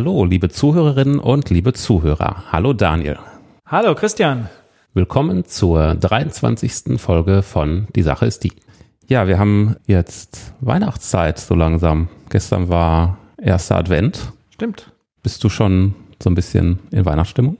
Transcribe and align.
Hallo, 0.00 0.24
liebe 0.24 0.48
Zuhörerinnen 0.48 1.18
und 1.18 1.50
liebe 1.50 1.74
Zuhörer. 1.74 2.44
Hallo 2.50 2.72
Daniel. 2.72 3.18
Hallo 3.66 3.94
Christian. 3.94 4.48
Willkommen 4.94 5.44
zur 5.44 5.94
23. 5.94 6.98
Folge 6.98 7.42
von 7.42 7.86
Die 7.94 8.00
Sache 8.00 8.24
ist 8.24 8.42
die. 8.42 8.52
Ja, 9.08 9.28
wir 9.28 9.38
haben 9.38 9.76
jetzt 9.86 10.54
Weihnachtszeit 10.60 11.38
so 11.38 11.54
langsam. 11.54 12.08
Gestern 12.30 12.70
war 12.70 13.18
erster 13.36 13.76
Advent. 13.76 14.32
Stimmt. 14.48 14.90
Bist 15.22 15.44
du 15.44 15.50
schon 15.50 15.94
so 16.18 16.30
ein 16.30 16.34
bisschen 16.34 16.78
in 16.90 17.04
Weihnachtsstimmung? 17.04 17.58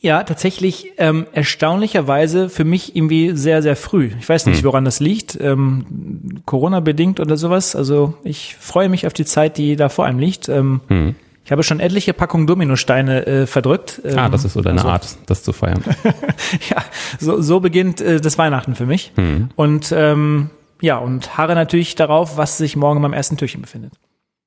Ja, 0.00 0.24
tatsächlich 0.24 0.94
ähm, 0.98 1.28
erstaunlicherweise 1.34 2.48
für 2.48 2.64
mich 2.64 2.96
irgendwie 2.96 3.36
sehr, 3.36 3.62
sehr 3.62 3.76
früh. 3.76 4.10
Ich 4.18 4.28
weiß 4.28 4.46
nicht, 4.46 4.58
hm. 4.58 4.64
woran 4.64 4.84
das 4.84 4.98
liegt, 4.98 5.38
ähm, 5.40 6.40
Corona-bedingt 6.46 7.20
oder 7.20 7.36
sowas. 7.36 7.76
Also 7.76 8.14
ich 8.24 8.56
freue 8.58 8.88
mich 8.88 9.06
auf 9.06 9.12
die 9.12 9.24
Zeit, 9.24 9.56
die 9.56 9.76
da 9.76 9.88
vor 9.88 10.06
einem 10.06 10.18
liegt. 10.18 10.48
Ähm, 10.48 10.80
hm. 10.88 11.14
Ich 11.44 11.52
habe 11.52 11.62
schon 11.62 11.80
etliche 11.80 12.12
Packungen 12.12 12.46
Dominosteine 12.46 13.26
äh, 13.26 13.46
verdrückt. 13.46 14.00
Ähm, 14.04 14.18
ah, 14.18 14.28
das 14.28 14.44
ist 14.44 14.52
so 14.52 14.60
deine 14.60 14.80
also, 14.80 14.90
Art, 14.90 15.16
das 15.26 15.42
zu 15.42 15.52
feiern. 15.52 15.82
ja, 16.70 16.84
so, 17.18 17.40
so 17.40 17.60
beginnt 17.60 18.00
äh, 18.00 18.20
das 18.20 18.38
Weihnachten 18.38 18.74
für 18.74 18.86
mich. 18.86 19.12
Hm. 19.16 19.48
Und 19.56 19.92
ähm, 19.96 20.50
ja, 20.80 20.98
und 20.98 21.36
harre 21.36 21.54
natürlich 21.54 21.94
darauf, 21.94 22.36
was 22.36 22.58
sich 22.58 22.76
morgen 22.76 23.02
beim 23.02 23.12
ersten 23.12 23.36
Türchen 23.36 23.62
befindet. 23.62 23.92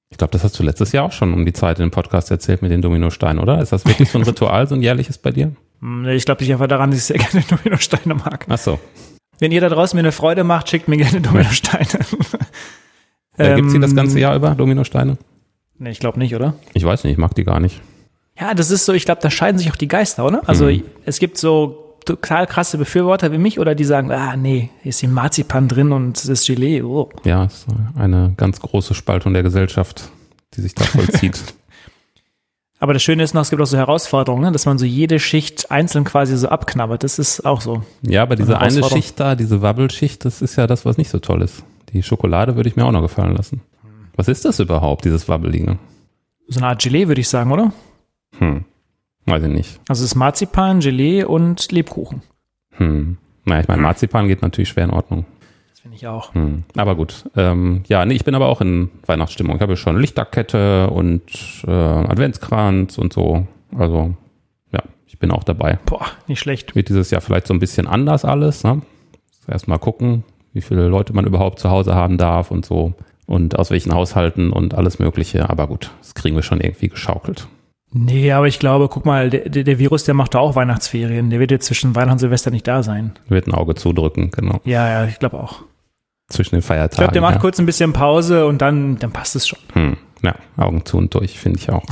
Ich 0.09 0.17
glaube, 0.17 0.31
das 0.31 0.43
hast 0.43 0.57
du 0.59 0.63
letztes 0.63 0.91
Jahr 0.91 1.05
auch 1.05 1.11
schon 1.11 1.33
um 1.33 1.45
die 1.45 1.53
Zeit 1.53 1.79
in 1.79 1.87
dem 1.87 1.91
Podcast 1.91 2.29
erzählt 2.29 2.61
mit 2.61 2.71
den 2.71 2.81
Dominosteinen, 2.81 3.41
oder? 3.41 3.59
Ist 3.59 3.71
das 3.71 3.85
wirklich 3.85 4.11
so 4.11 4.19
ein 4.19 4.23
Ritual, 4.25 4.67
so 4.67 4.75
ein 4.75 4.81
jährliches 4.83 5.17
bei 5.17 5.31
dir? 5.31 5.51
Hm, 5.79 6.07
ich 6.07 6.25
glaube 6.25 6.43
nicht 6.43 6.53
einfach 6.53 6.67
daran, 6.67 6.91
dass 6.91 6.99
ich 6.99 7.05
sehr 7.05 7.17
gerne 7.31 7.43
Dominosteine 7.49 8.13
mag. 8.13 8.45
Ach 8.47 8.57
so. 8.57 8.79
Wenn 9.39 9.51
ihr 9.51 9.61
da 9.61 9.69
draußen 9.69 9.97
mir 9.97 10.01
eine 10.01 10.11
Freude 10.11 10.43
macht, 10.43 10.69
schickt 10.69 10.87
mir 10.87 10.97
gerne 10.97 11.19
Dominosteine. 11.21 12.05
äh, 13.37 13.55
Gibt 13.55 13.71
sie 13.71 13.79
das 13.79 13.95
ganze 13.95 14.19
Jahr 14.19 14.35
über, 14.35 14.51
Dominosteine? 14.51 15.17
Nee, 15.83 15.89
ich 15.89 15.99
glaube 15.99 16.17
nicht, 16.17 16.33
oder? 16.33 16.53
Ich 16.73 16.85
weiß 16.85 17.03
nicht, 17.03 17.11
ich 17.11 17.17
mag 17.17 17.35
die 17.35 17.43
gar 17.43 17.59
nicht. 17.59 17.81
Ja, 18.39 18.53
das 18.53 18.71
ist 18.71 18.85
so, 18.85 18.93
ich 18.93 19.03
glaube, 19.03 19.19
da 19.21 19.29
scheiden 19.29 19.57
sich 19.57 19.69
auch 19.69 19.75
die 19.75 19.89
Geister, 19.89 20.25
oder? 20.25 20.41
Also 20.47 20.67
mhm. 20.67 20.83
es 21.05 21.19
gibt 21.19 21.37
so 21.37 21.97
total 22.05 22.47
krasse 22.47 22.77
Befürworter 22.77 23.33
wie 23.33 23.37
mich 23.37 23.59
oder 23.59 23.75
die 23.75 23.83
sagen, 23.83 24.09
ah 24.09 24.37
nee, 24.37 24.69
hier 24.81 24.89
ist 24.91 25.01
die 25.01 25.07
Marzipan 25.07 25.67
drin 25.67 25.91
und 25.91 26.27
das 26.27 26.45
Gelee. 26.45 26.81
Oh. 26.83 27.09
Ja, 27.25 27.43
ist 27.43 27.65
eine 27.97 28.33
ganz 28.37 28.61
große 28.61 28.93
Spaltung 28.93 29.33
der 29.33 29.43
Gesellschaft, 29.43 30.09
die 30.53 30.61
sich 30.61 30.73
da 30.73 30.85
vollzieht. 30.85 31.41
Aber 32.79 32.93
das 32.93 33.03
Schöne 33.03 33.23
ist 33.23 33.33
noch, 33.33 33.41
es 33.41 33.49
gibt 33.49 33.61
auch 33.61 33.65
so 33.65 33.77
Herausforderungen, 33.77 34.43
ne? 34.43 34.51
dass 34.53 34.65
man 34.65 34.77
so 34.77 34.85
jede 34.85 35.19
Schicht 35.19 35.69
einzeln 35.69 36.05
quasi 36.05 36.37
so 36.37 36.47
abknabbert. 36.47 37.03
Das 37.03 37.19
ist 37.19 37.45
auch 37.45 37.59
so. 37.59 37.83
Ja, 38.01 38.23
aber 38.23 38.35
diese 38.35 38.57
eine 38.59 38.83
Schicht 38.83 39.19
da, 39.21 39.35
diese 39.35 39.61
Wabbelschicht, 39.61 40.25
das 40.25 40.41
ist 40.41 40.57
ja 40.57 40.67
das, 40.67 40.85
was 40.85 40.97
nicht 40.97 41.09
so 41.09 41.19
toll 41.19 41.41
ist. 41.41 41.63
Die 41.93 42.03
Schokolade 42.03 42.57
würde 42.57 42.67
ich 42.67 42.75
mir 42.75 42.85
auch 42.85 42.91
noch 42.91 43.01
gefallen 43.01 43.35
lassen. 43.35 43.61
Was 44.15 44.27
ist 44.27 44.45
das 44.45 44.59
überhaupt, 44.59 45.05
dieses 45.05 45.27
Wabbelige? 45.27 45.77
So 46.47 46.59
eine 46.59 46.67
Art 46.67 46.81
Gelee, 46.81 47.07
würde 47.07 47.21
ich 47.21 47.29
sagen, 47.29 47.51
oder? 47.51 47.71
Hm. 48.37 48.65
Weiß 49.25 49.43
ich 49.43 49.49
nicht. 49.49 49.79
Also 49.87 50.03
es 50.03 50.11
ist 50.11 50.15
Marzipan, 50.15 50.81
Gelee 50.81 51.23
und 51.23 51.71
Lebkuchen. 51.71 52.21
Hm. 52.71 53.17
Naja, 53.45 53.61
ich 53.61 53.67
meine, 53.67 53.81
Marzipan 53.81 54.27
geht 54.27 54.41
natürlich 54.41 54.69
schwer 54.69 54.85
in 54.85 54.91
Ordnung. 54.91 55.25
Das 55.71 55.79
finde 55.79 55.95
ich 55.97 56.07
auch. 56.07 56.33
Hm. 56.35 56.63
Aber 56.75 56.95
gut. 56.95 57.29
Ähm, 57.35 57.83
ja, 57.87 58.05
nee, 58.05 58.13
ich 58.13 58.25
bin 58.25 58.35
aber 58.35 58.47
auch 58.47 58.61
in 58.61 58.89
Weihnachtsstimmung. 59.05 59.55
Ich 59.55 59.61
habe 59.61 59.77
schon 59.77 59.99
Lichterkette 59.99 60.89
und 60.89 61.63
äh, 61.65 61.71
Adventskranz 61.71 62.97
und 62.97 63.13
so. 63.13 63.47
Also, 63.75 64.13
ja, 64.71 64.81
ich 65.07 65.17
bin 65.19 65.31
auch 65.31 65.43
dabei. 65.43 65.79
Boah, 65.85 66.05
nicht 66.27 66.39
schlecht. 66.39 66.75
Wird 66.75 66.89
dieses 66.89 67.09
Jahr 67.09 67.21
vielleicht 67.21 67.47
so 67.47 67.53
ein 67.53 67.59
bisschen 67.59 67.87
anders 67.87 68.25
alles. 68.25 68.63
Ne? 68.63 68.81
Erstmal 69.47 69.79
gucken, 69.79 70.23
wie 70.53 70.61
viele 70.61 70.87
Leute 70.87 71.13
man 71.13 71.25
überhaupt 71.25 71.59
zu 71.59 71.69
Hause 71.69 71.95
haben 71.95 72.17
darf 72.17 72.51
und 72.51 72.65
so 72.65 72.93
und 73.33 73.57
aus 73.57 73.71
welchen 73.71 73.93
Haushalten 73.93 74.51
und 74.51 74.73
alles 74.75 74.99
Mögliche. 74.99 75.49
Aber 75.49 75.67
gut, 75.67 75.91
das 75.99 76.13
kriegen 76.13 76.35
wir 76.35 76.43
schon 76.43 76.61
irgendwie 76.61 76.87
geschaukelt. 76.87 77.47
Nee, 77.91 78.31
aber 78.31 78.47
ich 78.47 78.59
glaube, 78.59 78.87
guck 78.89 79.05
mal, 79.05 79.29
der, 79.29 79.49
der 79.49 79.79
Virus, 79.79 80.03
der 80.03 80.15
macht 80.15 80.33
da 80.33 80.39
auch 80.39 80.55
Weihnachtsferien. 80.55 81.29
Der 81.29 81.39
wird 81.39 81.51
jetzt 81.51 81.65
zwischen 81.65 81.95
Weihnachten 81.95 82.13
und 82.13 82.19
Silvester 82.19 82.49
nicht 82.49 82.67
da 82.67 82.81
sein. 82.81 83.13
Wird 83.27 83.47
ein 83.47 83.53
Auge 83.53 83.75
zudrücken, 83.75 84.31
genau. 84.31 84.61
Ja, 84.65 84.89
ja, 84.89 85.05
ich 85.05 85.19
glaube 85.19 85.39
auch. 85.39 85.63
Zwischen 86.27 86.55
den 86.55 86.61
Feiertagen. 86.63 86.93
Ich 86.93 86.97
glaube, 86.97 87.13
der 87.13 87.21
macht 87.21 87.35
ja. 87.35 87.41
kurz 87.41 87.59
ein 87.59 87.65
bisschen 87.65 87.93
Pause 87.93 88.47
und 88.47 88.61
dann, 88.61 88.97
dann 88.97 89.11
passt 89.11 89.35
es 89.35 89.47
schon. 89.47 89.59
Hm, 89.73 89.97
ja, 90.23 90.35
Augen 90.57 90.85
zu 90.85 90.97
und 90.97 91.13
durch, 91.13 91.39
finde 91.39 91.59
ich 91.59 91.69
auch. 91.69 91.83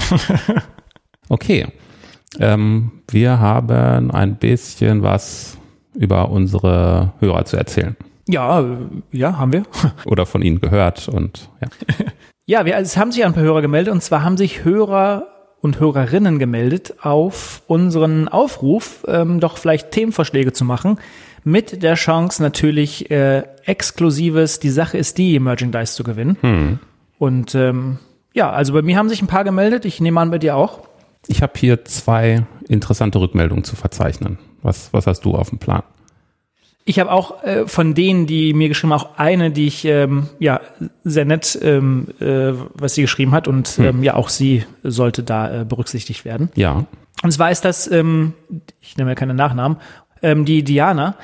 okay. 1.29 1.68
Ähm, 2.40 2.91
wir 3.09 3.40
haben 3.40 4.09
ein 4.09 4.38
bisschen 4.38 5.03
was 5.03 5.58
über 5.94 6.29
unsere 6.29 7.13
Hörer 7.19 7.46
zu 7.46 7.58
erzählen. 7.58 7.96
Ja, 8.31 8.66
ja, 9.12 9.38
haben 9.38 9.53
wir. 9.53 9.64
Oder 10.06 10.25
von 10.25 10.42
Ihnen 10.42 10.62
gehört 10.62 11.08
und 11.08 11.50
ja. 11.62 11.68
ja, 12.46 12.66
wir, 12.66 12.78
es 12.78 12.97
haben 12.97 13.12
sich 13.12 13.25
ein 13.25 13.34
paar 13.34 13.44
Hörer 13.44 13.62
gemeldet 13.62 13.94
und 13.94 14.02
zwar 14.02 14.24
haben 14.24 14.38
sich 14.38 14.64
Hörer 14.64 15.28
und 15.62 15.80
Hörerinnen 15.80 16.40
gemeldet 16.40 16.96
auf 17.02 17.62
unseren 17.68 18.28
Aufruf, 18.28 19.06
ähm, 19.08 19.40
doch 19.40 19.58
vielleicht 19.58 19.91
Themenvorschläge 19.91 20.53
zu 20.53 20.66
machen, 20.66 21.00
mit 21.44 21.84
der 21.84 21.96
Chance 21.96 22.41
natürlich 22.41 23.09
äh, 23.12 23.44
exklusives, 23.66 24.59
die 24.59 24.70
Sache 24.70 24.97
ist 24.97 25.18
die, 25.18 25.40
Merchandise 25.40 25.94
zu 25.94 26.03
gewinnen. 26.03 26.38
Hm. 26.41 26.80
Und 27.18 27.56
ähm, 27.56 28.00
ja, 28.34 28.52
also 28.52 28.74
bei 28.74 28.81
mir 28.81 28.97
haben 28.97 29.09
sich 29.09 29.22
ein 29.22 29.28
paar 29.28 29.44
gemeldet, 29.44 29.86
ich 29.86 30.02
nehme 30.02 30.20
an 30.20 30.31
bei 30.31 30.38
dir 30.38 30.56
auch. 30.56 30.88
Ich 31.28 31.44
habe 31.44 31.53
hier 31.56 31.86
zwei 31.86 32.46
interessante 32.68 33.20
Rückmeldungen 33.20 33.64
zu 33.64 33.75
verzeichnen. 33.75 34.40
Was, 34.64 34.91
was 34.94 35.08
hast 35.08 35.25
du 35.25 35.36
auf 35.36 35.50
dem 35.50 35.59
Plan? 35.59 35.84
Ich 36.84 37.00
habe 37.00 37.12
auch 37.12 37.44
äh, 37.44 37.68
von 37.68 37.94
denen, 37.94 38.25
die 38.25 38.53
mir 38.53 38.68
geschrieben 38.68 38.94
haben, 38.94 39.02
auch 39.02 39.18
eine, 39.18 39.52
die 39.52 39.68
ich 39.68 39.86
ähm, 39.86 40.30
ja 40.40 40.62
sehr 41.03 41.25
nett, 41.25 41.58
ähm, 41.62 42.08
äh, 42.19 42.53
was 42.74 42.96
sie 42.96 43.03
geschrieben 43.03 43.31
hat 43.34 43.47
und 43.47 43.68
hm. 43.68 43.86
ähm, 43.86 44.03
ja 44.03 44.16
auch 44.16 44.30
sie 44.30 44.66
sollte 44.84 45.24
da 45.24 45.62
äh, 45.62 45.66
berücksichtigt 45.66 46.25
werden. 46.25 46.50
Ja. 46.56 46.86
Und 47.24 47.31
zwar 47.31 47.52
ist 47.52 47.66
das, 47.66 47.90
ähm, 47.91 48.34
ich 48.80 48.97
nenne 48.97 49.12
mir 49.12 49.16
keine 49.16 49.34
Nachnamen, 49.36 49.78
ähm, 50.24 50.46
die 50.46 50.64
Diana, 50.64 51.16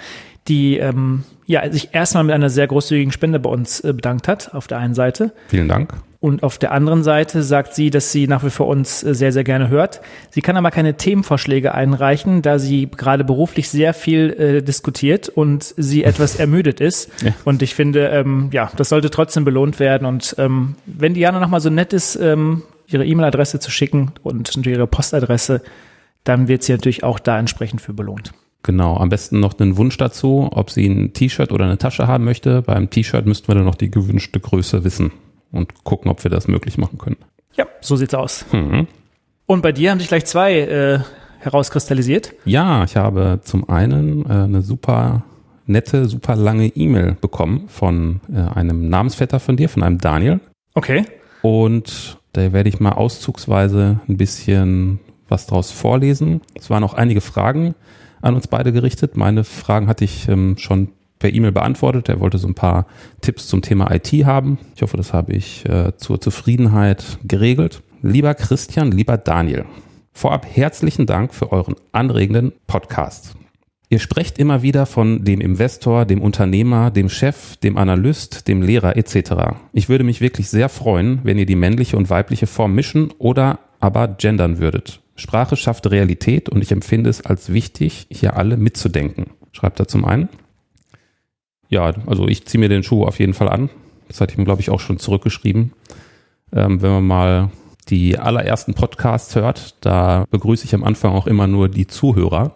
die 0.47 0.77
ähm, 0.77 1.23
ja 1.45 1.69
sich 1.71 1.89
erstmal 1.93 2.23
mit 2.23 2.35
einer 2.35 2.49
sehr 2.49 2.67
großzügigen 2.67 3.11
Spende 3.11 3.39
bei 3.39 3.49
uns 3.49 3.79
äh, 3.79 3.93
bedankt 3.93 4.27
hat. 4.27 4.53
Auf 4.53 4.67
der 4.67 4.77
einen 4.77 4.93
Seite. 4.93 5.33
Vielen 5.47 5.67
Dank. 5.67 5.93
Und 6.19 6.41
auf 6.41 6.57
der 6.57 6.71
anderen 6.71 7.03
Seite 7.03 7.43
sagt 7.43 7.75
sie, 7.75 7.91
dass 7.91 8.11
sie 8.11 8.27
nach 8.27 8.43
wie 8.43 8.49
vor 8.49 8.67
uns 8.67 9.03
äh, 9.03 9.13
sehr, 9.13 9.31
sehr 9.31 9.43
gerne 9.43 9.69
hört. 9.69 10.01
Sie 10.31 10.41
kann 10.41 10.57
aber 10.57 10.71
keine 10.71 10.97
Themenvorschläge 10.97 11.75
einreichen, 11.75 12.41
da 12.41 12.57
sie 12.57 12.89
gerade 12.89 13.23
beruflich 13.23 13.69
sehr 13.69 13.93
viel 13.93 14.31
äh, 14.31 14.63
diskutiert 14.63 15.29
und 15.29 15.75
sie 15.77 16.03
etwas 16.03 16.35
ermüdet 16.39 16.81
ist. 16.81 17.11
Ja. 17.23 17.33
Und 17.45 17.61
ich 17.61 17.75
finde, 17.75 18.07
ähm, 18.07 18.49
ja, 18.51 18.71
das 18.75 18.89
sollte 18.89 19.11
trotzdem 19.11 19.45
belohnt 19.45 19.79
werden. 19.79 20.07
Und 20.07 20.35
ähm, 20.39 20.75
wenn 20.87 21.13
Diana 21.13 21.39
nochmal 21.39 21.61
so 21.61 21.69
nett 21.69 21.93
ist, 21.93 22.15
ähm, 22.15 22.63
ihre 22.87 23.05
E-Mail-Adresse 23.05 23.59
zu 23.59 23.69
schicken 23.69 24.13
und 24.23 24.65
ihre 24.65 24.87
Postadresse, 24.87 25.61
dann 26.23 26.47
wird 26.47 26.63
sie 26.63 26.71
natürlich 26.71 27.03
auch 27.03 27.19
da 27.19 27.37
entsprechend 27.37 27.81
für 27.81 27.93
belohnt. 27.93 28.33
Genau, 28.63 28.97
am 28.97 29.09
besten 29.09 29.39
noch 29.39 29.57
einen 29.59 29.77
Wunsch 29.77 29.97
dazu, 29.97 30.49
ob 30.51 30.71
sie 30.71 30.87
ein 30.87 31.13
T-Shirt 31.13 31.51
oder 31.51 31.65
eine 31.65 31.77
Tasche 31.77 32.07
haben 32.07 32.25
möchte. 32.25 32.63
Beim 32.63 32.89
T-Shirt 32.89 33.25
müssten 33.27 33.47
wir 33.49 33.55
dann 33.55 33.65
noch 33.65 33.75
die 33.75 33.91
gewünschte 33.91 34.39
Größe 34.39 34.83
wissen 34.83 35.11
und 35.51 35.83
gucken, 35.83 36.09
ob 36.11 36.23
wir 36.23 36.31
das 36.31 36.47
möglich 36.47 36.77
machen 36.77 36.97
können. 36.97 37.17
Ja, 37.53 37.65
so 37.81 37.95
sieht's 37.95 38.13
aus. 38.13 38.45
Mhm. 38.51 38.87
Und 39.45 39.61
bei 39.61 39.71
dir 39.71 39.91
haben 39.91 39.99
sich 39.99 40.09
gleich 40.09 40.25
zwei 40.25 40.59
äh, 40.59 40.99
herauskristallisiert. 41.39 42.33
Ja, 42.45 42.83
ich 42.83 42.95
habe 42.97 43.39
zum 43.43 43.69
einen 43.69 44.25
äh, 44.25 44.33
eine 44.33 44.61
super 44.61 45.23
nette, 45.65 46.05
super 46.05 46.35
lange 46.35 46.67
E-Mail 46.67 47.17
bekommen 47.19 47.67
von 47.67 48.21
äh, 48.33 48.39
einem 48.39 48.89
Namensvetter 48.89 49.39
von 49.39 49.57
dir, 49.57 49.69
von 49.69 49.83
einem 49.83 49.99
Daniel. 49.99 50.39
Okay. 50.73 51.05
Und 51.41 52.17
da 52.33 52.53
werde 52.53 52.69
ich 52.69 52.79
mal 52.79 52.91
auszugsweise 52.91 53.99
ein 54.07 54.17
bisschen 54.17 54.99
was 55.27 55.47
draus 55.47 55.71
vorlesen. 55.71 56.41
Es 56.55 56.69
waren 56.69 56.83
auch 56.83 56.93
einige 56.93 57.21
Fragen 57.21 57.75
an 58.21 58.35
uns 58.35 58.47
beide 58.47 58.71
gerichtet. 58.71 59.17
Meine 59.17 59.43
Fragen 59.43 59.87
hatte 59.87 60.03
ich 60.03 60.27
ähm, 60.27 60.57
schon 60.57 60.89
per 61.19 61.33
E-Mail 61.33 61.51
beantwortet. 61.51 62.09
Er 62.09 62.19
wollte 62.19 62.37
so 62.37 62.47
ein 62.47 62.55
paar 62.55 62.87
Tipps 63.21 63.47
zum 63.47 63.61
Thema 63.61 63.93
IT 63.93 64.11
haben. 64.25 64.57
Ich 64.75 64.81
hoffe, 64.81 64.97
das 64.97 65.13
habe 65.13 65.33
ich 65.33 65.67
äh, 65.67 65.95
zur 65.97 66.21
Zufriedenheit 66.21 67.19
geregelt. 67.23 67.81
Lieber 68.01 68.33
Christian, 68.35 68.91
lieber 68.91 69.17
Daniel, 69.17 69.65
vorab 70.13 70.45
herzlichen 70.45 71.05
Dank 71.05 71.33
für 71.33 71.51
euren 71.51 71.75
anregenden 71.91 72.53
Podcast. 72.67 73.35
Ihr 73.89 73.99
sprecht 73.99 74.37
immer 74.37 74.61
wieder 74.63 74.85
von 74.85 75.23
dem 75.23 75.39
Investor, 75.39 76.03
dem 76.05 76.21
Unternehmer, 76.21 76.91
dem 76.91 77.07
Chef, 77.07 77.55
dem 77.57 77.77
Analyst, 77.77 78.47
dem 78.49 78.61
Lehrer 78.61 78.97
etc. 78.97 79.55
Ich 79.71 79.87
würde 79.87 80.03
mich 80.03 80.19
wirklich 80.19 80.49
sehr 80.49 80.67
freuen, 80.67 81.21
wenn 81.23 81.37
ihr 81.37 81.45
die 81.45 81.55
männliche 81.55 81.95
und 81.95 82.09
weibliche 82.09 82.47
Form 82.47 82.75
mischen 82.75 83.13
oder 83.17 83.59
aber 83.79 84.09
gendern 84.09 84.59
würdet. 84.59 85.01
Sprache 85.15 85.55
schafft 85.55 85.89
Realität 85.89 86.49
und 86.49 86.61
ich 86.61 86.71
empfinde 86.71 87.09
es 87.09 87.25
als 87.25 87.53
wichtig, 87.53 88.07
hier 88.11 88.35
alle 88.35 88.57
mitzudenken. 88.57 89.27
Schreibt 89.53 89.79
er 89.79 89.87
zum 89.87 90.03
einen. 90.03 90.27
Ja, 91.69 91.93
also 92.05 92.27
ich 92.27 92.45
ziehe 92.45 92.59
mir 92.59 92.69
den 92.69 92.83
Schuh 92.83 93.03
auf 93.03 93.19
jeden 93.19 93.33
Fall 93.33 93.49
an. 93.49 93.69
Das 94.07 94.21
hatte 94.21 94.31
ich 94.31 94.37
mir, 94.37 94.45
glaube 94.45 94.61
ich, 94.61 94.69
auch 94.69 94.79
schon 94.79 94.99
zurückgeschrieben. 94.99 95.73
Ähm, 96.53 96.81
wenn 96.81 96.91
man 96.91 97.07
mal 97.07 97.51
die 97.89 98.17
allerersten 98.17 98.73
Podcasts 98.73 99.35
hört, 99.35 99.75
da 99.81 100.25
begrüße 100.29 100.65
ich 100.65 100.75
am 100.75 100.83
Anfang 100.83 101.13
auch 101.13 101.27
immer 101.27 101.47
nur 101.47 101.69
die 101.69 101.87
Zuhörer 101.87 102.53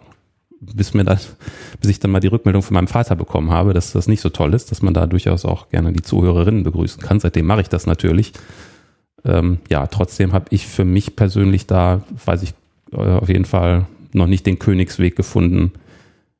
bis 0.62 0.94
mir 0.94 1.04
das, 1.04 1.36
bis 1.80 1.90
ich 1.90 2.00
dann 2.00 2.10
mal 2.10 2.20
die 2.20 2.28
Rückmeldung 2.28 2.62
von 2.62 2.74
meinem 2.74 2.86
Vater 2.86 3.16
bekommen 3.16 3.50
habe, 3.50 3.72
dass 3.72 3.92
das 3.92 4.06
nicht 4.06 4.20
so 4.20 4.28
toll 4.28 4.54
ist, 4.54 4.70
dass 4.70 4.82
man 4.82 4.94
da 4.94 5.06
durchaus 5.06 5.44
auch 5.44 5.68
gerne 5.70 5.92
die 5.92 6.02
Zuhörerinnen 6.02 6.62
begrüßen 6.62 7.02
kann. 7.02 7.20
Seitdem 7.20 7.46
mache 7.46 7.62
ich 7.62 7.68
das 7.68 7.86
natürlich. 7.86 8.32
Ähm, 9.24 9.58
ja, 9.68 9.86
trotzdem 9.88 10.32
habe 10.32 10.46
ich 10.50 10.66
für 10.66 10.84
mich 10.84 11.16
persönlich 11.16 11.66
da, 11.66 12.02
weiß 12.24 12.42
ich 12.42 12.54
äh, 12.92 12.96
auf 12.96 13.28
jeden 13.28 13.44
Fall 13.44 13.86
noch 14.12 14.26
nicht 14.26 14.46
den 14.46 14.58
Königsweg 14.58 15.16
gefunden, 15.16 15.72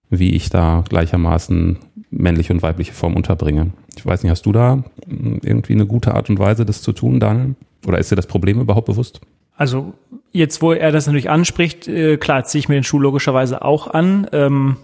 wie 0.08 0.34
ich 0.34 0.50
da 0.50 0.84
gleichermaßen 0.88 1.78
männliche 2.12 2.53
und 2.53 2.62
weibliche 2.62 2.93
Form 2.93 3.17
unterbringe. 3.17 3.73
Ich 3.97 4.06
weiß 4.06 4.23
nicht, 4.23 4.31
hast 4.31 4.47
du 4.47 4.53
da 4.53 4.85
irgendwie 5.06 5.73
eine 5.73 5.87
gute 5.87 6.14
Art 6.14 6.31
und 6.31 6.38
Weise, 6.38 6.64
das 6.64 6.82
zu 6.82 6.93
tun, 6.93 7.19
Daniel? 7.19 7.55
Oder 7.87 7.99
ist 7.99 8.12
dir 8.12 8.17
das 8.17 8.26
Problem 8.26 8.61
überhaupt 8.61 8.87
bewusst? 8.87 9.20
Also 9.56 9.94
jetzt, 10.31 10.62
wo 10.62 10.73
er 10.73 10.93
das 10.93 11.06
natürlich 11.06 11.31
anspricht, 11.31 11.88
äh, 11.88 12.17
klar, 12.17 12.44
ziehe 12.44 12.61
ich 12.61 12.69
mir 12.69 12.75
den 12.75 12.85
Schuh 12.85 12.99
logischerweise 12.99 13.62
auch 13.62 13.88
an. 13.88 14.26
Ähm, 14.32 14.76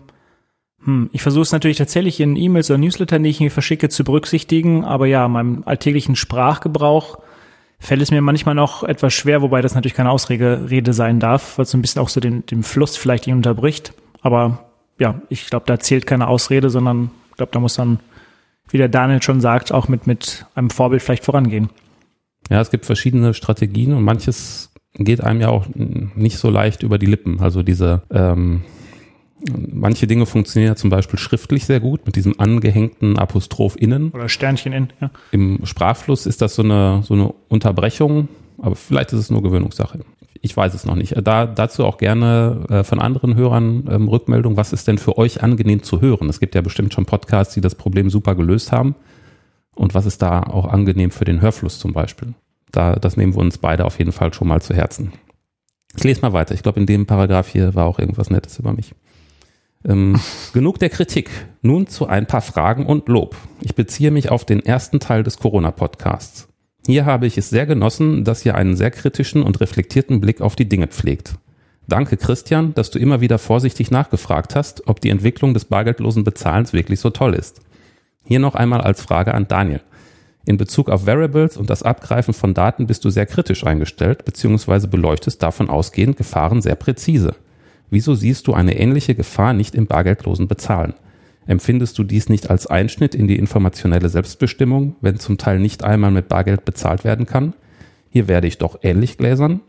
hm, 0.84 1.10
ich 1.12 1.22
versuche 1.22 1.42
es 1.42 1.52
natürlich 1.52 1.78
tatsächlich 1.78 2.20
in 2.20 2.36
E-Mails 2.36 2.70
oder 2.70 2.78
Newsletter, 2.78 3.18
die 3.18 3.30
ich 3.30 3.40
mir 3.40 3.50
verschicke, 3.50 3.88
zu 3.88 4.04
berücksichtigen. 4.04 4.84
Aber 4.84 5.06
ja, 5.06 5.28
meinem 5.28 5.62
alltäglichen 5.64 6.16
Sprachgebrauch 6.16 7.18
fällt 7.78 8.02
es 8.02 8.10
mir 8.10 8.20
manchmal 8.20 8.54
noch 8.54 8.82
etwas 8.82 9.14
schwer, 9.14 9.42
wobei 9.42 9.62
das 9.62 9.74
natürlich 9.74 9.94
keine 9.94 10.10
Ausrede 10.10 10.92
sein 10.92 11.20
darf, 11.20 11.58
weil 11.58 11.64
es 11.64 11.74
ein 11.74 11.82
bisschen 11.82 12.02
auch 12.02 12.08
so 12.08 12.20
den, 12.20 12.44
den 12.46 12.62
Fluss 12.62 12.96
vielleicht 12.96 13.28
unterbricht. 13.28 13.92
Aber 14.20 14.64
ja, 14.98 15.20
ich 15.28 15.46
glaube, 15.46 15.66
da 15.66 15.78
zählt 15.78 16.06
keine 16.06 16.26
Ausrede, 16.26 16.70
sondern 16.70 17.10
glaube, 17.38 17.52
da 17.52 17.60
muss 17.60 17.74
dann, 17.74 18.00
wie 18.70 18.76
der 18.76 18.88
Daniel 18.88 19.22
schon 19.22 19.40
sagt, 19.40 19.72
auch 19.72 19.88
mit, 19.88 20.06
mit 20.06 20.44
einem 20.54 20.68
Vorbild 20.68 21.02
vielleicht 21.02 21.24
vorangehen. 21.24 21.70
Ja, 22.50 22.60
es 22.60 22.70
gibt 22.70 22.84
verschiedene 22.84 23.32
Strategien 23.32 23.94
und 23.94 24.04
manches 24.04 24.70
geht 24.94 25.22
einem 25.22 25.40
ja 25.40 25.48
auch 25.48 25.66
nicht 25.74 26.38
so 26.38 26.50
leicht 26.50 26.82
über 26.82 26.98
die 26.98 27.06
Lippen. 27.06 27.40
Also 27.40 27.62
diese 27.62 28.02
ähm, 28.10 28.62
manche 29.72 30.06
Dinge 30.06 30.26
funktionieren 30.26 30.72
ja 30.72 30.76
zum 30.76 30.90
Beispiel 30.90 31.18
schriftlich 31.18 31.66
sehr 31.66 31.80
gut 31.80 32.06
mit 32.06 32.16
diesem 32.16 32.38
angehängten 32.38 33.18
Apostroph 33.18 33.76
innen. 33.76 34.10
Oder 34.10 34.28
Sternchen 34.28 34.72
in, 34.72 34.88
ja. 35.00 35.10
Im 35.30 35.60
Sprachfluss 35.64 36.26
ist 36.26 36.42
das 36.42 36.54
so 36.54 36.62
eine, 36.62 37.02
so 37.04 37.14
eine 37.14 37.32
Unterbrechung, 37.48 38.28
aber 38.58 38.74
vielleicht 38.74 39.12
ist 39.12 39.20
es 39.20 39.30
nur 39.30 39.42
Gewöhnungssache. 39.42 40.00
Ich 40.40 40.56
weiß 40.56 40.74
es 40.74 40.84
noch 40.84 40.94
nicht. 40.94 41.14
Da, 41.22 41.46
dazu 41.46 41.84
auch 41.84 41.98
gerne 41.98 42.64
äh, 42.68 42.84
von 42.84 43.00
anderen 43.00 43.34
Hörern 43.34 43.84
ähm, 43.90 44.08
Rückmeldung. 44.08 44.56
Was 44.56 44.72
ist 44.72 44.86
denn 44.86 44.98
für 44.98 45.18
euch 45.18 45.42
angenehm 45.42 45.82
zu 45.82 46.00
hören? 46.00 46.28
Es 46.28 46.40
gibt 46.40 46.54
ja 46.54 46.60
bestimmt 46.60 46.94
schon 46.94 47.06
Podcasts, 47.06 47.54
die 47.54 47.60
das 47.60 47.74
Problem 47.74 48.10
super 48.10 48.34
gelöst 48.34 48.72
haben. 48.72 48.94
Und 49.74 49.94
was 49.94 50.06
ist 50.06 50.22
da 50.22 50.42
auch 50.42 50.66
angenehm 50.66 51.10
für 51.10 51.24
den 51.24 51.40
Hörfluss 51.40 51.78
zum 51.78 51.92
Beispiel? 51.92 52.34
Da, 52.70 52.96
das 52.96 53.16
nehmen 53.16 53.34
wir 53.34 53.40
uns 53.40 53.58
beide 53.58 53.84
auf 53.84 53.98
jeden 53.98 54.12
Fall 54.12 54.32
schon 54.34 54.48
mal 54.48 54.60
zu 54.60 54.74
Herzen. 54.74 55.12
Ich 55.96 56.04
lese 56.04 56.20
mal 56.20 56.32
weiter. 56.32 56.54
Ich 56.54 56.62
glaube, 56.62 56.80
in 56.80 56.86
dem 56.86 57.06
Paragraph 57.06 57.48
hier 57.48 57.74
war 57.74 57.86
auch 57.86 57.98
irgendwas 57.98 58.30
Nettes 58.30 58.58
über 58.58 58.72
mich. 58.72 58.94
Ähm, 59.84 60.20
genug 60.52 60.78
der 60.78 60.90
Kritik. 60.90 61.30
Nun 61.62 61.86
zu 61.86 62.06
ein 62.06 62.26
paar 62.26 62.42
Fragen 62.42 62.86
und 62.86 63.08
Lob. 63.08 63.36
Ich 63.60 63.74
beziehe 63.74 64.10
mich 64.10 64.30
auf 64.30 64.44
den 64.44 64.64
ersten 64.64 65.00
Teil 65.00 65.22
des 65.22 65.38
Corona-Podcasts. 65.38 66.48
Hier 66.88 67.04
habe 67.04 67.26
ich 67.26 67.36
es 67.36 67.50
sehr 67.50 67.66
genossen, 67.66 68.24
dass 68.24 68.46
ihr 68.46 68.54
einen 68.54 68.74
sehr 68.74 68.90
kritischen 68.90 69.42
und 69.42 69.60
reflektierten 69.60 70.22
Blick 70.22 70.40
auf 70.40 70.56
die 70.56 70.70
Dinge 70.70 70.86
pflegt. 70.86 71.34
Danke, 71.86 72.16
Christian, 72.16 72.72
dass 72.72 72.90
du 72.90 72.98
immer 72.98 73.20
wieder 73.20 73.38
vorsichtig 73.38 73.90
nachgefragt 73.90 74.56
hast, 74.56 74.88
ob 74.88 74.98
die 75.02 75.10
Entwicklung 75.10 75.52
des 75.52 75.66
bargeldlosen 75.66 76.24
Bezahlens 76.24 76.72
wirklich 76.72 76.98
so 76.98 77.10
toll 77.10 77.34
ist. 77.34 77.60
Hier 78.24 78.38
noch 78.38 78.54
einmal 78.54 78.80
als 78.80 79.02
Frage 79.02 79.34
an 79.34 79.46
Daniel. 79.46 79.82
In 80.46 80.56
Bezug 80.56 80.88
auf 80.88 81.06
Variables 81.06 81.58
und 81.58 81.68
das 81.68 81.82
Abgreifen 81.82 82.32
von 82.32 82.54
Daten 82.54 82.86
bist 82.86 83.04
du 83.04 83.10
sehr 83.10 83.26
kritisch 83.26 83.64
eingestellt, 83.64 84.24
beziehungsweise 84.24 84.88
beleuchtest 84.88 85.42
davon 85.42 85.68
ausgehend 85.68 86.16
Gefahren 86.16 86.62
sehr 86.62 86.76
präzise. 86.76 87.34
Wieso 87.90 88.14
siehst 88.14 88.46
du 88.46 88.54
eine 88.54 88.80
ähnliche 88.80 89.14
Gefahr 89.14 89.52
nicht 89.52 89.74
im 89.74 89.86
bargeldlosen 89.88 90.48
Bezahlen? 90.48 90.94
Empfindest 91.48 91.98
du 91.98 92.04
dies 92.04 92.28
nicht 92.28 92.50
als 92.50 92.66
Einschnitt 92.66 93.14
in 93.14 93.26
die 93.26 93.38
informationelle 93.38 94.10
Selbstbestimmung, 94.10 94.96
wenn 95.00 95.18
zum 95.18 95.38
Teil 95.38 95.58
nicht 95.58 95.82
einmal 95.82 96.10
mit 96.10 96.28
Bargeld 96.28 96.66
bezahlt 96.66 97.04
werden 97.04 97.24
kann? 97.24 97.54
Hier 98.10 98.28
werde 98.28 98.46
ich 98.46 98.58
doch 98.58 98.78
ähnlich 98.82 99.16
gläsern. 99.16 99.62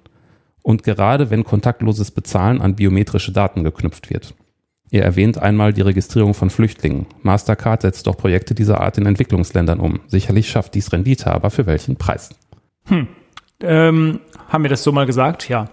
Und 0.62 0.84
gerade 0.84 1.30
wenn 1.30 1.46
kontaktloses 1.46 2.12
Bezahlen 2.12 2.60
an 2.60 2.76
biometrische 2.76 3.32
Daten 3.32 3.64
geknüpft 3.64 4.10
wird. 4.10 4.36
Ihr 4.92 5.04
erwähnt 5.04 5.38
einmal 5.38 5.72
die 5.72 5.82
Registrierung 5.82 6.34
von 6.34 6.50
Flüchtlingen. 6.50 7.06
Mastercard 7.22 7.84
setzt 7.84 8.08
doch 8.08 8.18
Projekte 8.18 8.54
dieser 8.54 8.82
Art 8.82 8.98
in 8.98 9.06
Entwicklungsländern 9.06 9.80
um. 9.80 10.02
Sicherlich 10.08 10.50
schafft 10.50 10.76
dies 10.76 10.92
Rendite, 10.92 11.32
aber 11.32 11.50
für 11.50 11.66
welchen 11.66 11.96
Preis? 11.96 12.32
Hm. 12.88 13.08
Ähm, 13.62 14.20
haben 14.50 14.64
wir 14.64 14.70
das 14.70 14.84
so 14.84 14.92
mal 14.92 15.06
gesagt? 15.06 15.48
Ja. 15.48 15.70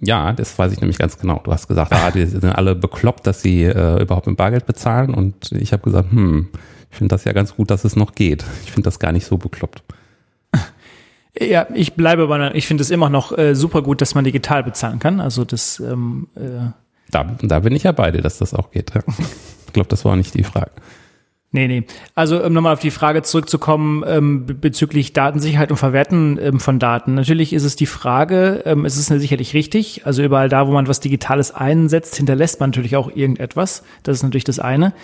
Ja, 0.00 0.32
das 0.32 0.58
weiß 0.58 0.72
ich 0.72 0.80
nämlich 0.80 0.98
ganz 0.98 1.18
genau. 1.18 1.40
Du 1.44 1.52
hast 1.52 1.68
gesagt, 1.68 1.92
ah, 1.92 2.10
die 2.10 2.26
sind 2.26 2.44
alle 2.44 2.74
bekloppt, 2.74 3.26
dass 3.26 3.42
sie 3.42 3.62
äh, 3.62 4.02
überhaupt 4.02 4.26
mit 4.26 4.36
Bargeld 4.36 4.66
bezahlen. 4.66 5.14
Und 5.14 5.52
ich 5.52 5.72
habe 5.72 5.82
gesagt, 5.82 6.10
hm, 6.10 6.48
ich 6.90 6.98
finde 6.98 7.14
das 7.14 7.24
ja 7.24 7.32
ganz 7.32 7.54
gut, 7.54 7.70
dass 7.70 7.84
es 7.84 7.96
noch 7.96 8.14
geht. 8.14 8.44
Ich 8.64 8.72
finde 8.72 8.86
das 8.86 8.98
gar 8.98 9.12
nicht 9.12 9.26
so 9.26 9.36
bekloppt. 9.36 9.82
Ja, 11.36 11.66
ich 11.74 11.94
bleibe 11.94 12.28
bei, 12.28 12.54
ich 12.54 12.68
finde 12.68 12.82
es 12.82 12.92
immer 12.92 13.10
noch 13.10 13.36
äh, 13.36 13.56
super 13.56 13.82
gut, 13.82 14.00
dass 14.00 14.14
man 14.14 14.22
digital 14.22 14.62
bezahlen 14.62 15.00
kann. 15.00 15.18
Also 15.18 15.44
das 15.44 15.80
ähm, 15.80 16.28
äh, 16.36 16.70
da, 17.10 17.24
da 17.42 17.60
bin 17.60 17.74
ich 17.74 17.84
ja 17.84 17.92
bei 17.92 18.10
dir, 18.10 18.22
dass 18.22 18.38
das 18.38 18.54
auch 18.54 18.70
geht. 18.70 18.94
Ja. 18.94 19.02
Ich 19.66 19.72
glaube, 19.72 19.88
das 19.88 20.04
war 20.04 20.16
nicht 20.16 20.34
die 20.34 20.44
Frage. 20.44 20.70
Nee, 21.54 21.68
nee. 21.68 21.84
Also 22.16 22.44
um 22.44 22.52
nochmal 22.52 22.72
auf 22.72 22.80
die 22.80 22.90
Frage 22.90 23.22
zurückzukommen 23.22 24.02
ähm, 24.08 24.44
bezüglich 24.44 25.12
Datensicherheit 25.12 25.70
und 25.70 25.76
Verwerten 25.76 26.36
ähm, 26.42 26.58
von 26.58 26.80
Daten. 26.80 27.14
Natürlich 27.14 27.52
ist 27.52 27.62
es 27.62 27.76
die 27.76 27.86
Frage, 27.86 28.64
ähm, 28.64 28.84
es 28.84 28.96
ist 28.96 29.06
sicherlich 29.06 29.54
richtig, 29.54 30.04
also 30.04 30.24
überall 30.24 30.48
da, 30.48 30.66
wo 30.66 30.72
man 30.72 30.88
was 30.88 30.98
Digitales 30.98 31.54
einsetzt, 31.54 32.16
hinterlässt 32.16 32.58
man 32.58 32.70
natürlich 32.70 32.96
auch 32.96 33.08
irgendetwas. 33.08 33.84
Das 34.02 34.16
ist 34.16 34.24
natürlich 34.24 34.42
das 34.42 34.58
eine. 34.58 34.94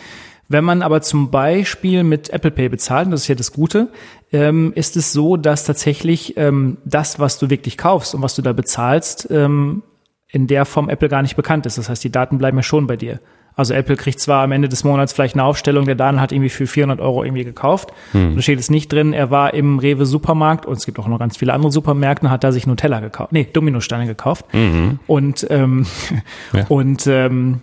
Wenn 0.49 0.65
man 0.65 0.83
aber 0.83 1.03
zum 1.03 1.31
Beispiel 1.31 2.03
mit 2.03 2.31
Apple 2.31 2.51
Pay 2.51 2.69
bezahlt, 2.69 3.13
das 3.13 3.21
ist 3.21 3.29
ja 3.29 3.37
das 3.37 3.53
Gute, 3.53 3.87
ähm, 4.33 4.73
ist 4.75 4.97
es 4.97 5.13
so, 5.13 5.37
dass 5.37 5.63
tatsächlich 5.63 6.37
ähm, 6.37 6.79
das, 6.85 7.21
was 7.21 7.39
du 7.39 7.49
wirklich 7.49 7.79
kaufst 7.79 8.13
und 8.13 8.23
was 8.23 8.35
du 8.35 8.43
da 8.43 8.53
bezahlst, 8.53 9.29
ähm, 9.31 9.85
in 10.27 10.49
der 10.49 10.65
Form 10.65 10.89
Apple 10.89 11.09
gar 11.09 11.23
nicht 11.23 11.37
bekannt 11.37 11.65
ist. 11.67 11.79
Das 11.79 11.89
heißt, 11.89 12.03
die 12.03 12.11
Daten 12.11 12.39
bleiben 12.39 12.59
ja 12.59 12.65
schon 12.65 12.89
bei 12.89 12.97
dir. 12.97 13.21
Also 13.57 13.75
Apple 13.75 13.97
kriegt 13.97 14.21
zwar 14.21 14.43
am 14.43 14.53
Ende 14.53 14.69
des 14.69 14.85
Monats 14.85 15.13
vielleicht 15.13 15.35
eine 15.35 15.45
Aufstellung, 15.45 15.85
der 15.85 15.95
Daniel 15.95 16.21
hat 16.21 16.33
irgendwie 16.33 16.51
für 16.51 16.67
400 16.67 17.01
Euro 17.01 17.25
irgendwie 17.25 17.45
gekauft. 17.45 17.93
Hm. 18.13 18.37
Da 18.37 18.43
steht 18.43 18.59
es 18.59 18.71
nicht 18.71 18.93
drin, 18.93 19.13
er 19.13 19.31
war 19.31 19.55
im 19.55 19.79
Rewe 19.79 20.07
Supermarkt 20.07 20.67
und 20.67 20.79
es 20.79 20.87
gibt 20.87 20.99
auch 20.99 21.09
noch 21.09 21.19
ganz 21.19 21.37
viele 21.37 21.53
andere 21.53 21.73
Supermärkte, 21.73 22.31
hat 22.31 22.45
da 22.45 22.53
sich 22.53 22.67
Nutella 22.67 23.01
gekauft, 23.01 23.33
nee, 23.33 23.47
Dominosteine 23.53 24.07
gekauft. 24.07 24.47
Mhm. 24.55 24.99
Und, 25.07 25.47
ähm, 25.51 25.87
ja. 26.53 26.67
und 26.69 27.07
ähm, 27.07 27.61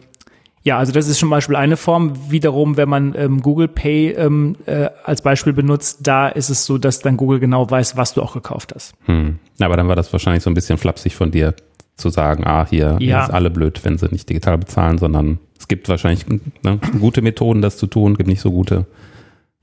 ja, 0.67 0.77
also 0.77 0.91
das 0.91 1.07
ist 1.07 1.19
zum 1.19 1.29
Beispiel 1.29 1.55
eine 1.55 1.77
Form. 1.77 2.29
Wiederum, 2.29 2.75
wenn 2.75 2.89
man 2.89 3.15
ähm, 3.17 3.41
Google 3.41 3.69
Pay 3.69 4.11
ähm, 4.11 4.57
äh, 4.65 4.89
als 5.05 5.21
Beispiel 5.21 5.53
benutzt, 5.53 5.99
da 6.01 6.27
ist 6.27 6.49
es 6.49 6.65
so, 6.65 6.77
dass 6.77 6.99
dann 6.99 7.15
Google 7.15 7.39
genau 7.39 7.71
weiß, 7.71 7.95
was 7.95 8.13
du 8.13 8.21
auch 8.21 8.33
gekauft 8.33 8.73
hast. 8.75 8.93
Hm. 9.05 9.39
Aber 9.61 9.77
dann 9.77 9.87
war 9.87 9.95
das 9.95 10.11
wahrscheinlich 10.11 10.43
so 10.43 10.49
ein 10.49 10.53
bisschen 10.53 10.77
flapsig 10.77 11.15
von 11.15 11.31
dir, 11.31 11.53
zu 11.97 12.09
sagen, 12.09 12.45
ah, 12.45 12.65
hier 12.69 12.97
ja. 12.99 13.23
ist 13.23 13.31
alle 13.31 13.49
blöd, 13.49 13.83
wenn 13.83 13.97
sie 13.97 14.07
nicht 14.09 14.29
digital 14.29 14.57
bezahlen, 14.57 14.97
sondern 14.97 15.39
es 15.59 15.67
gibt 15.67 15.89
wahrscheinlich 15.89 16.25
ne, 16.27 16.79
gute 16.99 17.21
Methoden, 17.21 17.61
das 17.61 17.77
zu 17.77 17.87
tun, 17.87 18.15
gibt 18.15 18.29
nicht 18.29 18.41
so 18.41 18.51
gute. 18.51 18.85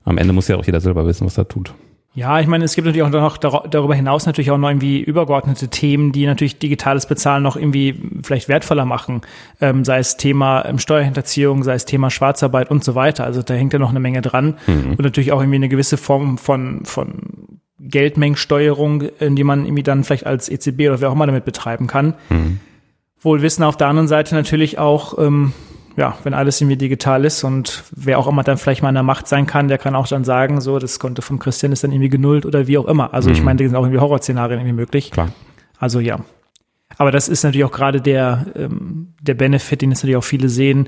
Am 0.03 0.17
Ende 0.17 0.33
muss 0.33 0.47
ja 0.47 0.57
auch 0.57 0.65
jeder 0.65 0.81
selber 0.81 1.07
wissen, 1.07 1.25
was 1.25 1.37
er 1.37 1.47
tut. 1.47 1.73
Ja, 2.15 2.39
ich 2.39 2.47
meine, 2.47 2.63
es 2.63 2.75
gibt 2.75 2.85
natürlich 2.85 3.05
auch 3.05 3.09
noch 3.09 3.37
darüber 3.37 3.93
hinaus 3.93 4.25
natürlich 4.25 4.49
auch 4.49 4.57
noch 4.57 4.69
irgendwie 4.69 5.01
übergeordnete 5.01 5.67
Themen, 5.67 6.13
die 6.13 6.25
natürlich 6.25 6.59
digitales 6.59 7.07
Bezahlen 7.07 7.43
noch 7.43 7.57
irgendwie 7.57 8.01
vielleicht 8.23 8.47
wertvoller 8.47 8.85
machen. 8.85 9.21
Ähm, 9.59 9.83
sei 9.83 9.99
es 9.99 10.15
Thema 10.15 10.63
ähm, 10.65 10.79
Steuerhinterziehung, 10.79 11.63
sei 11.63 11.73
es 11.73 11.83
Thema 11.83 12.09
Schwarzarbeit 12.09 12.71
und 12.71 12.85
so 12.85 12.95
weiter. 12.95 13.25
Also 13.25 13.41
da 13.41 13.53
hängt 13.53 13.73
ja 13.73 13.79
noch 13.79 13.89
eine 13.89 13.99
Menge 13.99 14.21
dran. 14.21 14.55
Mhm. 14.65 14.91
Und 14.91 15.01
natürlich 15.01 15.33
auch 15.33 15.41
irgendwie 15.41 15.57
eine 15.57 15.67
gewisse 15.67 15.97
Form 15.97 16.37
von, 16.37 16.85
von 16.85 17.59
Geldmengensteuerung, 17.79 19.03
die 19.19 19.43
man 19.43 19.65
irgendwie 19.65 19.83
dann 19.83 20.03
vielleicht 20.03 20.25
als 20.25 20.49
EZB 20.49 20.81
oder 20.81 21.01
wer 21.01 21.09
auch 21.09 21.13
immer 21.13 21.25
damit 21.25 21.45
betreiben 21.45 21.87
kann. 21.87 22.13
Mhm. 22.29 22.59
Wohl 23.19 23.41
wissen 23.41 23.63
auf 23.63 23.75
der 23.75 23.87
anderen 23.87 24.07
Seite 24.07 24.35
natürlich 24.35 24.77
auch, 24.77 25.17
ähm, 25.17 25.53
ja, 25.97 26.17
wenn 26.23 26.33
alles 26.33 26.61
irgendwie 26.61 26.77
digital 26.77 27.25
ist 27.25 27.43
und 27.43 27.83
wer 27.91 28.19
auch 28.19 28.27
immer 28.27 28.43
dann 28.43 28.57
vielleicht 28.57 28.81
mal 28.81 28.89
in 28.89 28.95
der 28.95 29.03
Macht 29.03 29.27
sein 29.27 29.45
kann, 29.45 29.67
der 29.67 29.77
kann 29.77 29.95
auch 29.95 30.07
dann 30.07 30.23
sagen, 30.23 30.61
so, 30.61 30.79
das 30.79 30.99
Konto 30.99 31.21
vom 31.21 31.39
Christian 31.39 31.71
ist 31.71 31.83
dann 31.83 31.91
irgendwie 31.91 32.09
genullt 32.09 32.45
oder 32.45 32.67
wie 32.67 32.77
auch 32.77 32.85
immer. 32.85 33.13
Also 33.13 33.29
mhm. 33.29 33.35
ich 33.35 33.43
meine, 33.43 33.59
da 33.59 33.65
sind 33.67 33.75
auch 33.75 33.83
irgendwie 33.83 33.99
Horrorszenarien 33.99 34.59
irgendwie 34.59 34.75
möglich. 34.75 35.11
Klar. 35.11 35.29
Also 35.79 35.99
ja. 35.99 36.19
Aber 36.97 37.11
das 37.11 37.27
ist 37.27 37.43
natürlich 37.43 37.65
auch 37.65 37.71
gerade 37.71 38.01
der, 38.01 38.45
ähm, 38.55 39.13
der 39.21 39.33
Benefit, 39.33 39.81
den 39.81 39.91
jetzt 39.91 39.99
natürlich 39.99 40.17
auch 40.17 40.23
viele 40.23 40.49
sehen, 40.49 40.87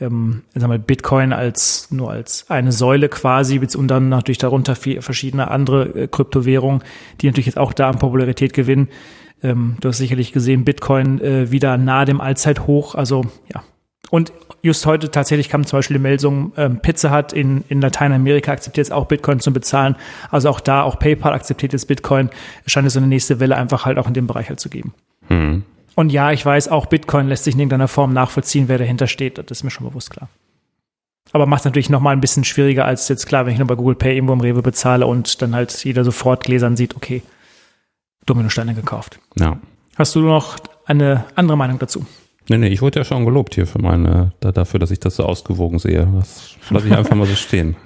ähm, 0.00 0.42
sagen 0.54 0.72
wir, 0.72 0.78
Bitcoin 0.78 1.32
als 1.32 1.90
nur 1.90 2.10
als 2.10 2.46
eine 2.48 2.72
Säule 2.72 3.08
quasi 3.08 3.60
und 3.74 3.88
dann 3.88 4.08
natürlich 4.08 4.38
darunter 4.38 4.74
verschiedene 4.76 5.50
andere 5.50 5.88
äh, 5.88 6.08
Kryptowährungen, 6.08 6.82
die 7.20 7.26
natürlich 7.26 7.46
jetzt 7.46 7.58
auch 7.58 7.72
da 7.72 7.88
an 7.88 7.98
Popularität 7.98 8.52
gewinnen. 8.52 8.88
Ähm, 9.42 9.76
du 9.80 9.88
hast 9.88 9.98
sicherlich 9.98 10.32
gesehen, 10.32 10.64
Bitcoin 10.64 11.20
äh, 11.20 11.50
wieder 11.50 11.76
nahe 11.76 12.04
dem 12.04 12.20
Allzeithoch. 12.20 12.94
Also 12.94 13.24
ja. 13.52 13.62
Und 14.10 14.32
just 14.62 14.86
heute 14.86 15.10
tatsächlich 15.10 15.48
kam 15.48 15.64
zum 15.64 15.78
Beispiel 15.78 15.96
die 15.96 16.02
Meldung, 16.02 16.52
ähm, 16.56 16.80
Pizza 16.80 17.10
hat 17.10 17.32
in, 17.32 17.64
in 17.68 17.80
Lateinamerika 17.80 18.52
akzeptiert 18.52 18.88
jetzt 18.88 18.92
auch 18.92 19.06
Bitcoin 19.06 19.40
zu 19.40 19.52
bezahlen. 19.52 19.96
Also 20.30 20.48
auch 20.50 20.60
da, 20.60 20.82
auch 20.82 20.98
PayPal 20.98 21.32
akzeptiert 21.32 21.72
jetzt 21.72 21.86
Bitcoin. 21.86 22.30
Es 22.64 22.72
scheint 22.72 22.86
es 22.86 22.94
so 22.94 22.98
eine 23.00 23.06
nächste 23.06 23.38
Welle 23.40 23.56
einfach 23.56 23.86
halt 23.86 23.98
auch 23.98 24.08
in 24.08 24.14
dem 24.14 24.26
Bereich 24.26 24.48
halt 24.48 24.60
zu 24.60 24.68
geben. 24.68 24.92
Hm. 25.28 25.62
Und 25.94 26.10
ja, 26.10 26.32
ich 26.32 26.44
weiß, 26.44 26.68
auch 26.68 26.86
Bitcoin 26.86 27.28
lässt 27.28 27.44
sich 27.44 27.54
in 27.54 27.60
irgendeiner 27.60 27.88
Form 27.88 28.12
nachvollziehen, 28.12 28.68
wer 28.68 28.78
dahinter 28.78 29.06
steht. 29.06 29.38
Das 29.38 29.50
ist 29.50 29.64
mir 29.64 29.70
schon 29.70 29.88
bewusst 29.88 30.10
klar. 30.10 30.28
Aber 31.32 31.46
macht 31.46 31.60
es 31.60 31.64
natürlich 31.64 31.90
nochmal 31.90 32.14
ein 32.14 32.20
bisschen 32.20 32.44
schwieriger 32.44 32.84
als 32.84 33.08
jetzt 33.08 33.26
klar, 33.26 33.46
wenn 33.46 33.52
ich 33.52 33.58
nur 33.58 33.68
bei 33.68 33.76
Google 33.76 33.94
Pay 33.94 34.14
irgendwo 34.14 34.32
im 34.32 34.40
Rewe 34.40 34.62
bezahle 34.62 35.06
und 35.06 35.40
dann 35.42 35.54
halt 35.54 35.72
jeder 35.84 36.04
sofort 36.04 36.44
Gläsern 36.44 36.76
sieht, 36.76 36.96
okay, 36.96 37.22
Dominosteine 38.26 38.74
gekauft. 38.74 39.20
Ja. 39.38 39.58
Hast 39.96 40.14
du 40.14 40.20
noch 40.20 40.58
eine 40.86 41.24
andere 41.36 41.56
Meinung 41.56 41.78
dazu? 41.78 42.04
Nee, 42.48 42.58
nee, 42.58 42.68
ich 42.68 42.82
wurde 42.82 43.00
ja 43.00 43.04
schon 43.04 43.24
gelobt 43.24 43.54
hier 43.54 43.66
für 43.66 43.80
meine, 43.80 44.32
da, 44.40 44.50
dafür, 44.50 44.80
dass 44.80 44.90
ich 44.90 44.98
das 44.98 45.16
so 45.16 45.24
ausgewogen 45.24 45.78
sehe. 45.78 46.08
Das 46.14 46.56
lasse 46.70 46.88
ich 46.88 46.96
einfach 46.96 47.14
mal 47.14 47.26
so 47.26 47.36
stehen. 47.36 47.76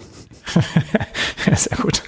Sehr 1.54 1.76
gut. 1.76 2.02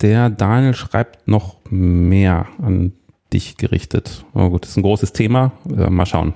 Der 0.00 0.30
Daniel 0.30 0.74
schreibt 0.74 1.28
noch 1.28 1.56
mehr 1.68 2.48
an 2.60 2.92
dich 3.32 3.56
gerichtet? 3.56 4.24
Oh 4.34 4.50
gut, 4.50 4.64
das 4.64 4.70
ist 4.70 4.76
ein 4.76 4.82
großes 4.82 5.12
Thema. 5.12 5.52
Mal 5.64 6.06
schauen. 6.06 6.34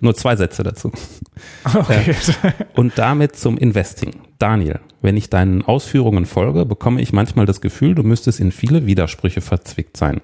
Nur 0.00 0.14
zwei 0.14 0.36
Sätze 0.36 0.62
dazu. 0.62 0.90
Okay. 1.74 2.14
Und 2.74 2.96
damit 2.96 3.36
zum 3.36 3.58
Investing. 3.58 4.12
Daniel, 4.38 4.80
wenn 5.02 5.18
ich 5.18 5.28
deinen 5.28 5.62
Ausführungen 5.62 6.24
folge, 6.24 6.64
bekomme 6.64 7.02
ich 7.02 7.12
manchmal 7.12 7.44
das 7.44 7.60
Gefühl, 7.60 7.94
du 7.94 8.02
müsstest 8.02 8.40
in 8.40 8.52
viele 8.52 8.86
Widersprüche 8.86 9.42
verzwickt 9.42 9.98
sein. 9.98 10.22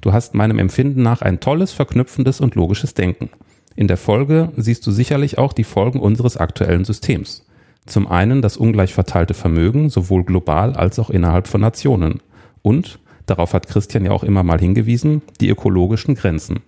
Du 0.00 0.12
hast 0.12 0.34
meinem 0.34 0.60
Empfinden 0.60 1.02
nach 1.02 1.20
ein 1.22 1.40
tolles, 1.40 1.72
verknüpfendes 1.72 2.40
und 2.40 2.54
logisches 2.54 2.94
Denken. 2.94 3.30
In 3.74 3.88
der 3.88 3.96
Folge 3.96 4.52
siehst 4.56 4.86
du 4.86 4.92
sicherlich 4.92 5.38
auch 5.38 5.52
die 5.52 5.64
Folgen 5.64 5.98
unseres 5.98 6.36
aktuellen 6.36 6.84
Systems. 6.84 7.44
Zum 7.86 8.06
einen 8.06 8.42
das 8.42 8.56
ungleich 8.56 8.94
verteilte 8.94 9.34
Vermögen, 9.34 9.90
sowohl 9.90 10.24
global 10.24 10.74
als 10.74 10.98
auch 10.98 11.10
innerhalb 11.10 11.48
von 11.48 11.60
Nationen. 11.60 12.20
Und 12.62 13.00
darauf 13.26 13.54
hat 13.54 13.68
Christian 13.68 14.04
ja 14.04 14.12
auch 14.12 14.24
immer 14.24 14.42
mal 14.42 14.58
hingewiesen, 14.58 15.22
die 15.40 15.48
ökologischen 15.48 16.14
Grenzen. 16.14 16.60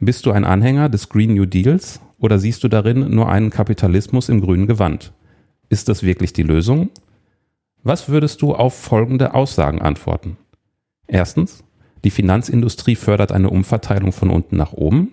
Bist 0.00 0.26
du 0.26 0.32
ein 0.32 0.44
Anhänger 0.44 0.88
des 0.88 1.08
Green 1.08 1.34
New 1.34 1.46
Deals 1.46 2.00
oder 2.18 2.38
siehst 2.38 2.64
du 2.64 2.68
darin 2.68 3.14
nur 3.14 3.28
einen 3.28 3.50
Kapitalismus 3.50 4.28
im 4.28 4.40
grünen 4.40 4.66
Gewand? 4.66 5.12
Ist 5.68 5.88
das 5.88 6.02
wirklich 6.02 6.32
die 6.32 6.42
Lösung? 6.42 6.90
Was 7.82 8.08
würdest 8.08 8.42
du 8.42 8.54
auf 8.54 8.74
folgende 8.74 9.34
Aussagen 9.34 9.80
antworten? 9.80 10.36
Erstens, 11.06 11.64
die 12.04 12.10
Finanzindustrie 12.10 12.96
fördert 12.96 13.32
eine 13.32 13.50
Umverteilung 13.50 14.12
von 14.12 14.30
unten 14.30 14.56
nach 14.56 14.72
oben. 14.72 15.12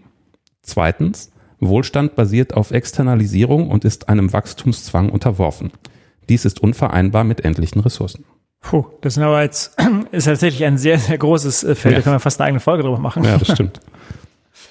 Zweitens, 0.61 1.31
Wohlstand 1.59 2.15
basiert 2.15 2.53
auf 2.53 2.71
Externalisierung 2.71 3.69
und 3.69 3.85
ist 3.85 4.09
einem 4.09 4.31
Wachstumszwang 4.33 5.09
unterworfen. 5.09 5.71
Dies 6.29 6.45
ist 6.45 6.61
unvereinbar 6.61 7.23
mit 7.23 7.43
endlichen 7.43 7.81
Ressourcen. 7.81 8.23
Puh, 8.61 8.85
das 9.01 9.15
sind 9.15 9.23
aber 9.23 9.41
jetzt, 9.41 9.77
ist 10.11 10.25
tatsächlich 10.25 10.65
ein 10.65 10.77
sehr, 10.77 10.99
sehr 10.99 11.17
großes 11.17 11.63
äh, 11.63 11.75
Feld, 11.75 11.93
ja. 11.93 11.99
da 11.99 12.03
können 12.03 12.15
wir 12.15 12.19
fast 12.19 12.39
eine 12.39 12.47
eigene 12.47 12.59
Folge 12.59 12.83
drüber 12.83 12.99
machen. 12.99 13.23
Ja, 13.23 13.37
das 13.37 13.51
stimmt. 13.51 13.79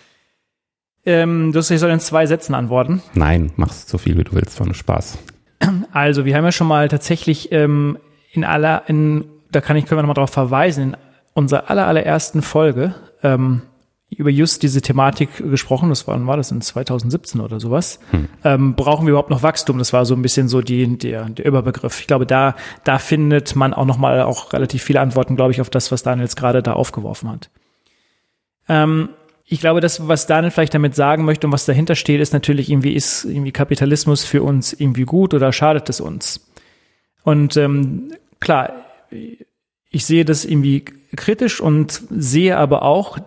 ähm, 1.06 1.52
du 1.52 1.58
hast, 1.58 1.70
ich 1.70 1.80
soll 1.80 1.90
in 1.90 2.00
zwei 2.00 2.26
Sätzen 2.26 2.54
antworten. 2.54 3.02
Nein, 3.14 3.52
machst 3.56 3.88
so 3.88 3.98
viel, 3.98 4.16
wie 4.18 4.24
du 4.24 4.32
willst, 4.32 4.58
war 4.60 4.66
nur 4.66 4.74
Spaß. 4.74 5.18
Also, 5.90 6.24
wir 6.24 6.36
haben 6.36 6.44
ja 6.44 6.52
schon 6.52 6.68
mal 6.68 6.88
tatsächlich 6.88 7.50
ähm, 7.50 7.98
in 8.30 8.44
aller, 8.44 8.84
in, 8.88 9.24
da 9.50 9.60
kann 9.60 9.76
ich, 9.76 9.86
können 9.86 9.98
wir 9.98 10.02
nochmal 10.02 10.14
darauf 10.14 10.30
verweisen, 10.30 10.90
in 10.90 10.96
unserer 11.34 11.70
aller, 11.70 11.86
allerersten 11.86 12.42
Folge, 12.42 12.94
ähm, 13.22 13.62
über 14.10 14.30
just 14.30 14.62
diese 14.62 14.80
Thematik 14.80 15.36
gesprochen. 15.36 15.90
Das 15.90 16.06
war, 16.08 16.26
war 16.26 16.36
das 16.36 16.50
in 16.50 16.60
2017 16.60 17.40
oder 17.40 17.60
sowas. 17.60 18.00
Hm. 18.10 18.28
Ähm, 18.42 18.74
brauchen 18.74 19.06
wir 19.06 19.10
überhaupt 19.10 19.30
noch 19.30 19.42
Wachstum? 19.42 19.78
Das 19.78 19.92
war 19.92 20.06
so 20.06 20.14
ein 20.14 20.22
bisschen 20.22 20.48
so 20.48 20.62
die, 20.62 20.96
der, 20.96 21.28
der 21.28 21.44
Überbegriff. 21.44 22.00
Ich 22.00 22.06
glaube, 22.06 22.26
da, 22.26 22.56
da 22.84 22.98
findet 22.98 23.54
man 23.54 23.74
auch 23.74 23.84
nochmal 23.84 24.22
auch 24.22 24.52
relativ 24.52 24.82
viele 24.82 25.00
Antworten, 25.00 25.36
glaube 25.36 25.52
ich, 25.52 25.60
auf 25.60 25.68
das, 25.68 25.92
was 25.92 26.02
Daniel 26.02 26.24
jetzt 26.24 26.36
gerade 26.36 26.62
da 26.62 26.72
aufgeworfen 26.72 27.30
hat. 27.30 27.50
Ähm, 28.68 29.10
ich 29.44 29.60
glaube, 29.60 29.80
das, 29.80 30.08
was 30.08 30.26
Daniel 30.26 30.50
vielleicht 30.50 30.74
damit 30.74 30.94
sagen 30.94 31.24
möchte 31.24 31.46
und 31.46 31.52
was 31.52 31.66
dahinter 31.66 31.94
steht, 31.94 32.20
ist 32.20 32.32
natürlich 32.32 32.70
irgendwie, 32.70 32.94
ist 32.94 33.24
irgendwie 33.24 33.52
Kapitalismus 33.52 34.24
für 34.24 34.42
uns 34.42 34.72
irgendwie 34.72 35.04
gut 35.04 35.34
oder 35.34 35.52
schadet 35.52 35.88
es 35.88 36.00
uns? 36.00 36.50
Und 37.24 37.56
ähm, 37.58 38.12
klar, 38.40 38.72
ich 39.90 40.06
sehe 40.06 40.24
das 40.24 40.44
irgendwie 40.44 40.84
kritisch 41.16 41.60
und 41.60 42.02
sehe 42.10 42.56
aber 42.56 42.82
auch 42.82 43.18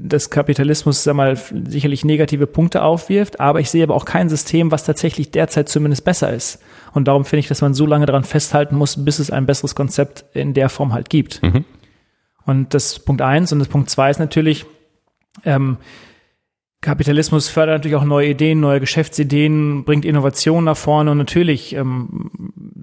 dass 0.00 0.30
Kapitalismus 0.30 1.02
sag 1.02 1.14
mal, 1.14 1.36
sicherlich 1.36 2.04
negative 2.04 2.46
Punkte 2.46 2.82
aufwirft, 2.82 3.40
aber 3.40 3.60
ich 3.60 3.70
sehe 3.70 3.82
aber 3.82 3.94
auch 3.94 4.04
kein 4.04 4.28
System, 4.28 4.70
was 4.70 4.84
tatsächlich 4.84 5.30
derzeit 5.30 5.68
zumindest 5.68 6.04
besser 6.04 6.32
ist. 6.32 6.60
Und 6.92 7.08
darum 7.08 7.24
finde 7.24 7.40
ich, 7.40 7.48
dass 7.48 7.62
man 7.62 7.74
so 7.74 7.84
lange 7.84 8.06
daran 8.06 8.24
festhalten 8.24 8.76
muss, 8.76 9.04
bis 9.04 9.18
es 9.18 9.30
ein 9.30 9.46
besseres 9.46 9.74
Konzept 9.74 10.24
in 10.34 10.54
der 10.54 10.68
Form 10.68 10.92
halt 10.92 11.10
gibt. 11.10 11.42
Mhm. 11.42 11.64
Und 12.46 12.74
das 12.74 12.92
ist 12.92 12.98
Punkt 13.00 13.22
eins. 13.22 13.52
Und 13.52 13.58
das 13.58 13.68
Punkt 13.68 13.90
zwei 13.90 14.10
ist 14.10 14.18
natürlich, 14.18 14.66
ähm, 15.44 15.78
Kapitalismus 16.80 17.48
fördert 17.48 17.78
natürlich 17.78 17.96
auch 17.96 18.04
neue 18.04 18.28
Ideen, 18.28 18.60
neue 18.60 18.78
Geschäftsideen, 18.78 19.82
bringt 19.82 20.04
Innovationen 20.04 20.66
nach 20.66 20.76
vorne 20.76 21.10
und 21.10 21.18
natürlich 21.18 21.74
ähm, 21.74 22.30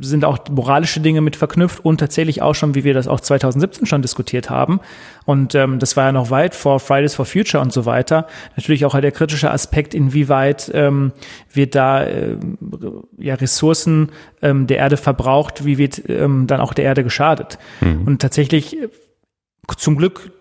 sind 0.02 0.26
auch 0.26 0.38
moralische 0.50 1.00
Dinge 1.00 1.22
mit 1.22 1.38
verknüpft 1.38 1.84
und 1.86 2.00
tatsächlich 2.00 2.42
auch 2.42 2.56
schon, 2.56 2.76
wie 2.76 2.84
wir 2.84 2.94
das 2.94 3.08
auch 3.08 3.22
2017 3.22 3.86
schon 3.86 4.02
diskutiert 4.02 4.50
haben. 4.50 4.82
Und 5.24 5.56
ähm, 5.56 5.80
das 5.80 5.96
war 5.96 6.08
ja 6.08 6.12
noch 6.12 6.30
weit 6.30 6.56
vor 6.56 6.82
Fridays 6.82 7.16
for 7.16 7.26
Future 7.26 7.64
und 7.64 7.72
so 7.72 7.86
weiter. 7.86 8.28
Natürlich 8.58 8.86
auch 8.86 8.94
halt 8.94 9.06
der 9.06 9.14
kritische 9.14 9.50
Aspekt, 9.50 9.94
inwieweit 9.94 10.70
ähm, 10.74 11.14
wird 11.54 11.74
da 11.74 12.04
äh, 12.04 12.36
ja 13.18 13.36
Ressourcen 13.36 14.12
ähm, 14.42 14.68
der 14.68 14.78
Erde 14.78 14.98
verbraucht, 14.98 15.64
wie 15.64 15.78
wird 15.78 16.10
ähm, 16.10 16.48
dann 16.48 16.60
auch 16.60 16.74
der 16.74 16.84
Erde 16.84 17.06
geschadet. 17.06 17.60
Mhm. 17.80 18.04
Und 18.06 18.22
tatsächlich 18.22 18.76
zum 19.78 19.96
Glück 19.96 20.32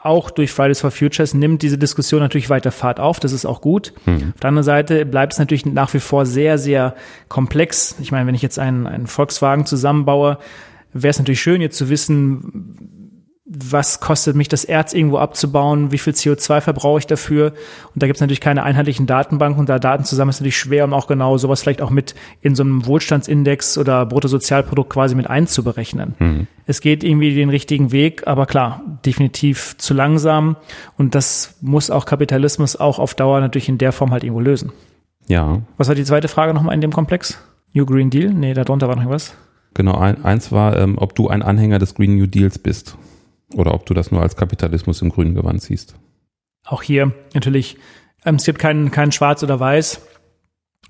auch 0.00 0.30
durch 0.30 0.52
Fridays 0.52 0.80
for 0.80 0.90
Futures 0.90 1.34
nimmt 1.34 1.62
diese 1.62 1.78
Diskussion 1.78 2.20
natürlich 2.20 2.50
weiter 2.50 2.72
Fahrt 2.72 3.00
auf. 3.00 3.20
Das 3.20 3.32
ist 3.32 3.46
auch 3.46 3.60
gut. 3.60 3.92
Hm. 4.04 4.32
Auf 4.34 4.40
der 4.40 4.48
anderen 4.48 4.64
Seite 4.64 5.06
bleibt 5.06 5.32
es 5.32 5.38
natürlich 5.38 5.66
nach 5.66 5.92
wie 5.94 6.00
vor 6.00 6.26
sehr, 6.26 6.58
sehr 6.58 6.94
komplex. 7.28 7.96
Ich 8.00 8.12
meine, 8.12 8.26
wenn 8.26 8.34
ich 8.34 8.42
jetzt 8.42 8.58
einen, 8.58 8.86
einen 8.86 9.06
Volkswagen 9.06 9.66
zusammenbaue, 9.66 10.38
wäre 10.92 11.10
es 11.10 11.18
natürlich 11.18 11.40
schön, 11.40 11.60
jetzt 11.60 11.76
zu 11.76 11.88
wissen, 11.88 12.97
was 13.50 14.00
kostet 14.00 14.36
mich 14.36 14.48
das 14.48 14.64
Erz 14.64 14.92
irgendwo 14.92 15.16
abzubauen, 15.16 15.90
wie 15.90 15.96
viel 15.96 16.12
CO2 16.12 16.60
verbrauche 16.60 16.98
ich 16.98 17.06
dafür. 17.06 17.54
Und 17.94 18.02
da 18.02 18.06
gibt 18.06 18.18
es 18.18 18.20
natürlich 18.20 18.42
keine 18.42 18.62
einheitlichen 18.62 19.06
Datenbanken 19.06 19.58
und 19.58 19.70
da 19.70 19.78
Daten 19.78 20.04
zusammen 20.04 20.28
ist 20.28 20.40
natürlich 20.40 20.58
schwer, 20.58 20.84
um 20.84 20.92
auch 20.92 21.06
genau 21.06 21.38
sowas 21.38 21.62
vielleicht 21.62 21.80
auch 21.80 21.88
mit 21.88 22.14
in 22.42 22.54
so 22.54 22.62
einem 22.62 22.84
Wohlstandsindex 22.84 23.78
oder 23.78 24.04
Bruttosozialprodukt 24.04 24.90
quasi 24.90 25.14
mit 25.14 25.30
einzuberechnen. 25.30 26.14
Mhm. 26.18 26.46
Es 26.66 26.82
geht 26.82 27.02
irgendwie 27.02 27.34
den 27.34 27.48
richtigen 27.48 27.90
Weg, 27.90 28.26
aber 28.26 28.44
klar, 28.44 28.82
definitiv 29.06 29.76
zu 29.78 29.94
langsam. 29.94 30.56
Und 30.98 31.14
das 31.14 31.56
muss 31.62 31.90
auch 31.90 32.04
Kapitalismus 32.04 32.76
auch 32.76 32.98
auf 32.98 33.14
Dauer 33.14 33.40
natürlich 33.40 33.70
in 33.70 33.78
der 33.78 33.92
Form 33.92 34.10
halt 34.10 34.24
irgendwo 34.24 34.40
lösen. 34.40 34.72
Ja. 35.26 35.62
Was 35.78 35.88
war 35.88 35.94
die 35.94 36.04
zweite 36.04 36.28
Frage 36.28 36.52
nochmal 36.52 36.74
in 36.74 36.82
dem 36.82 36.92
Komplex? 36.92 37.42
New 37.72 37.86
Green 37.86 38.10
Deal? 38.10 38.34
Nee, 38.34 38.52
darunter 38.52 38.88
war 38.88 38.96
noch 38.96 39.08
was. 39.08 39.34
Genau, 39.72 39.96
ein, 39.96 40.22
eins 40.22 40.52
war, 40.52 40.76
ähm, 40.76 40.98
ob 40.98 41.14
du 41.14 41.28
ein 41.28 41.42
Anhänger 41.42 41.78
des 41.78 41.94
Green 41.94 42.16
New 42.16 42.26
Deals 42.26 42.58
bist. 42.58 42.98
Oder 43.54 43.74
ob 43.74 43.86
du 43.86 43.94
das 43.94 44.10
nur 44.10 44.22
als 44.22 44.36
Kapitalismus 44.36 45.02
im 45.02 45.10
grünen 45.10 45.34
Gewand 45.34 45.62
siehst. 45.62 45.94
Auch 46.64 46.82
hier 46.82 47.12
natürlich, 47.34 47.76
ähm, 48.24 48.36
es 48.36 48.44
gibt 48.44 48.58
keinen 48.58 48.90
kein 48.90 49.12
Schwarz 49.12 49.42
oder 49.42 49.58
Weiß. 49.58 50.02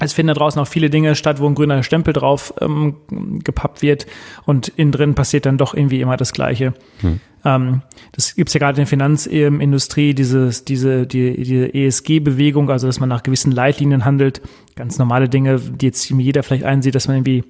Es 0.01 0.13
finden 0.13 0.29
da 0.29 0.35
draußen 0.35 0.61
auch 0.61 0.67
viele 0.67 0.91
Dinge 0.91 1.17
statt, 1.17 1.41
wo 1.41 1.47
ein 1.47 1.57
grüner 1.57 1.83
Stempel 1.83 2.13
drauf 2.13 2.55
ähm, 2.61 3.41
gepappt 3.43 3.83
wird 3.83 4.07
und 4.45 4.69
innen 4.69 4.93
drin 4.93 5.15
passiert 5.15 5.45
dann 5.45 5.59
doch 5.59 5.75
irgendwie 5.75 6.01
immer 6.01 6.17
das 6.17 6.33
Gleiche. 6.33 6.75
Hm. 7.01 7.21
Ähm, 7.45 7.83
das 8.13 8.37
gibt's 8.37 8.55
ja 8.55 8.61
gerade 8.61 8.77
in 8.77 8.85
der 8.85 8.87
Finanzindustrie, 8.87 10.15
dieses, 10.15 10.65
diese, 10.65 11.07
die, 11.07 11.43
die 11.43 11.87
ESG-Bewegung, 11.87 12.71
also 12.71 12.87
dass 12.87 13.01
man 13.01 13.09
nach 13.09 13.25
gewissen 13.25 13.51
Leitlinien 13.51 14.05
handelt. 14.05 14.41
Ganz 14.77 14.99
normale 14.99 15.29
Dinge, 15.29 15.59
die 15.59 15.87
jetzt 15.87 16.09
jeder 16.09 16.45
vielleicht 16.45 16.65
einsieht, 16.65 16.95
dass 16.95 17.09
man 17.09 17.17
irgendwie 17.17 17.45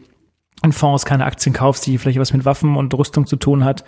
in 0.62 0.72
Fonds 0.72 1.04
keine 1.04 1.26
Aktien 1.26 1.52
kauft, 1.52 1.84
die 1.86 1.98
vielleicht 1.98 2.18
was 2.18 2.32
mit 2.32 2.44
Waffen 2.44 2.76
und 2.76 2.94
Rüstung 2.94 3.26
zu 3.26 3.36
tun 3.36 3.64
hat. 3.64 3.84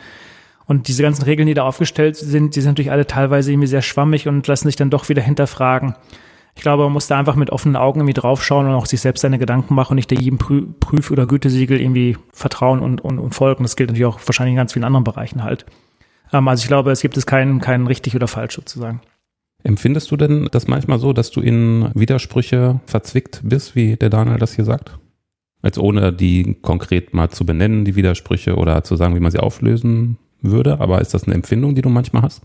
Und 0.67 0.89
diese 0.89 1.03
ganzen 1.03 1.25
Regeln, 1.25 1.47
die 1.47 1.55
da 1.55 1.65
aufgestellt 1.65 2.17
sind, 2.17 2.55
die 2.55 2.61
sind 2.61 2.73
natürlich 2.73 2.93
alle 2.93 3.07
teilweise 3.07 3.51
irgendwie 3.51 3.67
sehr 3.67 3.83
schwammig 3.83 4.29
und 4.29 4.47
lassen 4.47 4.69
sich 4.69 4.77
dann 4.77 4.91
doch 4.91 5.09
wieder 5.09 5.23
hinterfragen. 5.23 5.95
Ich 6.55 6.63
glaube, 6.63 6.85
man 6.85 6.93
muss 6.93 7.07
da 7.07 7.19
einfach 7.19 7.37
mit 7.37 7.51
offenen 7.51 7.77
Augen 7.77 8.01
irgendwie 8.01 8.15
draufschauen 8.15 8.67
und 8.67 8.75
auch 8.75 8.87
sich 8.87 9.01
selbst 9.01 9.23
seine 9.23 9.39
Gedanken 9.39 9.75
machen 9.75 9.93
und 9.93 9.97
nicht 9.97 10.13
jedem 10.13 10.39
Prüf- 10.39 11.11
oder 11.11 11.27
Gütesiegel 11.27 11.81
irgendwie 11.81 12.17
vertrauen 12.33 12.81
und, 12.81 13.01
und, 13.01 13.19
und 13.19 13.35
folgen. 13.35 13.65
Das 13.65 13.77
gilt 13.77 13.91
natürlich 13.91 14.07
auch 14.07 14.21
wahrscheinlich 14.27 14.53
in 14.53 14.57
ganz 14.57 14.73
vielen 14.73 14.85
anderen 14.85 15.05
Bereichen 15.05 15.43
halt. 15.43 15.67
Ähm, 16.33 16.47
also 16.49 16.63
ich 16.63 16.69
glaube, 16.69 16.91
es 16.91 17.01
gibt 17.01 17.17
es 17.17 17.27
keinen, 17.27 17.61
keinen 17.61 17.87
richtig 17.87 18.15
oder 18.15 18.29
falsch 18.29 18.57
sozusagen. 18.57 19.01
Empfindest 19.63 20.11
du 20.11 20.17
denn 20.17 20.49
das 20.51 20.69
manchmal 20.69 20.99
so, 20.99 21.13
dass 21.13 21.31
du 21.31 21.41
in 21.41 21.91
Widersprüche 21.95 22.81
verzwickt 22.87 23.41
bist, 23.45 23.75
wie 23.75 23.97
der 23.97 24.11
Daniel 24.11 24.39
das 24.39 24.55
hier 24.55 24.65
sagt? 24.65 24.99
Als 25.63 25.79
ohne 25.79 26.13
die 26.13 26.57
konkret 26.63 27.13
mal 27.13 27.29
zu 27.29 27.45
benennen, 27.45 27.85
die 27.85 27.95
Widersprüche 27.95 28.57
oder 28.57 28.83
zu 28.85 28.97
sagen, 28.97 29.15
wie 29.15 29.21
man 29.21 29.31
sie 29.31 29.39
auflösen 29.39 30.17
würde. 30.43 30.81
Aber 30.81 31.01
ist 31.01 31.15
das 31.15 31.25
eine 31.25 31.35
Empfindung, 31.35 31.75
die 31.75 31.83
du 31.83 31.89
manchmal 31.89 32.23
hast? 32.23 32.43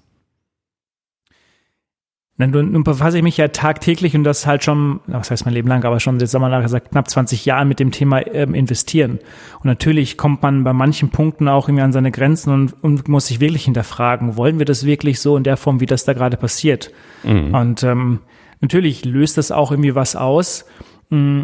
Nun, 2.37 2.51
nun 2.51 2.83
befasse 2.83 3.15
ich 3.17 3.23
mich 3.23 3.37
ja 3.37 3.47
tagtäglich 3.47 4.13
und 4.13 4.25
das 4.25 4.45
halt 4.45 4.61
schon, 4.65 4.99
was 5.07 5.31
heißt 5.31 5.45
mein 5.45 5.53
Leben 5.53 5.69
lang, 5.69 5.85
aber 5.85 6.01
schon 6.01 6.19
jetzt 6.19 6.31
sagen 6.31 6.43
wir 6.43 6.49
mal 6.49 6.61
gesagt 6.61 6.91
knapp 6.91 7.09
20 7.09 7.45
Jahren 7.45 7.69
mit 7.69 7.79
dem 7.79 7.91
Thema 7.91 8.27
ähm, 8.27 8.53
investieren. 8.53 9.19
Und 9.59 9.65
natürlich 9.65 10.17
kommt 10.17 10.41
man 10.41 10.65
bei 10.65 10.73
manchen 10.73 11.11
Punkten 11.11 11.47
auch 11.47 11.69
irgendwie 11.69 11.83
an 11.83 11.93
seine 11.93 12.11
Grenzen 12.11 12.53
und, 12.53 12.83
und 12.83 13.07
muss 13.07 13.27
sich 13.27 13.39
wirklich 13.39 13.63
hinterfragen, 13.63 14.35
wollen 14.35 14.59
wir 14.59 14.65
das 14.65 14.85
wirklich 14.85 15.21
so 15.21 15.37
in 15.37 15.43
der 15.43 15.55
Form, 15.55 15.79
wie 15.79 15.85
das 15.85 16.03
da 16.03 16.11
gerade 16.11 16.35
passiert? 16.35 16.91
Mhm. 17.23 17.55
Und 17.55 17.83
ähm, 17.83 18.19
natürlich 18.59 19.05
löst 19.05 19.37
das 19.37 19.53
auch 19.53 19.71
irgendwie 19.71 19.95
was 19.95 20.17
aus. 20.17 20.65
Mm, 21.09 21.43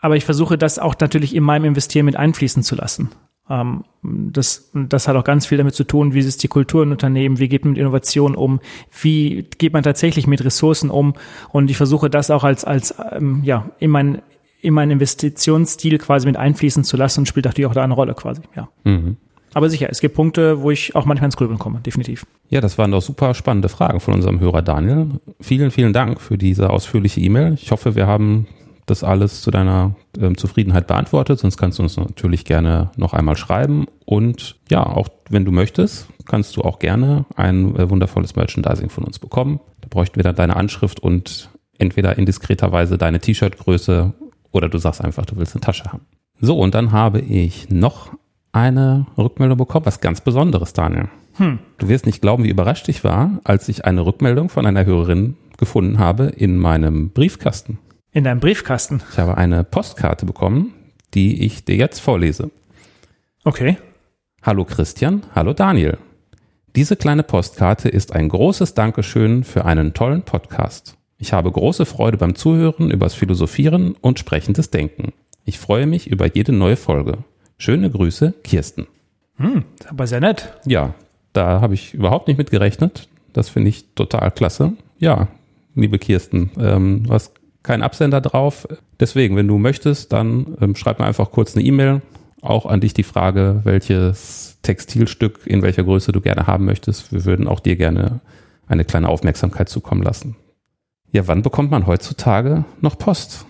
aber 0.00 0.16
ich 0.16 0.24
versuche 0.24 0.58
das 0.58 0.80
auch 0.80 0.96
natürlich 0.98 1.36
in 1.36 1.44
meinem 1.44 1.66
Investieren 1.66 2.06
mit 2.06 2.16
einfließen 2.16 2.64
zu 2.64 2.74
lassen. 2.74 3.10
Ähm, 3.52 3.84
das, 4.02 4.70
das 4.72 5.06
hat 5.06 5.14
auch 5.14 5.24
ganz 5.24 5.46
viel 5.46 5.58
damit 5.58 5.74
zu 5.74 5.84
tun, 5.84 6.14
wie 6.14 6.20
ist 6.20 6.42
die 6.42 6.48
Kultur 6.48 6.82
in 6.82 6.90
Unternehmen, 6.90 7.38
wie 7.38 7.48
geht 7.48 7.64
man 7.64 7.72
mit 7.72 7.80
Innovation 7.80 8.34
um, 8.34 8.60
wie 9.00 9.46
geht 9.58 9.74
man 9.74 9.82
tatsächlich 9.82 10.26
mit 10.26 10.42
Ressourcen 10.44 10.90
um. 10.90 11.14
Und 11.50 11.70
ich 11.70 11.76
versuche 11.76 12.08
das 12.08 12.30
auch 12.30 12.44
als, 12.44 12.64
als 12.64 12.94
ähm, 13.12 13.42
ja, 13.44 13.70
in 13.78 13.90
mein, 13.90 14.22
in 14.60 14.74
meinen 14.74 14.92
Investitionsstil 14.92 15.98
quasi 15.98 16.26
mit 16.26 16.36
einfließen 16.36 16.82
zu 16.82 16.96
lassen 16.96 17.20
und 17.20 17.26
spielt 17.26 17.44
natürlich 17.44 17.68
auch 17.68 17.74
da 17.74 17.84
eine 17.84 17.94
Rolle 17.94 18.14
quasi, 18.14 18.42
ja. 18.56 18.68
Mhm. 18.84 19.18
Aber 19.54 19.68
sicher, 19.68 19.88
es 19.90 20.00
gibt 20.00 20.14
Punkte, 20.14 20.62
wo 20.62 20.70
ich 20.70 20.96
auch 20.96 21.04
manchmal 21.04 21.26
ins 21.26 21.36
Grübeln 21.36 21.58
komme, 21.58 21.80
definitiv. 21.80 22.24
Ja, 22.48 22.62
das 22.62 22.78
waren 22.78 22.90
doch 22.90 23.02
super 23.02 23.34
spannende 23.34 23.68
Fragen 23.68 24.00
von 24.00 24.14
unserem 24.14 24.40
Hörer 24.40 24.62
Daniel. 24.62 25.08
Vielen, 25.40 25.70
vielen 25.70 25.92
Dank 25.92 26.22
für 26.22 26.38
diese 26.38 26.70
ausführliche 26.70 27.20
E-Mail. 27.20 27.52
Ich 27.60 27.70
hoffe, 27.70 27.94
wir 27.94 28.06
haben 28.06 28.46
das 28.86 29.04
alles 29.04 29.42
zu 29.42 29.50
deiner 29.50 29.94
ähm, 30.18 30.36
Zufriedenheit 30.36 30.86
beantwortet. 30.86 31.38
Sonst 31.38 31.56
kannst 31.56 31.78
du 31.78 31.82
uns 31.82 31.96
natürlich 31.96 32.44
gerne 32.44 32.90
noch 32.96 33.12
einmal 33.12 33.36
schreiben. 33.36 33.86
Und 34.04 34.56
ja, 34.70 34.84
auch 34.84 35.08
wenn 35.30 35.44
du 35.44 35.52
möchtest, 35.52 36.08
kannst 36.26 36.56
du 36.56 36.62
auch 36.62 36.78
gerne 36.78 37.24
ein 37.36 37.76
äh, 37.76 37.90
wundervolles 37.90 38.36
Merchandising 38.36 38.90
von 38.90 39.04
uns 39.04 39.18
bekommen. 39.18 39.60
Da 39.80 39.88
bräuchten 39.88 40.16
wir 40.16 40.24
dann 40.24 40.36
deine 40.36 40.56
Anschrift 40.56 41.00
und 41.00 41.50
entweder 41.78 42.18
in 42.18 42.26
diskreter 42.26 42.72
Weise 42.72 42.98
deine 42.98 43.20
T-Shirt-Größe 43.20 44.12
oder 44.50 44.68
du 44.68 44.78
sagst 44.78 45.02
einfach, 45.02 45.26
du 45.26 45.36
willst 45.36 45.54
eine 45.54 45.62
Tasche 45.62 45.84
haben. 45.84 46.06
So, 46.40 46.58
und 46.58 46.74
dann 46.74 46.92
habe 46.92 47.20
ich 47.20 47.70
noch 47.70 48.12
eine 48.52 49.06
Rückmeldung 49.16 49.58
bekommen, 49.58 49.86
was 49.86 50.00
ganz 50.00 50.20
Besonderes, 50.20 50.72
Daniel. 50.72 51.08
Hm. 51.34 51.60
Du 51.78 51.88
wirst 51.88 52.04
nicht 52.04 52.20
glauben, 52.20 52.44
wie 52.44 52.50
überrascht 52.50 52.88
ich 52.88 53.04
war, 53.04 53.40
als 53.44 53.68
ich 53.68 53.84
eine 53.84 54.04
Rückmeldung 54.04 54.48
von 54.48 54.66
einer 54.66 54.84
Hörerin 54.84 55.36
gefunden 55.56 55.98
habe 55.98 56.24
in 56.24 56.58
meinem 56.58 57.10
Briefkasten. 57.10 57.78
In 58.14 58.24
deinem 58.24 58.40
Briefkasten? 58.40 59.00
Ich 59.10 59.18
habe 59.18 59.38
eine 59.38 59.64
Postkarte 59.64 60.26
bekommen, 60.26 60.74
die 61.14 61.46
ich 61.46 61.64
dir 61.64 61.76
jetzt 61.76 61.98
vorlese. 61.98 62.50
Okay. 63.42 63.78
Hallo 64.42 64.66
Christian, 64.66 65.22
hallo 65.34 65.54
Daniel. 65.54 65.96
Diese 66.76 66.96
kleine 66.96 67.22
Postkarte 67.22 67.88
ist 67.88 68.12
ein 68.12 68.28
großes 68.28 68.74
Dankeschön 68.74 69.44
für 69.44 69.64
einen 69.64 69.94
tollen 69.94 70.24
Podcast. 70.24 70.98
Ich 71.16 71.32
habe 71.32 71.50
große 71.50 71.86
Freude 71.86 72.18
beim 72.18 72.34
Zuhören, 72.34 72.90
übers 72.90 73.14
Philosophieren 73.14 73.96
und 74.02 74.18
sprechendes 74.18 74.68
Denken. 74.68 75.14
Ich 75.46 75.58
freue 75.58 75.86
mich 75.86 76.06
über 76.06 76.26
jede 76.26 76.52
neue 76.52 76.76
Folge. 76.76 77.16
Schöne 77.56 77.88
Grüße, 77.88 78.34
Kirsten. 78.44 78.88
Hm, 79.36 79.64
aber 79.88 80.06
sehr 80.06 80.20
nett. 80.20 80.52
Ja, 80.66 80.92
da 81.32 81.62
habe 81.62 81.72
ich 81.72 81.94
überhaupt 81.94 82.28
nicht 82.28 82.36
mit 82.36 82.50
gerechnet. 82.50 83.08
Das 83.32 83.48
finde 83.48 83.70
ich 83.70 83.94
total 83.94 84.30
klasse. 84.32 84.74
Ja, 84.98 85.28
liebe 85.74 85.98
Kirsten, 85.98 86.50
ähm, 86.58 87.04
was 87.08 87.32
kein 87.62 87.82
Absender 87.82 88.20
drauf. 88.20 88.66
Deswegen, 89.00 89.36
wenn 89.36 89.48
du 89.48 89.58
möchtest, 89.58 90.12
dann 90.12 90.56
ähm, 90.60 90.76
schreib 90.76 90.98
mir 90.98 91.06
einfach 91.06 91.30
kurz 91.30 91.56
eine 91.56 91.64
E-Mail. 91.64 92.02
Auch 92.40 92.66
an 92.66 92.80
dich 92.80 92.92
die 92.92 93.04
Frage, 93.04 93.60
welches 93.64 94.58
Textilstück 94.62 95.40
in 95.46 95.62
welcher 95.62 95.84
Größe 95.84 96.12
du 96.12 96.20
gerne 96.20 96.46
haben 96.46 96.64
möchtest. 96.64 97.12
Wir 97.12 97.24
würden 97.24 97.46
auch 97.46 97.60
dir 97.60 97.76
gerne 97.76 98.20
eine 98.66 98.84
kleine 98.84 99.08
Aufmerksamkeit 99.08 99.68
zukommen 99.68 100.02
lassen. 100.02 100.36
Ja, 101.12 101.28
wann 101.28 101.42
bekommt 101.42 101.70
man 101.70 101.86
heutzutage 101.86 102.64
noch 102.80 102.98
Post? 102.98 103.44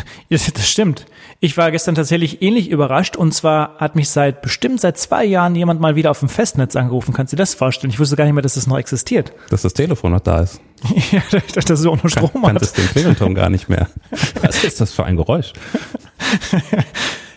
Das 0.28 0.68
stimmt. 0.68 1.06
Ich 1.40 1.56
war 1.56 1.70
gestern 1.70 1.94
tatsächlich 1.94 2.42
ähnlich 2.42 2.70
überrascht 2.70 3.16
und 3.16 3.32
zwar 3.32 3.76
hat 3.78 3.96
mich 3.96 4.08
seit 4.10 4.42
bestimmt 4.42 4.80
seit 4.80 4.96
zwei 4.98 5.24
Jahren 5.24 5.54
jemand 5.54 5.80
mal 5.80 5.96
wieder 5.96 6.10
auf 6.10 6.20
dem 6.20 6.28
Festnetz 6.28 6.76
angerufen. 6.76 7.12
Kannst 7.12 7.32
du 7.32 7.36
dir 7.36 7.42
das 7.42 7.54
vorstellen? 7.54 7.90
Ich 7.90 7.98
wusste 7.98 8.16
gar 8.16 8.24
nicht 8.24 8.34
mehr, 8.34 8.42
dass 8.42 8.54
das 8.54 8.66
noch 8.66 8.78
existiert. 8.78 9.32
Dass 9.50 9.62
das 9.62 9.74
Telefon 9.74 10.12
noch 10.12 10.20
da 10.20 10.40
ist. 10.40 10.60
ja, 11.12 11.22
dass 11.54 11.64
das 11.64 11.86
auch 11.86 12.02
noch 12.02 12.10
Strom 12.10 12.30
Kann, 12.30 12.42
hat. 12.42 12.48
Kanntest 12.48 12.78
den 12.78 12.86
Klingelton 12.86 13.34
gar 13.34 13.50
nicht 13.50 13.68
mehr. 13.68 13.88
Was 14.42 14.64
ist 14.64 14.80
das 14.80 14.92
für 14.92 15.04
ein 15.04 15.16
Geräusch? 15.16 15.52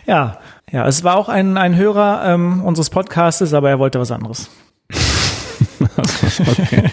ja, 0.06 0.38
ja, 0.70 0.86
es 0.86 1.04
war 1.04 1.16
auch 1.16 1.28
ein, 1.28 1.56
ein 1.56 1.76
Hörer 1.76 2.22
ähm, 2.26 2.64
unseres 2.64 2.90
Podcastes, 2.90 3.54
aber 3.54 3.70
er 3.70 3.78
wollte 3.78 4.00
was 4.00 4.10
anderes. 4.10 4.50
okay. 6.40 6.90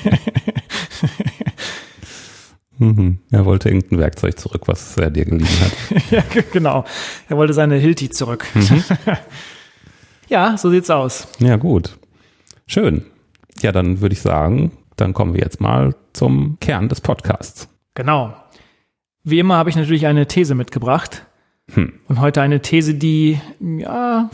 Mhm. 2.77 3.19
Er 3.31 3.45
wollte 3.45 3.69
irgendein 3.69 3.99
Werkzeug 3.99 4.39
zurück, 4.39 4.63
was 4.67 4.97
er 4.97 5.11
dir 5.11 5.25
geliehen 5.25 5.47
hat. 5.47 6.03
ja, 6.11 6.23
genau. 6.51 6.85
Er 7.29 7.37
wollte 7.37 7.53
seine 7.53 7.75
Hilti 7.75 8.09
zurück. 8.09 8.45
Mhm. 8.53 8.83
ja, 10.29 10.57
so 10.57 10.69
sieht's 10.69 10.89
aus. 10.89 11.27
Ja, 11.39 11.55
gut. 11.57 11.97
Schön. 12.67 13.05
Ja, 13.61 13.71
dann 13.71 14.01
würde 14.01 14.13
ich 14.13 14.21
sagen, 14.21 14.71
dann 14.95 15.13
kommen 15.13 15.33
wir 15.33 15.41
jetzt 15.41 15.61
mal 15.61 15.95
zum 16.13 16.57
Kern 16.59 16.89
des 16.89 17.01
Podcasts. 17.01 17.67
Genau. 17.93 18.35
Wie 19.23 19.39
immer 19.39 19.55
habe 19.55 19.69
ich 19.69 19.75
natürlich 19.75 20.05
eine 20.05 20.27
These 20.27 20.55
mitgebracht. 20.55 21.25
Hm. 21.73 21.93
Und 22.09 22.19
heute 22.19 22.41
eine 22.41 22.61
These, 22.61 22.95
die 22.95 23.39
ja, 23.59 24.29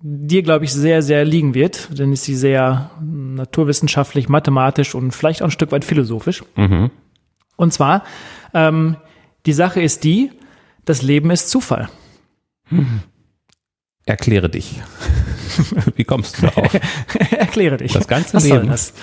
dir, 0.00 0.42
glaube 0.42 0.64
ich, 0.64 0.72
sehr, 0.72 1.02
sehr 1.02 1.24
liegen 1.24 1.54
wird, 1.54 1.98
denn 1.98 2.12
ist 2.12 2.24
sie 2.24 2.34
sehr 2.34 2.90
naturwissenschaftlich, 3.02 4.28
mathematisch 4.28 4.94
und 4.94 5.10
vielleicht 5.12 5.42
auch 5.42 5.48
ein 5.48 5.50
Stück 5.50 5.72
weit 5.72 5.84
philosophisch. 5.84 6.42
Mhm. 6.56 6.90
Und 7.60 7.74
zwar, 7.74 8.04
ähm, 8.54 8.96
die 9.44 9.52
Sache 9.52 9.82
ist 9.82 10.02
die, 10.02 10.32
das 10.86 11.02
Leben 11.02 11.30
ist 11.30 11.50
Zufall. 11.50 11.90
Hm. 12.68 13.02
Erkläre 14.06 14.48
dich. 14.48 14.80
Wie 15.94 16.04
kommst 16.04 16.38
du 16.38 16.46
darauf? 16.46 16.72
Erkläre 17.30 17.76
dich. 17.76 17.92
Das 17.92 18.08
ganze 18.08 18.32
Was 18.32 18.44
Leben. 18.44 18.68
Das? 18.68 18.94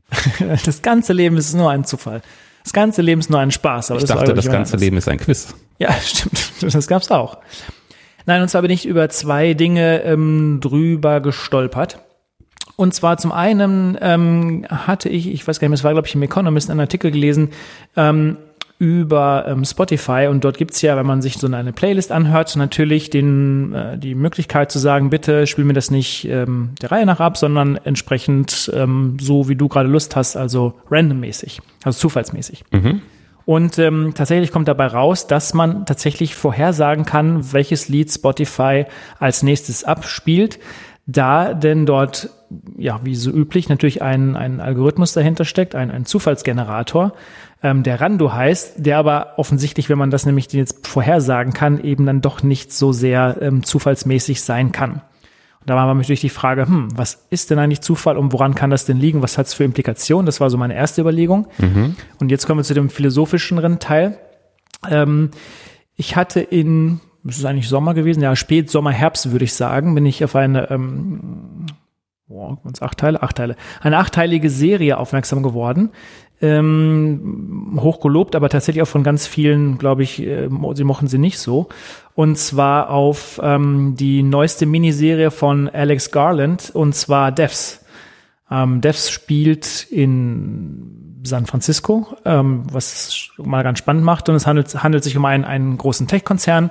das 0.64 0.80
ganze 0.80 1.12
Leben 1.12 1.36
ist 1.36 1.52
nur 1.52 1.70
ein 1.70 1.84
Zufall. 1.84 2.22
Das 2.64 2.72
ganze 2.72 3.02
Leben 3.02 3.20
ist 3.20 3.28
nur 3.28 3.40
ein 3.40 3.50
Spaß. 3.50 3.90
Aber 3.90 4.00
ich 4.00 4.06
das 4.06 4.16
dachte, 4.16 4.32
das 4.32 4.46
ganze 4.46 4.72
anders. 4.72 4.80
Leben 4.80 4.96
ist 4.96 5.08
ein 5.08 5.18
Quiz. 5.18 5.54
Ja, 5.78 5.92
stimmt. 5.92 6.62
Das 6.62 6.86
gab's 6.86 7.10
auch. 7.10 7.36
Nein, 8.24 8.40
und 8.40 8.48
zwar 8.48 8.62
bin 8.62 8.70
ich 8.70 8.86
über 8.86 9.10
zwei 9.10 9.52
Dinge 9.52 10.02
ähm, 10.02 10.60
drüber 10.62 11.20
gestolpert. 11.20 12.00
Und 12.78 12.94
zwar 12.94 13.16
zum 13.16 13.32
einen 13.32 13.98
ähm, 14.00 14.64
hatte 14.68 15.08
ich, 15.08 15.26
ich 15.32 15.48
weiß 15.48 15.58
gar 15.58 15.66
nicht 15.66 15.70
mehr, 15.70 15.74
es 15.74 15.82
war 15.82 15.94
glaube 15.94 16.06
ich 16.06 16.14
im 16.14 16.22
Economist 16.22 16.70
einen 16.70 16.78
Artikel 16.78 17.10
gelesen, 17.10 17.48
ähm, 17.96 18.36
über 18.78 19.46
ähm, 19.48 19.64
Spotify 19.64 20.28
und 20.30 20.44
dort 20.44 20.58
gibt's 20.58 20.80
ja, 20.80 20.96
wenn 20.96 21.04
man 21.04 21.20
sich 21.20 21.38
so 21.38 21.48
eine 21.48 21.72
Playlist 21.72 22.12
anhört, 22.12 22.54
natürlich 22.54 23.10
den, 23.10 23.74
äh, 23.74 23.98
die 23.98 24.14
Möglichkeit 24.14 24.70
zu 24.70 24.78
sagen, 24.78 25.10
bitte 25.10 25.48
spiel 25.48 25.64
mir 25.64 25.72
das 25.72 25.90
nicht 25.90 26.26
ähm, 26.26 26.70
der 26.80 26.92
Reihe 26.92 27.04
nach 27.04 27.18
ab, 27.18 27.36
sondern 27.36 27.74
entsprechend 27.82 28.70
ähm, 28.72 29.16
so, 29.20 29.48
wie 29.48 29.56
du 29.56 29.66
gerade 29.66 29.88
Lust 29.88 30.14
hast, 30.14 30.36
also 30.36 30.74
randommäßig, 30.88 31.60
also 31.82 31.98
zufallsmäßig. 31.98 32.62
Mhm. 32.70 33.02
Und 33.44 33.78
ähm, 33.80 34.12
tatsächlich 34.14 34.52
kommt 34.52 34.68
dabei 34.68 34.86
raus, 34.86 35.26
dass 35.26 35.52
man 35.52 35.84
tatsächlich 35.84 36.36
vorhersagen 36.36 37.04
kann, 37.04 37.52
welches 37.52 37.88
Lied 37.88 38.12
Spotify 38.12 38.84
als 39.18 39.42
nächstes 39.42 39.82
abspielt 39.82 40.60
da 41.08 41.54
denn 41.54 41.86
dort, 41.86 42.28
ja, 42.76 43.00
wie 43.02 43.16
so 43.16 43.30
üblich, 43.30 43.70
natürlich 43.70 44.02
ein, 44.02 44.36
ein 44.36 44.60
Algorithmus 44.60 45.14
dahinter 45.14 45.46
steckt, 45.46 45.74
ein, 45.74 45.90
ein 45.90 46.04
Zufallsgenerator, 46.04 47.14
ähm, 47.62 47.82
der 47.82 48.00
Rando 48.00 48.32
heißt, 48.32 48.74
der 48.76 48.98
aber 48.98 49.38
offensichtlich, 49.38 49.88
wenn 49.88 49.96
man 49.96 50.10
das 50.10 50.26
nämlich 50.26 50.52
jetzt 50.52 50.86
vorhersagen 50.86 51.54
kann, 51.54 51.82
eben 51.82 52.04
dann 52.04 52.20
doch 52.20 52.42
nicht 52.42 52.74
so 52.74 52.92
sehr 52.92 53.38
ähm, 53.40 53.64
zufallsmäßig 53.64 54.42
sein 54.42 54.70
kann. 54.70 55.00
Und 55.60 55.70
da 55.70 55.76
war 55.76 55.92
natürlich 55.92 56.20
die 56.20 56.28
Frage, 56.28 56.66
hm, 56.66 56.88
was 56.94 57.26
ist 57.30 57.50
denn 57.50 57.58
eigentlich 57.58 57.80
Zufall 57.80 58.18
und 58.18 58.34
woran 58.34 58.54
kann 58.54 58.68
das 58.68 58.84
denn 58.84 58.98
liegen? 58.98 59.22
Was 59.22 59.38
hat 59.38 59.46
es 59.46 59.54
für 59.54 59.64
Implikationen? 59.64 60.26
Das 60.26 60.40
war 60.42 60.50
so 60.50 60.58
meine 60.58 60.74
erste 60.74 61.00
Überlegung. 61.00 61.48
Mhm. 61.56 61.96
Und 62.20 62.30
jetzt 62.30 62.46
kommen 62.46 62.60
wir 62.60 62.64
zu 62.64 62.74
dem 62.74 62.90
philosophischeren 62.90 63.78
Teil. 63.78 64.18
Ähm, 64.88 65.30
ich 65.96 66.16
hatte 66.16 66.40
in 66.40 67.00
es 67.26 67.38
ist 67.38 67.44
eigentlich 67.44 67.68
Sommer 67.68 67.94
gewesen, 67.94 68.22
ja, 68.22 68.34
Spätsommer, 68.36 68.90
Herbst 68.90 69.30
würde 69.32 69.44
ich 69.44 69.54
sagen, 69.54 69.94
bin 69.94 70.06
ich 70.06 70.24
auf 70.24 70.36
eine, 70.36 70.70
ähm, 70.70 71.66
boah, 72.26 72.58
acht 72.80 72.98
Teile, 72.98 73.22
acht 73.22 73.36
Teile, 73.36 73.56
eine 73.80 73.98
achteilige 73.98 74.50
Serie 74.50 74.98
aufmerksam 74.98 75.42
geworden. 75.42 75.90
Ähm, 76.40 77.80
hochgelobt, 77.80 78.36
aber 78.36 78.48
tatsächlich 78.48 78.82
auch 78.82 78.88
von 78.88 79.02
ganz 79.02 79.26
vielen, 79.26 79.76
glaube 79.76 80.04
ich, 80.04 80.22
äh, 80.22 80.48
sie 80.74 80.84
mochten 80.84 81.08
sie 81.08 81.18
nicht 81.18 81.40
so. 81.40 81.68
Und 82.14 82.38
zwar 82.38 82.90
auf 82.90 83.40
ähm, 83.42 83.96
die 83.98 84.22
neueste 84.22 84.64
Miniserie 84.64 85.32
von 85.32 85.68
Alex 85.68 86.12
Garland, 86.12 86.70
und 86.72 86.94
zwar 86.94 87.32
Devs. 87.32 87.84
Ähm, 88.52 88.80
Devs 88.80 89.10
spielt 89.10 89.88
in 89.90 91.18
San 91.24 91.46
Francisco, 91.46 92.16
ähm, 92.24 92.62
was 92.70 93.30
mal 93.38 93.62
ganz 93.62 93.78
spannend 93.78 94.04
macht. 94.04 94.28
Und 94.28 94.34
es 94.34 94.46
handelt, 94.46 94.82
handelt 94.82 95.04
sich 95.04 95.16
um 95.16 95.24
einen, 95.24 95.44
einen 95.44 95.76
großen 95.76 96.06
Tech-Konzern. 96.06 96.70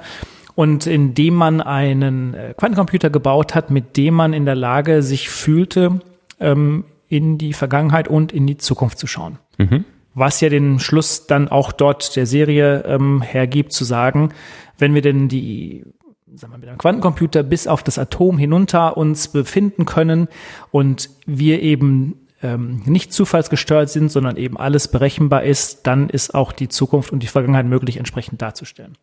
Und 0.58 0.88
indem 0.88 1.36
man 1.36 1.62
einen 1.62 2.34
äh, 2.34 2.56
Quantencomputer 2.58 3.12
gebaut 3.12 3.54
hat, 3.54 3.70
mit 3.70 3.96
dem 3.96 4.16
man 4.16 4.34
in 4.34 4.46
der 4.46 4.56
Lage 4.56 5.04
sich 5.04 5.30
fühlte, 5.30 6.00
ähm, 6.40 6.86
in 7.08 7.38
die 7.38 7.54
Vergangenheit 7.54 8.08
und 8.08 8.32
in 8.32 8.48
die 8.48 8.58
Zukunft 8.58 8.98
zu 8.98 9.06
schauen. 9.06 9.38
Mhm. 9.60 9.86
Was 10.16 10.42
ja 10.42 10.50
den 10.50 10.80
Schluss 10.80 11.28
dann 11.28 11.48
auch 11.48 11.72
dort 11.72 12.16
der 12.16 12.26
Serie 12.26 12.84
ähm, 12.88 13.22
hergibt, 13.22 13.72
zu 13.72 13.86
sagen, 13.86 14.34
wenn 14.80 14.96
wir 14.96 15.04
denn 15.04 15.28
die 15.28 15.86
sagen 16.34 16.54
wir, 16.54 16.58
mit 16.58 16.70
einem 16.70 16.80
Quantencomputer 16.80 17.44
bis 17.44 17.68
auf 17.68 17.84
das 17.84 18.00
Atom 18.00 18.40
hinunter 18.40 18.98
uns 18.98 19.28
befinden 19.28 19.86
können 19.86 20.28
und 20.72 21.12
wir 21.28 21.62
eben 21.62 22.28
ähm, 22.42 22.82
nicht 22.86 23.14
zufallsgesteuert 23.14 23.92
sind, 23.92 24.12
sondern 24.12 24.38
eben 24.38 24.58
alles 24.58 24.88
berechenbar 24.88 25.44
ist, 25.44 25.86
dann 25.86 26.10
ist 26.10 26.34
auch 26.34 26.52
die 26.52 26.68
Zukunft 26.68 27.12
und 27.12 27.22
die 27.22 27.28
Vergangenheit 27.28 27.68
möglich 27.68 27.98
entsprechend 27.98 28.42
darzustellen. 28.42 28.98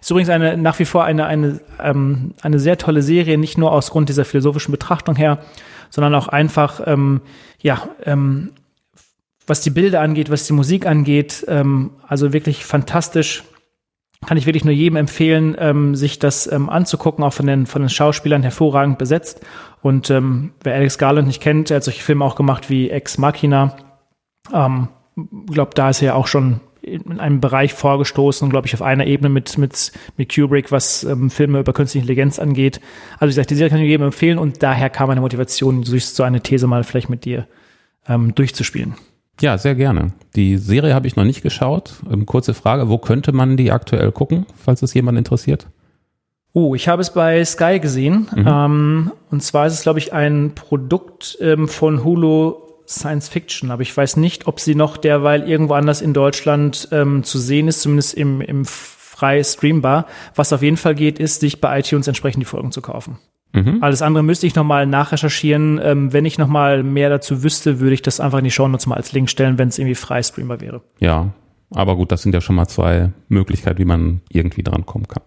Ist 0.00 0.10
übrigens 0.10 0.30
eine, 0.30 0.56
nach 0.56 0.78
wie 0.78 0.84
vor 0.84 1.04
eine, 1.04 1.26
eine, 1.26 1.60
ähm, 1.80 2.34
eine 2.42 2.58
sehr 2.58 2.78
tolle 2.78 3.02
Serie, 3.02 3.38
nicht 3.38 3.58
nur 3.58 3.72
aus 3.72 3.90
Grund 3.90 4.08
dieser 4.08 4.24
philosophischen 4.24 4.72
Betrachtung 4.72 5.16
her, 5.16 5.38
sondern 5.90 6.14
auch 6.14 6.28
einfach, 6.28 6.80
ähm, 6.86 7.22
ja, 7.60 7.88
ähm, 8.04 8.52
was 9.46 9.60
die 9.60 9.70
Bilder 9.70 10.00
angeht, 10.00 10.30
was 10.30 10.46
die 10.46 10.52
Musik 10.52 10.86
angeht, 10.86 11.44
ähm, 11.48 11.92
also 12.06 12.32
wirklich 12.32 12.64
fantastisch 12.64 13.44
kann 14.24 14.38
ich 14.38 14.46
wirklich 14.46 14.64
nur 14.64 14.74
jedem 14.74 14.96
empfehlen, 14.96 15.56
ähm, 15.58 15.94
sich 15.94 16.18
das 16.18 16.50
ähm, 16.50 16.68
anzugucken, 16.68 17.24
auch 17.24 17.32
von 17.32 17.46
den, 17.46 17.66
von 17.66 17.82
den 17.82 17.88
Schauspielern 17.88 18.42
hervorragend 18.42 18.98
besetzt. 18.98 19.40
Und 19.82 20.10
ähm, 20.10 20.52
wer 20.62 20.74
Alex 20.74 20.98
Garland 20.98 21.26
nicht 21.26 21.42
kennt, 21.42 21.70
er 21.70 21.76
hat 21.76 21.84
solche 21.84 22.02
Filme 22.02 22.24
auch 22.24 22.34
gemacht 22.34 22.70
wie 22.70 22.90
Ex 22.90 23.18
Machina. 23.18 23.76
Ähm, 24.52 24.88
glaube, 25.50 25.72
da 25.74 25.90
ist 25.90 26.02
er 26.02 26.06
ja 26.06 26.14
auch 26.14 26.26
schon 26.26 26.60
in 26.86 27.18
einem 27.18 27.40
Bereich 27.40 27.74
vorgestoßen, 27.74 28.48
glaube 28.48 28.68
ich, 28.68 28.74
auf 28.74 28.82
einer 28.82 29.06
Ebene 29.06 29.28
mit, 29.28 29.58
mit, 29.58 29.92
mit 30.16 30.34
Kubrick, 30.34 30.70
was 30.70 31.02
ähm, 31.04 31.30
Filme 31.30 31.60
über 31.60 31.72
künstliche 31.72 32.02
Intelligenz 32.02 32.38
angeht. 32.38 32.80
Also 33.14 33.26
wie 33.26 33.30
gesagt, 33.30 33.50
die 33.50 33.56
Serie 33.56 33.70
kann 33.70 33.80
ich 33.80 33.88
jedem 33.88 34.06
empfehlen 34.06 34.38
und 34.38 34.62
daher 34.62 34.88
kam 34.88 35.08
meine 35.08 35.20
Motivation, 35.20 35.82
so 35.82 36.22
eine 36.22 36.40
These 36.40 36.66
mal 36.66 36.84
vielleicht 36.84 37.08
mit 37.08 37.24
dir 37.24 37.46
ähm, 38.08 38.34
durchzuspielen. 38.34 38.94
Ja, 39.40 39.58
sehr 39.58 39.74
gerne. 39.74 40.12
Die 40.34 40.56
Serie 40.56 40.94
habe 40.94 41.06
ich 41.06 41.16
noch 41.16 41.24
nicht 41.24 41.42
geschaut. 41.42 41.94
Ähm, 42.10 42.24
kurze 42.24 42.54
Frage, 42.54 42.88
wo 42.88 42.98
könnte 42.98 43.32
man 43.32 43.56
die 43.56 43.72
aktuell 43.72 44.12
gucken, 44.12 44.46
falls 44.56 44.82
es 44.82 44.94
jemand 44.94 45.18
interessiert? 45.18 45.66
Oh, 46.52 46.74
ich 46.74 46.88
habe 46.88 47.02
es 47.02 47.12
bei 47.12 47.44
Sky 47.44 47.80
gesehen. 47.80 48.28
Mhm. 48.34 48.46
Ähm, 48.46 49.12
und 49.30 49.42
zwar 49.42 49.66
ist 49.66 49.74
es, 49.74 49.82
glaube 49.82 49.98
ich, 49.98 50.14
ein 50.14 50.52
Produkt 50.54 51.36
ähm, 51.40 51.68
von 51.68 52.02
Hulu 52.02 52.65
Science 52.86 53.28
Fiction. 53.28 53.70
Aber 53.70 53.82
ich 53.82 53.96
weiß 53.96 54.16
nicht, 54.16 54.46
ob 54.46 54.60
sie 54.60 54.74
noch 54.74 54.96
derweil 54.96 55.48
irgendwo 55.48 55.74
anders 55.74 56.00
in 56.00 56.12
Deutschland 56.12 56.88
ähm, 56.92 57.24
zu 57.24 57.38
sehen 57.38 57.68
ist, 57.68 57.82
zumindest 57.82 58.14
im, 58.14 58.40
im 58.40 58.64
frei 58.64 59.42
streambar. 59.42 60.06
Was 60.34 60.52
auf 60.52 60.62
jeden 60.62 60.76
Fall 60.76 60.94
geht, 60.94 61.18
ist, 61.18 61.40
sich 61.40 61.60
bei 61.60 61.78
iTunes 61.78 62.06
entsprechend 62.06 62.42
die 62.42 62.46
Folgen 62.46 62.72
zu 62.72 62.82
kaufen. 62.82 63.18
Mhm. 63.52 63.78
Alles 63.80 64.02
andere 64.02 64.22
müsste 64.22 64.46
ich 64.46 64.54
nochmal 64.54 64.86
nachrecherchieren. 64.86 65.80
Ähm, 65.82 66.12
wenn 66.12 66.24
ich 66.24 66.38
nochmal 66.38 66.82
mehr 66.82 67.08
dazu 67.08 67.42
wüsste, 67.42 67.80
würde 67.80 67.94
ich 67.94 68.02
das 68.02 68.20
einfach 68.20 68.38
in 68.38 68.44
die 68.44 68.50
Show 68.50 68.68
Notes 68.68 68.86
mal 68.86 68.96
als 68.96 69.12
Link 69.12 69.30
stellen, 69.30 69.58
wenn 69.58 69.68
es 69.68 69.78
irgendwie 69.78 69.94
frei 69.94 70.22
streambar 70.22 70.60
wäre. 70.60 70.82
Ja, 71.00 71.32
aber 71.70 71.96
gut, 71.96 72.12
das 72.12 72.22
sind 72.22 72.34
ja 72.34 72.40
schon 72.40 72.56
mal 72.56 72.68
zwei 72.68 73.12
Möglichkeiten, 73.28 73.78
wie 73.78 73.84
man 73.84 74.20
irgendwie 74.28 74.62
dran 74.62 74.86
kommen 74.86 75.08
kann. 75.08 75.22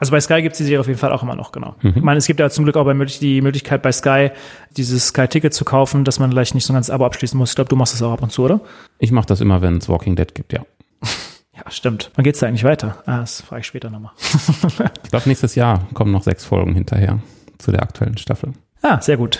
Also 0.00 0.12
bei 0.12 0.20
Sky 0.20 0.40
gibt 0.40 0.54
es 0.54 0.58
die 0.58 0.64
Serie 0.64 0.80
auf 0.80 0.86
jeden 0.86 0.98
Fall 0.98 1.12
auch 1.12 1.22
immer 1.22 1.36
noch, 1.36 1.52
genau. 1.52 1.74
Mhm. 1.82 1.92
Ich 1.94 2.02
meine, 2.02 2.16
es 2.16 2.26
gibt 2.26 2.40
ja 2.40 2.48
zum 2.48 2.64
Glück 2.64 2.76
auch 2.76 2.86
bei 2.86 2.94
die 2.94 3.42
Möglichkeit 3.42 3.82
bei 3.82 3.92
Sky, 3.92 4.30
dieses 4.76 5.08
Sky-Ticket 5.08 5.52
zu 5.52 5.66
kaufen, 5.66 6.04
dass 6.04 6.18
man 6.18 6.30
vielleicht 6.30 6.54
nicht 6.54 6.64
so 6.64 6.72
ein 6.72 6.76
ganzes 6.76 6.90
Abo 6.90 7.04
abschließen 7.04 7.38
muss. 7.38 7.50
Ich 7.50 7.54
glaube, 7.54 7.68
du 7.68 7.76
machst 7.76 7.92
das 7.92 8.00
auch 8.00 8.12
ab 8.12 8.22
und 8.22 8.32
zu, 8.32 8.42
oder? 8.42 8.60
Ich 8.98 9.12
mache 9.12 9.26
das 9.26 9.42
immer, 9.42 9.60
wenn 9.60 9.76
es 9.76 9.90
Walking 9.90 10.16
Dead 10.16 10.34
gibt, 10.34 10.54
ja. 10.54 10.64
ja, 11.54 11.70
stimmt. 11.70 12.10
Wann 12.14 12.24
geht's 12.24 12.38
da 12.38 12.46
eigentlich 12.46 12.64
weiter? 12.64 12.96
Ah, 13.04 13.18
das 13.18 13.42
frage 13.42 13.60
ich 13.60 13.66
später 13.66 13.90
nochmal. 13.90 14.12
ich 15.04 15.10
glaube, 15.10 15.28
nächstes 15.28 15.54
Jahr 15.54 15.86
kommen 15.92 16.12
noch 16.12 16.22
sechs 16.22 16.46
Folgen 16.46 16.74
hinterher 16.74 17.18
zu 17.58 17.70
der 17.70 17.82
aktuellen 17.82 18.16
Staffel. 18.16 18.54
Ah, 18.80 19.02
sehr 19.02 19.18
gut. 19.18 19.38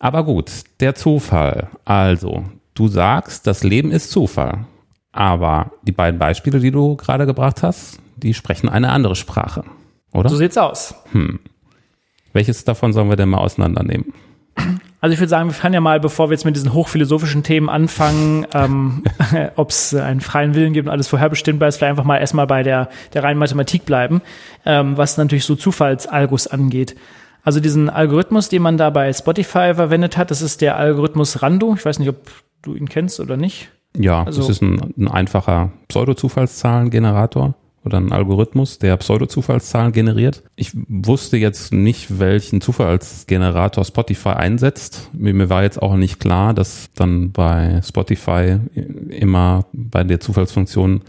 Aber 0.00 0.24
gut, 0.24 0.50
der 0.80 0.94
Zufall. 0.94 1.68
Also, 1.84 2.44
du 2.72 2.88
sagst, 2.88 3.46
das 3.46 3.62
Leben 3.62 3.90
ist 3.90 4.10
Zufall. 4.10 4.64
Aber 5.12 5.72
die 5.82 5.92
beiden 5.92 6.18
Beispiele, 6.18 6.58
die 6.58 6.70
du 6.70 6.96
gerade 6.96 7.26
gebracht 7.26 7.62
hast, 7.62 8.00
die 8.16 8.34
sprechen 8.34 8.68
eine 8.68 8.90
andere 8.90 9.16
Sprache, 9.16 9.64
oder? 10.12 10.28
So 10.28 10.36
sieht's 10.36 10.58
aus. 10.58 10.94
Hm. 11.12 11.40
Welches 12.32 12.64
davon 12.64 12.92
sollen 12.92 13.08
wir 13.08 13.16
denn 13.16 13.28
mal 13.28 13.38
auseinandernehmen? 13.38 14.12
Also 15.00 15.12
ich 15.12 15.20
würde 15.20 15.28
sagen, 15.28 15.50
wir 15.50 15.54
fangen 15.54 15.74
ja 15.74 15.80
mal, 15.80 16.00
bevor 16.00 16.30
wir 16.30 16.34
jetzt 16.34 16.46
mit 16.46 16.56
diesen 16.56 16.72
hochphilosophischen 16.72 17.42
Themen 17.42 17.68
anfangen, 17.68 18.46
ähm, 18.54 19.02
ob 19.56 19.70
es 19.70 19.94
einen 19.94 20.20
freien 20.20 20.54
Willen 20.54 20.72
gibt 20.72 20.88
und 20.88 20.92
alles 20.92 21.08
vorherbestimmbar 21.08 21.68
ist, 21.68 21.76
vielleicht 21.76 21.90
einfach 21.90 22.04
mal 22.04 22.16
erstmal 22.16 22.46
bei 22.46 22.62
der, 22.62 22.88
der 23.12 23.22
reinen 23.22 23.38
Mathematik 23.38 23.84
bleiben, 23.84 24.22
ähm, 24.64 24.96
was 24.96 25.18
natürlich 25.18 25.44
so 25.44 25.56
Zufallsalgos 25.56 26.46
angeht. 26.46 26.96
Also 27.42 27.60
diesen 27.60 27.90
Algorithmus, 27.90 28.48
den 28.48 28.62
man 28.62 28.78
da 28.78 28.88
bei 28.88 29.12
Spotify 29.12 29.74
verwendet 29.74 30.16
hat, 30.16 30.30
das 30.30 30.40
ist 30.40 30.62
der 30.62 30.78
Algorithmus 30.78 31.42
Rando. 31.42 31.74
Ich 31.74 31.84
weiß 31.84 31.98
nicht, 31.98 32.08
ob 32.08 32.16
du 32.62 32.74
ihn 32.74 32.88
kennst 32.88 33.20
oder 33.20 33.36
nicht. 33.36 33.68
Ja, 33.96 34.24
also, 34.24 34.40
das 34.40 34.48
ist 34.48 34.62
ein, 34.62 34.94
ein 34.96 35.08
einfacher 35.08 35.70
Pseudo-Zufallszahlengenerator 35.88 37.54
oder 37.84 37.98
ein 37.98 38.12
Algorithmus, 38.12 38.78
der 38.78 38.96
Pseudo-Zufallszahlen 38.96 39.92
generiert. 39.92 40.42
Ich 40.56 40.72
wusste 40.88 41.36
jetzt 41.36 41.72
nicht, 41.72 42.18
welchen 42.18 42.60
Zufallsgenerator 42.60 43.84
Spotify 43.84 44.30
einsetzt. 44.30 45.10
Mir, 45.12 45.34
mir 45.34 45.50
war 45.50 45.62
jetzt 45.62 45.80
auch 45.80 45.96
nicht 45.96 46.18
klar, 46.18 46.54
dass 46.54 46.90
dann 46.94 47.32
bei 47.32 47.80
Spotify 47.82 48.58
immer 49.10 49.66
bei 49.72 50.02
der 50.02 50.20
Zufallsfunktion 50.20 51.02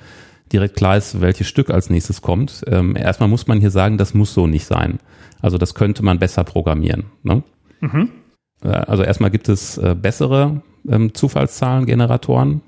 direkt 0.52 0.76
klar 0.76 0.98
ist, 0.98 1.22
welches 1.22 1.48
Stück 1.48 1.70
als 1.70 1.90
nächstes 1.90 2.22
kommt. 2.22 2.64
Ähm, 2.68 2.96
erstmal 2.96 3.30
muss 3.30 3.48
man 3.48 3.60
hier 3.60 3.72
sagen, 3.72 3.98
das 3.98 4.14
muss 4.14 4.34
so 4.34 4.46
nicht 4.46 4.66
sein. 4.66 5.00
Also 5.42 5.58
das 5.58 5.76
könnte 5.76 6.04
man 6.04 6.20
besser 6.20 6.44
programmieren. 6.44 7.06
Ne? 7.24 7.44
Mhm. 7.80 8.10
Äh, 8.64 8.70
also 8.70 9.04
erstmal 9.04 9.32
gibt 9.32 9.50
es 9.50 9.78
äh, 9.78 9.96
bessere 10.00 10.62
ähm, 10.88 11.14
Zufallszahlengeneratoren 11.14 12.62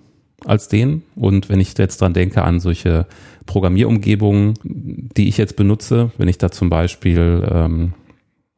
als 0.45 0.67
den. 0.67 1.03
Und 1.15 1.49
wenn 1.49 1.59
ich 1.59 1.75
jetzt 1.77 2.01
dran 2.01 2.13
denke 2.13 2.43
an 2.43 2.59
solche 2.59 3.07
Programmierumgebungen, 3.45 4.55
die 4.63 5.27
ich 5.27 5.37
jetzt 5.37 5.55
benutze, 5.55 6.11
wenn 6.17 6.27
ich 6.27 6.37
da 6.37 6.51
zum 6.51 6.69
Beispiel 6.69 7.47
ähm, 7.49 7.93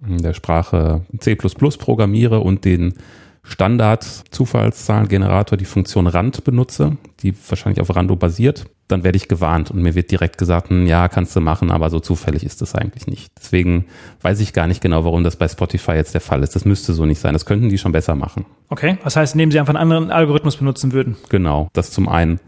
in 0.06 0.18
der 0.20 0.34
Sprache 0.34 1.06
C++ 1.20 1.36
programmiere 1.36 2.40
und 2.40 2.66
den 2.66 2.96
Standard-Zufallszahlengenerator, 3.44 5.58
die 5.58 5.66
Funktion 5.66 6.08
Rand 6.08 6.44
benutze, 6.44 6.98
die 7.22 7.36
wahrscheinlich 7.48 7.82
auf 7.82 7.96
Rando 7.96 8.16
basiert, 8.16 8.66
dann 8.90 9.04
werde 9.04 9.18
ich 9.18 9.28
gewarnt 9.28 9.70
und 9.70 9.82
mir 9.82 9.94
wird 9.94 10.10
direkt 10.10 10.40
gesagt, 10.40 10.70
hm, 10.70 10.88
ja, 10.88 11.08
kannst 11.08 11.36
du 11.36 11.42
machen, 11.42 11.72
aber 11.72 11.92
so 11.92 12.00
zufällig 12.00 12.44
ist 12.44 12.62
das 12.62 12.74
eigentlich 12.74 13.06
nicht. 13.06 13.32
Deswegen 13.38 13.86
weiß 14.22 14.40
ich 14.40 14.52
gar 14.52 14.68
nicht 14.68 14.82
genau, 14.82 15.06
warum 15.06 15.24
das 15.24 15.36
bei 15.36 15.48
Spotify 15.48 15.92
jetzt 15.92 16.16
der 16.16 16.22
Fall 16.22 16.42
ist. 16.42 16.56
Das 16.56 16.66
müsste 16.66 16.94
so 16.94 17.06
nicht 17.06 17.20
sein. 17.20 17.34
Das 17.34 17.46
könnten 17.46 17.70
die 17.70 17.78
schon 17.78 17.92
besser 17.92 18.16
machen. 18.16 18.46
Okay, 18.68 18.98
das 19.04 19.16
heißt, 19.16 19.36
indem 19.36 19.52
sie 19.52 19.60
einfach 19.60 19.76
einen 19.76 19.82
anderen 19.82 20.12
Algorithmus 20.12 20.58
benutzen 20.58 20.92
würden. 20.92 21.18
Genau, 21.30 21.70
das 21.74 21.92
zum 21.92 22.10
einen. 22.10 22.40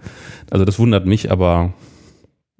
Also 0.50 0.66
das 0.66 0.80
wundert 0.80 1.06
mich, 1.06 1.32
aber 1.32 1.74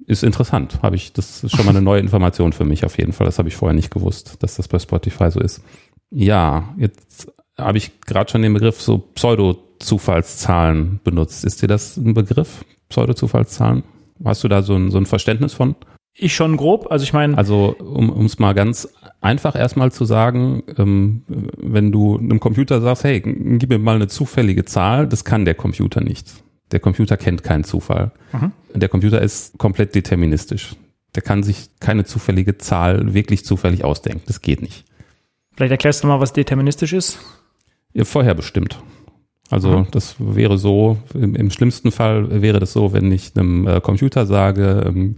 ist 0.06 0.22
interessant. 0.22 0.78
Habe 0.82 0.94
ich, 0.94 1.12
das 1.12 1.42
ist 1.42 1.56
schon 1.56 1.66
mal 1.66 1.70
eine 1.70 1.82
neue 1.82 2.00
Information 2.00 2.52
für 2.52 2.64
mich 2.64 2.84
auf 2.84 2.98
jeden 2.98 3.12
Fall. 3.12 3.24
Das 3.24 3.38
habe 3.38 3.48
ich 3.48 3.56
vorher 3.56 3.74
nicht 3.74 3.90
gewusst, 3.90 4.36
dass 4.40 4.54
das 4.54 4.68
bei 4.68 4.78
Spotify 4.78 5.30
so 5.30 5.40
ist. 5.40 5.60
Ja, 6.10 6.74
jetzt 6.76 7.32
habe 7.58 7.78
ich 7.78 8.00
gerade 8.02 8.30
schon 8.30 8.42
den 8.42 8.54
Begriff 8.54 8.80
so 8.80 8.98
Pseudo-Zufallszahlen 8.98 11.00
benutzt. 11.02 11.44
Ist 11.44 11.62
dir 11.62 11.68
das 11.68 11.96
ein 11.96 12.14
Begriff? 12.14 12.64
Pseudo-Zufallszahlen? 12.92 13.82
Hast 14.24 14.44
du 14.44 14.48
da 14.48 14.62
so 14.62 14.74
ein, 14.74 14.90
so 14.90 14.98
ein 14.98 15.06
Verständnis 15.06 15.54
von? 15.54 15.74
Ich 16.14 16.34
schon 16.34 16.56
grob, 16.56 16.88
also 16.90 17.02
ich 17.04 17.12
meine. 17.12 17.38
Also 17.38 17.74
um 17.78 18.26
es 18.26 18.38
mal 18.38 18.52
ganz 18.52 18.88
einfach 19.20 19.56
erstmal 19.56 19.90
zu 19.92 20.04
sagen, 20.04 20.62
ähm, 20.76 21.22
wenn 21.26 21.90
du 21.90 22.18
einem 22.18 22.38
Computer 22.38 22.80
sagst, 22.80 23.04
hey, 23.04 23.20
gib 23.20 23.70
mir 23.70 23.78
mal 23.78 23.96
eine 23.96 24.08
zufällige 24.08 24.64
Zahl, 24.64 25.08
das 25.08 25.24
kann 25.24 25.44
der 25.44 25.54
Computer 25.54 26.02
nicht. 26.02 26.28
Der 26.70 26.80
Computer 26.80 27.16
kennt 27.16 27.42
keinen 27.42 27.64
Zufall. 27.64 28.12
Mhm. 28.32 28.52
Der 28.74 28.88
Computer 28.88 29.20
ist 29.20 29.58
komplett 29.58 29.94
deterministisch. 29.94 30.76
Der 31.14 31.22
kann 31.22 31.42
sich 31.42 31.70
keine 31.80 32.04
zufällige 32.04 32.58
Zahl 32.58 33.14
wirklich 33.14 33.44
zufällig 33.44 33.84
ausdenken. 33.84 34.22
Das 34.26 34.40
geht 34.40 34.62
nicht. 34.62 34.84
Vielleicht 35.56 35.72
erklärst 35.72 36.02
du 36.02 36.08
mal, 36.08 36.20
was 36.20 36.32
deterministisch 36.32 36.92
ist? 36.92 37.18
Ja, 37.92 38.04
vorherbestimmt. 38.04 38.78
Also 39.52 39.80
mhm. 39.80 39.86
das 39.90 40.16
wäre 40.18 40.56
so, 40.56 40.96
im, 41.12 41.34
im, 41.34 41.50
schlimmsten 41.50 41.92
Fall 41.92 42.40
wäre 42.40 42.58
das 42.58 42.72
so, 42.72 42.94
wenn 42.94 43.12
ich 43.12 43.36
einem 43.36 43.66
äh, 43.66 43.82
Computer 43.82 44.24
sage, 44.24 44.82
ähm, 44.86 45.16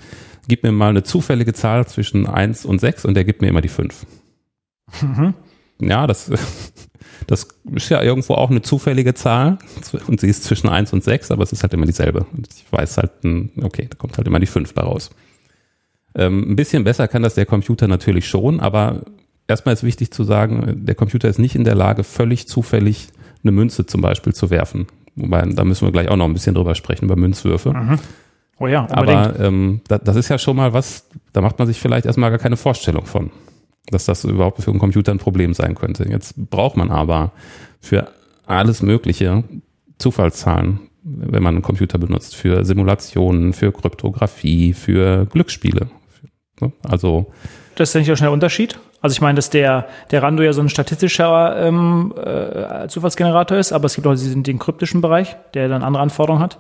gib 0.49 0.65
mir 0.65 0.73
mal 0.73 0.89
eine 0.89 1.05
zufällige 1.05 1.53
Zahl 1.53 1.87
zwischen 1.87 2.27
1 2.27 2.65
und 2.65 2.81
6 2.81 3.05
und 3.05 3.15
der 3.15 3.25
gibt 3.25 3.43
mir 3.43 3.49
immer 3.49 3.61
die 3.61 3.69
5. 3.69 4.05
Mhm. 5.03 5.35
Ja, 5.81 6.09
das, 6.09 6.33
das 7.29 7.47
ist 7.77 7.89
ja 7.91 8.03
irgendwo 8.03 8.35
auch 8.35 8.51
eine 8.51 8.61
zufällige 8.61 9.15
Zahl 9.15 9.59
und 10.09 10.19
sie 10.19 10.29
ist 10.29 10.43
zwischen 10.43 10.69
1 10.69 10.93
und 10.93 11.05
6, 11.05 11.31
aber 11.31 11.45
es 11.45 11.53
ist 11.53 11.63
halt 11.63 11.73
immer 11.73 11.87
dieselbe. 11.87 12.27
Und 12.37 12.49
ich 12.53 12.65
weiß 12.73 12.97
halt, 12.97 13.13
hm, 13.23 13.51
okay, 13.63 13.87
da 13.89 13.97
kommt 13.97 14.19
halt 14.19 14.27
immer 14.27 14.41
die 14.41 14.47
5 14.47 14.73
daraus. 14.73 15.11
Ähm, 16.17 16.51
ein 16.51 16.57
bisschen 16.57 16.83
besser 16.83 17.07
kann 17.07 17.23
das 17.23 17.37
der 17.37 17.47
Computer 17.47 17.87
natürlich 17.87 18.27
schon, 18.27 18.59
aber 18.59 19.03
erstmal 19.49 19.75
ist 19.75 19.83
wichtig 19.83 20.11
zu 20.11 20.25
sagen, 20.25 20.85
der 20.85 20.95
Computer 20.95 21.29
ist 21.29 21.39
nicht 21.39 21.55
in 21.55 21.65
der 21.65 21.75
Lage, 21.75 22.05
völlig 22.05 22.49
zufällig 22.49 23.09
eine 23.43 23.53
Münze 23.53 23.87
zum 23.87 24.01
Beispiel 24.01 24.35
zu 24.35 24.51
werfen. 24.51 24.87
Wobei, 25.17 25.43
da 25.43 25.65
müssen 25.65 25.87
wir 25.87 25.93
gleich 25.93 26.09
auch 26.09 26.17
noch 26.17 26.25
ein 26.25 26.33
bisschen 26.33 26.55
drüber 26.55 26.75
sprechen, 26.75 27.05
über 27.05 27.17
Münzwürfe. 27.17 27.73
Mhm. 27.73 27.99
Oh 28.59 28.67
ja, 28.67 28.83
unbedingt. 28.83 29.11
Aber 29.11 29.41
ähm, 29.41 29.81
da, 29.89 29.99
das 29.99 30.17
ist 30.17 30.29
ja 30.29 30.39
schon 30.39 30.57
mal 30.57 30.73
was, 30.73 31.09
da 31.33 31.41
macht 31.41 31.59
man 31.59 31.67
sich 31.67 31.81
vielleicht 31.81 32.07
erstmal 32.07 32.31
gar 32.31 32.39
keine 32.39 32.57
Vorstellung 32.57 33.05
von, 33.05 33.31
dass 33.89 34.07
das 34.07 34.25
überhaupt 34.25 34.63
für 34.63 34.71
einen 34.71 34.81
Computer 34.81 35.13
ein 35.13 35.19
Problem 35.19 35.55
sein 35.55 35.75
könnte. 35.75 36.09
Jetzt 36.09 36.51
braucht 36.51 36.77
man 36.77 36.91
aber 36.91 37.33
für 37.81 38.09
alles 38.47 38.83
Mögliche 38.83 39.45
Zufallszahlen, 39.99 40.81
wenn 41.03 41.43
man 41.43 41.55
einen 41.55 41.63
Computer 41.63 41.99
benutzt, 41.99 42.35
für 42.35 42.65
Simulationen, 42.65 43.53
für 43.53 43.73
Kryptographie, 43.73 44.73
für 44.73 45.27
Glücksspiele. 45.27 45.89
Ne? 46.61 46.73
Also 46.83 47.33
das 47.77 47.91
ist 47.91 47.95
ja 47.95 48.01
nicht 48.01 48.13
auch 48.13 48.17
schnell 48.17 48.29
der 48.29 48.33
Unterschied. 48.33 48.79
Also 49.01 49.15
ich 49.15 49.21
meine, 49.21 49.37
dass 49.37 49.51
der, 49.51 49.87
der 50.11 50.23
Rando 50.23 50.43
ja 50.43 50.53
so 50.53 50.61
ein 50.61 50.69
statistischer 50.69 51.57
ähm, 51.59 52.15
äh, 52.17 52.89
Zufallsgenerator 52.89 53.59
ist, 53.59 53.73
aber 53.73 53.87
es 53.87 53.95
gibt 53.95 54.07
auch 54.07 54.13
diesen, 54.13 54.43
den 54.43 54.59
kryptischen 54.59 55.01
Bereich, 55.01 55.37
der 55.55 55.69
dann 55.69 55.83
andere 55.83 56.03
Anforderungen 56.03 56.43
hat. 56.43 56.59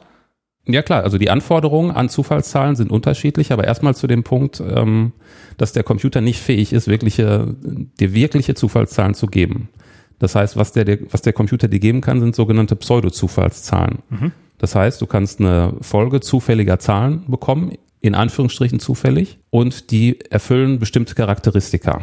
Ja 0.67 0.83
klar, 0.83 1.05
also 1.05 1.19
die 1.19 1.31
Anforderungen 1.31 1.91
an 1.91 2.09
Zufallszahlen 2.09 2.75
sind 2.75 2.91
unterschiedlich, 2.91 3.53
aber 3.53 3.65
erstmal 3.65 3.95
zu 3.95 4.07
dem 4.07 4.25
Punkt, 4.25 4.61
ähm, 4.61 5.13
dass 5.59 5.73
der 5.73 5.83
Computer 5.83 6.21
nicht 6.21 6.41
fähig 6.41 6.73
ist, 6.73 6.89
wirkliche, 6.89 7.55
dir 7.63 8.15
wirkliche 8.15 8.55
Zufallszahlen 8.55 9.15
zu 9.15 9.27
geben. 9.27 9.69
Das 10.19 10.35
heißt, 10.35 10.57
was 10.57 10.73
der, 10.73 10.99
was 11.11 11.23
der 11.23 11.33
Computer 11.35 11.69
dir 11.69 11.81
geben 11.81 12.01
kann, 12.01 12.21
sind 12.21 12.35
sogenannte 12.35 12.77
Pseudo-Zufallszahlen. 12.77 13.99
Mhm. 14.09 14.33
Das 14.59 14.75
heißt, 14.75 15.01
du 15.03 15.07
kannst 15.07 15.41
eine 15.41 15.75
Folge 15.83 16.21
zufälliger 16.21 16.79
Zahlen 16.79 17.25
bekommen, 17.27 17.73
in 18.05 18.15
Anführungsstrichen 18.15 18.81
zufällig, 18.81 19.39
und 19.49 19.91
die 19.91 20.21
erfüllen 20.29 20.79
bestimmte 20.79 21.15
Charakteristika. 21.15 22.03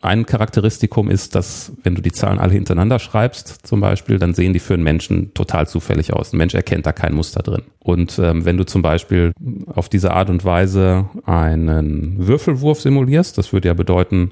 Ein 0.00 0.24
Charakteristikum 0.24 1.10
ist, 1.10 1.34
dass 1.34 1.72
wenn 1.82 1.94
du 1.94 2.00
die 2.00 2.12
Zahlen 2.12 2.38
alle 2.38 2.54
hintereinander 2.54 2.98
schreibst, 2.98 3.66
zum 3.66 3.82
Beispiel, 3.82 4.18
dann 4.18 4.32
sehen 4.32 4.54
die 4.54 4.60
für 4.60 4.72
einen 4.72 4.82
Menschen 4.82 5.34
total 5.34 5.68
zufällig 5.68 6.14
aus. 6.14 6.32
Ein 6.32 6.38
Mensch 6.38 6.54
erkennt 6.54 6.86
da 6.86 6.92
kein 6.92 7.12
Muster 7.12 7.42
drin. 7.42 7.64
Und 7.80 8.18
ähm, 8.18 8.46
wenn 8.46 8.56
du 8.56 8.64
zum 8.64 8.80
Beispiel 8.80 9.32
auf 9.66 9.90
diese 9.90 10.12
Art 10.12 10.30
und 10.30 10.42
Weise 10.46 11.10
einen 11.26 12.26
Würfelwurf 12.26 12.80
simulierst, 12.80 13.36
das 13.36 13.52
würde 13.52 13.68
ja 13.68 13.74
bedeuten, 13.74 14.30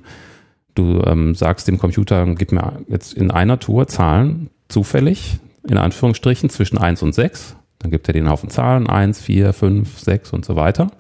du 0.75 1.03
ähm, 1.03 1.35
sagst 1.35 1.69
dem 1.69 1.77
Computer, 1.77 2.25
gib 2.35 2.53
mir 2.53 2.81
jetzt 2.89 3.13
in 3.13 3.31
einer 3.31 3.59
Tour 3.59 3.89
Zahlen 3.89 4.49
zufällig, 4.69 5.39
in 5.69 5.77
Anführungsstrichen, 5.77 6.49
zwischen 6.49 6.79
eins 6.79 7.03
und 7.03 7.15
sechs 7.15 7.57
dann 7.81 7.91
gibt 7.91 8.09
er 8.09 8.15
den 8.15 8.29
Haufen 8.29 8.51
Zahlen, 8.51 8.87
eins, 8.87 9.21
vier, 9.21 9.53
fünf, 9.53 9.99
sechs 9.99 10.33
und 10.33 10.45
so 10.45 10.55
weiter. 10.57 10.91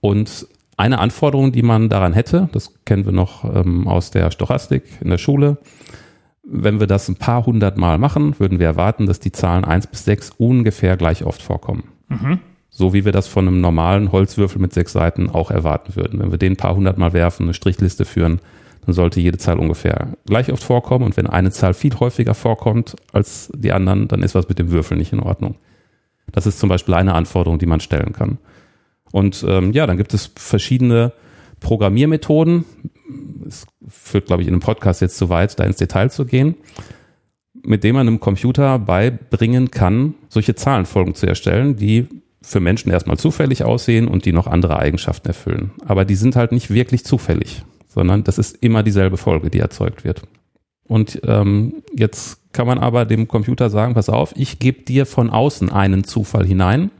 Und 0.00 0.46
eine 0.76 0.98
Anforderung, 0.98 1.52
die 1.52 1.62
man 1.62 1.88
daran 1.88 2.12
hätte, 2.12 2.48
das 2.52 2.72
kennen 2.84 3.04
wir 3.04 3.12
noch 3.12 3.44
ähm, 3.44 3.86
aus 3.88 4.10
der 4.10 4.30
Stochastik 4.30 4.84
in 5.00 5.10
der 5.10 5.18
Schule, 5.18 5.58
wenn 6.42 6.80
wir 6.80 6.86
das 6.86 7.08
ein 7.08 7.16
paar 7.16 7.46
hundert 7.46 7.76
Mal 7.76 7.98
machen, 7.98 8.38
würden 8.38 8.58
wir 8.58 8.66
erwarten, 8.66 9.06
dass 9.06 9.20
die 9.20 9.32
Zahlen 9.32 9.64
eins 9.64 9.86
bis 9.86 10.04
sechs 10.04 10.30
ungefähr 10.36 10.96
gleich 10.96 11.24
oft 11.24 11.42
vorkommen. 11.42 11.84
Mhm. 12.08 12.40
So 12.70 12.92
wie 12.92 13.04
wir 13.04 13.12
das 13.12 13.26
von 13.26 13.46
einem 13.46 13.60
normalen 13.60 14.10
Holzwürfel 14.10 14.60
mit 14.60 14.72
sechs 14.72 14.92
Seiten 14.92 15.28
auch 15.28 15.50
erwarten 15.50 15.96
würden. 15.96 16.20
Wenn 16.20 16.30
wir 16.30 16.38
den 16.38 16.54
ein 16.54 16.56
paar 16.56 16.74
hundert 16.74 16.98
Mal 16.98 17.12
werfen, 17.12 17.44
eine 17.44 17.54
Strichliste 17.54 18.04
führen, 18.04 18.40
dann 18.86 18.94
sollte 18.94 19.20
jede 19.20 19.38
Zahl 19.38 19.58
ungefähr 19.58 20.08
gleich 20.26 20.52
oft 20.52 20.62
vorkommen. 20.62 21.04
Und 21.04 21.16
wenn 21.16 21.26
eine 21.26 21.50
Zahl 21.50 21.74
viel 21.74 21.94
häufiger 21.98 22.34
vorkommt 22.34 22.96
als 23.12 23.52
die 23.54 23.72
anderen, 23.72 24.08
dann 24.08 24.22
ist 24.22 24.34
was 24.34 24.48
mit 24.48 24.58
dem 24.58 24.70
Würfel 24.70 24.96
nicht 24.96 25.12
in 25.12 25.20
Ordnung. 25.20 25.56
Das 26.32 26.46
ist 26.46 26.58
zum 26.58 26.68
Beispiel 26.68 26.94
eine 26.94 27.14
Anforderung, 27.14 27.58
die 27.58 27.66
man 27.66 27.80
stellen 27.80 28.12
kann. 28.12 28.38
Und 29.12 29.44
ähm, 29.48 29.72
ja, 29.72 29.86
dann 29.86 29.96
gibt 29.96 30.14
es 30.14 30.30
verschiedene 30.36 31.12
Programmiermethoden. 31.60 32.64
Es 33.46 33.66
führt, 33.88 34.26
glaube 34.26 34.42
ich, 34.42 34.48
in 34.48 34.54
einem 34.54 34.60
Podcast 34.60 35.00
jetzt 35.00 35.16
zu 35.16 35.28
weit, 35.28 35.58
da 35.58 35.64
ins 35.64 35.76
Detail 35.76 36.10
zu 36.10 36.24
gehen, 36.24 36.54
mit 37.62 37.84
dem 37.84 37.96
man 37.96 38.06
einem 38.06 38.20
Computer 38.20 38.78
beibringen 38.78 39.70
kann, 39.70 40.14
solche 40.28 40.54
Zahlenfolgen 40.54 41.14
zu 41.14 41.26
erstellen, 41.26 41.76
die 41.76 42.06
für 42.42 42.60
Menschen 42.60 42.90
erstmal 42.90 43.18
zufällig 43.18 43.64
aussehen 43.64 44.08
und 44.08 44.24
die 44.24 44.32
noch 44.32 44.46
andere 44.46 44.78
Eigenschaften 44.78 45.28
erfüllen. 45.28 45.72
Aber 45.84 46.04
die 46.04 46.14
sind 46.14 46.36
halt 46.36 46.52
nicht 46.52 46.70
wirklich 46.70 47.04
zufällig, 47.04 47.62
sondern 47.88 48.24
das 48.24 48.38
ist 48.38 48.56
immer 48.62 48.82
dieselbe 48.82 49.18
Folge, 49.18 49.50
die 49.50 49.58
erzeugt 49.58 50.04
wird. 50.04 50.22
Und 50.84 51.20
ähm, 51.24 51.82
jetzt 51.94 52.39
kann 52.52 52.66
man 52.66 52.78
aber 52.78 53.04
dem 53.04 53.28
Computer 53.28 53.70
sagen, 53.70 53.94
pass 53.94 54.08
auf, 54.08 54.32
ich 54.36 54.58
gebe 54.58 54.82
dir 54.82 55.06
von 55.06 55.30
außen 55.30 55.70
einen 55.70 56.04
Zufall 56.04 56.46
hinein 56.46 56.90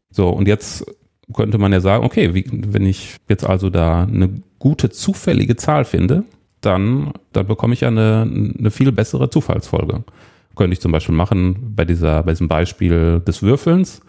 So, 0.10 0.30
und 0.30 0.48
jetzt 0.48 0.86
könnte 1.34 1.58
man 1.58 1.72
ja 1.72 1.80
sagen, 1.80 2.06
okay, 2.06 2.34
wie, 2.34 2.46
wenn 2.52 2.86
ich 2.86 3.18
jetzt 3.30 3.46
also 3.46 3.70
da 3.70 4.04
eine 4.04 4.30
gute 4.60 4.90
zufällige 4.90 5.56
Zahl 5.56 5.86
finde, 5.86 6.24
dann, 6.62 7.12
dann 7.32 7.48
bekomme 7.48 7.74
ich 7.74 7.82
ja 7.82 7.90
eine, 7.90 8.28
eine 8.58 8.72
viel 8.72 8.92
bessere 8.92 9.30
Zufallsfolge. 9.30 10.04
Könnte 10.56 10.74
ich 10.74 10.82
zum 10.82 10.92
Beispiel 10.92 11.16
machen 11.16 11.74
bei 11.76 11.86
dieser, 11.86 12.24
bei 12.24 12.32
diesem 12.32 12.48
Beispiel 12.48 13.22
des 13.22 13.42
Würfelns. 13.42 14.02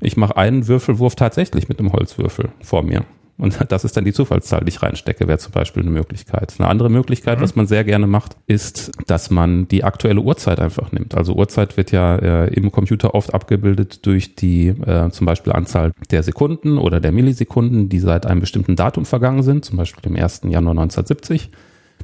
Ich 0.00 0.16
mache 0.16 0.36
einen 0.36 0.68
Würfelwurf 0.68 1.16
tatsächlich 1.16 1.68
mit 1.68 1.78
einem 1.78 1.92
Holzwürfel 1.92 2.50
vor 2.62 2.82
mir. 2.82 3.04
Und 3.40 3.58
das 3.68 3.84
ist 3.84 3.96
dann 3.96 4.04
die 4.04 4.12
Zufallszahl, 4.12 4.60
die 4.60 4.68
ich 4.68 4.82
reinstecke, 4.82 5.26
wäre 5.26 5.38
zum 5.38 5.52
Beispiel 5.52 5.82
eine 5.82 5.90
Möglichkeit. 5.90 6.54
Eine 6.58 6.68
andere 6.68 6.90
Möglichkeit, 6.90 7.38
mhm. 7.38 7.42
was 7.42 7.56
man 7.56 7.66
sehr 7.66 7.84
gerne 7.84 8.06
macht, 8.06 8.36
ist, 8.46 8.92
dass 9.06 9.30
man 9.30 9.66
die 9.68 9.82
aktuelle 9.82 10.20
Uhrzeit 10.20 10.60
einfach 10.60 10.92
nimmt. 10.92 11.14
Also 11.14 11.34
Uhrzeit 11.34 11.76
wird 11.76 11.90
ja 11.90 12.16
äh, 12.16 12.54
im 12.54 12.70
Computer 12.70 13.14
oft 13.14 13.34
abgebildet 13.34 14.06
durch 14.06 14.36
die 14.36 14.68
äh, 14.68 15.10
zum 15.10 15.26
Beispiel 15.26 15.52
Anzahl 15.52 15.92
der 16.10 16.22
Sekunden 16.22 16.78
oder 16.78 17.00
der 17.00 17.12
Millisekunden, 17.12 17.88
die 17.88 17.98
seit 17.98 18.26
einem 18.26 18.40
bestimmten 18.40 18.76
Datum 18.76 19.06
vergangen 19.06 19.42
sind, 19.42 19.64
zum 19.64 19.78
Beispiel 19.78 20.02
dem 20.02 20.16
1. 20.16 20.42
Januar 20.44 20.72
1970. 20.72 21.50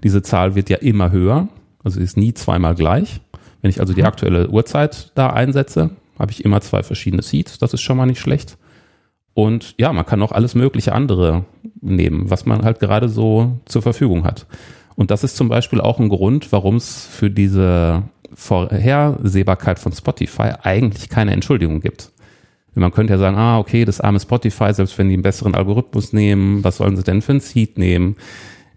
Diese 0.03 0.22
Zahl 0.22 0.55
wird 0.55 0.70
ja 0.70 0.79
immer 0.79 1.11
höher, 1.11 1.49
also 1.85 2.01
ist 2.01 2.16
nie 2.16 2.35
zweimal 2.35 2.75
gleich. 2.75 3.20
Wenn 3.62 3.70
ich 3.70 3.81
also 3.81 3.92
die 3.92 4.03
mhm. 4.03 4.07
aktuelle 4.07 4.49
Uhrzeit 4.49 5.12
da 5.14 5.31
einsetze, 5.31 5.90
habe 6.18 6.33
ich 6.33 6.44
immer 6.44 6.61
zwei 6.61 6.83
verschiedene 6.83 7.22
Seeds. 7.22 7.59
Das 7.59 7.75
ist 7.75 7.83
schon 7.83 7.96
mal 7.96 8.07
nicht 8.07 8.20
schlecht. 8.20 8.57
Und 9.37 9.75
ja, 9.77 9.92
man 9.92 10.07
kann 10.07 10.22
auch 10.22 10.33
alles 10.33 10.55
mögliche 10.55 10.94
andere 10.94 11.44
nehmen, 11.83 12.31
was 12.31 12.46
man 12.46 12.64
halt 12.64 12.81
gerade 12.81 13.11
so 13.11 13.59
zur 13.66 13.83
Verfügung 13.83 14.25
hat. 14.25 14.46
Und 14.94 15.11
das 15.11 15.25
ist 15.25 15.37
zum 15.37 15.51
Beispiel 15.51 15.79
auch 15.79 16.01
ein 16.01 16.09
Grund, 16.09 16.53
warum 16.53 16.77
es 16.77 17.05
für 17.05 17.29
diese 17.31 18.05
Vorhersehbarkeit 18.33 19.79
von 19.79 19.92
Spotify 19.92 20.53
eigentlich 20.62 21.11
keine 21.11 21.33
Entschuldigung 21.33 21.83
gibt. 21.83 22.12
Man 22.75 22.92
könnte 22.92 23.12
ja 23.12 23.18
sagen, 23.18 23.37
ah, 23.37 23.59
okay, 23.59 23.85
das 23.85 24.01
arme 24.01 24.20
Spotify, 24.20 24.72
selbst 24.72 24.96
wenn 24.96 25.09
die 25.09 25.14
einen 25.14 25.22
besseren 25.22 25.55
Algorithmus 25.55 26.14
nehmen, 26.14 26.64
was 26.64 26.79
sollen 26.79 26.96
sie 26.96 27.05
denn 27.05 27.20
für 27.20 27.33
ein 27.33 27.40
Seed 27.40 27.77
nehmen? 27.77 28.16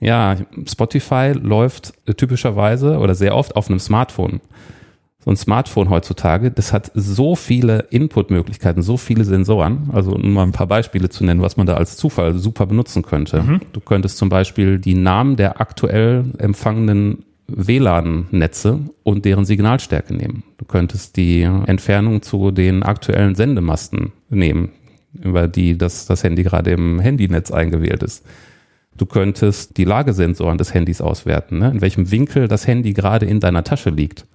Ja, 0.02 0.36
Spotify 0.65 1.32
läuft 1.41 1.93
typischerweise 2.17 2.98
oder 2.98 3.15
sehr 3.15 3.34
oft 3.34 3.56
auf 3.56 3.69
einem 3.69 3.80
Smartphone. 3.80 4.41
So 5.23 5.32
ein 5.32 5.36
Smartphone 5.36 5.89
heutzutage, 5.89 6.49
das 6.49 6.71
hat 6.71 6.91
so 6.95 7.36
viele 7.36 7.88
Inputmöglichkeiten, 7.89 8.82
so 8.82 8.95
viele 8.95 9.25
Sensoren. 9.25 9.89
Also 9.91 10.13
um 10.13 10.34
mal 10.34 10.43
ein 10.43 10.53
paar 10.53 10.67
Beispiele 10.67 11.10
zu 11.10 11.25
nennen, 11.25 11.41
was 11.41 11.58
man 11.58 11.67
da 11.67 11.73
als 11.73 11.97
Zufall 11.97 12.38
super 12.38 12.65
benutzen 12.65 13.03
könnte. 13.03 13.43
Mhm. 13.43 13.62
Du 13.73 13.82
könntest 13.82 14.17
zum 14.17 14.29
Beispiel 14.29 14.79
die 14.79 14.95
Namen 14.95 15.36
der 15.36 15.60
aktuell 15.60 16.23
empfangenen 16.38 17.25
WLAN-Netze 17.47 18.79
und 19.03 19.25
deren 19.25 19.43
Signalstärke 19.43 20.13
nehmen. 20.13 20.43
Du 20.58 20.65
könntest 20.65 21.17
die 21.17 21.41
Entfernung 21.41 22.21
zu 22.21 22.51
den 22.51 22.84
aktuellen 22.84 23.36
Sendemasten 23.36 24.13
nehmen, 24.29 24.69
über 25.21 25.47
die 25.47 25.77
das, 25.77 26.05
das 26.05 26.23
Handy 26.23 26.43
gerade 26.43 26.71
im 26.71 26.99
Handynetz 26.99 27.51
eingewählt 27.51 28.03
ist. 28.03 28.25
Du 28.95 29.05
könntest 29.05 29.77
die 29.77 29.86
Lagesensoren 29.86 30.58
des 30.58 30.73
Handys 30.73 31.01
auswerten, 31.01 31.60
ne? 31.60 31.71
in 31.71 31.82
welchem 31.82 32.12
Winkel 32.12 32.47
das 32.47 32.67
Handy 32.67 32.93
gerade 32.93 33.25
in 33.25 33.39
deiner 33.39 33.63
Tasche 33.63 33.89
liegt. 33.89 34.25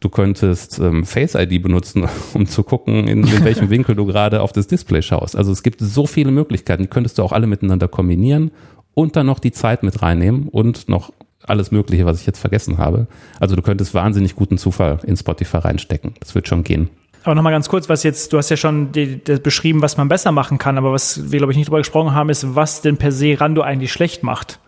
Du 0.00 0.08
könntest 0.08 0.78
ähm, 0.78 1.04
Face 1.04 1.34
ID 1.34 1.62
benutzen, 1.62 2.08
um 2.34 2.46
zu 2.46 2.62
gucken, 2.62 3.08
in, 3.08 3.26
in 3.26 3.44
welchem 3.44 3.70
Winkel 3.70 3.94
du 3.94 4.06
gerade 4.06 4.42
auf 4.42 4.52
das 4.52 4.66
Display 4.66 5.02
schaust. 5.02 5.36
Also 5.36 5.52
es 5.52 5.62
gibt 5.62 5.80
so 5.80 6.06
viele 6.06 6.30
Möglichkeiten, 6.30 6.82
die 6.82 6.88
könntest 6.88 7.18
du 7.18 7.22
auch 7.22 7.32
alle 7.32 7.46
miteinander 7.46 7.88
kombinieren 7.88 8.50
und 8.94 9.16
dann 9.16 9.26
noch 9.26 9.38
die 9.38 9.52
Zeit 9.52 9.82
mit 9.82 10.02
reinnehmen 10.02 10.48
und 10.48 10.88
noch 10.88 11.12
alles 11.44 11.70
Mögliche, 11.70 12.06
was 12.06 12.20
ich 12.20 12.26
jetzt 12.26 12.38
vergessen 12.38 12.78
habe. 12.78 13.06
Also 13.40 13.56
du 13.56 13.62
könntest 13.62 13.94
wahnsinnig 13.94 14.36
guten 14.36 14.58
Zufall 14.58 14.98
in 15.04 15.16
Spotify 15.16 15.58
reinstecken. 15.58 16.14
Das 16.20 16.34
wird 16.34 16.48
schon 16.48 16.64
gehen. 16.64 16.90
Aber 17.24 17.34
nochmal 17.34 17.52
ganz 17.52 17.68
kurz, 17.68 17.88
was 17.88 18.04
jetzt, 18.04 18.32
du 18.32 18.38
hast 18.38 18.48
ja 18.48 18.56
schon 18.56 18.92
die, 18.92 19.22
die 19.22 19.36
beschrieben, 19.36 19.82
was 19.82 19.96
man 19.96 20.08
besser 20.08 20.32
machen 20.32 20.58
kann, 20.58 20.78
aber 20.78 20.92
was 20.92 21.30
wir, 21.30 21.38
glaube 21.38 21.52
ich, 21.52 21.58
nicht 21.58 21.68
drüber 21.68 21.78
gesprochen 21.78 22.14
haben, 22.14 22.30
ist, 22.30 22.54
was 22.54 22.80
denn 22.80 22.96
per 22.96 23.12
se 23.12 23.40
Rando 23.40 23.62
eigentlich 23.62 23.92
schlecht 23.92 24.22
macht. 24.22 24.60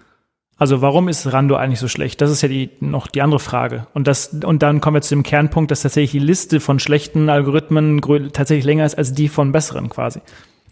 Also 0.60 0.82
warum 0.82 1.08
ist 1.08 1.32
Rando 1.32 1.56
eigentlich 1.56 1.80
so 1.80 1.88
schlecht? 1.88 2.20
Das 2.20 2.30
ist 2.30 2.42
ja 2.42 2.48
die, 2.48 2.68
noch 2.80 3.06
die 3.06 3.22
andere 3.22 3.40
Frage. 3.40 3.86
Und 3.94 4.06
das, 4.06 4.36
und 4.44 4.62
dann 4.62 4.82
kommen 4.82 4.96
wir 4.96 5.00
zu 5.00 5.14
dem 5.14 5.22
Kernpunkt, 5.22 5.70
dass 5.70 5.80
tatsächlich 5.80 6.10
die 6.10 6.18
Liste 6.18 6.60
von 6.60 6.78
schlechten 6.78 7.30
Algorithmen 7.30 8.02
tatsächlich 8.30 8.66
länger 8.66 8.84
ist 8.84 8.98
als 8.98 9.14
die 9.14 9.28
von 9.28 9.52
besseren 9.52 9.88
quasi. 9.88 10.20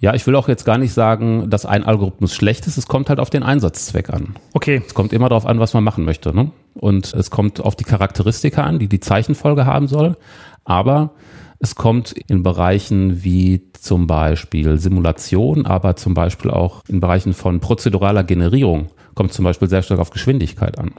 Ja, 0.01 0.12
ich 0.12 0.27
will 0.27 0.37
auch 0.37 0.46
jetzt 0.46 0.66
gar 0.66 0.77
nicht 0.77 0.92
sagen, 0.92 1.48
dass 1.48 1.64
ein 1.64 1.85
Algorithmus 1.85 2.35
schlecht 2.35 2.66
ist. 2.66 2.77
Es 2.77 2.87
kommt 2.87 3.09
halt 3.09 3.18
auf 3.18 3.31
den 3.31 3.42
Einsatzzweck 3.42 4.11
an. 4.11 4.37
Okay. 4.53 4.83
Es 4.87 4.92
kommt 4.92 5.14
immer 5.14 5.31
darauf 5.31 5.46
an, 5.46 5.59
was 5.59 5.72
man 5.72 5.85
machen 5.85 6.05
möchte. 6.05 6.37
Ne? 6.37 6.51
Und 6.74 7.14
es 7.14 7.31
kommt 7.31 7.59
auf 7.59 7.74
die 7.74 7.85
Charakteristika 7.85 8.64
an, 8.64 8.79
die 8.79 8.88
die 8.88 9.01
Zeichenfolge 9.01 9.64
haben 9.64 9.88
soll. 9.88 10.18
Aber 10.64 11.12
es 11.61 11.77
kommt 11.77 12.12
in 12.12 12.42
Bereichen 12.42 13.24
wie 13.24 13.72
zum 13.72 14.07
Beispiel 14.07 14.79
Simulation, 14.79 15.64
aber 15.64 15.96
zum 15.96 16.12
Beispiel 16.12 16.51
auch 16.51 16.83
in 16.88 17.01
Bereichen 17.01 17.33
von 17.33 17.61
prozeduraler 17.61 18.22
Generierung, 18.22 18.90
kommt 19.18 19.33
zum 19.33 19.44
Beispiel 19.44 19.68
sehr 19.68 19.83
stark 19.83 19.98
auf 19.98 20.11
Geschwindigkeit 20.11 20.78
an. 20.78 20.92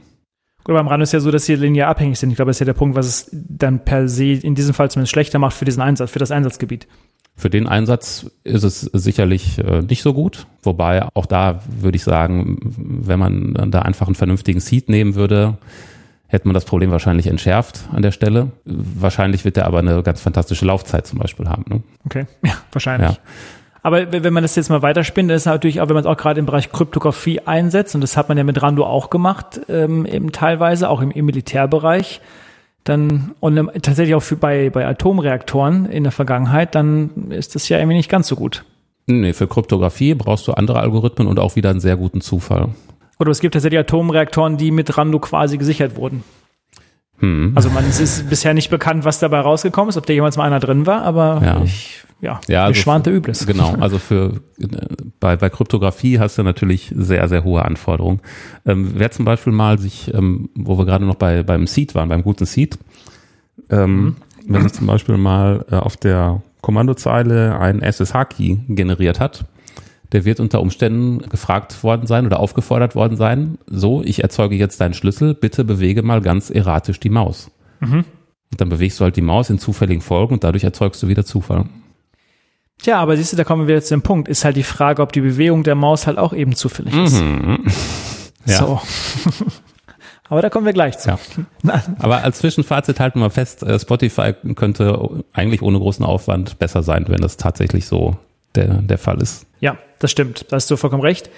Gut, 0.62 0.74
beim 0.74 0.88
RAN 0.88 1.00
ist 1.00 1.12
ja 1.12 1.20
so, 1.20 1.30
dass 1.30 1.46
sie 1.46 1.54
linear 1.54 1.88
abhängig 1.88 2.18
sind. 2.18 2.28
Ich 2.28 2.36
glaube, 2.36 2.50
das 2.50 2.56
ist 2.56 2.60
ja 2.60 2.66
der 2.66 2.74
Punkt, 2.74 2.94
was 2.94 3.06
es 3.06 3.30
dann 3.32 3.82
per 3.82 4.08
se 4.08 4.32
in 4.32 4.54
diesem 4.54 4.74
Fall 4.74 4.90
zumindest 4.90 5.12
schlechter 5.12 5.38
macht 5.38 5.56
für 5.56 5.64
diesen 5.64 5.80
Einsatz, 5.82 6.10
für 6.10 6.18
das 6.18 6.30
Einsatzgebiet. 6.30 6.86
Für 7.34 7.48
den 7.48 7.66
Einsatz 7.66 8.30
ist 8.44 8.62
es 8.62 8.82
sicherlich 8.82 9.58
äh, 9.58 9.80
nicht 9.80 10.02
so 10.02 10.12
gut. 10.12 10.46
Wobei 10.62 11.08
auch 11.14 11.24
da 11.24 11.62
würde 11.80 11.96
ich 11.96 12.04
sagen, 12.04 12.58
wenn 12.76 13.18
man 13.18 13.70
da 13.70 13.80
einfach 13.80 14.06
einen 14.06 14.16
vernünftigen 14.16 14.60
Seed 14.60 14.90
nehmen 14.90 15.14
würde, 15.14 15.56
hätte 16.26 16.46
man 16.46 16.52
das 16.52 16.66
Problem 16.66 16.90
wahrscheinlich 16.90 17.26
entschärft 17.26 17.88
an 17.90 18.02
der 18.02 18.12
Stelle. 18.12 18.52
Wahrscheinlich 18.66 19.46
wird 19.46 19.56
er 19.56 19.64
aber 19.64 19.78
eine 19.78 20.02
ganz 20.02 20.20
fantastische 20.20 20.66
Laufzeit 20.66 21.06
zum 21.06 21.18
Beispiel 21.18 21.48
haben. 21.48 21.64
Ne? 21.70 21.82
Okay, 22.04 22.26
ja, 22.44 22.52
wahrscheinlich. 22.70 23.12
Ja. 23.12 23.16
Aber 23.82 24.12
wenn 24.12 24.32
man 24.32 24.42
das 24.42 24.56
jetzt 24.56 24.68
mal 24.68 24.82
weiterspinnt, 24.82 25.30
ist 25.30 25.46
natürlich 25.46 25.80
auch, 25.80 25.88
wenn 25.88 25.94
man 25.94 26.04
es 26.04 26.10
auch 26.10 26.16
gerade 26.16 26.38
im 26.38 26.46
Bereich 26.46 26.70
Kryptographie 26.70 27.40
einsetzt, 27.40 27.94
und 27.94 28.02
das 28.02 28.16
hat 28.16 28.28
man 28.28 28.36
ja 28.36 28.44
mit 28.44 28.60
Rando 28.62 28.84
auch 28.84 29.08
gemacht, 29.08 29.60
ähm, 29.68 30.04
eben 30.04 30.32
teilweise, 30.32 30.90
auch 30.90 31.00
im, 31.00 31.10
im 31.10 31.24
Militärbereich, 31.26 32.20
dann 32.84 33.32
und 33.40 33.56
tatsächlich 33.82 34.14
auch 34.14 34.22
für 34.22 34.36
bei, 34.36 34.70
bei 34.70 34.86
Atomreaktoren 34.86 35.86
in 35.86 36.02
der 36.02 36.12
Vergangenheit, 36.12 36.74
dann 36.74 37.30
ist 37.30 37.54
das 37.54 37.68
ja 37.68 37.78
irgendwie 37.78 37.96
nicht 37.96 38.10
ganz 38.10 38.28
so 38.28 38.36
gut. 38.36 38.64
Nee, 39.06 39.32
für 39.32 39.48
Kryptographie 39.48 40.14
brauchst 40.14 40.46
du 40.46 40.52
andere 40.52 40.80
Algorithmen 40.80 41.26
und 41.28 41.38
auch 41.38 41.56
wieder 41.56 41.70
einen 41.70 41.80
sehr 41.80 41.96
guten 41.96 42.20
Zufall. 42.20 42.68
Oder 43.18 43.30
es 43.30 43.40
gibt 43.40 43.54
tatsächlich 43.54 43.80
Atomreaktoren, 43.80 44.56
die 44.56 44.70
mit 44.70 44.96
Rando 44.96 45.18
quasi 45.18 45.58
gesichert 45.58 45.96
wurden. 45.96 46.24
Hm. 47.18 47.52
Also 47.54 47.68
man 47.68 47.84
es 47.84 48.00
ist 48.00 48.30
bisher 48.30 48.54
nicht 48.54 48.70
bekannt, 48.70 49.04
was 49.04 49.18
dabei 49.18 49.40
rausgekommen 49.40 49.90
ist, 49.90 49.98
ob 49.98 50.06
da 50.06 50.12
jemals 50.12 50.36
mal 50.36 50.44
einer 50.44 50.60
drin 50.60 50.86
war, 50.86 51.02
aber 51.02 51.42
ja. 51.44 51.62
ich, 51.62 52.02
ja, 52.20 52.40
ja 52.48 52.64
also 52.64 52.80
schwante 52.80 53.10
Übles. 53.10 53.46
Genau, 53.46 53.74
also 53.80 53.98
für 53.98 54.40
bei, 55.20 55.36
bei 55.36 55.48
Kryptographie 55.48 56.18
hast 56.18 56.38
du 56.38 56.42
natürlich 56.42 56.92
sehr, 56.94 57.28
sehr 57.28 57.44
hohe 57.44 57.64
Anforderungen. 57.64 58.20
Ähm, 58.66 58.92
wer 58.94 59.10
zum 59.10 59.24
Beispiel 59.24 59.52
mal 59.52 59.78
sich, 59.78 60.12
ähm, 60.14 60.50
wo 60.54 60.78
wir 60.78 60.84
gerade 60.84 61.04
noch 61.04 61.16
bei 61.16 61.42
beim 61.42 61.66
Seed 61.66 61.94
waren, 61.94 62.08
beim 62.08 62.22
guten 62.22 62.46
Seed, 62.46 62.78
ähm, 63.70 64.04
mhm. 64.04 64.16
wenn 64.46 64.62
man 64.62 64.72
zum 64.72 64.86
Beispiel 64.86 65.16
mal 65.16 65.64
äh, 65.70 65.76
auf 65.76 65.96
der 65.96 66.42
Kommandozeile 66.60 67.58
einen 67.58 67.80
SSH-Key 67.80 68.58
generiert 68.68 69.18
hat, 69.18 69.44
der 70.12 70.24
wird 70.24 70.40
unter 70.40 70.60
Umständen 70.60 71.18
gefragt 71.28 71.82
worden 71.84 72.06
sein 72.06 72.26
oder 72.26 72.40
aufgefordert 72.40 72.94
worden 72.94 73.16
sein, 73.16 73.58
so, 73.66 74.02
ich 74.02 74.22
erzeuge 74.22 74.56
jetzt 74.56 74.80
deinen 74.80 74.94
Schlüssel, 74.94 75.34
bitte 75.34 75.64
bewege 75.64 76.02
mal 76.02 76.20
ganz 76.20 76.50
erratisch 76.50 77.00
die 77.00 77.10
Maus. 77.10 77.50
Mhm. 77.80 78.04
Und 78.52 78.60
dann 78.60 78.68
bewegst 78.68 78.98
du 78.98 79.04
halt 79.04 79.16
die 79.16 79.22
Maus 79.22 79.50
in 79.50 79.58
zufälligen 79.58 80.02
Folgen 80.02 80.34
und 80.34 80.44
dadurch 80.44 80.64
erzeugst 80.64 81.02
du 81.02 81.08
wieder 81.08 81.24
Zufall. 81.24 81.66
Tja, 82.82 82.98
aber 82.98 83.16
siehst 83.16 83.32
du, 83.32 83.36
da 83.36 83.44
kommen 83.44 83.66
wir 83.66 83.74
jetzt 83.74 83.88
zu 83.88 83.94
dem 83.94 84.02
Punkt. 84.02 84.28
Ist 84.28 84.44
halt 84.44 84.56
die 84.56 84.62
Frage, 84.62 85.02
ob 85.02 85.12
die 85.12 85.20
Bewegung 85.20 85.62
der 85.62 85.74
Maus 85.74 86.06
halt 86.06 86.18
auch 86.18 86.32
eben 86.32 86.54
zufällig 86.54 86.94
ist. 86.94 87.20
Mhm. 87.20 87.64
Ja. 88.46 88.56
So. 88.56 88.80
aber 90.30 90.40
da 90.40 90.48
kommen 90.48 90.64
wir 90.64 90.72
gleich 90.72 90.96
zu. 90.96 91.10
Ja. 91.10 91.18
Aber 91.98 92.24
als 92.24 92.38
Zwischenfazit 92.38 92.98
halten 92.98 93.20
wir 93.20 93.28
fest, 93.28 93.62
äh, 93.62 93.78
Spotify 93.78 94.32
könnte 94.56 95.22
eigentlich 95.34 95.60
ohne 95.60 95.78
großen 95.78 96.06
Aufwand 96.06 96.58
besser 96.58 96.82
sein, 96.82 97.04
wenn 97.08 97.20
das 97.20 97.36
tatsächlich 97.36 97.84
so 97.84 98.16
der, 98.54 98.68
der 98.80 98.96
Fall 98.96 99.20
ist. 99.20 99.44
Ja, 99.60 99.76
das 99.98 100.10
stimmt. 100.10 100.46
Da 100.48 100.56
hast 100.56 100.70
du 100.70 100.78
vollkommen 100.78 101.02
recht. 101.02 101.28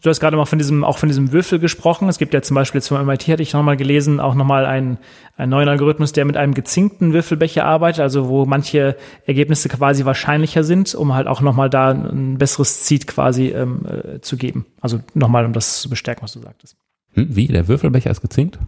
Du 0.00 0.10
hast 0.10 0.20
gerade 0.20 0.36
mal 0.36 0.44
von 0.44 0.58
diesem, 0.58 0.84
auch 0.84 0.98
von 0.98 1.08
diesem 1.08 1.32
Würfel 1.32 1.58
gesprochen. 1.58 2.08
Es 2.08 2.18
gibt 2.18 2.32
ja 2.32 2.40
zum 2.40 2.54
Beispiel 2.54 2.78
jetzt 2.78 2.88
vom 2.88 3.04
MIT, 3.04 3.28
hatte 3.28 3.42
ich 3.42 3.52
nochmal 3.52 3.76
gelesen, 3.76 4.20
auch 4.20 4.36
nochmal 4.36 4.64
einen, 4.64 4.98
einen 5.36 5.50
neuen 5.50 5.68
Algorithmus, 5.68 6.12
der 6.12 6.24
mit 6.24 6.36
einem 6.36 6.54
gezinkten 6.54 7.12
Würfelbecher 7.12 7.64
arbeitet, 7.64 8.00
also 8.00 8.28
wo 8.28 8.46
manche 8.46 8.96
Ergebnisse 9.26 9.68
quasi 9.68 10.04
wahrscheinlicher 10.04 10.62
sind, 10.62 10.94
um 10.94 11.14
halt 11.14 11.26
auch 11.26 11.40
nochmal 11.40 11.68
da 11.68 11.90
ein 11.90 12.38
besseres 12.38 12.86
Seed 12.86 13.08
quasi 13.08 13.48
ähm, 13.48 13.86
äh, 13.86 14.20
zu 14.20 14.36
geben. 14.36 14.66
Also 14.80 15.00
nochmal, 15.14 15.44
um 15.44 15.52
das 15.52 15.82
zu 15.82 15.90
bestärken, 15.90 16.22
was 16.22 16.32
du 16.32 16.40
sagtest. 16.40 16.76
Hm, 17.14 17.34
wie? 17.34 17.48
Der 17.48 17.66
Würfelbecher 17.66 18.10
ist 18.10 18.20
gezinkt? 18.20 18.58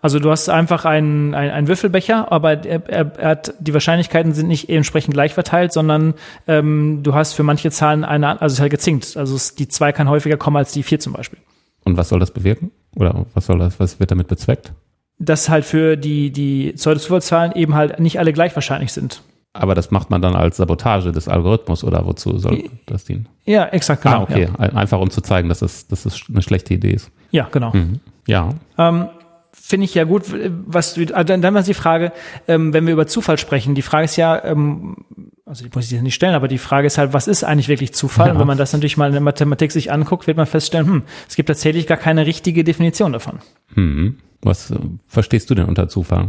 Also 0.00 0.20
du 0.20 0.30
hast 0.30 0.48
einfach 0.48 0.84
einen, 0.84 1.34
einen, 1.34 1.50
einen 1.50 1.68
Würfelbecher, 1.68 2.30
aber 2.30 2.64
er, 2.64 2.88
er, 2.88 3.18
er 3.18 3.28
hat, 3.28 3.54
die 3.58 3.74
Wahrscheinlichkeiten 3.74 4.32
sind 4.32 4.46
nicht 4.48 4.68
entsprechend 4.68 5.14
gleich 5.14 5.34
verteilt, 5.34 5.72
sondern 5.72 6.14
ähm, 6.46 7.00
du 7.02 7.14
hast 7.14 7.32
für 7.32 7.42
manche 7.42 7.70
Zahlen 7.70 8.04
eine, 8.04 8.40
also 8.40 8.46
es 8.46 8.52
ist 8.54 8.60
halt 8.60 8.70
gezinkt. 8.70 9.16
Also 9.16 9.34
es, 9.34 9.54
die 9.54 9.68
zwei 9.68 9.92
kann 9.92 10.08
häufiger 10.08 10.36
kommen 10.36 10.56
als 10.56 10.72
die 10.72 10.82
vier 10.82 11.00
zum 11.00 11.14
Beispiel. 11.14 11.38
Und 11.84 11.96
was 11.96 12.08
soll 12.10 12.20
das 12.20 12.30
bewirken? 12.30 12.70
Oder 12.96 13.26
was 13.34 13.46
soll 13.46 13.58
das, 13.58 13.80
was 13.80 13.98
wird 13.98 14.10
damit 14.10 14.28
bezweckt? 14.28 14.72
Dass 15.18 15.48
halt 15.48 15.64
für 15.64 15.96
die, 15.96 16.30
die 16.30 16.72
Pseudo-Zufallszahlen 16.72 17.52
eben 17.52 17.74
halt 17.74 17.98
nicht 17.98 18.20
alle 18.20 18.32
gleich 18.32 18.54
wahrscheinlich 18.54 18.92
sind. 18.92 19.22
Aber 19.52 19.74
das 19.74 19.90
macht 19.90 20.10
man 20.10 20.22
dann 20.22 20.36
als 20.36 20.58
Sabotage 20.58 21.10
des 21.10 21.26
Algorithmus 21.26 21.82
oder 21.82 22.06
wozu 22.06 22.38
soll 22.38 22.64
das 22.86 23.04
dienen? 23.04 23.28
Ja, 23.44 23.64
exakt, 23.66 24.02
genau. 24.02 24.18
Ah, 24.18 24.22
okay. 24.22 24.48
Ja. 24.58 24.66
Einfach 24.74 25.00
um 25.00 25.10
zu 25.10 25.20
zeigen, 25.20 25.48
dass 25.48 25.60
das, 25.60 25.88
dass 25.88 26.04
das 26.04 26.20
eine 26.28 26.42
schlechte 26.42 26.74
Idee 26.74 26.92
ist. 26.92 27.10
Ja, 27.30 27.48
genau. 27.50 27.72
Mhm. 27.72 28.00
Ja. 28.26 28.50
Ähm, 28.76 29.08
finde 29.60 29.84
ich 29.84 29.94
ja 29.94 30.04
gut, 30.04 30.24
was 30.66 30.94
du, 30.94 31.02
also 31.02 31.24
dann, 31.24 31.42
dann 31.42 31.54
war 31.54 31.62
die 31.62 31.74
Frage, 31.74 32.12
ähm, 32.46 32.72
wenn 32.72 32.86
wir 32.86 32.92
über 32.92 33.06
Zufall 33.06 33.38
sprechen, 33.38 33.74
die 33.74 33.82
Frage 33.82 34.04
ist 34.04 34.16
ja, 34.16 34.42
ähm, 34.44 34.96
also 35.44 35.64
die 35.64 35.70
muss 35.74 35.86
ich 35.86 35.90
jetzt 35.90 36.02
nicht 36.02 36.14
stellen, 36.14 36.34
aber 36.34 36.48
die 36.48 36.58
Frage 36.58 36.86
ist 36.86 36.98
halt, 36.98 37.12
was 37.12 37.28
ist 37.28 37.44
eigentlich 37.44 37.68
wirklich 37.68 37.92
Zufall? 37.92 38.28
Ja. 38.28 38.32
Und 38.32 38.38
wenn 38.38 38.46
man 38.46 38.58
das 38.58 38.72
natürlich 38.72 38.96
mal 38.96 39.06
in 39.06 39.12
der 39.12 39.20
Mathematik 39.20 39.72
sich 39.72 39.92
anguckt, 39.92 40.26
wird 40.26 40.36
man 40.36 40.46
feststellen, 40.46 40.86
hm, 40.86 41.02
es 41.28 41.36
gibt 41.36 41.48
tatsächlich 41.48 41.86
gar 41.86 41.98
keine 41.98 42.26
richtige 42.26 42.64
Definition 42.64 43.12
davon. 43.12 43.38
Hm. 43.74 44.18
Was 44.42 44.70
äh, 44.70 44.76
verstehst 45.06 45.50
du 45.50 45.54
denn 45.54 45.66
unter 45.66 45.88
Zufall? 45.88 46.28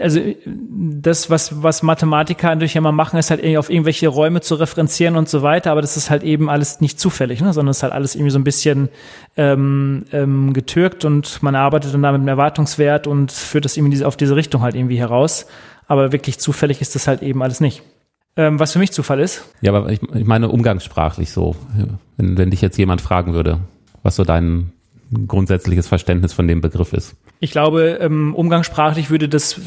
Also 0.00 0.20
das, 0.46 1.28
was, 1.28 1.62
was 1.62 1.82
Mathematiker 1.82 2.48
natürlich 2.48 2.74
immer 2.74 2.92
machen, 2.92 3.18
ist 3.18 3.30
halt 3.30 3.44
auf 3.58 3.68
irgendwelche 3.68 4.08
Räume 4.08 4.40
zu 4.40 4.54
referenzieren 4.54 5.16
und 5.16 5.28
so 5.28 5.42
weiter, 5.42 5.72
aber 5.72 5.82
das 5.82 5.98
ist 5.98 6.08
halt 6.08 6.22
eben 6.22 6.48
alles 6.48 6.80
nicht 6.80 6.98
zufällig, 6.98 7.42
ne? 7.42 7.52
sondern 7.52 7.70
es 7.70 7.78
ist 7.78 7.82
halt 7.82 7.92
alles 7.92 8.14
irgendwie 8.14 8.30
so 8.30 8.38
ein 8.38 8.44
bisschen 8.44 8.88
ähm, 9.36 10.04
ähm, 10.12 10.54
getürkt 10.54 11.04
und 11.04 11.42
man 11.42 11.54
arbeitet 11.54 11.92
dann 11.92 12.02
da 12.02 12.12
mit 12.12 12.20
einem 12.20 12.28
Erwartungswert 12.28 13.06
und 13.06 13.30
führt 13.30 13.66
das 13.66 13.76
irgendwie 13.76 14.02
auf 14.04 14.16
diese 14.16 14.36
Richtung 14.36 14.62
halt 14.62 14.74
irgendwie 14.74 14.98
heraus. 14.98 15.46
Aber 15.86 16.12
wirklich 16.12 16.38
zufällig 16.38 16.80
ist 16.80 16.94
das 16.94 17.06
halt 17.06 17.22
eben 17.22 17.42
alles 17.42 17.60
nicht. 17.60 17.82
Ähm, 18.36 18.58
was 18.58 18.72
für 18.72 18.78
mich 18.78 18.92
Zufall 18.92 19.20
ist. 19.20 19.44
Ja, 19.60 19.74
aber 19.74 19.90
ich, 19.90 20.00
ich 20.14 20.24
meine 20.24 20.48
umgangssprachlich 20.48 21.30
so. 21.30 21.54
Wenn, 22.16 22.38
wenn 22.38 22.50
dich 22.50 22.62
jetzt 22.62 22.78
jemand 22.78 23.02
fragen 23.02 23.34
würde, 23.34 23.58
was 24.02 24.16
so 24.16 24.24
dein 24.24 24.58
ein 24.58 24.72
grundsätzliches 25.26 25.88
Verständnis 25.88 26.32
von 26.32 26.48
dem 26.48 26.60
Begriff 26.60 26.92
ist. 26.92 27.16
Ich 27.40 27.50
glaube, 27.50 27.98
ähm, 28.00 28.34
umgangssprachlich 28.34 29.10
würde 29.10 29.28
das 29.28 29.60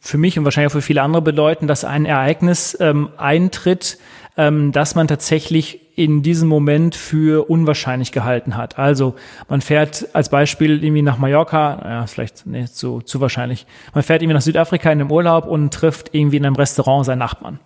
für 0.00 0.18
mich 0.18 0.38
und 0.38 0.44
wahrscheinlich 0.44 0.70
auch 0.70 0.76
für 0.76 0.82
viele 0.82 1.02
andere 1.02 1.22
bedeuten, 1.22 1.66
dass 1.66 1.84
ein 1.84 2.04
Ereignis 2.06 2.76
ähm, 2.80 3.10
eintritt, 3.16 3.98
ähm, 4.36 4.72
dass 4.72 4.94
man 4.94 5.08
tatsächlich 5.08 5.80
in 5.96 6.22
diesem 6.22 6.48
Moment 6.48 6.94
für 6.94 7.50
unwahrscheinlich 7.50 8.10
gehalten 8.10 8.56
hat. 8.56 8.78
Also 8.78 9.16
man 9.48 9.60
fährt 9.60 10.08
als 10.14 10.30
Beispiel 10.30 10.82
irgendwie 10.82 11.02
nach 11.02 11.18
Mallorca, 11.18 11.82
ja, 11.84 12.06
vielleicht 12.06 12.46
nee, 12.46 12.64
zu, 12.64 13.02
zu 13.02 13.20
wahrscheinlich. 13.20 13.66
Man 13.92 14.02
fährt 14.02 14.22
irgendwie 14.22 14.34
nach 14.34 14.42
Südafrika 14.42 14.90
in 14.90 15.00
einem 15.00 15.10
Urlaub 15.10 15.46
und 15.46 15.74
trifft 15.74 16.14
irgendwie 16.14 16.38
in 16.38 16.46
einem 16.46 16.56
Restaurant 16.56 17.04
seinen 17.04 17.18
Nachbarn. 17.18 17.60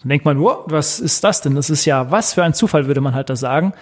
Dann 0.00 0.08
denkt 0.08 0.24
man, 0.24 0.38
wow, 0.38 0.58
was 0.66 1.00
ist 1.00 1.24
das 1.24 1.40
denn? 1.40 1.54
Das 1.54 1.70
ist 1.70 1.84
ja, 1.84 2.10
was 2.10 2.34
für 2.34 2.44
ein 2.44 2.54
Zufall, 2.54 2.86
würde 2.86 3.00
man 3.00 3.14
halt 3.14 3.30
da 3.30 3.36
sagen. 3.36 3.72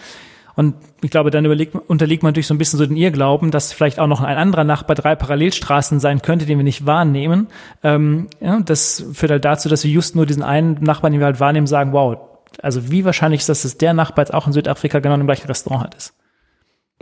Und 0.54 0.74
ich 1.02 1.10
glaube, 1.10 1.30
dann 1.30 1.44
überlegt, 1.44 1.74
unterliegt 1.74 2.22
man 2.22 2.30
natürlich 2.30 2.46
so 2.46 2.54
ein 2.54 2.58
bisschen 2.58 2.78
so 2.78 2.86
den 2.86 2.96
Irrglauben, 2.96 3.50
dass 3.50 3.72
vielleicht 3.72 3.98
auch 3.98 4.06
noch 4.06 4.20
ein 4.20 4.36
anderer 4.36 4.64
Nachbar 4.64 4.96
drei 4.96 5.14
Parallelstraßen 5.14 5.98
sein 5.98 6.22
könnte, 6.22 6.46
den 6.46 6.58
wir 6.58 6.64
nicht 6.64 6.84
wahrnehmen. 6.84 7.48
Ähm, 7.82 8.28
ja, 8.40 8.60
das 8.60 9.04
führt 9.12 9.32
halt 9.32 9.44
dazu, 9.44 9.68
dass 9.68 9.84
wir 9.84 9.90
just 9.90 10.14
nur 10.14 10.26
diesen 10.26 10.42
einen 10.42 10.74
Nachbarn, 10.82 11.12
den 11.12 11.20
wir 11.20 11.26
halt 11.26 11.40
wahrnehmen, 11.40 11.66
sagen, 11.66 11.92
wow, 11.92 12.18
also 12.60 12.90
wie 12.90 13.04
wahrscheinlich 13.04 13.40
ist 13.40 13.48
das, 13.48 13.62
dass 13.62 13.78
der 13.78 13.94
Nachbar 13.94 14.24
jetzt 14.24 14.34
auch 14.34 14.46
in 14.46 14.52
Südafrika 14.52 14.98
genau 14.98 15.14
im 15.14 15.26
gleichen 15.26 15.46
Restaurant 15.46 15.84
hat 15.84 15.94
ist? 15.94 16.14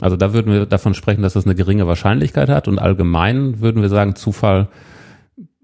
Also 0.01 0.16
da 0.16 0.32
würden 0.32 0.53
wir 0.53 0.66
davon 0.66 0.94
sprechen, 0.94 1.22
dass 1.22 1.34
das 1.34 1.44
eine 1.44 1.55
geringe 1.55 1.86
Wahrscheinlichkeit 1.86 2.48
hat 2.48 2.68
und 2.68 2.78
allgemein 2.78 3.61
würden 3.61 3.82
wir 3.82 3.88
sagen, 3.88 4.14
Zufall 4.14 4.68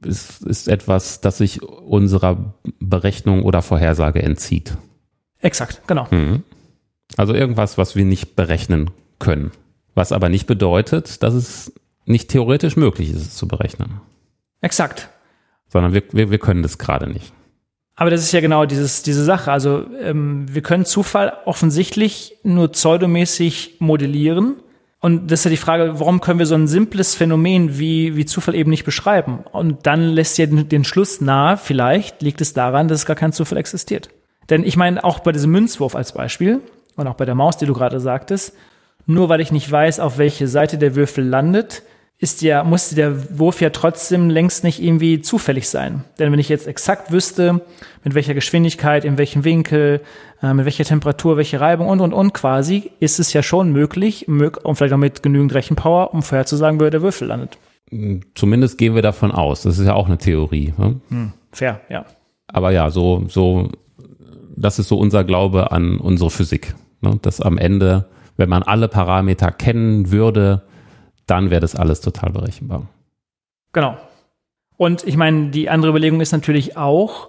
ist, 0.04 0.42
ist 0.42 0.68
etwas, 0.68 1.20
das 1.20 1.38
sich 1.38 1.62
unserer 1.62 2.54
Berechnung 2.80 3.44
oder 3.44 3.62
Vorhersage 3.62 4.22
entzieht. 4.22 4.76
Exakt, 5.40 5.82
genau. 5.86 6.06
Mhm. 6.10 6.42
Also 7.16 7.34
irgendwas, 7.34 7.78
was 7.78 7.96
wir 7.96 8.04
nicht 8.04 8.36
berechnen 8.36 8.90
können. 9.18 9.52
Was 9.94 10.12
aber 10.12 10.28
nicht 10.28 10.46
bedeutet, 10.46 11.22
dass 11.22 11.34
es 11.34 11.72
nicht 12.04 12.30
theoretisch 12.30 12.76
möglich 12.76 13.10
ist, 13.10 13.22
es 13.22 13.36
zu 13.36 13.48
berechnen. 13.48 14.00
Exakt. 14.60 15.08
Sondern 15.68 15.94
wir, 15.94 16.02
wir, 16.12 16.30
wir 16.30 16.38
können 16.38 16.62
das 16.62 16.78
gerade 16.78 17.08
nicht. 17.08 17.32
Aber 17.96 18.10
das 18.10 18.20
ist 18.20 18.32
ja 18.32 18.40
genau 18.40 18.66
dieses, 18.66 19.02
diese 19.02 19.24
Sache. 19.24 19.50
Also 19.50 19.86
ähm, 20.00 20.46
wir 20.52 20.62
können 20.62 20.84
Zufall 20.84 21.32
offensichtlich 21.46 22.36
nur 22.42 22.68
pseudomäßig 22.68 23.76
modellieren. 23.78 24.56
Und 25.00 25.30
das 25.30 25.40
ist 25.40 25.44
ja 25.44 25.50
die 25.50 25.56
Frage, 25.56 25.98
warum 25.98 26.20
können 26.20 26.38
wir 26.38 26.46
so 26.46 26.54
ein 26.54 26.68
simples 26.68 27.14
Phänomen 27.14 27.78
wie, 27.78 28.16
wie 28.16 28.26
Zufall 28.26 28.54
eben 28.54 28.70
nicht 28.70 28.84
beschreiben? 28.84 29.44
Und 29.50 29.86
dann 29.86 30.08
lässt 30.08 30.36
ja 30.36 30.46
den, 30.46 30.68
den 30.68 30.84
Schluss 30.84 31.20
nahe, 31.20 31.56
vielleicht 31.56 32.22
liegt 32.22 32.40
es 32.40 32.52
daran, 32.52 32.88
dass 32.88 33.06
gar 33.06 33.16
kein 33.16 33.32
Zufall 33.32 33.58
existiert. 33.58 34.10
Denn 34.50 34.62
ich 34.62 34.76
meine, 34.76 35.02
auch 35.02 35.20
bei 35.20 35.32
diesem 35.32 35.50
Münzwurf 35.52 35.94
als 35.94 36.12
Beispiel, 36.12 36.60
und 36.96 37.06
auch 37.06 37.14
bei 37.14 37.24
der 37.24 37.34
Maus, 37.34 37.56
die 37.56 37.66
du 37.66 37.74
gerade 37.74 38.00
sagtest, 38.00 38.54
nur 39.06 39.28
weil 39.28 39.40
ich 39.40 39.52
nicht 39.52 39.70
weiß, 39.70 40.00
auf 40.00 40.18
welche 40.18 40.48
Seite 40.48 40.78
der 40.78 40.96
Würfel 40.96 41.24
landet, 41.24 41.82
ist 42.18 42.40
ja, 42.40 42.64
muss 42.64 42.90
der 42.90 43.38
Wurf 43.38 43.60
ja 43.60 43.70
trotzdem 43.70 44.30
längst 44.30 44.64
nicht 44.64 44.82
irgendwie 44.82 45.20
zufällig 45.20 45.68
sein. 45.68 46.04
Denn 46.18 46.32
wenn 46.32 46.38
ich 46.38 46.48
jetzt 46.48 46.66
exakt 46.66 47.12
wüsste, 47.12 47.60
mit 48.04 48.14
welcher 48.14 48.32
Geschwindigkeit, 48.32 49.04
in 49.04 49.18
welchem 49.18 49.44
Winkel, 49.44 50.00
äh, 50.42 50.54
mit 50.54 50.64
welcher 50.64 50.84
Temperatur, 50.84 51.36
welche 51.36 51.60
Reibung 51.60 51.88
und 51.88 52.00
und 52.00 52.14
und 52.14 52.32
quasi, 52.32 52.90
ist 53.00 53.18
es 53.18 53.34
ja 53.34 53.42
schon 53.42 53.70
möglich, 53.70 54.28
und 54.28 54.76
vielleicht 54.76 54.94
auch 54.94 54.98
mit 54.98 55.22
genügend 55.22 55.52
Rechenpower, 55.52 56.14
um 56.14 56.22
vorherzusagen, 56.22 56.80
wo 56.80 56.88
der 56.88 57.02
Würfel 57.02 57.28
landet. 57.28 57.58
Zumindest 58.34 58.78
gehen 58.78 58.94
wir 58.94 59.02
davon 59.02 59.30
aus. 59.30 59.62
Das 59.62 59.78
ist 59.78 59.86
ja 59.86 59.94
auch 59.94 60.06
eine 60.06 60.18
Theorie. 60.18 60.72
Ne? 60.76 61.00
Hm, 61.08 61.32
fair, 61.52 61.82
ja. 61.88 62.06
Aber 62.48 62.70
ja, 62.70 62.90
so, 62.90 63.24
so, 63.28 63.68
das 64.56 64.78
ist 64.78 64.88
so 64.88 64.98
unser 64.98 65.22
Glaube 65.22 65.70
an 65.70 65.98
unsere 65.98 66.30
Physik. 66.30 66.74
Ne? 67.00 67.18
Dass 67.22 67.40
am 67.40 67.58
Ende, 67.58 68.06
wenn 68.36 68.48
man 68.48 68.62
alle 68.62 68.88
Parameter 68.88 69.50
kennen 69.50 70.10
würde, 70.10 70.62
dann 71.26 71.50
wäre 71.50 71.60
das 71.60 71.74
alles 71.74 72.00
total 72.00 72.30
berechenbar. 72.30 72.86
Genau. 73.72 73.96
Und 74.76 75.04
ich 75.04 75.16
meine, 75.16 75.50
die 75.50 75.68
andere 75.68 75.90
Überlegung 75.90 76.20
ist 76.20 76.32
natürlich 76.32 76.76
auch, 76.76 77.28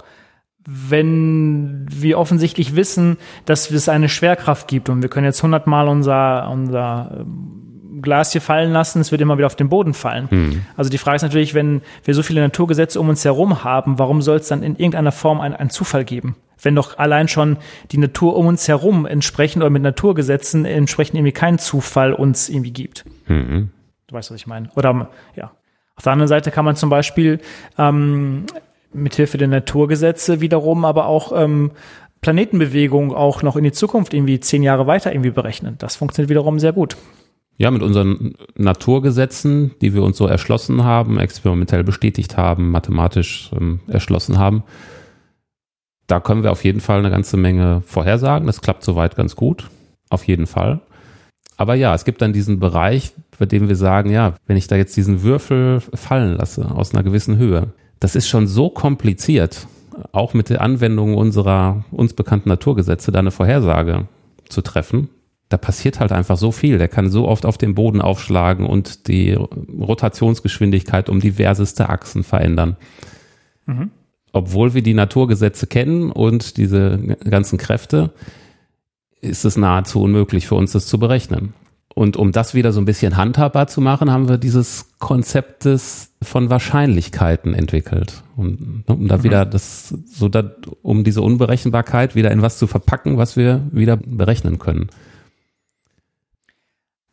wenn 0.70 1.86
wir 1.90 2.20
offensichtlich 2.20 2.76
wissen, 2.76 3.18
dass 3.46 3.72
es 3.72 3.88
eine 3.88 4.10
Schwerkraft 4.10 4.68
gibt 4.68 4.90
und 4.90 5.02
wir 5.02 5.10
können 5.10 5.26
jetzt 5.26 5.42
hundertmal 5.42 5.88
unser, 5.88 6.50
unser 6.52 7.20
ähm, 7.22 8.02
Glas 8.02 8.34
hier 8.34 8.42
fallen 8.42 8.74
lassen, 8.74 9.00
es 9.00 9.12
wird 9.12 9.22
immer 9.22 9.38
wieder 9.38 9.48
auf 9.48 9.56
den 9.56 9.70
Boden 9.70 9.94
fallen. 9.94 10.30
Hm. 10.30 10.66
Also 10.76 10.90
die 10.90 10.98
Frage 10.98 11.16
ist 11.16 11.22
natürlich, 11.22 11.54
wenn 11.54 11.82
wir 12.04 12.14
so 12.14 12.22
viele 12.22 12.42
Naturgesetze 12.42 13.00
um 13.00 13.08
uns 13.08 13.24
herum 13.24 13.64
haben, 13.64 13.98
warum 13.98 14.22
soll 14.22 14.38
es 14.38 14.50
dann 14.50 14.62
in 14.62 14.76
irgendeiner 14.76 15.14
Form 15.14 15.40
einen 15.40 15.70
Zufall 15.70 16.04
geben? 16.04 16.36
Wenn 16.62 16.76
doch 16.76 16.98
allein 16.98 17.28
schon 17.28 17.58
die 17.92 17.98
Natur 17.98 18.36
um 18.36 18.48
uns 18.48 18.68
herum 18.68 19.06
entsprechend 19.06 19.62
oder 19.62 19.70
mit 19.70 19.84
Naturgesetzen 19.84 20.66
entsprechend 20.66 21.16
irgendwie 21.16 21.32
keinen 21.32 21.60
Zufall 21.60 22.14
uns 22.14 22.50
irgendwie 22.50 22.72
gibt. 22.72 23.06
Mhm. 23.28 23.70
Du 24.08 24.16
weißt, 24.16 24.32
was 24.32 24.38
ich 24.38 24.48
meine. 24.48 24.70
Oder 24.76 25.10
ja. 25.36 25.52
Auf 25.96 26.04
der 26.04 26.14
anderen 26.14 26.28
Seite 26.28 26.52
kann 26.52 26.64
man 26.64 26.76
zum 26.76 26.90
Beispiel 26.90 27.40
ähm, 27.78 28.46
mithilfe 28.94 29.38
der 29.38 29.48
Naturgesetze 29.48 30.42
wiederum 30.42 30.86
aber 30.86 31.08
auch 31.08 31.32
ähm, 31.36 31.72
Planetenbewegung 32.22 33.14
auch 33.14 33.44
noch 33.44 33.56
in 33.56 33.64
die 33.64 33.72
Zukunft 33.72 34.14
irgendwie 34.14 34.40
zehn 34.40 34.64
Jahre 34.64 34.88
weiter 34.88 35.12
irgendwie 35.12 35.32
berechnen. 35.32 35.76
Das 35.78 35.96
funktioniert 35.96 36.30
wiederum 36.30 36.60
sehr 36.60 36.74
gut. 36.74 36.98
Ja, 37.58 37.72
mit 37.72 37.82
unseren 37.82 38.36
Naturgesetzen, 38.56 39.72
die 39.82 39.96
wir 39.96 40.04
uns 40.04 40.18
so 40.18 40.28
erschlossen 40.28 40.84
haben, 40.84 41.20
experimentell 41.20 41.84
bestätigt 41.84 42.38
haben, 42.38 42.70
mathematisch 42.70 43.50
ähm, 43.60 43.80
erschlossen 43.88 44.38
haben, 44.38 44.64
da 46.08 46.22
können 46.22 46.44
wir 46.44 46.52
auf 46.52 46.64
jeden 46.64 46.80
Fall 46.80 47.00
eine 47.00 47.12
ganze 47.12 47.38
Menge 47.38 47.84
vorhersagen. 47.86 48.48
Das 48.48 48.62
klappt 48.62 48.84
soweit 48.84 49.16
ganz 49.16 49.36
gut. 49.36 49.70
Auf 50.10 50.26
jeden 50.26 50.48
Fall. 50.48 50.80
Aber 51.58 51.76
ja, 51.76 51.94
es 51.94 52.06
gibt 52.06 52.22
dann 52.22 52.34
diesen 52.34 52.60
Bereich, 52.60 53.12
bei 53.38 53.46
dem 53.46 53.68
wir 53.68 53.76
sagen, 53.76 54.10
ja, 54.10 54.36
wenn 54.46 54.58
ich 54.58 54.68
da 54.68 54.76
jetzt 54.76 54.96
diesen 54.96 55.24
Würfel 55.24 55.82
fallen 55.94 56.38
lasse 56.38 56.72
aus 56.72 56.94
einer 56.94 57.04
gewissen 57.04 57.38
Höhe, 57.38 57.74
das 58.00 58.16
ist 58.16 58.30
schon 58.30 58.48
so 58.48 58.70
kompliziert, 58.70 59.68
auch 60.12 60.34
mit 60.34 60.50
der 60.50 60.62
Anwendung 60.62 61.16
unserer 61.16 61.84
uns 61.92 62.14
bekannten 62.14 62.50
Naturgesetze 62.50 63.12
da 63.12 63.20
eine 63.20 63.32
Vorhersage 63.32 64.08
zu 64.48 64.62
treffen. 64.62 65.10
Da 65.50 65.58
passiert 65.58 66.00
halt 66.00 66.12
einfach 66.12 66.38
so 66.38 66.52
viel. 66.52 66.78
Der 66.78 66.90
kann 66.90 67.10
so 67.10 67.28
oft 67.28 67.46
auf 67.46 67.58
den 67.58 67.74
Boden 67.74 68.02
aufschlagen 68.02 68.66
und 68.66 69.08
die 69.08 69.34
Rotationsgeschwindigkeit 69.34 71.10
um 71.10 71.20
diverseste 71.20 71.90
Achsen 71.90 72.24
verändern. 72.24 72.78
Mhm 73.66 73.92
obwohl 74.38 74.74
wir 74.74 74.82
die 74.82 74.94
Naturgesetze 74.94 75.68
kennen 75.68 76.12
und 76.12 76.58
diese 76.58 76.98
ganzen 77.30 77.58
Kräfte, 77.58 78.12
ist 79.22 79.46
es 79.46 79.58
nahezu 79.58 80.02
unmöglich 80.02 80.48
für 80.48 80.56
uns, 80.56 80.72
das 80.72 80.86
zu 80.86 81.00
berechnen. 81.00 81.54
Und 81.98 82.16
um 82.16 82.32
das 82.32 82.54
wieder 82.54 82.72
so 82.72 82.80
ein 82.80 82.86
bisschen 82.86 83.18
handhabbar 83.18 83.66
zu 83.66 83.82
machen, 83.82 84.12
haben 84.12 84.30
wir 84.30 84.38
dieses 84.38 84.94
Konzept 85.00 85.66
des, 85.66 86.12
von 86.22 86.52
Wahrscheinlichkeiten 86.52 87.56
entwickelt. 87.56 88.22
Um, 88.36 88.84
um 88.86 89.08
da 89.08 89.18
mhm. 89.18 89.24
wieder 89.24 89.46
das, 89.48 89.96
so 90.06 90.30
da, 90.30 90.52
um 90.84 91.04
diese 91.04 91.24
Unberechenbarkeit 91.24 92.14
wieder 92.14 92.30
in 92.30 92.44
was 92.44 92.60
zu 92.60 92.68
verpacken, 92.68 93.18
was 93.18 93.36
wir 93.36 93.64
wieder 93.72 93.98
berechnen 93.98 94.60
können. 94.60 94.90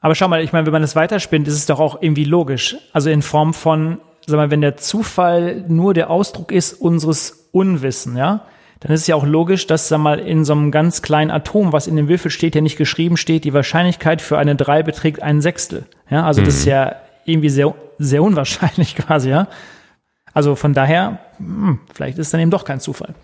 Aber 0.01 0.14
schau 0.14 0.29
mal, 0.29 0.45
ich 0.45 0.53
meine, 0.53 0.66
wenn 0.66 0.72
man 0.75 0.83
das 0.83 0.97
weiterspinnt, 0.97 1.49
ist 1.49 1.55
es 1.55 1.64
doch 1.64 1.81
auch 1.81 2.03
irgendwie 2.03 2.25
logisch. 2.25 2.77
Also 2.93 3.09
in 3.09 3.22
Form 3.22 3.55
von, 3.55 4.01
sag 4.27 4.37
mal, 4.37 4.51
wenn 4.51 4.61
der 4.61 4.77
Zufall 4.77 5.64
nur 5.68 5.95
der 5.95 6.11
Ausdruck 6.11 6.53
ist 6.53 6.75
unseres 6.75 7.49
Unwissen, 7.53 8.16
ja, 8.16 8.45
dann 8.81 8.93
ist 8.93 9.03
es 9.03 9.07
ja 9.07 9.16
auch 9.16 9.25
logisch, 9.25 9.66
dass 9.66 9.89
sag 9.89 9.99
mal 9.99 10.18
in 10.18 10.45
so 10.45 10.53
einem 10.53 10.70
ganz 10.70 11.01
kleinen 11.01 11.31
Atom, 11.31 11.72
was 11.72 11.87
in 11.87 11.97
dem 11.97 12.09
Würfel 12.09 12.31
steht, 12.31 12.55
ja 12.55 12.61
nicht 12.61 12.77
geschrieben 12.77 13.16
steht, 13.16 13.45
die 13.45 13.55
Wahrscheinlichkeit 13.55 14.20
für 14.20 14.37
eine 14.39 14.57
3 14.57 14.83
beträgt 14.83 15.22
ein 15.22 15.41
Sechstel. 15.41 15.87
Ja, 16.11 16.27
also 16.27 16.41
mhm. 16.41 16.47
das 16.47 16.57
ist 16.57 16.66
mhm. 16.66 16.70
ja 16.70 16.97
irgendwie 17.25 17.49
sehr, 17.49 17.75
sehr 17.99 18.22
unwahrscheinlich 18.22 18.97
quasi, 18.97 19.31
ja. 19.31 19.49
Also 20.35 20.57
von 20.57 20.75
daher, 20.75 21.20
hm, 21.39 21.79
vielleicht 21.95 22.18
ist 22.18 22.27
es 22.27 22.31
dann 22.33 22.41
eben 22.41 22.51
doch 22.51 22.64
kein 22.64 22.81
Zufall. 22.81 23.14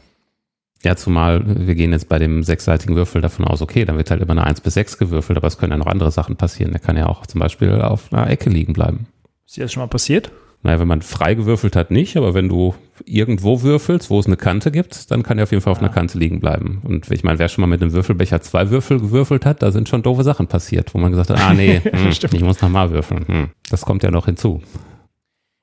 Ja, 0.82 0.96
zumal 0.96 1.42
wir 1.44 1.74
gehen 1.74 1.92
jetzt 1.92 2.08
bei 2.08 2.18
dem 2.18 2.42
sechsseitigen 2.42 2.96
Würfel 2.96 3.20
davon 3.20 3.44
aus, 3.44 3.60
okay, 3.60 3.84
dann 3.84 3.98
wird 3.98 4.10
halt 4.10 4.22
immer 4.22 4.32
eine 4.32 4.44
1 4.44 4.62
bis 4.62 4.74
6 4.74 4.96
gewürfelt, 4.96 5.36
aber 5.36 5.48
es 5.48 5.58
können 5.58 5.72
ja 5.72 5.76
noch 5.76 5.86
andere 5.86 6.10
Sachen 6.10 6.36
passieren. 6.36 6.70
Der 6.70 6.80
kann 6.80 6.96
ja 6.96 7.06
auch 7.06 7.26
zum 7.26 7.40
Beispiel 7.40 7.82
auf 7.82 8.12
einer 8.12 8.30
Ecke 8.30 8.48
liegen 8.48 8.72
bleiben. 8.72 9.06
Ist 9.46 9.58
dir 9.58 9.64
das 9.64 9.72
schon 9.72 9.82
mal 9.82 9.88
passiert? 9.88 10.32
Naja, 10.62 10.78
wenn 10.78 10.88
man 10.88 11.00
frei 11.00 11.34
gewürfelt 11.34 11.74
hat, 11.74 11.90
nicht, 11.90 12.18
aber 12.18 12.34
wenn 12.34 12.48
du 12.48 12.74
irgendwo 13.06 13.62
würfelst, 13.62 14.10
wo 14.10 14.18
es 14.18 14.26
eine 14.26 14.36
Kante 14.36 14.70
gibt, 14.70 15.10
dann 15.10 15.22
kann 15.22 15.38
er 15.38 15.44
auf 15.44 15.52
jeden 15.52 15.62
Fall 15.62 15.70
auf 15.70 15.78
ja. 15.78 15.84
einer 15.84 15.94
Kante 15.94 16.18
liegen 16.18 16.40
bleiben. 16.40 16.82
Und 16.84 17.10
ich 17.10 17.24
meine, 17.24 17.38
wer 17.38 17.48
schon 17.48 17.62
mal 17.62 17.66
mit 17.66 17.80
einem 17.80 17.92
Würfelbecher 17.92 18.42
zwei 18.42 18.68
Würfel 18.68 19.00
gewürfelt 19.00 19.46
hat, 19.46 19.62
da 19.62 19.72
sind 19.72 19.88
schon 19.88 20.02
doofe 20.02 20.22
Sachen 20.22 20.48
passiert, 20.48 20.92
wo 20.92 20.98
man 20.98 21.12
gesagt 21.12 21.30
hat, 21.30 21.40
ah 21.40 21.54
nee, 21.54 21.80
hm, 21.82 22.10
ich 22.10 22.42
muss 22.42 22.60
nochmal 22.60 22.90
würfeln. 22.90 23.24
Hm, 23.26 23.48
das 23.70 23.82
kommt 23.86 24.02
ja 24.02 24.10
noch 24.10 24.26
hinzu. 24.26 24.60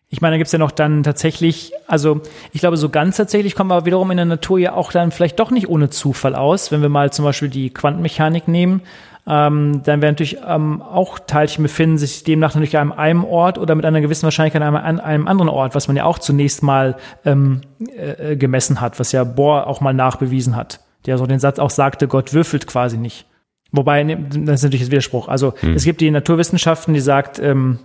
Ich 0.10 0.22
meine, 0.22 0.36
da 0.36 0.38
gibt's 0.38 0.54
ja 0.54 0.60
noch 0.60 0.72
dann 0.72 1.04
tatsächlich, 1.04 1.74
also 1.86 2.22
ich 2.54 2.62
glaube, 2.62 2.78
so 2.78 2.89
ganz 2.89 3.18
tatsächlich 3.18 3.56
kommen 3.56 3.70
wir 3.70 3.86
wiederum 3.86 4.10
in 4.10 4.18
der 4.18 4.26
Natur 4.26 4.58
ja 4.58 4.74
auch 4.74 4.91
dann 4.91 5.12
vielleicht 5.12 5.38
doch 5.39 5.52
nicht 5.52 5.68
ohne 5.68 5.89
Zufall 5.89 6.34
aus, 6.34 6.72
wenn 6.72 6.82
wir 6.82 6.89
mal 6.89 7.12
zum 7.12 7.26
Beispiel 7.26 7.50
die 7.50 7.70
Quantenmechanik 7.70 8.48
nehmen 8.48 8.82
ähm, 9.28 9.82
dann 9.84 10.02
werden 10.02 10.14
natürlich 10.14 10.38
ähm, 10.48 10.82
auch 10.82 11.20
Teilchen 11.20 11.62
befinden 11.64 11.98
sich 11.98 12.24
demnach 12.24 12.56
natürlich 12.56 12.78
an 12.78 12.94
einem 12.94 13.26
Ort 13.26 13.58
oder 13.58 13.76
mit 13.76 13.86
einer 13.86 14.00
gewissen 14.00 14.24
Wahrscheinlichkeit 14.24 14.62
an 14.62 14.76
einem, 14.76 14.86
an 14.86 15.00
einem 15.02 15.28
anderen 15.28 15.50
Ort, 15.50 15.76
was 15.76 15.88
man 15.88 15.98
ja 15.98 16.06
auch 16.06 16.20
zunächst 16.20 16.64
mal 16.64 16.96
ähm, 17.26 17.62
äh, 17.96 18.38
gemessen 18.38 18.80
hat, 18.80 19.00
was 19.00 19.12
ja 19.12 19.26
Bohr 19.26 19.68
auch 19.68 19.82
mal 19.82 19.94
nachbewiesen 19.94 20.56
hat, 20.56 20.80
der 21.06 21.18
so 21.18 21.26
den 21.26 21.40
Satz 21.40 21.60
auch 21.60 21.70
sagte, 21.70 22.08
Gott 22.08 22.34
würfelt 22.34 22.68
quasi 22.68 22.98
nicht. 22.98 23.26
Wobei, 23.74 24.04
ne, 24.04 24.18
das 24.30 24.62
ist 24.62 24.64
natürlich 24.64 24.88
ein 24.88 24.92
Widerspruch. 24.92 25.28
Also 25.28 25.54
Hm. 25.60 25.74
es 25.74 25.84
gibt 25.84 26.00
die 26.00 26.10
Naturwissenschaften, 26.10 26.94
die 26.94 27.02
sagt, 27.02 27.38
ähm, 27.40 27.80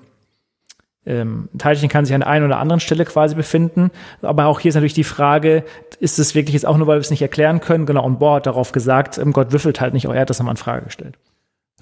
ähm, 1.04 1.48
Teilchen 1.58 1.88
kann 1.88 2.04
sich 2.04 2.14
an 2.14 2.20
der 2.20 2.28
einen 2.28 2.46
oder 2.46 2.58
anderen 2.58 2.78
Stelle 2.78 3.04
quasi 3.04 3.34
befinden. 3.34 3.90
Aber 4.20 4.46
auch 4.46 4.60
hier 4.60 4.68
ist 4.68 4.76
natürlich 4.76 4.94
die 4.94 5.02
Frage, 5.02 5.64
ist 5.98 6.20
es 6.20 6.36
wirklich 6.36 6.54
jetzt 6.54 6.66
auch 6.66 6.76
nur, 6.76 6.86
weil 6.86 6.98
wir 6.98 7.00
es 7.00 7.10
nicht 7.10 7.22
erklären 7.22 7.60
können? 7.60 7.86
Genau, 7.86 8.04
und 8.04 8.20
Bohr 8.20 8.36
hat 8.36 8.46
darauf 8.46 8.70
gesagt, 8.70 9.18
ähm, 9.18 9.32
Gott 9.32 9.50
würfelt 9.50 9.80
halt 9.80 9.94
nicht, 9.94 10.06
auch 10.06 10.14
er 10.14 10.20
hat 10.20 10.30
das 10.30 10.38
nochmal 10.38 10.52
in 10.52 10.58
Frage 10.58 10.84
gestellt. 10.84 11.18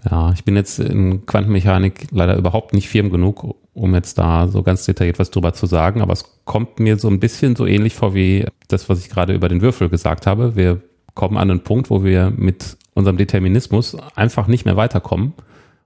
Ja, 0.08 0.32
ich 0.32 0.44
bin 0.44 0.56
jetzt 0.56 0.78
in 0.78 1.26
Quantenmechanik 1.26 2.06
leider 2.10 2.36
überhaupt 2.36 2.72
nicht 2.72 2.88
firm 2.88 3.10
genug, 3.10 3.56
um 3.74 3.94
jetzt 3.94 4.18
da 4.18 4.48
so 4.48 4.62
ganz 4.62 4.84
detailliert 4.84 5.18
was 5.18 5.30
drüber 5.30 5.52
zu 5.52 5.66
sagen, 5.66 6.00
aber 6.00 6.12
es 6.12 6.24
kommt 6.44 6.80
mir 6.80 6.98
so 6.98 7.08
ein 7.08 7.20
bisschen 7.20 7.54
so 7.54 7.66
ähnlich 7.66 7.94
vor 7.94 8.14
wie 8.14 8.46
das, 8.68 8.88
was 8.88 9.00
ich 9.00 9.10
gerade 9.10 9.34
über 9.34 9.48
den 9.48 9.60
Würfel 9.60 9.88
gesagt 9.88 10.26
habe. 10.26 10.56
Wir 10.56 10.80
kommen 11.14 11.36
an 11.36 11.50
einen 11.50 11.60
Punkt, 11.60 11.90
wo 11.90 12.02
wir 12.02 12.32
mit 12.34 12.76
unserem 12.94 13.18
Determinismus 13.18 13.96
einfach 14.14 14.46
nicht 14.46 14.64
mehr 14.64 14.76
weiterkommen 14.76 15.34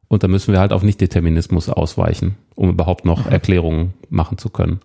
und 0.08 0.22
da 0.22 0.28
müssen 0.28 0.52
wir 0.52 0.60
halt 0.60 0.72
auf 0.72 0.82
Nicht-Determinismus 0.82 1.68
ausweichen, 1.68 2.36
um 2.54 2.70
überhaupt 2.70 3.04
noch 3.04 3.26
Erklärungen 3.26 3.94
machen 4.10 4.38
zu 4.38 4.48
können. 4.48 4.80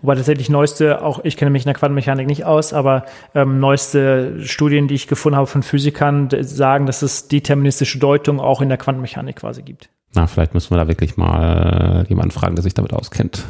Wobei 0.00 0.14
tatsächlich 0.14 0.48
neueste, 0.48 1.02
auch 1.02 1.24
ich 1.24 1.36
kenne 1.36 1.50
mich 1.50 1.62
in 1.62 1.68
der 1.68 1.74
Quantenmechanik 1.74 2.28
nicht 2.28 2.44
aus, 2.44 2.72
aber 2.72 3.04
ähm, 3.34 3.58
neueste 3.58 4.44
Studien, 4.44 4.86
die 4.86 4.94
ich 4.94 5.08
gefunden 5.08 5.36
habe 5.36 5.48
von 5.48 5.64
Physikern, 5.64 6.28
sagen, 6.40 6.86
dass 6.86 7.02
es 7.02 7.26
deterministische 7.26 7.98
Deutung 7.98 8.38
auch 8.38 8.60
in 8.60 8.68
der 8.68 8.78
Quantenmechanik 8.78 9.36
quasi 9.36 9.62
gibt. 9.62 9.90
Na, 10.14 10.28
vielleicht 10.28 10.54
müssen 10.54 10.70
wir 10.70 10.78
da 10.78 10.86
wirklich 10.86 11.16
mal 11.16 12.06
jemanden 12.08 12.30
fragen, 12.30 12.54
der 12.54 12.62
sich 12.62 12.74
damit 12.74 12.92
auskennt. 12.92 13.44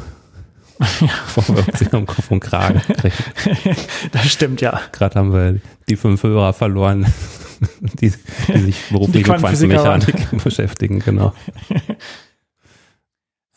Bevor 1.35 1.55
wir 1.55 1.67
uns 1.67 1.93
um 1.93 2.05
Kopf 2.05 2.31
und 2.31 2.39
Kragen 2.39 2.81
kriegen. 2.81 3.75
Das 4.11 4.27
stimmt, 4.27 4.61
ja. 4.61 4.79
Gerade 4.91 5.19
haben 5.19 5.33
wir 5.33 5.59
die 5.89 5.97
fünf 5.97 6.23
Hörer 6.23 6.53
verloren, 6.53 7.05
die, 8.01 8.11
die 8.47 8.59
sich 8.59 8.89
beruflich 8.89 9.27
mit. 9.27 9.39
Quantenmechanik 9.39 10.43
beschäftigen, 10.43 10.99
genau. 10.99 11.33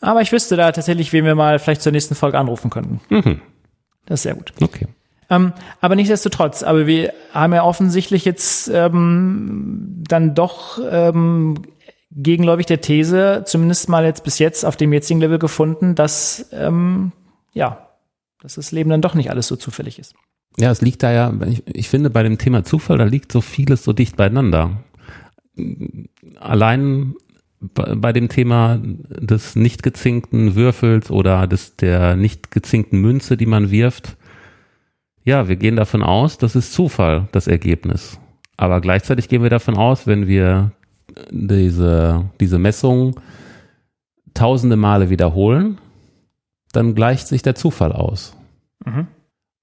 Aber 0.03 0.21
ich 0.21 0.33
wüsste 0.33 0.57
da 0.57 0.71
tatsächlich, 0.73 1.13
wen 1.13 1.23
wir 1.23 1.33
mal 1.33 1.59
vielleicht 1.59 1.81
zur 1.81 1.93
nächsten 1.93 2.13
Folge 2.13 2.37
anrufen 2.37 2.69
könnten. 2.69 2.99
Mhm. 3.09 3.39
Das 4.05 4.19
ist 4.19 4.23
sehr 4.23 4.35
gut. 4.35 4.51
Okay. 4.61 4.87
Ähm, 5.29 5.53
aber 5.79 5.95
nichtsdestotrotz, 5.95 6.61
aber 6.61 6.87
wir 6.87 7.13
haben 7.31 7.53
ja 7.53 7.63
offensichtlich 7.63 8.25
jetzt 8.25 8.67
ähm, 8.67 10.03
dann 10.05 10.35
doch 10.35 10.77
ähm, 10.91 11.55
gegenläufig 12.11 12.65
der 12.65 12.81
These, 12.81 13.43
zumindest 13.45 13.87
mal 13.87 14.03
jetzt 14.03 14.25
bis 14.25 14.39
jetzt 14.39 14.65
auf 14.65 14.75
dem 14.75 14.91
jetzigen 14.91 15.21
Level 15.21 15.39
gefunden, 15.39 15.95
dass 15.95 16.49
ähm, 16.51 17.13
ja, 17.53 17.87
dass 18.41 18.55
das 18.55 18.73
Leben 18.73 18.89
dann 18.89 19.01
doch 19.01 19.15
nicht 19.15 19.31
alles 19.31 19.47
so 19.47 19.55
zufällig 19.55 19.99
ist. 19.99 20.15
Ja, 20.57 20.69
es 20.69 20.81
liegt 20.81 21.01
da 21.01 21.13
ja, 21.13 21.33
ich, 21.47 21.63
ich 21.65 21.87
finde 21.87 22.09
bei 22.09 22.23
dem 22.23 22.37
Thema 22.37 22.65
Zufall, 22.65 22.97
da 22.97 23.05
liegt 23.05 23.31
so 23.31 23.39
vieles 23.39 23.85
so 23.85 23.93
dicht 23.93 24.17
beieinander. 24.17 24.83
Allein 26.41 27.15
bei 27.73 28.11
dem 28.11 28.29
Thema 28.29 28.79
des 28.81 29.55
nicht 29.55 29.83
gezinkten 29.83 30.55
Würfels 30.55 31.09
oder 31.09 31.47
des, 31.47 31.75
der 31.77 32.15
nicht 32.15 32.51
gezinkten 32.51 32.99
Münze, 32.99 33.37
die 33.37 33.45
man 33.45 33.71
wirft, 33.71 34.17
ja, 35.23 35.47
wir 35.47 35.55
gehen 35.55 35.77
davon 35.77 36.03
aus, 36.03 36.37
das 36.37 36.55
ist 36.55 36.73
Zufall, 36.73 37.29
das 37.31 37.47
Ergebnis. 37.47 38.19
Aber 38.57 38.81
gleichzeitig 38.81 39.29
gehen 39.29 39.41
wir 39.41 39.49
davon 39.49 39.77
aus, 39.77 40.05
wenn 40.05 40.27
wir 40.27 40.71
diese, 41.31 42.29
diese 42.39 42.59
Messung 42.59 43.19
tausende 44.33 44.75
Male 44.75 45.09
wiederholen, 45.09 45.77
dann 46.71 46.95
gleicht 46.95 47.27
sich 47.27 47.41
der 47.41 47.55
Zufall 47.55 47.91
aus. 47.91 48.35
Mhm. 48.85 49.07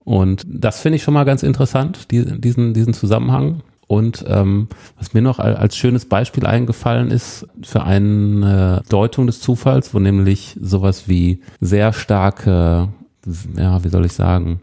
Und 0.05 0.47
das 0.49 0.81
finde 0.81 0.97
ich 0.97 1.03
schon 1.03 1.15
mal 1.15 1.25
ganz 1.25 1.43
interessant, 1.43 2.11
die, 2.11 2.41
diesen, 2.41 2.73
diesen 2.73 2.95
Zusammenhang. 2.95 3.63
Und 3.91 4.25
ähm, 4.29 4.69
was 4.97 5.15
mir 5.15 5.21
noch 5.21 5.41
al- 5.41 5.57
als 5.57 5.77
schönes 5.77 6.05
Beispiel 6.05 6.47
eingefallen 6.47 7.11
ist 7.11 7.49
für 7.61 7.83
eine 7.83 8.85
Deutung 8.89 9.27
des 9.27 9.41
Zufalls, 9.41 9.93
wo 9.93 9.99
nämlich 9.99 10.57
sowas 10.61 11.09
wie 11.09 11.41
sehr 11.61 11.93
starke, 11.93 12.87
ja, 13.57 13.83
wie 13.83 13.89
soll 13.89 14.05
ich 14.07 14.13
sagen, 14.13 14.61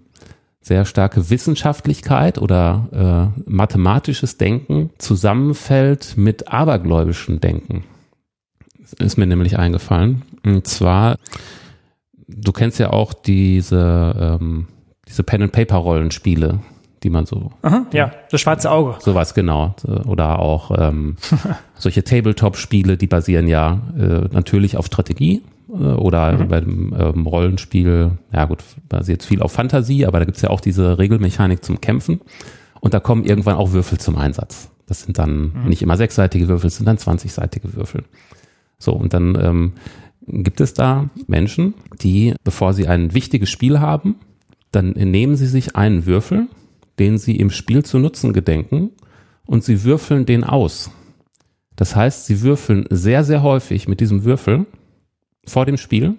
sehr 0.62 0.86
starke 0.86 1.30
Wissenschaftlichkeit 1.30 2.38
oder 2.38 3.34
äh, 3.46 3.52
mathematisches 3.52 4.38
Denken 4.38 4.92
zusammenfällt 4.98 6.14
mit 6.16 6.48
abergläubischem 6.48 7.42
Denken. 7.42 7.84
Ist 8.98 9.18
mir 9.18 9.28
nämlich 9.28 9.60
eingefallen. 9.60 10.22
Und 10.46 10.68
zwar, 10.68 11.18
du 12.30 12.54
kennst 12.54 12.80
ja 12.80 12.92
auch 12.92 13.14
diese, 13.14 14.40
ähm, 14.40 14.68
diese 15.06 15.24
Pen-and-Paper-Rollenspiele, 15.24 16.60
die 17.04 17.10
man 17.10 17.26
so 17.26 17.52
Aha, 17.62 17.86
ja, 17.92 18.12
das 18.32 18.42
schwarze 18.42 18.72
Auge. 18.72 18.96
Sowas 19.00 19.34
genau. 19.34 19.76
Oder 20.06 20.40
auch 20.40 20.72
ähm, 20.78 21.18
solche 21.76 22.04
Tabletop-Spiele, 22.04 22.98
die 22.98 23.08
basieren 23.08 23.48
ja 23.48 23.82
äh, 23.98 24.28
natürlich 24.32 24.78
auf 24.78 24.88
Strategie 24.88 25.44
äh, 25.70 25.74
oder 25.74 26.38
bei 26.46 26.62
dem 26.62 26.96
ähm, 26.98 27.28
Rollenspiel, 27.28 28.12
ja 28.32 28.46
gut, 28.46 28.64
basiert 28.90 29.24
viel 29.24 29.42
auf 29.42 29.52
Fantasie, 29.52 30.06
aber 30.06 30.20
da 30.20 30.26
gibt's 30.26 30.42
ja 30.42 30.50
auch 30.50 30.62
diese 30.62 30.98
Regelmechanik 30.98 31.64
zum 31.64 31.82
Kämpfen 31.82 32.22
und 32.80 32.94
da 32.94 33.00
kommen 33.00 33.26
irgendwann 33.26 33.56
auch 33.56 33.72
Würfel 33.72 34.00
zum 34.00 34.18
Einsatz. 34.18 34.70
Das 34.88 35.02
sind 35.02 35.20
dann 35.20 35.66
nicht 35.68 35.82
immer 35.82 35.98
sechsseitige 35.98 36.48
Würfel, 36.48 36.68
es 36.68 36.78
sind 36.78 36.86
dann 36.86 36.98
20-seitige 36.98 37.76
Würfel. 37.76 38.04
So, 38.80 38.94
und 38.94 39.14
dann 39.14 39.38
ähm, 39.42 39.74
gibt 40.28 40.62
es 40.62 40.74
da 40.74 41.10
Menschen, 41.28 41.74
die, 42.02 42.34
bevor 42.44 42.74
sie 42.74 42.88
ein 42.88 43.14
wichtiges 43.14 43.50
Spiel 43.50 43.80
haben, 43.80 44.16
dann 44.72 44.92
nehmen 44.92 45.36
sie 45.36 45.48
sich 45.48 45.76
einen 45.76 46.06
Würfel, 46.06 46.48
den 47.00 47.18
sie 47.18 47.38
im 47.38 47.50
Spiel 47.50 47.84
zu 47.84 48.00
nutzen 48.00 48.34
gedenken 48.34 48.92
und 49.46 49.64
sie 49.64 49.84
würfeln 49.84 50.26
den 50.26 50.44
aus. 50.44 50.92
Das 51.76 51.96
heißt, 51.96 52.26
sie 52.26 52.42
würfeln 52.42 52.86
sehr, 52.90 53.24
sehr 53.24 53.44
häufig 53.44 53.88
mit 53.88 54.00
diesem 54.00 54.24
Würfel 54.24 54.66
vor 55.46 55.66
dem 55.66 55.78
Spiel 55.78 56.16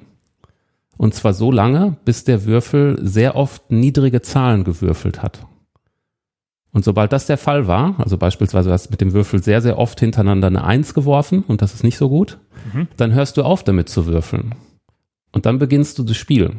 und 0.97 1.15
zwar 1.15 1.33
so 1.33 1.51
lange, 1.51 1.97
bis 2.05 2.25
der 2.25 2.45
Würfel 2.45 2.99
sehr 3.01 3.37
oft 3.37 3.71
niedrige 3.71 4.21
Zahlen 4.21 4.65
gewürfelt 4.65 5.23
hat. 5.23 5.47
Und 6.73 6.85
sobald 6.85 7.13
das 7.13 7.27
der 7.27 7.39
Fall 7.39 7.67
war, 7.67 7.99
also 7.99 8.19
beispielsweise 8.19 8.71
hast 8.71 8.87
du 8.87 8.91
mit 8.91 9.01
dem 9.01 9.13
Würfel 9.13 9.43
sehr, 9.43 9.63
sehr 9.63 9.79
oft 9.79 9.99
hintereinander 10.01 10.49
eine 10.49 10.65
Eins 10.65 10.93
geworfen 10.93 11.43
und 11.47 11.63
das 11.63 11.73
ist 11.73 11.83
nicht 11.83 11.97
so 11.97 12.09
gut, 12.09 12.39
dann 12.97 13.15
hörst 13.15 13.37
du 13.37 13.43
auf 13.43 13.65
damit 13.65 13.89
zu 13.89 14.07
würfeln. 14.07 14.55
Und 15.33 15.47
dann 15.47 15.59
beginnst 15.59 15.99
du 15.99 16.03
das 16.03 16.17
Spiel. 16.17 16.57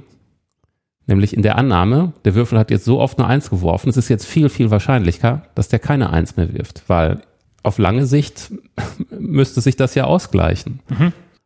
Nämlich 1.10 1.36
in 1.36 1.41
der 1.41 1.57
Annahme, 1.57 2.14
der 2.24 2.36
Würfel 2.36 2.60
hat 2.60 2.70
jetzt 2.70 2.86
so 2.86 2.99
oft 2.99 3.18
eine 3.18 3.28
Eins 3.28 3.49
geworfen, 3.49 3.89
es 3.89 3.97
ist 3.97 4.10
jetzt 4.10 4.28
viel, 4.28 4.47
viel 4.47 4.70
wahrscheinlicher, 4.70 5.41
dass 5.55 5.68
der 5.68 5.80
keine 5.80 6.12
Eins 6.12 6.38
mehr 6.38 6.53
wirft, 6.53 6.84
weil 6.86 7.22
auf 7.64 7.80
lange 7.80 8.05
Sicht 8.05 8.51
müsste 9.20 9.60
sich 9.60 9.76
das 9.76 9.95
ja 9.95 10.03
ausgleichen. 10.03 10.82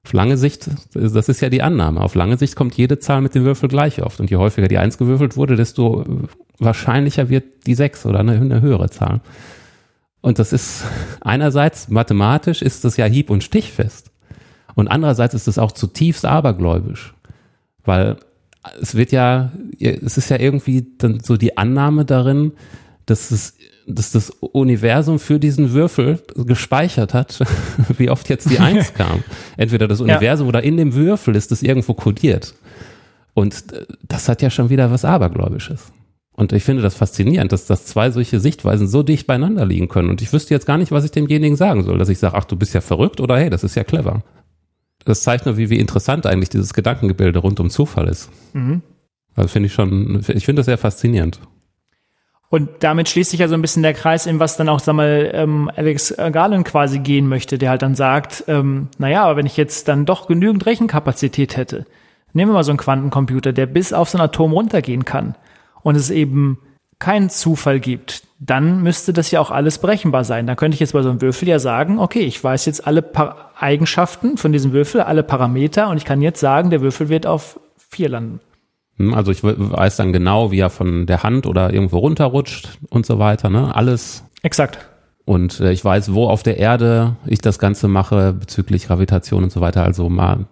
Auf 0.04 0.12
lange 0.12 0.36
Sicht, 0.36 0.70
das 0.94 1.30
ist 1.30 1.40
ja 1.40 1.48
die 1.48 1.62
Annahme, 1.62 2.02
auf 2.02 2.14
lange 2.14 2.36
Sicht 2.36 2.58
kommt 2.58 2.76
jede 2.76 3.00
Zahl 3.00 3.22
mit 3.22 3.36
dem 3.36 3.46
Würfel 3.46 3.70
gleich 3.70 4.04
oft. 4.04 4.20
Und 4.20 4.30
je 4.30 4.36
häufiger 4.36 4.68
die 4.68 4.80
Eins 4.80 4.98
gewürfelt 4.98 5.38
wurde, 5.38 5.56
desto 5.56 6.04
wahrscheinlicher 6.60 7.30
wird 7.30 7.66
die 7.66 7.76
Sechs 7.76 8.06
oder 8.06 8.20
eine, 8.20 8.34
eine 8.34 8.60
höhere 8.60 8.90
Zahl. 8.90 9.22
Und 10.20 10.40
das 10.40 10.52
ist 10.52 10.84
einerseits 11.22 11.88
mathematisch 11.88 12.62
ist 12.62 12.84
das 12.84 12.98
ja 12.98 13.06
hieb- 13.06 13.30
und 13.30 13.46
stichfest. 13.46 14.12
Und 14.76 14.90
andererseits 14.90 15.36
ist 15.36 15.48
es 15.48 15.58
auch 15.58 15.72
zutiefst 15.72 16.26
abergläubisch. 16.26 17.14
Weil 17.86 18.18
es 18.82 18.96
wird 18.96 19.12
ja, 19.12 19.52
es 19.80 20.18
ist 20.18 20.30
ja 20.30 20.40
irgendwie 20.40 20.86
dann 20.98 21.20
so 21.20 21.38
die 21.38 21.58
Annahme 21.58 22.06
darin, 22.06 22.54
dass 23.06 23.32
es, 23.32 23.56
dass 23.88 24.12
das 24.12 24.30
Universum 24.30 25.20
für 25.20 25.40
diesen 25.40 25.74
Würfel 25.74 26.22
gespeichert 26.36 27.14
hat, 27.14 27.40
wie 27.98 28.10
oft 28.10 28.30
jetzt 28.30 28.50
die 28.50 28.60
Eins 28.60 28.94
kam. 28.96 29.24
Entweder 29.58 29.88
das 29.88 30.02
Universum 30.02 30.48
oder 30.48 30.64
in 30.64 30.78
dem 30.78 30.94
Würfel 30.94 31.36
ist 31.36 31.52
es 31.52 31.64
irgendwo 31.64 31.94
kodiert. 31.94 32.56
Und 33.34 33.74
äh, 33.74 33.86
das 34.08 34.30
hat 34.30 34.42
ja 34.42 34.50
schon 34.50 34.70
wieder 34.70 34.92
was 34.92 35.06
Abergläubisches. 35.06 35.92
Und 36.36 36.52
ich 36.52 36.64
finde 36.64 36.82
das 36.82 36.96
faszinierend, 36.96 37.52
dass, 37.52 37.68
dass 37.68 37.86
zwei 37.86 38.10
solche 38.10 38.40
Sichtweisen 38.40 38.88
so 38.88 39.04
dicht 39.04 39.28
beieinander 39.28 39.66
liegen 39.66 39.88
können. 39.88 40.10
Und 40.10 40.22
ich 40.22 40.34
wüsste 40.34 40.54
jetzt 40.54 40.66
gar 40.66 40.78
nicht, 40.78 40.92
was 40.92 41.06
ich 41.06 41.12
demjenigen 41.12 41.56
sagen 41.56 41.84
soll. 41.84 42.00
Dass 42.00 42.10
ich 42.10 42.18
sage, 42.18 42.36
ach, 42.36 42.46
du 42.46 42.56
bist 42.56 42.74
ja 42.74 42.82
verrückt 42.82 43.22
oder 43.22 43.38
hey, 43.38 43.52
das 43.52 43.64
ist 43.64 43.76
ja 43.76 43.84
clever. 43.84 44.24
Das 45.06 45.24
zeigt 45.24 45.46
nur, 45.46 45.58
wie, 45.58 45.70
wie 45.70 45.80
interessant 45.80 46.26
eigentlich 46.26 46.50
dieses 46.50 46.74
Gedankengebilde 46.74 47.40
rund 47.40 47.60
um 47.60 47.70
Zufall 47.70 48.08
ist. 48.08 48.30
Also 49.36 49.48
finde 49.48 49.68
ich 49.68 49.74
schon, 49.74 50.24
ich 50.28 50.46
finde 50.46 50.60
das 50.60 50.66
sehr 50.66 50.78
faszinierend. 50.78 51.40
Und 52.50 52.70
damit 52.82 53.10
schließt 53.10 53.32
sich 53.32 53.40
ja 53.40 53.48
so 53.48 53.56
ein 53.56 53.64
bisschen 53.64 53.82
der 53.82 53.96
Kreis, 53.96 54.28
in 54.28 54.40
was 54.40 54.58
dann 54.58 54.70
auch, 54.70 54.80
sag 54.80 54.94
mal, 54.94 55.32
ähm, 55.34 55.72
Alex 55.76 56.14
Garland 56.16 56.66
quasi 56.66 57.00
gehen 57.00 57.28
möchte, 57.28 57.58
der 57.58 57.72
halt 57.72 57.82
dann 57.82 57.96
sagt, 57.96 58.44
ähm, 58.48 58.90
naja, 59.00 59.24
aber 59.24 59.38
wenn 59.38 59.48
ich 59.48 59.58
jetzt 59.58 59.88
dann 59.88 60.06
doch 60.06 60.28
genügend 60.28 60.66
Rechenkapazität 60.68 61.58
hätte, 61.58 61.88
nehmen 62.34 62.52
wir 62.52 62.54
mal 62.54 62.64
so 62.64 62.72
einen 62.72 62.78
Quantencomputer, 62.78 63.54
der 63.54 63.66
bis 63.66 63.92
auf 63.92 64.10
so 64.10 64.20
ein 64.20 64.24
Atom 64.24 64.52
runtergehen 64.52 65.04
kann 65.04 65.36
und 65.82 65.96
es 65.96 66.12
eben 66.12 66.60
keinen 67.00 67.32
Zufall 67.32 67.80
gibt, 67.80 68.24
dann 68.46 68.84
müsste 68.84 69.14
das 69.14 69.32
ja 69.32 69.40
auch 69.40 69.52
alles 69.52 69.78
berechenbar 69.80 70.24
sein. 70.24 70.48
Da 70.48 70.56
könnte 70.56 70.76
ich 70.76 70.80
jetzt 70.82 70.94
bei 70.94 71.02
so 71.02 71.10
einem 71.10 71.22
Würfel 71.22 71.48
ja 71.48 71.60
sagen, 71.60 72.00
okay, 72.00 72.22
ich 72.22 72.44
weiß 72.44 72.66
jetzt 72.66 72.86
alle 72.86 73.02
pa 73.02 73.52
Eigenschaften 73.58 74.38
von 74.38 74.52
diesem 74.52 74.74
Würfel, 74.74 75.02
alle 75.02 75.24
Parameter 75.24 75.88
und 75.90 75.98
ich 75.98 76.06
kann 76.06 76.22
jetzt 76.22 76.40
sagen, 76.40 76.70
der 76.70 76.82
Würfel 76.82 77.08
wird 77.10 77.26
auf 77.26 77.60
vier 77.78 78.10
landen. 78.10 78.40
Hm, 78.98 79.14
Also 79.14 79.32
ich 79.32 79.44
we- 79.44 79.56
weiß 79.58 79.96
dann 79.96 80.12
genau, 80.12 80.52
wie 80.52 80.60
er 80.60 80.70
von 80.70 81.06
der 81.06 81.24
Hand 81.24 81.46
oder 81.46 81.72
irgendwo 81.74 82.00
runterrutscht 82.00 82.78
und 82.90 83.06
so 83.06 83.20
weiter. 83.20 83.50
Ne? 83.50 83.74
Alles 83.74 84.24
Exakt. 84.42 84.80
Und 85.26 85.62
äh, 85.62 85.72
ich 85.72 85.86
weiß, 85.86 86.14
wo 86.14 86.28
auf 86.28 86.44
der 86.44 86.58
Erde 86.58 87.16
ich 87.26 87.40
das 87.40 87.58
Ganze 87.60 87.88
mache 87.88 88.34
bezüglich 88.34 88.88
Gravitation 88.88 89.44
und 89.44 89.52
so 89.54 89.62
weiter. 89.62 89.84
Also 89.84 90.10
mal 90.10 90.48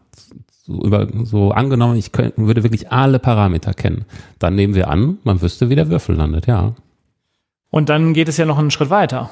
so, 0.66 0.82
über, 0.86 1.08
so 1.26 1.52
angenommen, 1.52 1.98
ich 1.98 2.14
könnte, 2.14 2.34
würde 2.38 2.64
wirklich 2.64 2.90
alle 2.90 3.20
Parameter 3.20 3.74
kennen. 3.74 4.06
Dann 4.40 4.56
nehmen 4.56 4.74
wir 4.76 4.88
an, 4.90 5.18
man 5.26 5.42
wüsste, 5.42 5.70
wie 5.70 5.76
der 5.76 5.90
Würfel 5.90 6.16
landet, 6.16 6.48
ja. 6.48 6.74
Und 7.72 7.90
dann 7.90 8.14
geht 8.14 8.28
es 8.28 8.38
ja 8.38 8.46
noch 8.46 8.60
einen 8.60 8.70
Schritt 8.70 8.92
weiter. 8.92 9.32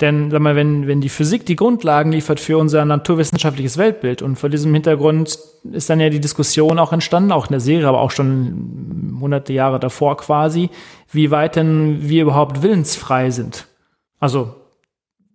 Denn 0.00 0.30
sag 0.30 0.40
mal, 0.40 0.56
wenn, 0.56 0.86
wenn 0.86 1.00
die 1.00 1.08
Physik 1.08 1.46
die 1.46 1.56
Grundlagen 1.56 2.12
liefert 2.12 2.38
für 2.38 2.58
unser 2.58 2.84
naturwissenschaftliches 2.84 3.78
Weltbild 3.78 4.20
und 4.20 4.36
vor 4.36 4.50
diesem 4.50 4.72
Hintergrund 4.74 5.38
ist 5.72 5.88
dann 5.88 6.00
ja 6.00 6.10
die 6.10 6.20
Diskussion 6.20 6.78
auch 6.78 6.92
entstanden, 6.92 7.32
auch 7.32 7.46
in 7.46 7.52
der 7.52 7.60
Serie, 7.60 7.88
aber 7.88 8.00
auch 8.00 8.10
schon 8.10 9.16
hunderte 9.20 9.54
Jahre 9.54 9.80
davor 9.80 10.18
quasi, 10.18 10.68
wie 11.10 11.30
weit 11.30 11.56
denn 11.56 12.08
wir 12.08 12.22
überhaupt 12.22 12.62
willensfrei 12.62 13.30
sind. 13.30 13.66
Also 14.20 14.54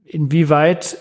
inwieweit 0.06 0.98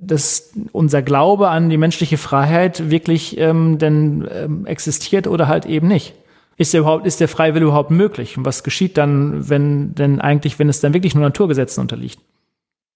das 0.00 0.52
unser 0.70 1.02
Glaube 1.02 1.48
an 1.48 1.70
die 1.70 1.78
menschliche 1.78 2.18
Freiheit 2.18 2.90
wirklich 2.90 3.36
ähm, 3.38 3.78
denn 3.78 4.28
ähm, 4.32 4.66
existiert 4.66 5.26
oder 5.26 5.48
halt 5.48 5.66
eben 5.66 5.88
nicht. 5.88 6.14
Ist 6.62 6.74
der 6.74 6.82
überhaupt, 6.82 7.06
ist 7.06 7.18
der 7.18 7.26
Freiwille 7.26 7.64
überhaupt 7.64 7.90
möglich? 7.90 8.38
Und 8.38 8.44
was 8.44 8.62
geschieht 8.62 8.96
dann, 8.96 9.48
wenn 9.48 9.96
denn 9.96 10.20
eigentlich, 10.20 10.60
wenn 10.60 10.68
es 10.68 10.78
dann 10.78 10.94
wirklich 10.94 11.12
nur 11.16 11.24
Naturgesetzen 11.24 11.80
unterliegt? 11.80 12.20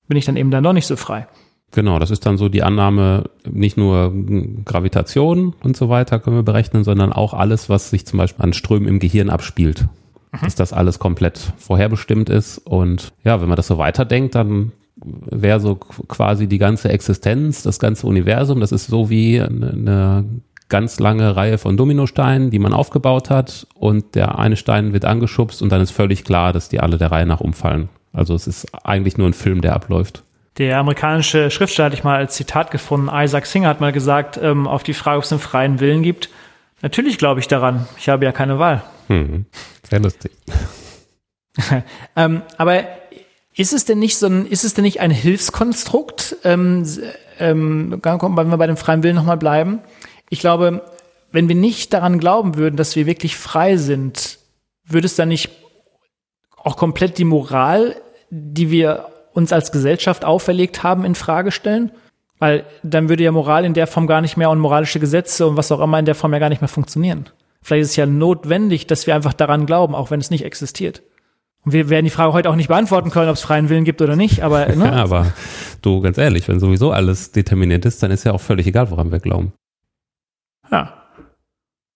Bin 0.06 0.16
ich 0.16 0.24
dann 0.24 0.36
eben 0.36 0.52
dann 0.52 0.62
doch 0.62 0.72
nicht 0.72 0.86
so 0.86 0.94
frei? 0.94 1.26
Genau, 1.72 1.98
das 1.98 2.12
ist 2.12 2.24
dann 2.24 2.38
so 2.38 2.48
die 2.48 2.62
Annahme, 2.62 3.24
nicht 3.44 3.76
nur 3.76 4.12
Gravitation 4.64 5.52
und 5.64 5.76
so 5.76 5.88
weiter 5.88 6.20
können 6.20 6.36
wir 6.36 6.44
berechnen, 6.44 6.84
sondern 6.84 7.12
auch 7.12 7.34
alles, 7.34 7.68
was 7.68 7.90
sich 7.90 8.06
zum 8.06 8.18
Beispiel 8.18 8.44
an 8.44 8.52
Strömen 8.52 8.86
im 8.86 9.00
Gehirn 9.00 9.30
abspielt. 9.30 9.88
Mhm. 10.30 10.44
Dass 10.44 10.54
das 10.54 10.72
alles 10.72 11.00
komplett 11.00 11.52
vorherbestimmt 11.56 12.30
ist. 12.30 12.58
Und 12.58 13.14
ja, 13.24 13.40
wenn 13.40 13.48
man 13.48 13.56
das 13.56 13.66
so 13.66 13.78
weiterdenkt, 13.78 14.36
dann 14.36 14.70
wäre 14.94 15.58
so 15.58 15.74
quasi 15.74 16.46
die 16.46 16.58
ganze 16.58 16.90
Existenz, 16.90 17.64
das 17.64 17.80
ganze 17.80 18.06
Universum, 18.06 18.60
das 18.60 18.70
ist 18.70 18.86
so 18.86 19.10
wie 19.10 19.40
eine 19.40 20.24
ganz 20.68 20.98
lange 20.98 21.36
Reihe 21.36 21.58
von 21.58 21.76
Dominosteinen, 21.76 22.50
die 22.50 22.58
man 22.58 22.72
aufgebaut 22.72 23.30
hat 23.30 23.66
und 23.74 24.14
der 24.14 24.38
eine 24.38 24.56
Stein 24.56 24.92
wird 24.92 25.04
angeschubst 25.04 25.62
und 25.62 25.70
dann 25.70 25.80
ist 25.80 25.92
völlig 25.92 26.24
klar, 26.24 26.52
dass 26.52 26.68
die 26.68 26.80
alle 26.80 26.98
der 26.98 27.12
Reihe 27.12 27.26
nach 27.26 27.40
umfallen. 27.40 27.88
Also 28.12 28.34
es 28.34 28.46
ist 28.46 28.66
eigentlich 28.84 29.18
nur 29.18 29.28
ein 29.28 29.34
Film, 29.34 29.60
der 29.60 29.74
abläuft. 29.74 30.24
Der 30.58 30.78
amerikanische 30.78 31.50
Schriftsteller 31.50 31.86
hatte 31.86 31.96
ich 31.96 32.04
mal 32.04 32.16
als 32.16 32.34
Zitat 32.34 32.70
gefunden. 32.70 33.10
Isaac 33.12 33.46
Singer 33.46 33.68
hat 33.68 33.80
mal 33.80 33.92
gesagt, 33.92 34.38
ähm, 34.42 34.66
auf 34.66 34.82
die 34.82 34.94
Frage, 34.94 35.18
ob 35.18 35.24
es 35.24 35.32
einen 35.32 35.40
freien 35.40 35.80
Willen 35.80 36.02
gibt. 36.02 36.30
Natürlich 36.80 37.18
glaube 37.18 37.40
ich 37.40 37.48
daran. 37.48 37.86
Ich 37.98 38.08
habe 38.08 38.24
ja 38.24 38.32
keine 38.32 38.58
Wahl. 38.58 38.82
Hm, 39.08 39.44
sehr 39.88 40.00
lustig. 40.00 40.32
ähm, 42.16 42.42
aber 42.56 42.84
ist 43.54 43.72
es 43.72 43.84
denn 43.84 43.98
nicht 43.98 44.16
so 44.18 44.26
ein, 44.26 44.46
ist 44.46 44.64
es 44.64 44.74
denn 44.74 44.84
nicht 44.84 45.00
ein 45.00 45.10
Hilfskonstrukt? 45.10 46.36
Ähm, 46.44 46.86
ähm, 47.38 48.00
wenn 48.02 48.50
wir 48.50 48.56
bei 48.56 48.66
dem 48.66 48.76
freien 48.76 49.02
Willen 49.02 49.16
nochmal 49.16 49.36
bleiben. 49.36 49.80
Ich 50.30 50.40
glaube, 50.40 50.82
wenn 51.32 51.48
wir 51.48 51.54
nicht 51.54 51.92
daran 51.92 52.18
glauben 52.18 52.56
würden, 52.56 52.76
dass 52.76 52.96
wir 52.96 53.06
wirklich 53.06 53.36
frei 53.36 53.76
sind, 53.76 54.38
würde 54.84 55.06
es 55.06 55.16
dann 55.16 55.28
nicht 55.28 55.50
auch 56.56 56.76
komplett 56.76 57.18
die 57.18 57.24
Moral, 57.24 57.96
die 58.30 58.70
wir 58.70 59.06
uns 59.32 59.52
als 59.52 59.70
Gesellschaft 59.70 60.24
auferlegt 60.24 60.82
haben, 60.82 61.04
in 61.04 61.14
Frage 61.14 61.52
stellen? 61.52 61.92
Weil 62.38 62.64
dann 62.82 63.08
würde 63.08 63.24
ja 63.24 63.32
Moral 63.32 63.64
in 63.64 63.74
der 63.74 63.86
Form 63.86 64.06
gar 64.06 64.20
nicht 64.20 64.36
mehr 64.36 64.50
und 64.50 64.58
moralische 64.58 65.00
Gesetze 65.00 65.46
und 65.46 65.56
was 65.56 65.72
auch 65.72 65.80
immer 65.80 65.98
in 65.98 66.04
der 66.04 66.14
Form 66.14 66.32
ja 66.32 66.38
gar 66.38 66.48
nicht 66.48 66.60
mehr 66.60 66.68
funktionieren. 66.68 67.28
Vielleicht 67.62 67.82
ist 67.82 67.90
es 67.90 67.96
ja 67.96 68.06
notwendig, 68.06 68.86
dass 68.86 69.06
wir 69.06 69.14
einfach 69.14 69.32
daran 69.32 69.66
glauben, 69.66 69.94
auch 69.94 70.10
wenn 70.10 70.20
es 70.20 70.30
nicht 70.30 70.44
existiert. 70.44 71.02
Und 71.64 71.72
wir 71.72 71.88
werden 71.88 72.04
die 72.04 72.10
Frage 72.10 72.32
heute 72.32 72.48
auch 72.50 72.56
nicht 72.56 72.68
beantworten 72.68 73.10
können, 73.10 73.28
ob 73.28 73.36
es 73.36 73.42
freien 73.42 73.68
Willen 73.68 73.84
gibt 73.84 74.00
oder 74.00 74.14
nicht, 74.16 74.42
aber, 74.42 74.66
ne? 74.66 74.84
ja, 74.84 74.92
aber 74.92 75.32
du, 75.82 76.00
ganz 76.00 76.16
ehrlich, 76.16 76.46
wenn 76.46 76.60
sowieso 76.60 76.92
alles 76.92 77.32
determiniert 77.32 77.84
ist, 77.84 78.02
dann 78.02 78.10
ist 78.10 78.24
ja 78.24 78.32
auch 78.32 78.40
völlig 78.40 78.66
egal, 78.66 78.90
woran 78.90 79.10
wir 79.10 79.18
glauben. 79.18 79.52
Ja. 80.70 80.92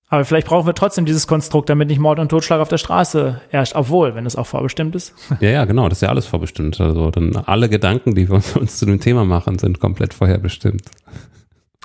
Aber 0.08 0.24
vielleicht 0.24 0.48
brauchen 0.48 0.66
wir 0.66 0.74
trotzdem 0.74 1.04
dieses 1.04 1.28
Konstrukt, 1.28 1.68
damit 1.68 1.88
nicht 1.88 2.00
Mord 2.00 2.18
und 2.18 2.30
Totschlag 2.30 2.60
auf 2.60 2.68
der 2.68 2.78
Straße 2.78 3.40
herrscht, 3.50 3.76
obwohl, 3.76 4.16
wenn 4.16 4.26
es 4.26 4.34
auch 4.34 4.46
vorbestimmt 4.46 4.96
ist. 4.96 5.14
Ja, 5.40 5.50
ja, 5.50 5.64
genau, 5.64 5.88
das 5.88 5.98
ist 5.98 6.02
ja 6.02 6.08
alles 6.08 6.26
vorbestimmt. 6.26 6.80
Also 6.80 7.10
dann 7.10 7.36
alle 7.36 7.68
Gedanken, 7.68 8.14
die 8.14 8.28
wir 8.28 8.34
uns 8.56 8.78
zu 8.78 8.86
dem 8.86 9.00
Thema 9.00 9.24
machen, 9.24 9.58
sind 9.58 9.78
komplett 9.78 10.12
vorherbestimmt. 10.12 10.82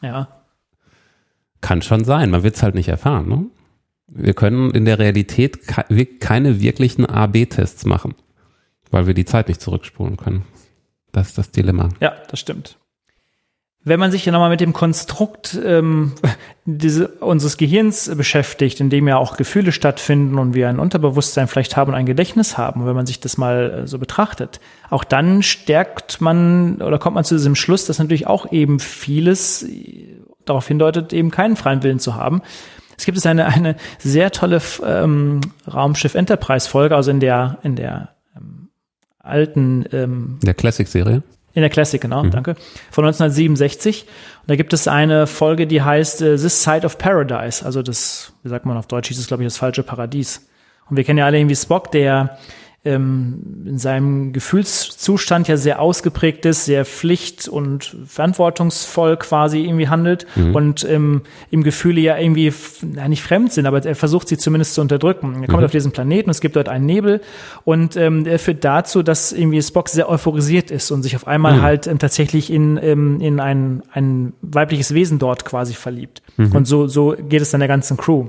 Ja. 0.02 0.28
Kann 1.62 1.82
schon 1.82 2.04
sein, 2.04 2.32
man 2.32 2.44
wird 2.44 2.56
es 2.56 2.64
halt 2.64 2.76
nicht 2.76 2.90
erfahren, 2.90 3.30
ne? 3.30 3.46
wir 4.08 4.34
können 4.34 4.72
in 4.72 4.86
der 4.86 5.00
Realität 5.00 5.68
keine 6.20 6.62
wirklichen 6.62 7.06
A-B-Tests 7.06 7.86
machen, 7.86 8.16
weil 8.92 9.08
wir 9.08 9.14
die 9.14 9.26
Zeit 9.26 9.48
nicht 9.48 9.62
zurückspulen 9.62 10.18
können. 10.18 10.46
Das 11.12 11.30
ist 11.30 11.38
das 11.38 11.52
Dilemma. 11.52 11.90
Ja, 12.00 12.14
das 12.30 12.40
stimmt. 12.40 12.78
Wenn 13.88 14.00
man 14.00 14.12
sich 14.12 14.26
ja 14.26 14.32
nochmal 14.32 14.50
mit 14.50 14.62
dem 14.62 14.74
Konstrukt 14.74 15.58
ähm, 15.64 16.14
diese, 16.66 17.08
unseres 17.08 17.56
Gehirns 17.56 18.12
beschäftigt, 18.16 18.80
in 18.80 18.90
dem 18.90 19.08
ja 19.08 19.18
auch 19.18 19.38
Gefühle 19.38 19.72
stattfinden 19.72 20.40
und 20.40 20.56
wir 20.56 20.68
ein 20.68 20.80
Unterbewusstsein 20.80 21.48
vielleicht 21.48 21.78
haben 21.78 21.92
und 21.92 21.96
ein 21.96 22.08
Gedächtnis 22.08 22.58
haben, 22.58 22.88
wenn 22.88 22.96
man 22.96 23.06
sich 23.06 23.20
das 23.20 23.38
mal 23.38 23.84
äh, 23.84 23.88
so 23.88 24.00
betrachtet, 24.00 24.60
auch 24.90 25.04
dann 25.04 25.44
stärkt 25.44 26.20
man 26.20 26.82
oder 26.82 26.98
kommt 26.98 27.14
man 27.14 27.24
zu 27.24 27.36
diesem 27.36 27.54
Schluss, 27.54 27.86
dass 27.86 28.00
natürlich 28.00 28.26
auch 28.26 28.52
eben 28.52 28.80
vieles 28.80 29.62
äh, 29.62 30.18
darauf 30.46 30.68
hindeutet, 30.68 31.14
eben 31.14 31.30
keinen 31.30 31.56
freien 31.56 31.84
Willen 31.84 32.00
zu 32.00 32.16
haben. 32.16 32.42
Es 32.98 33.06
gibt 33.06 33.20
es 33.20 33.26
eine, 33.28 33.46
eine 33.46 33.76
sehr 34.00 34.32
tolle 34.32 34.62
ähm, 34.84 35.42
Raumschiff 35.72 36.16
Enterprise 36.16 36.68
Folge, 36.68 36.96
also 36.96 37.12
in 37.12 37.20
der, 37.20 37.60
in 37.62 37.76
der 37.76 38.16
ähm, 38.36 38.70
alten, 39.20 39.86
ähm, 39.92 40.40
der 40.42 40.56
Classic-Serie. 40.56 41.22
In 41.56 41.62
der 41.62 41.70
Classic, 41.70 42.00
genau, 42.00 42.24
mhm. 42.24 42.32
danke. 42.32 42.56
Von 42.92 43.06
1967. 43.06 44.04
Und 44.04 44.50
da 44.50 44.56
gibt 44.58 44.74
es 44.74 44.88
eine 44.88 45.26
Folge, 45.26 45.66
die 45.66 45.82
heißt 45.82 46.22
äh, 46.22 46.36
This 46.36 46.62
Side 46.62 46.86
of 46.86 46.98
Paradise. 46.98 47.66
Also 47.66 47.82
das, 47.82 48.34
wie 48.44 48.50
sagt 48.50 48.66
man 48.66 48.78
auf 48.78 48.88
Deutsch, 48.88 49.08
hieß 49.08 49.18
es, 49.18 49.28
glaube 49.28 49.44
ich, 49.44 49.48
das 49.48 49.58
falsche 49.58 49.82
Paradies. 49.82 50.48
Und 50.90 50.98
wir 50.98 51.04
kennen 51.06 51.18
ja 51.18 51.26
alle 51.26 51.40
irgendwie 51.40 51.56
Spock, 51.56 51.92
der 51.92 52.38
ähm, 52.86 53.66
in 53.66 53.78
seinem 53.78 54.32
Gefühlszustand 54.32 55.48
ja 55.48 55.58
sehr 55.58 55.82
ausgeprägt 55.82 56.46
ist, 56.46 56.66
sehr 56.66 56.86
pflicht- 56.86 57.48
und 57.48 57.96
verantwortungsvoll 58.06 59.18
quasi 59.18 59.64
irgendwie 59.64 59.88
handelt 59.88 60.28
mhm. 60.36 60.56
und 60.56 60.88
ähm, 60.88 61.22
ihm 61.52 61.64
Gefühle 61.64 62.00
ja 62.00 62.18
irgendwie 62.18 62.54
ja, 62.96 63.08
nicht 63.08 63.24
fremd 63.24 63.52
sind, 63.52 63.66
aber 63.66 63.84
er 63.84 63.96
versucht 63.96 64.28
sie 64.28 64.38
zumindest 64.38 64.76
zu 64.76 64.82
unterdrücken. 64.82 65.42
Er 65.42 65.48
kommt 65.48 65.60
mhm. 65.60 65.66
auf 65.66 65.72
diesen 65.72 65.92
Planeten, 65.92 66.30
es 66.30 66.42
gibt 66.42 66.56
dort 66.56 66.70
einen 66.70 66.86
Nebel 66.86 67.22
und 67.64 67.98
ähm, 67.98 68.26
er 68.26 68.40
führt 68.40 68.64
dazu, 68.64 69.04
dass 69.04 69.34
irgendwie 69.34 69.62
Spock 69.62 69.90
sehr 69.90 70.08
euphorisiert 70.08 70.70
ist 70.72 70.92
und 70.92 71.04
sich 71.04 71.16
auf 71.16 71.28
einmal 71.28 71.58
mhm. 71.58 71.62
halt 71.64 71.88
ähm, 71.88 72.00
tatsächlich 72.00 72.52
in, 72.52 72.80
ähm, 72.82 73.20
in 73.20 73.40
ein, 73.40 73.84
ein 73.92 74.34
weibliches 74.42 74.94
Wesen 74.94 75.20
dort 75.20 75.44
quasi 75.44 75.74
verliebt. 75.74 76.22
Mhm. 76.38 76.52
Und 76.52 76.66
so, 76.66 76.88
so 76.88 77.16
geht 77.18 77.42
es 77.42 77.52
dann 77.52 77.60
der 77.60 77.68
ganzen 77.68 77.98
Crew. 77.98 78.28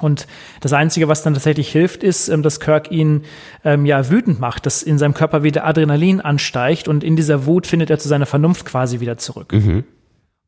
Und 0.00 0.26
das 0.60 0.72
Einzige, 0.72 1.08
was 1.08 1.22
dann 1.22 1.34
tatsächlich 1.34 1.70
hilft, 1.70 2.04
ist, 2.04 2.28
ähm, 2.28 2.42
dass 2.42 2.60
Kirk 2.60 2.90
ihn 2.90 3.22
ähm, 3.64 3.86
ja 3.86 4.08
wütend 4.08 4.40
macht, 4.40 4.66
dass 4.66 4.82
in 4.82 4.98
seinem 4.98 5.14
Körper 5.14 5.42
wieder 5.42 5.66
Adrenalin 5.66 6.20
ansteigt 6.20 6.86
und 6.86 7.02
in 7.02 7.16
dieser 7.16 7.46
Wut 7.46 7.66
findet 7.66 7.90
er 7.90 7.98
zu 7.98 8.08
seiner 8.08 8.26
Vernunft 8.26 8.64
quasi 8.66 9.00
wieder 9.00 9.16
zurück. 9.18 9.52
Mhm. 9.52 9.84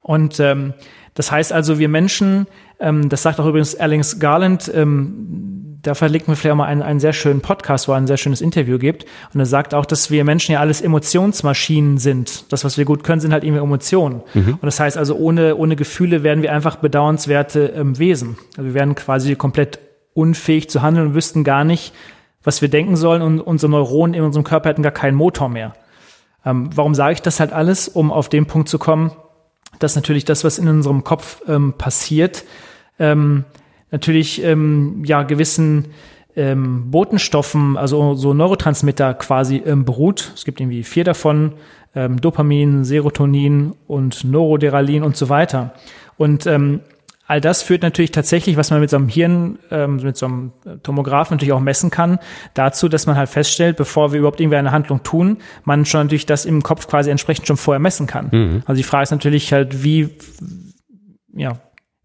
Und 0.01 0.41
ähm, 0.41 0.75
das 1.15 1.31
heißt 1.31 1.53
also, 1.53 1.79
wir 1.79 1.89
Menschen, 1.89 2.47
ähm, 2.81 3.09
das 3.09 3.23
sagt 3.23 3.41
auch 3.41 3.47
übrigens 3.47 3.75
Erlings 3.75 4.19
Garland, 4.19 4.71
ähm, 4.75 5.52
da 5.83 5.95
verlinken 5.95 6.29
wir 6.29 6.37
vielleicht 6.37 6.53
auch 6.53 6.59
mal 6.59 6.67
einen, 6.67 6.83
einen 6.83 7.01
sehr 7.01 7.13
schönen 7.13 7.41
Podcast, 7.41 7.89
wo 7.89 7.93
er 7.93 7.99
ein 7.99 8.07
sehr 8.07 8.17
schönes 8.17 8.41
Interview 8.41 8.79
gibt. 8.79 9.05
Und 9.35 9.41
er 9.41 9.47
sagt 9.47 9.75
auch, 9.75 9.85
dass 9.85 10.11
wir 10.11 10.25
Menschen 10.25 10.53
ja 10.53 10.61
alles 10.61 10.81
Emotionsmaschinen 10.81 11.99
sind. 11.99 12.53
Das, 12.53 12.65
was 12.65 12.79
wir 12.79 12.85
gut 12.85 13.03
können, 13.03 13.21
sind 13.21 13.33
halt 13.33 13.43
eben 13.43 13.57
Emotionen. 13.57 14.23
Mhm. 14.33 14.55
Und 14.55 14.65
das 14.65 14.79
heißt 14.79 14.97
also, 14.97 15.17
ohne, 15.17 15.57
ohne 15.57 15.75
Gefühle 15.75 16.23
werden 16.23 16.43
wir 16.43 16.53
einfach 16.53 16.77
bedauernswerte 16.77 17.73
ähm, 17.77 17.99
Wesen. 17.99 18.37
Also 18.57 18.69
wir 18.69 18.75
werden 18.75 18.95
quasi 18.95 19.35
komplett 19.35 19.81
unfähig 20.15 20.71
zu 20.71 20.83
handeln 20.83 21.09
und 21.09 21.15
wüssten 21.15 21.43
gar 21.43 21.65
nicht, 21.65 21.93
was 22.45 22.63
wir 22.63 22.69
denken 22.69 22.97
sollen 22.97 23.23
und 23.23 23.41
unsere 23.41 23.71
Neuronen 23.71 24.15
in 24.15 24.23
unserem 24.23 24.45
Körper 24.45 24.69
hätten 24.69 24.83
gar 24.83 24.93
keinen 24.93 25.17
Motor 25.17 25.49
mehr. 25.49 25.75
Ähm, 26.45 26.71
warum 26.75 26.95
sage 26.95 27.15
ich 27.15 27.23
das 27.23 27.41
halt 27.41 27.53
alles? 27.53 27.89
Um 27.89 28.13
auf 28.13 28.29
den 28.29 28.47
Punkt 28.47 28.69
zu 28.69 28.79
kommen, 28.79 29.13
dass 29.79 29.97
natürlich 29.97 30.25
das, 30.25 30.45
was 30.45 30.59
in 30.59 30.69
unserem 30.69 31.03
Kopf 31.03 31.43
ähm, 31.49 31.75
passiert, 31.77 32.45
ähm, 32.99 33.45
natürlich 33.93 34.43
ähm, 34.43 35.05
ja 35.05 35.23
gewissen 35.23 35.87
ähm, 36.35 36.91
Botenstoffen, 36.91 37.77
also 37.77 38.15
so 38.15 38.35
Neurotransmitter 38.35 39.15
quasi 39.15 39.63
ähm, 39.65 39.85
beruht. 39.85 40.33
Es 40.35 40.45
gibt 40.45 40.61
irgendwie 40.61 40.83
vier 40.83 41.05
davon, 41.05 41.53
ähm, 41.95 42.21
Dopamin, 42.21 42.85
Serotonin 42.85 43.75
und 43.87 44.25
Noradrenalin 44.25 45.03
und 45.03 45.17
so 45.17 45.29
weiter. 45.29 45.75
Und 46.17 46.47
ähm, 46.47 46.81
all 47.27 47.41
das 47.41 47.63
führt 47.63 47.83
natürlich 47.83 48.13
tatsächlich, 48.13 48.57
was 48.57 48.71
man 48.71 48.81
mit 48.81 48.91
so 48.91 48.97
einem 48.97 49.09
Hirn, 49.09 49.59
ähm, 49.71 49.97
mit 49.97 50.17
so 50.17 50.27
einem 50.27 50.53
Tomograph 50.83 51.31
natürlich 51.31 51.53
auch 51.53 51.61
messen 51.61 51.91
kann, 51.91 52.19
dazu, 52.55 52.89
dass 52.89 53.07
man 53.07 53.17
halt 53.17 53.29
feststellt, 53.29 53.77
bevor 53.77 54.13
wir 54.13 54.19
überhaupt 54.19 54.41
irgendwie 54.41 54.57
eine 54.57 54.73
Handlung 54.73 55.03
tun, 55.03 55.39
man 55.65 55.85
schon 55.85 56.03
natürlich 56.03 56.27
das 56.27 56.45
im 56.45 56.63
Kopf 56.63 56.89
quasi 56.89 57.11
entsprechend 57.11 57.47
schon 57.47 57.57
vorher 57.57 57.81
messen 57.81 58.07
kann. 58.07 58.29
Mhm. 58.33 58.63
Also 58.67 58.79
die 58.79 58.83
Frage 58.85 59.05
ist 59.05 59.11
natürlich 59.11 59.53
halt, 59.53 59.85
wie, 59.85 60.11
ja, 61.35 61.59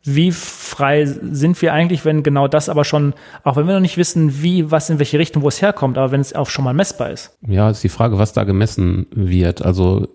wie 0.08 0.32
frei 0.32 1.06
sind 1.06 1.62
wir 1.62 1.74
eigentlich, 1.74 2.06
wenn 2.06 2.24
genau 2.24 2.48
das 2.48 2.70
aber 2.70 2.86
schon, 2.86 3.14
auch 3.44 3.58
wenn 3.58 3.68
wir 3.68 3.74
noch 3.74 3.82
nicht 3.82 3.98
wissen, 3.98 4.42
wie, 4.42 4.72
was 4.72 4.90
in 4.90 5.00
welche 5.00 5.20
Richtung, 5.20 5.44
wo 5.44 5.48
es 5.48 5.62
herkommt, 5.62 5.98
aber 5.98 6.12
wenn 6.12 6.22
es 6.22 6.34
auch 6.34 6.50
schon 6.50 6.64
mal 6.66 6.74
messbar 6.74 7.12
ist. 7.12 7.38
Ja, 7.46 7.70
ist 7.70 7.84
die 7.84 7.90
Frage, 7.90 8.18
was 8.18 8.34
da 8.34 8.44
gemessen 8.44 9.08
wird. 9.12 9.64
Also 9.64 10.08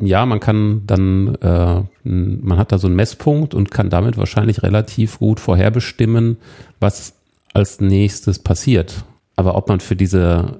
ja, 0.00 0.24
man 0.24 0.40
kann 0.40 0.82
dann, 0.86 1.34
äh, 1.36 1.82
man 2.04 2.58
hat 2.58 2.72
da 2.72 2.78
so 2.78 2.86
einen 2.86 2.96
Messpunkt 2.96 3.54
und 3.54 3.70
kann 3.70 3.90
damit 3.90 4.16
wahrscheinlich 4.16 4.62
relativ 4.62 5.18
gut 5.18 5.40
vorherbestimmen, 5.40 6.38
was 6.78 7.14
als 7.52 7.80
nächstes 7.80 8.38
passiert. 8.38 9.04
Aber 9.36 9.56
ob 9.56 9.68
man 9.68 9.80
für 9.80 9.96
diese 9.96 10.58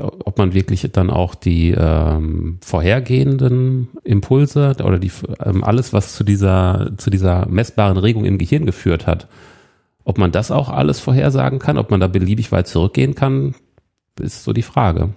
ob 0.00 0.38
man 0.38 0.54
wirklich 0.54 0.88
dann 0.92 1.10
auch 1.10 1.34
die 1.34 1.70
ähm, 1.70 2.58
vorhergehenden 2.62 3.88
Impulse 4.04 4.76
oder 4.82 4.98
die 4.98 5.10
ähm, 5.44 5.64
alles, 5.64 5.92
was 5.92 6.14
zu 6.14 6.24
dieser 6.24 6.92
zu 6.96 7.10
dieser 7.10 7.46
messbaren 7.48 7.98
Regung 7.98 8.24
im 8.24 8.38
Gehirn 8.38 8.66
geführt 8.66 9.06
hat, 9.06 9.28
ob 10.04 10.18
man 10.18 10.32
das 10.32 10.50
auch 10.50 10.68
alles 10.68 11.00
vorhersagen 11.00 11.58
kann, 11.58 11.78
ob 11.78 11.90
man 11.90 12.00
da 12.00 12.06
beliebig 12.06 12.52
weit 12.52 12.68
zurückgehen 12.68 13.14
kann, 13.14 13.54
ist 14.20 14.44
so 14.44 14.52
die 14.52 14.62
Frage. 14.62 15.10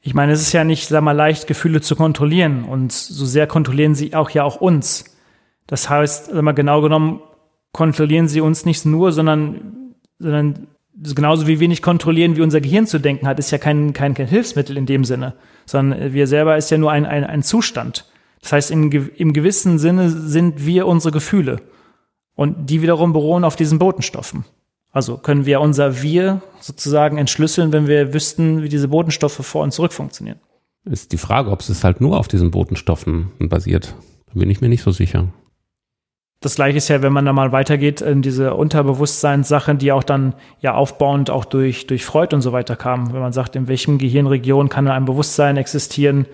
Ich 0.00 0.14
meine, 0.14 0.32
es 0.32 0.40
ist 0.40 0.52
ja 0.52 0.64
nicht, 0.64 0.88
sag 0.88 1.02
mal, 1.02 1.12
leicht, 1.12 1.46
Gefühle 1.46 1.80
zu 1.80 1.94
kontrollieren 1.94 2.64
und 2.64 2.90
so 2.92 3.24
sehr 3.24 3.46
kontrollieren 3.46 3.94
sie 3.94 4.14
auch 4.14 4.30
ja 4.30 4.42
auch 4.42 4.56
uns. 4.56 5.04
Das 5.68 5.88
heißt, 5.88 6.30
sag 6.32 6.42
mal, 6.42 6.52
genau 6.52 6.82
genommen 6.82 7.20
kontrollieren 7.72 8.28
sie 8.28 8.40
uns 8.40 8.66
nicht 8.66 8.84
nur, 8.84 9.12
sondern, 9.12 9.94
sondern 10.18 10.66
genauso 11.02 11.46
wie 11.46 11.60
wenig 11.60 11.82
kontrollieren, 11.82 12.36
wie 12.36 12.42
unser 12.42 12.60
Gehirn 12.60 12.86
zu 12.86 12.98
denken 12.98 13.26
hat, 13.26 13.38
ist 13.38 13.50
ja 13.50 13.58
kein, 13.58 13.92
kein, 13.92 14.14
kein 14.14 14.26
Hilfsmittel 14.26 14.76
in 14.76 14.86
dem 14.86 15.04
Sinne, 15.04 15.34
sondern 15.66 16.12
wir 16.12 16.26
selber 16.26 16.56
ist 16.56 16.70
ja 16.70 16.78
nur 16.78 16.90
ein, 16.90 17.06
ein, 17.06 17.24
ein 17.24 17.42
Zustand. 17.42 18.06
Das 18.40 18.52
heißt, 18.52 18.70
im, 18.70 18.90
im 18.90 19.32
gewissen 19.32 19.78
Sinne 19.78 20.10
sind 20.10 20.66
wir 20.66 20.86
unsere 20.86 21.12
Gefühle. 21.12 21.60
Und 22.34 22.70
die 22.70 22.82
wiederum 22.82 23.12
beruhen 23.12 23.44
auf 23.44 23.56
diesen 23.56 23.78
Botenstoffen. 23.78 24.44
Also 24.90 25.16
können 25.16 25.46
wir 25.46 25.60
unser 25.60 26.02
Wir 26.02 26.42
sozusagen 26.60 27.18
entschlüsseln, 27.18 27.72
wenn 27.72 27.86
wir 27.86 28.12
wüssten, 28.12 28.62
wie 28.62 28.68
diese 28.68 28.88
Botenstoffe 28.88 29.44
vor 29.46 29.62
und 29.62 29.72
zurück 29.72 29.92
funktionieren. 29.92 30.38
Ist 30.84 31.12
die 31.12 31.18
Frage, 31.18 31.50
ob 31.50 31.60
es 31.60 31.84
halt 31.84 32.00
nur 32.00 32.18
auf 32.18 32.28
diesen 32.28 32.50
Botenstoffen 32.50 33.30
basiert. 33.38 33.94
Da 34.26 34.40
bin 34.40 34.50
ich 34.50 34.60
mir 34.60 34.68
nicht 34.68 34.82
so 34.82 34.90
sicher. 34.90 35.28
Das 36.42 36.56
gleiche 36.56 36.78
ist 36.78 36.88
ja, 36.88 37.02
wenn 37.02 37.12
man 37.12 37.24
da 37.24 37.32
mal 37.32 37.52
weitergeht 37.52 38.00
in 38.00 38.20
diese 38.20 38.54
Unterbewusstseinssachen, 38.54 39.78
die 39.78 39.92
auch 39.92 40.02
dann 40.02 40.34
ja 40.60 40.74
aufbauend 40.74 41.30
auch 41.30 41.44
durch, 41.44 41.86
durch 41.86 42.04
Freud 42.04 42.34
und 42.34 42.42
so 42.42 42.52
weiter 42.52 42.74
kamen. 42.74 43.12
Wenn 43.12 43.20
man 43.20 43.32
sagt, 43.32 43.54
in 43.54 43.68
welchem 43.68 43.96
Gehirnregion 43.96 44.68
kann 44.68 44.88
ein 44.88 45.04
Bewusstsein 45.04 45.56
existieren, 45.56 46.26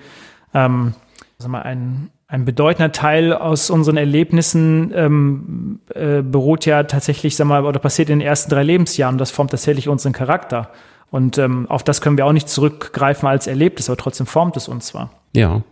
ähm, 0.55 0.95
sag 1.37 1.51
mal, 1.51 1.61
ein, 1.61 2.11
ein 2.27 2.47
bedeutender 2.47 2.91
Teil 2.91 3.35
aus 3.35 3.69
unseren 3.69 3.99
Erlebnissen 3.99 4.93
ähm, 4.95 5.81
äh, 5.95 6.23
beruht 6.23 6.65
ja 6.65 6.85
tatsächlich, 6.85 7.37
sag 7.37 7.47
mal, 7.47 7.67
oder 7.67 7.79
passiert 7.79 8.09
in 8.09 8.21
den 8.21 8.27
ersten 8.27 8.51
drei 8.51 8.63
Lebensjahren. 8.63 9.19
Das 9.19 9.31
formt 9.31 9.51
tatsächlich 9.51 9.89
unseren 9.89 10.15
Charakter. 10.15 10.71
Und 11.11 11.37
ähm, 11.37 11.67
auf 11.69 11.83
das 11.83 12.01
können 12.01 12.17
wir 12.17 12.25
auch 12.25 12.33
nicht 12.33 12.49
zurückgreifen 12.49 13.29
als 13.29 13.47
Erlebtes, 13.47 13.91
aber 13.91 13.99
trotzdem 13.99 14.27
formt 14.27 14.57
es 14.57 14.69
uns 14.69 14.87
zwar. 14.87 15.11
Ja, 15.35 15.63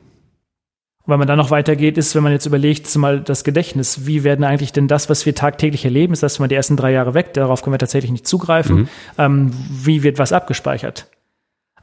wenn 1.06 1.18
man 1.18 1.28
dann 1.28 1.38
noch 1.38 1.50
weitergeht, 1.50 1.98
ist, 1.98 2.14
wenn 2.14 2.22
man 2.22 2.32
jetzt 2.32 2.46
überlegt, 2.46 2.94
mal 2.96 3.20
das 3.20 3.44
Gedächtnis, 3.44 4.06
wie 4.06 4.24
werden 4.24 4.44
eigentlich 4.44 4.72
denn 4.72 4.88
das, 4.88 5.08
was 5.08 5.24
wir 5.24 5.34
tagtäglich 5.34 5.84
erleben, 5.84 6.12
ist 6.12 6.22
das 6.22 6.38
mal 6.38 6.48
die 6.48 6.54
ersten 6.54 6.76
drei 6.76 6.92
Jahre 6.92 7.14
weg, 7.14 7.32
darauf 7.34 7.62
können 7.62 7.74
wir 7.74 7.78
tatsächlich 7.78 8.10
nicht 8.10 8.26
zugreifen, 8.26 8.76
mhm. 8.76 8.88
ähm, 9.18 9.52
wie 9.70 10.02
wird 10.02 10.18
was 10.18 10.32
abgespeichert? 10.32 11.08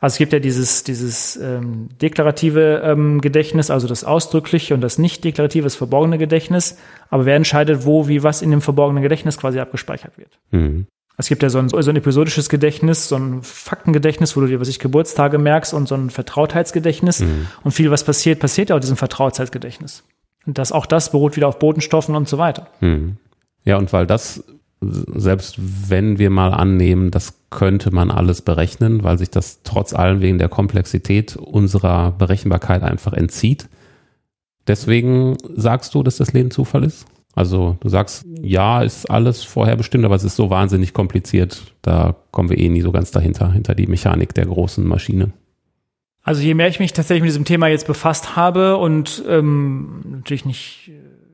Also 0.04 0.16
es 0.16 0.18
gibt 0.18 0.34
ja 0.34 0.40
dieses, 0.40 0.84
dieses 0.84 1.38
ähm, 1.38 1.88
deklarative 2.02 2.82
ähm, 2.84 3.22
Gedächtnis, 3.22 3.72
also 3.72 3.88
das 3.88 4.04
ausdrückliche 4.04 4.74
und 4.74 4.82
das 4.82 4.98
nicht 4.98 5.24
deklarative, 5.24 5.64
das 5.64 5.78
verborgene 5.78 6.18
Gedächtnis. 6.18 6.78
Aber 7.10 7.26
wer 7.26 7.38
entscheidet, 7.38 7.86
wo, 7.86 8.10
wie, 8.10 8.22
was 8.22 8.42
in 8.42 8.52
dem 8.52 8.60
verborgenen 8.60 9.02
Gedächtnis 9.02 9.38
quasi 9.38 9.62
abgespeichert 9.62 10.18
wird? 10.18 10.40
Mhm. 10.52 10.88
Es 11.18 11.28
gibt 11.28 11.44
ja 11.44 11.50
so 11.50 11.60
ein, 11.60 11.70
so 11.70 11.78
ein 11.78 11.96
episodisches 11.96 12.50
Gedächtnis, 12.50 13.08
so 13.08 13.16
ein 13.16 13.44
Faktengedächtnis, 13.44 14.36
wo 14.36 14.42
du 14.42 14.48
dir, 14.48 14.60
was 14.60 14.68
ich 14.68 14.80
Geburtstage 14.80 15.38
merkst 15.38 15.74
und 15.74 15.88
so 15.88 15.96
ein 15.96 16.10
Vertrautheitsgedächtnis. 16.10 17.20
Mhm. 17.20 17.48
Und 17.64 17.72
viel, 17.72 17.92
was 17.92 18.04
passiert, 18.04 18.40
passiert 18.40 18.70
ja 18.70 18.76
auch 18.76 18.80
diesem 18.80 18.98
Vertrautheitsgedächtnis. 18.98 20.04
Und 20.46 20.58
das, 20.58 20.72
auch 20.72 20.86
das 20.86 21.12
beruht 21.12 21.36
wieder 21.36 21.48
auf 21.48 21.60
Botenstoffen 21.60 22.16
und 22.16 22.28
so 22.28 22.38
weiter. 22.40 22.68
Mhm. 22.82 23.18
Ja, 23.64 23.78
und 23.78 23.94
weil 23.94 24.08
das, 24.08 24.44
selbst 24.82 25.56
wenn 25.60 26.18
wir 26.18 26.32
mal 26.32 26.52
annehmen, 26.52 27.12
das 27.12 27.36
könnte 27.52 27.94
man 27.94 28.10
alles 28.10 28.42
berechnen, 28.42 29.04
weil 29.04 29.18
sich 29.20 29.30
das 29.30 29.62
trotz 29.64 29.94
allem 29.94 30.20
wegen 30.22 30.40
der 30.40 30.50
Komplexität 30.50 31.36
unserer 31.36 32.12
Berechenbarkeit 32.12 32.82
einfach 32.82 33.14
entzieht. 33.14 33.70
Deswegen 34.68 35.38
sagst 35.56 35.94
du, 35.94 36.04
dass 36.04 36.18
das 36.18 36.34
Leben 36.34 36.52
Zufall 36.52 36.84
ist? 36.84 37.06
Also 37.36 37.78
du 37.80 37.90
sagst, 37.90 38.26
ja, 38.42 38.84
ist 38.84 39.10
alles 39.10 39.44
vorher 39.44 39.76
bestimmt, 39.76 40.06
aber 40.06 40.16
es 40.16 40.24
ist 40.24 40.36
so 40.36 40.50
wahnsinnig 40.50 40.94
kompliziert. 40.94 41.74
Da 41.82 42.16
kommen 42.32 42.50
wir 42.50 42.58
eh 42.58 42.70
nie 42.70 42.82
so 42.82 42.92
ganz 42.92 43.12
dahinter, 43.12 43.52
hinter 43.52 43.74
die 43.74 43.88
Mechanik 43.88 44.34
der 44.36 44.46
großen 44.46 44.88
Maschine. 44.88 45.34
Also 46.22 46.42
je 46.42 46.54
mehr 46.54 46.68
ich 46.68 46.80
mich 46.80 46.94
tatsächlich 46.94 47.24
mit 47.24 47.30
diesem 47.30 47.46
Thema 47.46 47.68
jetzt 47.68 47.88
befasst 47.88 48.36
habe 48.36 48.78
und 48.78 49.24
ähm, 49.28 50.02
natürlich 50.06 50.46
nicht 50.46 50.92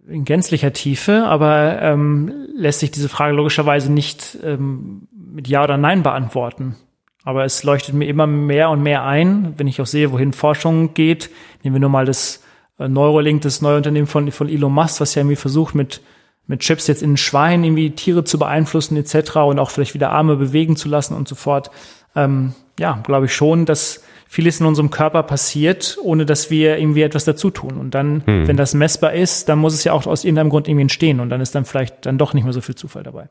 in 0.08 0.26
gänzlicher 0.26 0.74
Tiefe, 0.74 1.26
aber 1.26 1.82
ähm, 1.82 2.34
lässt 2.56 2.80
sich 2.80 2.90
diese 2.90 3.10
Frage 3.10 3.36
logischerweise 3.36 3.92
nicht 3.92 4.40
ähm, 4.44 5.08
mit 5.12 5.48
Ja 5.48 5.64
oder 5.64 5.78
Nein 5.78 6.02
beantworten. 6.02 6.76
Aber 7.24 7.46
es 7.46 7.64
leuchtet 7.64 7.94
mir 7.94 8.08
immer 8.08 8.26
mehr 8.26 8.70
und 8.72 8.82
mehr 8.82 9.04
ein, 9.04 9.54
wenn 9.58 9.68
ich 9.68 9.82
auch 9.82 9.86
sehe, 9.86 10.12
wohin 10.12 10.34
Forschung 10.34 10.94
geht. 10.96 11.30
Nehmen 11.62 11.76
wir 11.76 11.82
nur 11.82 11.90
mal 11.90 12.06
das 12.06 12.42
Neuralink, 12.88 13.42
das 13.42 13.62
neue 13.62 13.78
Unternehmen 13.78 14.08
von, 14.08 14.32
von 14.32 14.50
Elon 14.50 14.74
Musk, 14.74 15.02
was 15.02 15.16
ja 15.16 15.22
irgendwie 15.22 15.36
versucht, 15.36 15.76
mit, 15.76 16.02
mit 16.48 16.62
Chips 16.62 16.88
jetzt 16.88 17.04
in 17.04 17.18
Schweinen 17.18 17.64
irgendwie 17.64 17.92
Tiere 17.92 18.24
zu 18.24 18.40
beeinflussen 18.40 18.96
etc. 18.98 19.38
und 19.38 19.60
auch 19.60 19.70
vielleicht 19.70 19.94
wieder 19.94 20.12
Arme 20.12 20.36
bewegen 20.36 20.76
zu 20.76 20.88
lassen 20.88 21.14
und 21.14 21.28
so 21.28 21.36
fort. 21.36 21.72
Ähm, 22.16 22.54
ja, 22.80 23.02
glaube 23.04 23.26
ich 23.26 23.34
schon, 23.34 23.66
dass 23.66 24.04
vieles 24.28 24.60
in 24.60 24.66
unserem 24.66 24.92
Körper 24.92 25.24
passiert, 25.24 25.98
ohne 26.02 26.26
dass 26.26 26.50
wir 26.50 26.78
irgendwie 26.78 27.02
etwas 27.02 27.26
dazu 27.26 27.50
tun. 27.50 27.78
Und 27.78 27.96
dann, 27.96 28.24
hm. 28.26 28.48
wenn 28.48 28.58
das 28.58 28.74
messbar 28.74 29.14
ist, 29.14 29.50
dann 29.50 29.60
muss 29.60 29.74
es 29.74 29.84
ja 29.84 29.92
auch 29.92 30.06
aus 30.06 30.24
irgendeinem 30.24 30.50
Grund 30.50 30.68
irgendwie 30.68 30.84
entstehen 30.84 31.20
und 31.20 31.30
dann 31.30 31.42
ist 31.42 31.56
dann 31.56 31.66
vielleicht 31.66 32.06
dann 32.06 32.18
doch 32.18 32.34
nicht 32.34 32.44
mehr 32.44 32.54
so 32.54 32.62
viel 32.62 32.76
Zufall 32.76 33.04
dabei. 33.04 33.30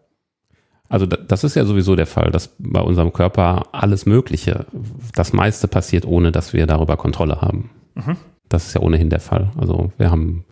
Also 0.89 1.07
das 1.07 1.45
ist 1.45 1.55
ja 1.55 1.65
sowieso 1.65 1.97
der 1.97 2.07
Fall, 2.07 2.31
dass 2.31 2.55
bei 2.59 2.81
unserem 2.81 3.13
Körper 3.13 3.67
alles 3.73 4.07
Mögliche, 4.07 4.67
das 5.15 5.33
meiste 5.33 5.69
passiert, 5.69 6.07
ohne 6.07 6.33
dass 6.33 6.53
wir 6.53 6.67
darüber 6.67 6.97
Kontrolle 6.97 7.43
haben. 7.43 7.71
Mhm. 7.95 8.17
Das 8.49 8.67
ist 8.67 8.75
ja 8.75 8.81
ohnehin 8.81 9.11
der 9.11 9.21
Fall. 9.21 9.51
Also 9.59 9.93
wir 9.99 10.11
haben 10.11 10.45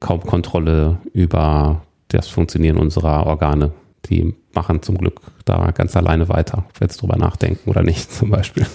kaum 0.00 0.20
Kontrolle 0.20 0.98
über 1.12 1.82
das 2.08 2.28
Funktionieren 2.28 2.76
unserer 2.76 3.26
Organe. 3.26 3.72
Die 4.06 4.34
machen 4.52 4.82
zum 4.82 4.98
Glück 4.98 5.20
da 5.44 5.70
ganz 5.70 5.96
alleine 5.96 6.28
weiter, 6.28 6.64
ob 6.68 6.80
wir 6.80 6.86
jetzt 6.86 7.00
drüber 7.00 7.16
nachdenken 7.16 7.70
oder 7.70 7.82
nicht, 7.82 8.12
zum 8.12 8.30
Beispiel. 8.30 8.66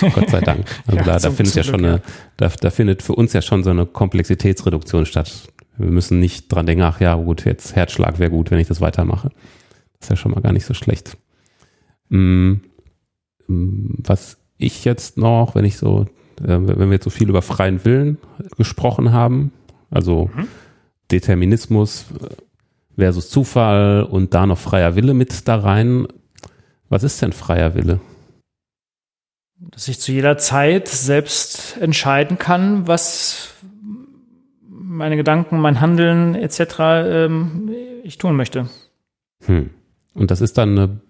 Gott 0.00 0.30
sei 0.30 0.40
Dank. 0.40 0.64
Also 0.86 0.96
ja, 0.98 1.04
da, 1.04 1.18
da 1.18 1.30
findet 1.30 1.54
ja 1.54 1.64
schon 1.64 1.84
eine, 1.84 2.02
da, 2.36 2.48
da 2.48 2.70
findet 2.70 3.02
für 3.02 3.14
uns 3.14 3.32
ja 3.32 3.42
schon 3.42 3.64
so 3.64 3.70
eine 3.70 3.86
Komplexitätsreduktion 3.86 5.04
statt. 5.04 5.52
Wir 5.76 5.90
müssen 5.90 6.18
nicht 6.18 6.52
dran 6.52 6.66
denken, 6.66 6.82
ach 6.82 7.00
ja, 7.00 7.14
gut, 7.14 7.44
jetzt 7.44 7.76
Herzschlag 7.76 8.18
wäre 8.18 8.30
gut, 8.30 8.50
wenn 8.50 8.58
ich 8.58 8.68
das 8.68 8.80
weitermache. 8.80 9.30
Das 9.98 10.06
ist 10.06 10.10
ja 10.10 10.16
schon 10.16 10.32
mal 10.32 10.40
gar 10.40 10.52
nicht 10.52 10.64
so 10.64 10.74
schlecht. 10.74 11.16
Mm, 12.08 12.54
mm, 13.48 13.94
was 13.98 14.38
ich 14.56 14.84
jetzt 14.84 15.16
noch, 15.18 15.54
wenn 15.54 15.64
ich 15.64 15.76
so 15.76 16.06
wenn 16.40 16.78
wir 16.78 16.92
jetzt 16.92 17.04
so 17.04 17.10
viel 17.10 17.28
über 17.28 17.42
freien 17.42 17.84
Willen 17.84 18.18
gesprochen 18.56 19.12
haben, 19.12 19.52
also 19.90 20.30
mhm. 20.34 20.48
Determinismus 21.10 22.06
versus 22.96 23.30
Zufall 23.30 24.02
und 24.02 24.34
da 24.34 24.46
noch 24.46 24.58
freier 24.58 24.96
Wille 24.96 25.14
mit 25.14 25.48
da 25.48 25.56
rein. 25.56 26.06
Was 26.88 27.02
ist 27.02 27.22
denn 27.22 27.32
freier 27.32 27.74
Wille? 27.74 28.00
Dass 29.60 29.88
ich 29.88 30.00
zu 30.00 30.12
jeder 30.12 30.38
Zeit 30.38 30.88
selbst 30.88 31.76
entscheiden 31.80 32.38
kann, 32.38 32.86
was 32.86 33.54
meine 34.62 35.16
Gedanken, 35.16 35.60
mein 35.60 35.80
Handeln 35.80 36.34
etc. 36.34 36.60
Ähm, 36.80 37.70
ich 38.02 38.18
tun 38.18 38.36
möchte. 38.36 38.68
Hm. 39.44 39.70
Und 40.14 40.30
das 40.30 40.40
ist 40.40 40.58
dann 40.58 40.78
eine, 40.78 41.00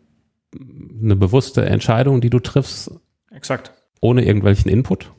eine 1.02 1.16
bewusste 1.16 1.64
Entscheidung, 1.64 2.20
die 2.20 2.30
du 2.30 2.40
triffst? 2.40 2.90
Exakt. 3.30 3.72
Ohne 4.00 4.24
irgendwelchen 4.24 4.70
Input? 4.70 5.12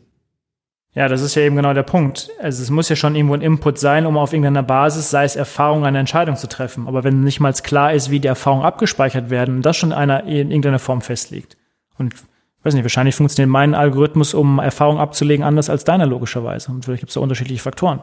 Ja, 0.99 1.07
das 1.07 1.21
ist 1.21 1.33
ja 1.35 1.43
eben 1.43 1.55
genau 1.55 1.73
der 1.73 1.83
Punkt. 1.83 2.29
Also 2.41 2.61
es 2.61 2.69
muss 2.69 2.89
ja 2.89 2.97
schon 2.97 3.15
irgendwo 3.15 3.33
ein 3.33 3.39
Input 3.39 3.79
sein, 3.79 4.05
um 4.05 4.17
auf 4.17 4.33
irgendeiner 4.33 4.63
Basis, 4.63 5.09
sei 5.09 5.23
es 5.23 5.37
Erfahrung, 5.37 5.85
eine 5.85 5.97
Entscheidung 5.97 6.35
zu 6.35 6.49
treffen. 6.49 6.89
Aber 6.89 7.05
wenn 7.05 7.23
nicht 7.23 7.39
mal 7.39 7.53
klar 7.53 7.93
ist, 7.93 8.09
wie 8.09 8.19
die 8.19 8.27
Erfahrungen 8.27 8.65
abgespeichert 8.65 9.29
werden 9.29 9.55
und 9.55 9.61
das 9.65 9.77
schon 9.77 9.93
einer 9.93 10.25
in 10.25 10.51
irgendeiner 10.51 10.77
Form 10.77 10.99
festlegt. 10.99 11.55
Und 11.97 12.15
weiß 12.63 12.73
nicht, 12.73 12.83
wahrscheinlich 12.83 13.15
funktioniert 13.15 13.49
mein 13.49 13.75
Algorithmus, 13.75 14.33
um 14.33 14.59
Erfahrungen 14.59 14.99
abzulegen, 14.99 15.45
anders 15.45 15.69
als 15.69 15.85
deiner 15.85 16.05
logischerweise. 16.05 16.69
Und 16.69 16.83
vielleicht 16.83 16.99
gibt 16.99 17.11
es 17.11 17.13
da 17.13 17.21
unterschiedliche 17.21 17.63
Faktoren. 17.63 18.01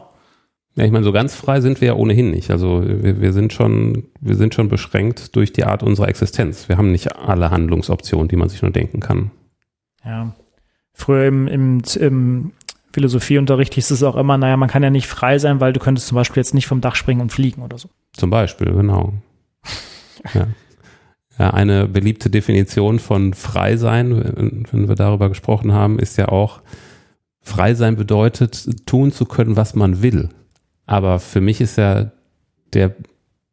Ja, 0.73 0.83
ich 0.83 0.91
meine, 0.91 1.05
so 1.05 1.11
ganz 1.11 1.35
frei 1.35 1.61
sind 1.61 1.81
wir 1.81 1.89
ja 1.89 1.93
ohnehin 1.93 2.31
nicht. 2.31 2.49
Also 2.49 2.81
wir, 2.83 3.21
wir, 3.21 3.31
sind 3.31 3.53
schon, 3.53 4.05
wir 4.21 4.35
sind 4.35 4.55
schon 4.55 4.69
beschränkt 4.69 5.35
durch 5.35 5.53
die 5.53 5.65
Art 5.65 5.83
unserer 5.83 6.07
Existenz. 6.07 6.67
Wir 6.67 6.77
haben 6.77 6.91
nicht 6.91 7.15
alle 7.15 7.51
Handlungsoptionen, 7.51 8.27
die 8.27 8.37
man 8.37 8.49
sich 8.49 8.63
nur 8.63 8.71
denken 8.71 9.01
kann. 9.01 9.29
Ja. 10.03 10.33
Früher 10.93 11.25
im, 11.25 11.47
im, 11.47 11.83
im 11.99 12.53
Philosophieunterricht 12.97 13.75
hieß 13.75 13.91
es 13.91 14.01
auch 14.01 14.15
immer, 14.15 14.39
naja, 14.39 14.57
man 14.57 14.69
kann 14.69 14.81
ja 14.81 14.89
nicht 14.89 15.05
frei 15.05 15.37
sein, 15.37 15.59
weil 15.59 15.71
du 15.71 15.79
könntest 15.79 16.07
zum 16.07 16.15
Beispiel 16.15 16.41
jetzt 16.41 16.55
nicht 16.55 16.65
vom 16.65 16.81
Dach 16.81 16.95
springen 16.95 17.21
und 17.21 17.31
fliegen 17.31 17.61
oder 17.61 17.77
so. 17.77 17.89
Zum 18.13 18.31
Beispiel, 18.31 18.73
genau. 18.73 19.13
ja. 20.33 20.47
ja, 21.37 21.51
eine 21.51 21.87
beliebte 21.87 22.31
Definition 22.31 22.97
von 22.97 23.35
frei 23.35 23.77
sein, 23.77 24.65
wenn 24.71 24.87
wir 24.87 24.95
darüber 24.95 25.29
gesprochen 25.29 25.73
haben, 25.73 25.99
ist 25.99 26.17
ja 26.17 26.29
auch, 26.29 26.63
frei 27.39 27.75
sein 27.75 27.97
bedeutet, 27.97 28.87
tun 28.87 29.11
zu 29.11 29.25
können, 29.25 29.55
was 29.55 29.75
man 29.75 30.01
will. 30.01 30.29
Aber 30.87 31.19
für 31.19 31.39
mich 31.39 31.61
ist 31.61 31.77
ja 31.77 32.11
der 32.73 32.95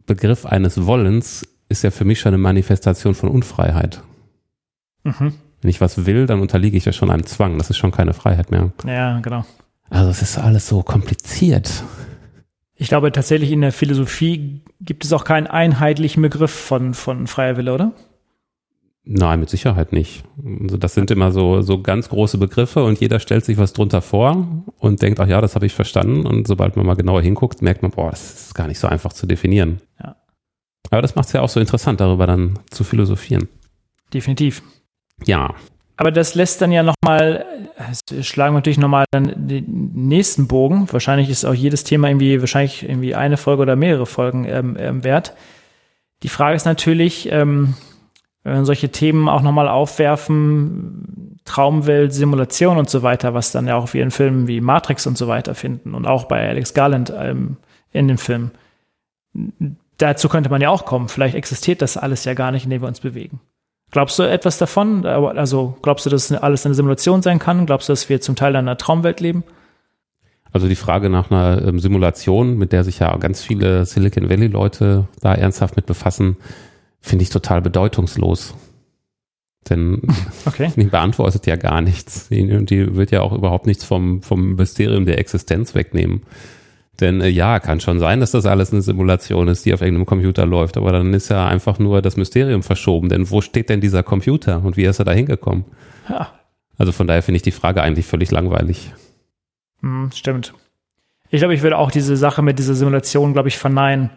Begriff 0.07 0.47
eines 0.47 0.87
Wollens 0.87 1.47
ist 1.69 1.83
ja 1.83 1.91
für 1.91 2.07
mich 2.07 2.19
schon 2.19 2.33
eine 2.33 2.43
Manifestation 2.43 3.15
von 3.15 3.29
Unfreiheit. 3.29 4.03
Mhm. 5.03 5.35
Wenn 5.65 5.71
ich 5.71 5.81
was 5.81 6.05
will, 6.05 6.27
dann 6.27 6.43
unterliege 6.43 6.77
ich 6.77 6.85
ja 6.85 6.93
schon 6.93 7.11
einem 7.11 7.25
Zwang. 7.25 7.57
Das 7.57 7.71
ist 7.71 7.79
schon 7.79 7.91
keine 7.91 8.13
Freiheit 8.13 8.51
mehr. 8.51 8.71
Ja, 8.87 9.19
genau. 9.21 9.47
Also 9.89 10.11
es 10.11 10.21
ist 10.21 10.37
alles 10.37 10.69
so 10.69 10.83
kompliziert. 10.83 11.83
Ich 12.75 12.89
glaube 12.89 13.11
tatsächlich 13.13 13.51
in 13.51 13.63
der 13.63 13.73
Philosophie 13.73 14.61
gibt 14.83 15.07
es 15.07 15.13
auch 15.15 15.25
keinen 15.25 15.47
einheitlichen 15.47 16.21
Begriff 16.21 16.51
von, 16.51 16.93
von 16.93 17.27
freier 17.27 17.57
Wille, 17.57 17.73
oder? 17.73 17.93
Nein, 19.05 19.41
mit 19.41 19.49
Sicherheit 19.49 19.95
nicht. 19.95 20.25
Also 20.65 20.77
das 20.77 20.93
sind 20.93 21.11
immer 21.11 21.33
so, 21.33 21.63
so 21.63 21.81
ganz 21.81 22.11
große 22.11 22.37
Begriffe 22.37 22.85
und 22.85 23.01
jeder 23.01 23.19
stellt 23.19 23.47
sich 23.47 23.57
was 23.57 23.73
drunter 23.73 24.03
vor 24.03 24.47
und 24.77 25.01
denkt, 25.01 25.19
ach 25.19 25.29
ja, 25.29 25.41
das 25.41 25.55
habe 25.55 25.65
ich 25.65 25.73
verstanden. 25.73 26.27
Und 26.27 26.47
sobald 26.47 26.77
man 26.77 26.85
mal 26.85 26.97
genauer 26.97 27.23
hinguckt, 27.23 27.63
merkt 27.63 27.81
man, 27.81 27.91
boah, 27.91 28.11
das 28.11 28.49
ist 28.49 28.55
gar 28.55 28.69
nicht 28.69 28.79
so 28.79 28.87
einfach 28.87 29.15
zu 29.15 29.27
definieren. 29.27 29.81
Ja. 29.99 30.17
Aber 30.91 31.01
das 31.01 31.15
macht 31.15 31.29
es 31.29 31.33
ja 31.33 31.41
auch 31.41 31.49
so 31.49 31.59
interessant, 31.59 32.01
darüber 32.01 32.27
dann 32.27 32.59
zu 32.69 32.85
philosophieren. 32.85 33.49
Definitiv. 34.13 34.63
Ja. 35.25 35.55
Aber 35.97 36.11
das 36.11 36.35
lässt 36.35 36.61
dann 36.61 36.73
ja 36.73 36.83
nochmal, 36.83 37.47
schlagen 38.21 38.55
wir 38.55 38.59
natürlich 38.59 38.79
nochmal 38.79 39.05
den 39.13 39.93
nächsten 39.95 40.49
Bogen. 40.49 40.89
Wahrscheinlich 40.91 41.31
ist 41.31 41.45
auch 41.45 41.55
jedes 41.55 41.85
Thema 41.85 42.09
irgendwie, 42.09 42.41
wahrscheinlich 42.41 42.83
irgendwie 42.83 43.15
eine 43.15 43.37
Folge 43.37 43.63
oder 43.63 43.77
mehrere 43.77 44.07
Folgen 44.07 44.45
ähm, 44.45 44.77
ähm, 44.79 45.05
wert. 45.05 45.35
Die 46.25 46.29
Frage 46.29 46.57
ist 46.57 46.65
natürlich, 46.65 47.31
ähm, 47.31 47.75
wenn 48.43 48.55
wir 48.55 48.65
solche 48.65 48.91
Themen 48.91 49.29
auch 49.29 49.43
nochmal 49.43 49.69
aufwerfen, 49.69 51.39
Traumwelt, 51.45 52.13
Simulation 52.13 52.79
und 52.79 52.91
so 52.91 53.03
weiter, 53.03 53.35
was 53.35 53.53
dann 53.53 53.69
ja 53.69 53.77
auch 53.77 53.93
wie 53.95 54.01
in 54.01 54.11
Filmen 54.11 54.49
wie 54.49 54.61
Matrix 54.61 55.07
und 55.07 55.17
so 55.17 55.29
weiter 55.29 55.55
finden 55.55 55.95
und 55.95 56.07
auch 56.07 56.25
bei 56.25 56.49
Alex 56.49 56.75
Garland 56.75 57.13
ähm, 57.17 57.59
in 57.93 58.09
dem 58.09 58.19
Film. 58.19 58.51
Dazu 59.99 60.29
könnte 60.29 60.51
man 60.51 60.61
ja 60.61 60.71
auch 60.71 60.85
kommen. 60.85 61.09
Vielleicht 61.09 61.35
existiert 61.35 61.83
das 61.83 61.97
alles 61.97 62.25
ja 62.25 62.35
gar 62.35 62.51
nicht, 62.51 62.65
in 62.65 62.71
dem 62.71 62.83
wir 62.83 62.89
uns 62.89 63.01
bewegen. 63.01 63.41
Glaubst 63.95 64.19
du 64.19 64.25
etwas 64.25 64.59
davon? 64.59 65.07
Also 65.07 65.77
glaubst 65.81 66.05
du, 66.05 66.11
dass 66.11 66.33
alles 66.33 66.67
eine 66.67 66.75
Simulation 66.75 67.23
sein 67.23 67.39
kann? 67.39 67.65
Glaubst 67.65 67.89
du, 67.89 67.93
dass 67.93 68.09
wir 68.09 68.21
zum 68.21 68.35
Teil 68.35 68.51
in 68.51 68.57
einer 68.57 68.77
Traumwelt 68.77 69.21
leben? 69.21 69.45
Also 70.53 70.67
die 70.67 70.75
Frage 70.75 71.11
nach 71.11 71.31
einer 71.31 71.65
ähm, 71.65 71.79
Simulation, 71.79 72.59
mit 72.59 72.73
der 72.73 72.83
sich 72.83 72.99
ja 72.99 73.17
ganz 73.19 73.41
viele 73.41 73.87
Silicon 73.87 74.29
Valley 74.29 74.49
Leute 74.49 75.07
da 75.21 75.33
ernsthaft 75.33 75.77
mit 75.77 75.87
befassen, 75.87 76.39
finde 77.01 77.23
ich 77.23 77.31
total 77.31 77.63
bedeutungslos. 77.63 78.55
Denn 79.71 80.03
okay. 80.45 80.73
die 80.75 80.87
beantwortet 80.87 81.47
ja 81.47 81.55
gar 81.55 81.81
nichts. 81.81 82.27
Die, 82.31 82.65
die 82.65 82.97
wird 82.97 83.13
ja 83.13 83.21
auch 83.21 83.33
überhaupt 83.33 83.69
nichts 83.69 83.85
vom, 83.85 84.23
vom 84.23 84.57
Mysterium 84.57 85.07
der 85.07 85.21
Existenz 85.21 85.77
wegnehmen. 85.77 86.23
Denn 87.01 87.21
äh, 87.21 87.29
ja, 87.29 87.59
kann 87.61 87.81
schon 87.81 87.99
sein, 87.99 88.21
dass 88.21 88.31
das 88.31 88.47
alles 88.47 88.73
eine 88.73 88.83
Simulation 88.83 89.49
ist, 89.49 89.65
die 89.65 89.75
auf 89.75 89.81
irgendeinem 89.81 90.07
Computer 90.07 90.47
läuft, 90.47 90.77
aber 90.77 90.93
dann 90.93 91.13
ist 91.13 91.29
ja 91.29 91.47
einfach 91.47 91.79
nur 91.79 92.03
das 92.03 92.17
Mysterium 92.17 92.63
verschoben. 92.63 93.09
Denn 93.09 93.31
wo 93.31 93.41
steht 93.41 93.69
denn 93.69 93.81
dieser 93.81 94.03
Computer 94.03 94.63
und 94.65 94.77
wie 94.77 94.85
ist 94.85 94.99
er 94.99 95.05
da 95.05 95.13
hingekommen? 95.13 95.65
Ja. 96.09 96.33
Also 96.79 96.93
von 96.93 97.07
daher 97.07 97.23
finde 97.23 97.37
ich 97.37 97.43
die 97.43 97.51
Frage 97.51 97.83
eigentlich 97.83 98.07
völlig 98.07 98.31
langweilig. 98.31 98.93
Hm, 99.81 100.11
stimmt. 100.15 100.55
Ich 101.31 101.41
glaube, 101.41 101.55
ich 101.55 101.63
würde 101.63 101.79
auch 101.79 101.91
diese 101.91 102.17
Sache 102.17 102.43
mit 102.43 102.59
dieser 102.59 102.75
Simulation, 102.75 103.33
glaube 103.33 103.49
ich, 103.49 103.59
verneinen. 103.59 104.11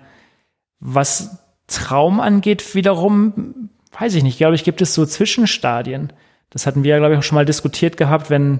Was 0.79 1.39
Traum 1.67 2.19
angeht, 2.19 2.75
wiederum, 2.75 3.69
weiß 3.97 4.15
ich 4.15 4.23
nicht, 4.23 4.37
glaube 4.37 4.55
ich, 4.55 4.63
gibt 4.63 4.81
es 4.81 4.93
so 4.93 5.05
Zwischenstadien. 5.05 6.13
Das 6.49 6.67
hatten 6.67 6.83
wir 6.83 6.91
ja, 6.91 6.97
glaube 6.99 7.13
ich, 7.13 7.19
auch 7.19 7.23
schon 7.23 7.35
mal 7.35 7.45
diskutiert 7.45 7.97
gehabt, 7.97 8.29
wenn 8.29 8.59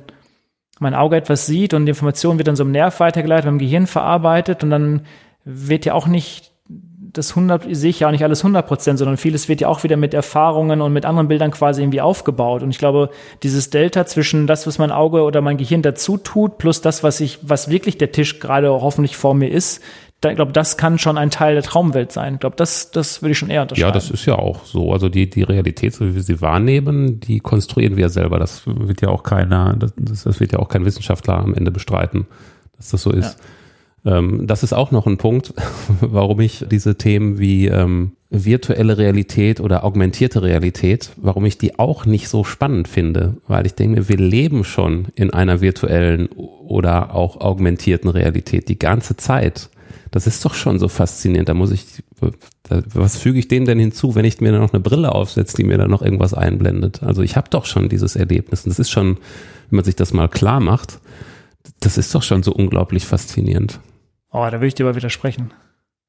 mein 0.80 0.94
Auge 0.94 1.16
etwas 1.16 1.46
sieht 1.46 1.74
und 1.74 1.86
die 1.86 1.92
Information 1.92 2.38
wird 2.38 2.48
dann 2.48 2.56
so 2.56 2.64
im 2.64 2.72
Nerv 2.72 3.00
weitergeleitet, 3.00 3.46
beim 3.46 3.60
Gehirn 3.60 3.88
verarbeitet 3.88 4.64
und 4.64 4.70
dann 4.70 5.02
wird 5.44 5.86
ja 5.86 5.94
auch 5.94 6.08
nicht 6.08 6.52
das 7.14 7.32
100, 7.32 7.66
sehe 7.72 7.90
ich 7.90 8.02
ja 8.02 8.08
auch 8.08 8.12
nicht 8.12 8.24
alles 8.24 8.42
100 8.42 8.68
Prozent, 8.68 9.00
sondern 9.00 9.18
vieles 9.18 9.50
wird 9.50 9.62
ja 9.62 9.68
auch 9.68 9.84
wieder 9.84 9.98
mit 9.98 10.14
Erfahrungen 10.14 10.82
und 10.82 10.94
mit 10.94 11.06
anderen 11.06 11.28
Bildern 11.28 11.52
quasi 11.52 11.82
irgendwie 11.82 12.02
aufgebaut. 12.02 12.64
Und 12.64 12.70
ich 12.70 12.78
glaube, 12.78 13.10
dieses 13.44 13.70
Delta 13.70 14.06
zwischen 14.06 14.46
das, 14.46 14.68
was 14.68 14.78
mein 14.78 14.92
Auge 14.92 15.24
oder 15.24 15.42
mein 15.42 15.58
Gehirn 15.58 15.82
dazu 15.82 16.18
tut, 16.18 16.58
plus 16.58 16.82
das, 16.82 17.04
was 17.04 17.20
ich, 17.20 17.40
was 17.42 17.70
wirklich 17.70 17.98
der 17.98 18.12
Tisch 18.12 18.40
gerade 18.40 18.70
hoffentlich 18.70 19.18
vor 19.18 19.34
mir 19.34 19.50
ist, 19.50 19.82
ich 20.26 20.36
glaube, 20.36 20.52
das 20.52 20.78
kann 20.78 20.98
schon 20.98 21.18
ein 21.18 21.30
Teil 21.30 21.54
der 21.54 21.64
Traumwelt 21.64 22.12
sein. 22.12 22.36
Ich 22.36 22.40
glaube, 22.40 22.56
das, 22.56 22.90
das 22.92 23.22
würde 23.22 23.34
ich 23.34 23.38
schon 23.38 23.50
eher 23.50 23.62
unterscheiden. 23.62 23.88
Ja, 23.88 23.94
das 23.94 24.10
ist 24.10 24.26
ja 24.26 24.36
auch 24.36 24.66
so. 24.66 24.92
Also 24.92 25.10
die, 25.10 25.30
die 25.30 25.44
Realität, 25.44 25.94
so 25.94 26.06
wie 26.08 26.16
wir 26.16 26.24
sie 26.24 26.42
wahrnehmen, 26.42 27.20
die 27.20 27.40
konstruieren 27.40 27.96
wir 27.98 28.04
ja 28.04 28.10
selber. 28.10 28.40
Das 28.40 28.64
wird 28.66 29.02
ja 29.02 29.10
auch 29.10 29.22
keiner, 29.22 29.76
das, 29.78 30.24
das 30.24 30.40
wird 30.40 30.54
ja 30.54 30.60
auch 30.60 30.70
kein 30.70 30.86
Wissenschaftler 30.86 31.38
am 31.38 31.54
Ende 31.54 31.70
bestreiten, 31.70 32.26
dass 32.78 32.90
das 32.90 33.04
so 33.04 33.12
ist. 33.12 33.38
Ja. 34.04 34.18
Ähm, 34.18 34.48
das 34.48 34.64
ist 34.64 34.74
auch 34.74 34.92
noch 34.92 35.06
ein 35.06 35.18
Punkt, 35.18 35.54
warum 36.02 36.40
ich 36.40 36.66
diese 36.70 36.96
Themen 36.96 37.38
wie 37.38 37.68
ähm, 37.68 38.14
virtuelle 38.30 38.98
Realität 38.98 39.60
oder 39.60 39.84
augmentierte 39.84 40.42
Realität, 40.42 41.12
warum 41.18 41.46
ich 41.46 41.58
die 41.58 41.78
auch 41.78 42.06
nicht 42.06 42.28
so 42.28 42.44
spannend 42.44 42.88
finde, 42.88 43.38
weil 43.48 43.66
ich 43.66 43.76
denke, 43.76 44.10
wir 44.10 44.18
leben 44.18 44.64
schon 44.64 45.08
in 45.16 45.32
einer 45.32 45.62
virtuellen 45.62 46.28
oder 46.28 47.14
auch 47.14 47.40
augmentierten 47.40 48.10
Realität 48.10 48.68
die 48.68 48.80
ganze 48.80 49.16
Zeit. 49.16 49.70
Das 50.12 50.28
ist 50.28 50.44
doch 50.46 50.54
schon 50.54 50.80
so 50.80 50.88
faszinierend. 50.88 51.50
Da 51.50 51.54
muss 51.54 51.72
ich, 51.72 52.04
was 52.70 53.18
füge 53.18 53.40
ich 53.40 53.48
dem 53.48 53.66
denn 53.66 53.80
hinzu, 53.80 54.16
wenn 54.16 54.26
ich 54.26 54.42
mir 54.42 54.52
dann 54.52 54.62
noch 54.62 54.74
eine 54.74 54.82
Brille 54.82 55.14
aufsetze, 55.14 55.58
die 55.58 55.64
mir 55.64 55.78
dann 55.78 55.90
noch 55.90 56.02
irgendwas 56.02 56.34
einblendet? 56.34 57.04
Also 57.04 57.22
ich 57.22 57.36
habe 57.36 57.50
doch 57.50 57.66
schon 57.66 57.90
dieses 57.90 58.16
Erlebnis. 58.16 58.66
Und 58.66 58.70
das 58.70 58.80
ist 58.80 58.90
schon, 58.90 59.18
wenn 59.70 59.78
man 59.78 59.86
sich 59.86 59.96
das 59.96 60.14
mal 60.14 60.28
klar 60.28 60.60
macht, 60.60 61.00
das 61.80 61.98
ist 61.98 62.14
doch 62.16 62.24
schon 62.24 62.44
so 62.44 62.54
unglaublich 62.54 63.06
faszinierend. 63.06 63.80
Oh, 64.32 64.48
da 64.50 64.62
will 64.62 64.68
ich 64.68 64.76
dir 64.76 64.86
aber 64.86 64.96
widersprechen. 64.96 65.52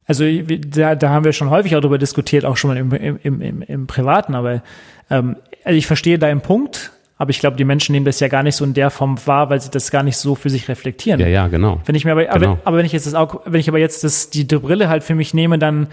Also 0.06 0.24
da, 0.24 0.94
da 0.94 1.10
haben 1.10 1.24
wir 1.24 1.34
schon 1.34 1.50
häufig 1.50 1.76
auch 1.76 1.80
darüber 1.80 1.98
diskutiert, 1.98 2.46
auch 2.46 2.56
schon 2.56 2.68
mal 2.68 2.76
im, 2.78 3.18
im, 3.22 3.40
im, 3.42 3.62
im 3.62 3.86
Privaten, 3.86 4.34
aber 4.34 4.62
ähm, 5.10 5.36
also 5.64 5.76
ich 5.76 5.86
verstehe 5.86 6.18
deinen 6.18 6.40
Punkt, 6.40 6.92
aber 7.18 7.30
ich 7.30 7.40
glaube, 7.40 7.56
die 7.56 7.64
Menschen 7.64 7.92
nehmen 7.92 8.06
das 8.06 8.20
ja 8.20 8.28
gar 8.28 8.44
nicht 8.44 8.54
so 8.54 8.64
in 8.64 8.74
der 8.74 8.90
Form 8.90 9.18
wahr, 9.26 9.50
weil 9.50 9.60
sie 9.60 9.70
das 9.70 9.90
gar 9.90 10.04
nicht 10.04 10.16
so 10.16 10.36
für 10.36 10.50
sich 10.50 10.68
reflektieren. 10.68 11.20
Ja, 11.20 11.26
ja, 11.26 11.48
genau. 11.48 11.80
Wenn 11.84 11.96
ich 11.96 12.04
mir 12.04 12.12
aber, 12.12 12.24
genau. 12.24 12.52
aber, 12.52 12.58
aber, 12.64 12.76
wenn 12.76 12.86
ich 12.86 12.92
jetzt 12.92 13.06
das 13.06 13.14
auch, 13.14 13.40
wenn 13.44 13.60
ich 13.60 13.68
aber 13.68 13.78
jetzt 13.78 14.04
das, 14.04 14.30
die, 14.30 14.44
Brille 14.44 14.88
halt 14.88 15.02
für 15.02 15.16
mich 15.16 15.34
nehme, 15.34 15.58
dann, 15.58 15.88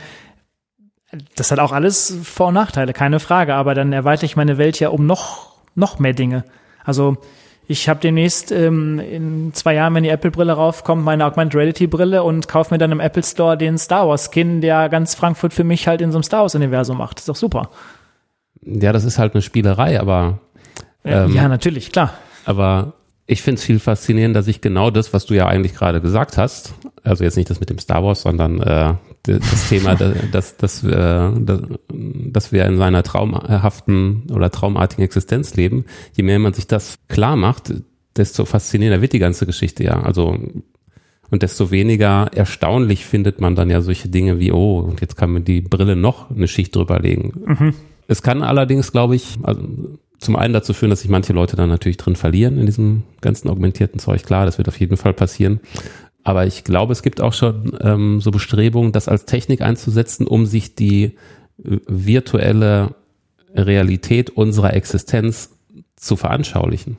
das 1.35 1.51
hat 1.51 1.57
auch 1.57 1.71
alles 1.71 2.15
Vor- 2.23 2.49
und 2.49 2.53
Nachteile, 2.53 2.93
keine 2.93 3.19
Frage. 3.19 3.55
Aber 3.55 3.73
dann 3.73 3.91
erweitere 3.91 4.25
ich 4.25 4.35
meine 4.35 4.59
Welt 4.59 4.79
ja 4.79 4.89
um 4.89 5.07
noch, 5.07 5.55
noch 5.73 5.97
mehr 5.97 6.13
Dinge. 6.13 6.43
Also, 6.83 7.17
ich 7.67 7.89
habe 7.89 7.99
demnächst 7.99 8.51
ähm, 8.51 8.99
in 8.99 9.51
zwei 9.53 9.73
Jahren, 9.73 9.95
wenn 9.95 10.03
die 10.03 10.09
Apple-Brille 10.09 10.53
raufkommt, 10.53 11.03
meine 11.03 11.25
Augmented 11.25 11.55
Reality-Brille 11.55 12.21
und 12.21 12.47
kaufe 12.47 12.71
mir 12.71 12.77
dann 12.77 12.91
im 12.91 12.99
Apple 12.99 13.23
Store 13.23 13.57
den 13.57 13.79
Star 13.79 14.07
Wars-Skin, 14.07 14.61
der 14.61 14.89
ganz 14.89 15.15
Frankfurt 15.15 15.55
für 15.55 15.63
mich 15.63 15.87
halt 15.87 16.01
in 16.01 16.11
so 16.11 16.19
einem 16.19 16.23
Star 16.23 16.41
Wars-Universum 16.43 16.99
macht. 16.99 17.17
Ist 17.17 17.29
doch 17.29 17.35
super. 17.35 17.71
Ja, 18.61 18.93
das 18.93 19.03
ist 19.03 19.17
halt 19.17 19.33
eine 19.33 19.41
Spielerei, 19.41 19.99
aber 19.99 20.39
ähm, 21.05 21.33
ja, 21.33 21.47
natürlich, 21.47 21.91
klar. 21.91 22.13
Aber 22.45 22.93
ich 23.27 23.41
finde 23.41 23.59
es 23.59 23.65
viel 23.65 23.79
faszinierender, 23.79 24.39
dass 24.39 24.47
ich 24.47 24.61
genau 24.61 24.91
das, 24.91 25.13
was 25.13 25.25
du 25.25 25.33
ja 25.33 25.47
eigentlich 25.47 25.73
gerade 25.73 26.01
gesagt 26.01 26.37
hast, 26.37 26.73
also 27.03 27.23
jetzt 27.23 27.37
nicht 27.37 27.49
das 27.49 27.59
mit 27.59 27.69
dem 27.69 27.79
Star 27.79 28.03
Wars, 28.03 28.21
sondern 28.21 28.61
äh, 28.61 28.93
das 29.23 29.69
Thema, 29.69 29.95
dass, 30.31 30.57
dass, 30.57 30.83
äh, 30.83 31.29
dass 31.89 32.51
wir 32.51 32.65
in 32.65 32.77
seiner 32.77 33.03
traumhaften 33.03 34.29
oder 34.31 34.51
traumartigen 34.51 35.03
Existenz 35.03 35.55
leben, 35.55 35.85
je 36.13 36.23
mehr 36.23 36.39
man 36.39 36.53
sich 36.53 36.67
das 36.67 36.99
klar 37.07 37.35
macht, 37.35 37.73
desto 38.15 38.45
faszinierender 38.45 39.01
wird 39.01 39.13
die 39.13 39.19
ganze 39.19 39.45
Geschichte 39.45 39.83
ja. 39.83 40.01
Also 40.01 40.37
und 41.31 41.41
desto 41.41 41.71
weniger 41.71 42.29
erstaunlich 42.33 43.05
findet 43.05 43.41
man 43.41 43.55
dann 43.55 43.69
ja 43.69 43.81
solche 43.81 44.09
Dinge 44.09 44.39
wie, 44.39 44.51
oh, 44.51 44.79
und 44.79 45.01
jetzt 45.01 45.15
kann 45.15 45.31
man 45.31 45.43
die 45.43 45.61
Brille 45.61 45.95
noch 45.95 46.29
eine 46.29 46.47
Schicht 46.47 46.75
drüber 46.75 46.99
legen. 46.99 47.33
Mhm. 47.45 47.73
Es 48.07 48.21
kann 48.21 48.43
allerdings, 48.43 48.91
glaube 48.91 49.15
ich, 49.15 49.39
also 49.41 49.63
zum 50.19 50.35
einen 50.35 50.53
dazu 50.53 50.73
führen, 50.73 50.89
dass 50.89 51.01
sich 51.01 51.09
manche 51.09 51.33
Leute 51.33 51.55
dann 51.55 51.69
natürlich 51.69 51.97
drin 51.97 52.15
verlieren 52.15 52.57
in 52.57 52.65
diesem 52.65 53.03
ganzen 53.21 53.49
augmentierten 53.49 53.99
Zeug. 53.99 54.23
Klar, 54.23 54.45
das 54.45 54.57
wird 54.57 54.67
auf 54.67 54.79
jeden 54.79 54.97
Fall 54.97 55.13
passieren. 55.13 55.59
Aber 56.23 56.47
ich 56.47 56.63
glaube, 56.63 56.91
es 56.91 57.03
gibt 57.03 57.21
auch 57.21 57.33
schon 57.33 57.77
ähm, 57.81 58.19
so 58.21 58.31
Bestrebungen, 58.31 58.91
das 58.91 59.07
als 59.07 59.25
Technik 59.25 59.61
einzusetzen, 59.61 60.25
um 60.25 60.45
sich 60.45 60.75
die 60.75 61.17
virtuelle 61.57 62.95
Realität 63.53 64.31
unserer 64.31 64.73
Existenz 64.73 65.51
zu 65.95 66.15
veranschaulichen. 66.15 66.97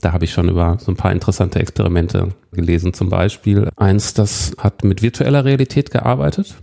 Da 0.00 0.12
habe 0.12 0.24
ich 0.24 0.32
schon 0.32 0.48
über 0.48 0.76
so 0.80 0.92
ein 0.92 0.96
paar 0.96 1.12
interessante 1.12 1.60
Experimente 1.60 2.28
gelesen. 2.52 2.92
Zum 2.92 3.08
Beispiel 3.08 3.70
eins, 3.76 4.12
das 4.12 4.52
hat 4.58 4.84
mit 4.84 5.02
virtueller 5.02 5.44
Realität 5.44 5.90
gearbeitet. 5.90 6.56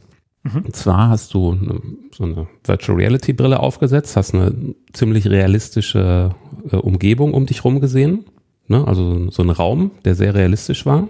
Mhm. 0.43 0.61
Und 0.65 0.75
zwar 0.75 1.09
hast 1.09 1.33
du 1.33 1.51
eine, 1.51 1.81
so 2.13 2.23
eine 2.23 2.47
Virtual 2.63 2.97
Reality 2.97 3.33
Brille 3.33 3.59
aufgesetzt, 3.59 4.15
hast 4.15 4.33
eine 4.33 4.75
ziemlich 4.93 5.27
realistische 5.27 6.35
äh, 6.71 6.75
Umgebung 6.75 7.33
um 7.33 7.45
dich 7.45 7.63
rum 7.63 7.79
gesehen, 7.79 8.25
ne? 8.67 8.85
also 8.87 9.29
so 9.29 9.43
ein 9.43 9.49
Raum, 9.49 9.91
der 10.03 10.15
sehr 10.15 10.33
realistisch 10.33 10.85
war. 10.85 11.07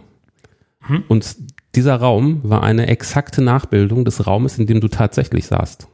Mhm. 0.87 1.03
Und 1.07 1.37
Dieser 1.75 1.95
Raum 1.95 2.41
war 2.43 2.63
eine 2.63 2.87
exakte 2.87 3.41
Nachbildung 3.41 4.03
des 4.03 4.27
Raumes, 4.27 4.57
in 4.57 4.67
dem 4.67 4.81
du 4.81 4.89
tatsächlich 4.89 5.45
saßt. 5.47 5.87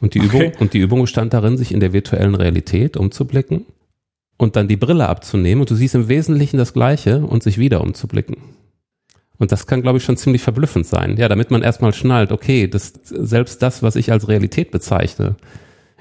Und 0.00 0.14
die, 0.14 0.20
okay. 0.24 0.46
Übung, 0.46 0.60
und 0.60 0.72
die 0.72 0.78
Übung 0.78 1.02
bestand 1.02 1.34
darin, 1.34 1.58
sich 1.58 1.72
in 1.72 1.80
der 1.80 1.92
virtuellen 1.92 2.34
Realität 2.34 2.96
umzublicken 2.96 3.66
und 4.38 4.56
dann 4.56 4.68
die 4.68 4.78
Brille 4.78 5.08
abzunehmen 5.08 5.60
und 5.60 5.70
du 5.70 5.74
siehst 5.74 5.94
im 5.94 6.08
Wesentlichen 6.08 6.56
das 6.56 6.72
Gleiche 6.72 7.18
und 7.26 7.42
sich 7.42 7.58
wieder 7.58 7.82
umzublicken. 7.82 8.38
Und 9.40 9.50
das 9.50 9.66
kann, 9.66 9.80
glaube 9.80 9.98
ich, 9.98 10.04
schon 10.04 10.18
ziemlich 10.18 10.42
verblüffend 10.42 10.86
sein. 10.86 11.16
Ja, 11.16 11.26
damit 11.28 11.50
man 11.50 11.62
erstmal 11.62 11.94
schnallt, 11.94 12.30
okay, 12.30 12.68
das, 12.68 12.92
selbst 13.04 13.62
das, 13.62 13.82
was 13.82 13.96
ich 13.96 14.12
als 14.12 14.28
Realität 14.28 14.70
bezeichne, 14.70 15.34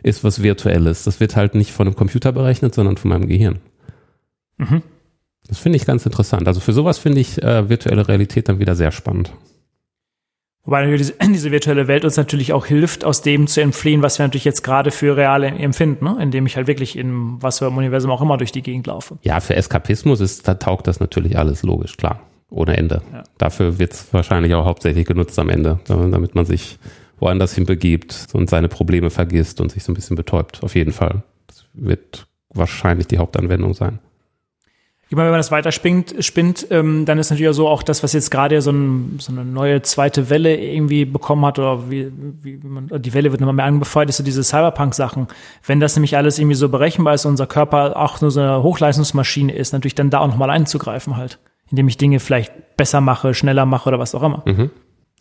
ist 0.04 0.26
was 0.26 0.44
Virtuelles. 0.44 1.06
Das 1.06 1.22
wird 1.22 1.38
halt 1.38 1.56
nicht 1.56 1.72
von 1.72 1.88
einem 1.88 1.96
Computer 1.96 2.34
berechnet, 2.34 2.76
sondern 2.76 2.98
von 2.98 3.10
meinem 3.10 3.28
Gehirn. 3.28 3.60
Mhm. 4.58 4.84
Das 5.48 5.58
finde 5.58 5.78
ich 5.78 5.86
ganz 5.86 6.06
interessant. 6.06 6.48
Also 6.50 6.60
für 6.60 6.74
sowas 6.74 7.00
finde 7.00 7.22
ich 7.22 7.42
äh, 7.42 7.70
virtuelle 7.70 8.08
Realität 8.08 8.50
dann 8.50 8.60
wieder 8.60 8.76
sehr 8.76 8.92
spannend. 8.92 9.32
Wobei 10.66 10.86
diese, 10.98 11.14
diese 11.34 11.52
virtuelle 11.52 11.88
Welt 11.88 12.04
uns 12.04 12.18
natürlich 12.18 12.52
auch 12.52 12.66
hilft, 12.66 13.06
aus 13.06 13.22
dem 13.22 13.48
zu 13.48 13.62
entfliehen, 13.62 14.02
was 14.02 14.20
wir 14.20 14.26
natürlich 14.26 14.46
jetzt 14.46 14.64
gerade 14.64 14.92
für 14.92 15.16
real 15.16 15.44
empfinden, 15.44 16.04
ne? 16.04 16.18
indem 16.22 16.46
ich 16.46 16.58
halt 16.58 16.68
wirklich 16.68 16.98
in 16.98 17.42
was 17.42 17.60
für 17.60 17.68
einem 17.68 17.78
Universum 17.78 18.12
auch 18.12 18.22
immer 18.22 18.36
durch 18.36 18.52
die 18.52 18.62
Gegend 18.64 18.88
laufe. 18.88 19.18
Ja, 19.22 19.40
für 19.40 19.56
Eskapismus 19.56 20.20
ist, 20.20 20.46
da 20.46 20.56
taugt 20.56 20.88
das 20.88 21.00
natürlich 21.00 21.38
alles 21.38 21.64
logisch, 21.64 21.96
klar. 21.96 22.20
Ohne 22.50 22.78
Ende. 22.78 23.02
Ja. 23.14 23.24
Dafür 23.38 23.80
wird 23.80 23.94
es 23.94 24.14
wahrscheinlich 24.14 24.54
auch 24.56 24.66
hauptsächlich 24.66 25.06
genutzt 25.06 25.38
am 25.38 25.50
Ende, 25.50 25.80
damit 25.88 26.36
man 26.36 26.46
sich 26.46 26.80
woanders 27.20 27.54
hin 27.54 27.66
begibt 27.66 28.28
und 28.34 28.50
seine 28.50 28.70
Probleme 28.70 29.10
vergisst 29.10 29.62
und 29.62 29.72
sich 29.72 29.84
so 29.84 29.92
ein 29.92 29.96
bisschen 29.96 30.16
betäubt. 30.16 30.64
Auf 30.64 30.76
jeden 30.76 30.94
Fall. 30.94 31.24
Das 31.48 31.66
wird 31.74 32.28
wahrscheinlich 32.50 33.08
die 33.08 33.18
Hauptanwendung 33.18 33.74
sein. 33.74 34.00
Ich 35.12 35.16
meine, 35.16 35.26
wenn 35.26 35.32
man 35.32 35.40
das 35.40 35.50
weiter 35.50 35.72
spinnt, 35.72 36.14
spinnt 36.24 36.68
ähm, 36.70 37.06
dann 37.06 37.18
ist 37.18 37.32
natürlich 37.32 37.50
auch 37.50 37.54
so 37.54 37.68
auch 37.68 37.82
das, 37.82 38.04
was 38.04 38.14
jetzt 38.14 38.30
gerade 38.30 38.62
so, 38.62 38.70
ein, 38.72 39.16
so 39.18 39.32
eine 39.32 39.44
neue 39.44 39.82
zweite 39.82 40.30
Welle 40.30 40.56
irgendwie 40.56 41.04
bekommen 41.06 41.44
hat 41.48 41.58
oder 41.58 41.90
wie, 41.90 42.12
wie, 42.44 42.62
wie 42.62 42.68
man, 42.68 42.90
die 42.90 43.14
Welle 43.16 43.32
wird 43.32 43.42
nochmal 43.42 43.56
mehr 43.56 43.66
angefeuert, 43.66 44.10
ist 44.10 44.18
so 44.18 44.24
diese 44.24 44.44
Cyberpunk-Sachen. 44.44 45.28
Wenn 45.66 45.80
das 45.80 45.96
nämlich 45.96 46.16
alles 46.16 46.38
irgendwie 46.38 46.56
so 46.56 46.70
berechenbar 46.70 47.16
ist, 47.16 47.26
unser 47.26 47.48
Körper 47.48 47.98
auch 47.98 48.22
nur 48.22 48.30
so 48.30 48.40
eine 48.40 48.62
Hochleistungsmaschine 48.62 49.52
ist, 49.52 49.74
natürlich 49.74 49.96
dann 49.96 50.12
da 50.12 50.20
auch 50.20 50.28
nochmal 50.28 50.52
einzugreifen 50.52 51.18
halt, 51.18 51.40
indem 51.70 51.88
ich 51.88 51.98
Dinge 51.98 52.20
vielleicht 52.20 52.78
besser 52.78 53.02
mache, 53.02 53.34
schneller 53.34 53.66
mache 53.66 53.90
oder 53.90 54.00
was 54.00 54.16
auch 54.16 54.24
immer. 54.24 54.44
Mhm. 54.46 54.72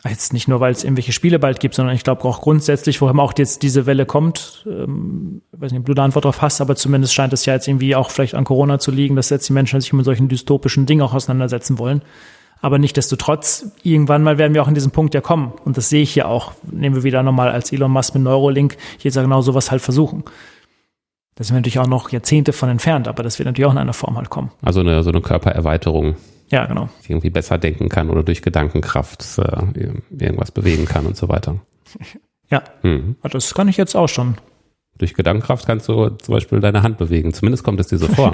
Jetzt 0.07 0.31
nicht 0.31 0.47
nur, 0.47 0.61
weil 0.61 0.71
es 0.71 0.85
irgendwelche 0.85 1.11
Spiele 1.11 1.39
bald 1.39 1.59
gibt, 1.59 1.75
sondern 1.75 1.93
ich 1.93 2.05
glaube 2.05 2.23
auch 2.23 2.39
grundsätzlich, 2.39 3.01
woher 3.01 3.17
auch 3.19 3.33
jetzt 3.37 3.63
diese 3.63 3.85
Welle 3.85 4.05
kommt, 4.05 4.65
ähm, 4.65 5.41
weiß 5.51 5.71
nicht, 5.71 5.81
ob 5.81 5.87
du 5.87 5.93
da 5.93 6.05
Antwort 6.05 6.23
drauf 6.23 6.41
hast, 6.41 6.61
aber 6.61 6.77
zumindest 6.77 7.13
scheint 7.13 7.33
es 7.33 7.45
ja 7.45 7.53
jetzt 7.53 7.67
irgendwie 7.67 7.97
auch 7.97 8.09
vielleicht 8.09 8.33
an 8.33 8.45
Corona 8.45 8.79
zu 8.79 8.91
liegen, 8.91 9.17
dass 9.17 9.29
jetzt 9.29 9.49
die 9.49 9.53
Menschen 9.53 9.81
sich 9.81 9.91
mit 9.91 10.05
solchen 10.05 10.29
dystopischen 10.29 10.85
Dingen 10.85 11.01
auch 11.01 11.13
auseinandersetzen 11.13 11.79
wollen. 11.79 12.01
Aber 12.61 12.77
nichtdestotrotz, 12.77 13.71
irgendwann 13.83 14.23
mal 14.23 14.37
werden 14.37 14.53
wir 14.53 14.63
auch 14.63 14.67
in 14.67 14.73
diesen 14.73 14.91
Punkt 14.91 15.13
ja 15.13 15.21
kommen. 15.21 15.53
Und 15.63 15.77
das 15.77 15.89
sehe 15.89 16.01
ich 16.01 16.15
ja 16.15 16.25
auch. 16.25 16.53
Nehmen 16.69 16.95
wir 16.95 17.03
wieder 17.03 17.23
nochmal 17.23 17.51
als 17.51 17.71
Elon 17.71 17.91
Musk 17.91 18.13
mit 18.15 18.23
Neurolink 18.23 18.77
jetzt 18.99 19.15
ja 19.15 19.21
genau 19.21 19.41
sowas 19.41 19.71
halt 19.71 19.81
versuchen. 19.81 20.23
Da 21.35 21.45
sind 21.45 21.55
wir 21.55 21.59
natürlich 21.59 21.79
auch 21.79 21.87
noch 21.87 22.09
Jahrzehnte 22.09 22.51
von 22.51 22.67
entfernt, 22.67 23.07
aber 23.07 23.23
das 23.23 23.39
wird 23.39 23.47
natürlich 23.47 23.65
auch 23.65 23.71
in 23.71 23.77
einer 23.77 23.93
Form 23.93 24.17
halt 24.17 24.29
kommen. 24.29 24.51
Also 24.61 24.81
eine, 24.81 25.03
so 25.03 25.09
eine 25.09 25.21
Körpererweiterung. 25.21 26.15
Ja, 26.49 26.65
genau. 26.65 26.89
Die 27.07 27.11
irgendwie 27.11 27.29
besser 27.29 27.57
denken 27.57 27.89
kann 27.89 28.09
oder 28.09 28.23
durch 28.23 28.41
Gedankenkraft 28.41 29.37
äh, 29.37 29.87
irgendwas 30.09 30.51
bewegen 30.51 30.85
kann 30.85 31.05
und 31.05 31.15
so 31.15 31.29
weiter. 31.29 31.59
Ja, 32.49 32.63
mhm. 32.81 33.15
das 33.21 33.53
kann 33.53 33.67
ich 33.67 33.77
jetzt 33.77 33.95
auch 33.95 34.09
schon. 34.09 34.35
Durch 34.97 35.13
Gedankenkraft 35.13 35.65
kannst 35.65 35.87
du 35.87 36.09
zum 36.09 36.33
Beispiel 36.33 36.59
deine 36.59 36.83
Hand 36.83 36.97
bewegen. 36.97 37.33
Zumindest 37.33 37.63
kommt 37.63 37.79
es 37.79 37.87
dir 37.87 37.97
so 37.97 38.07
vor. 38.15 38.33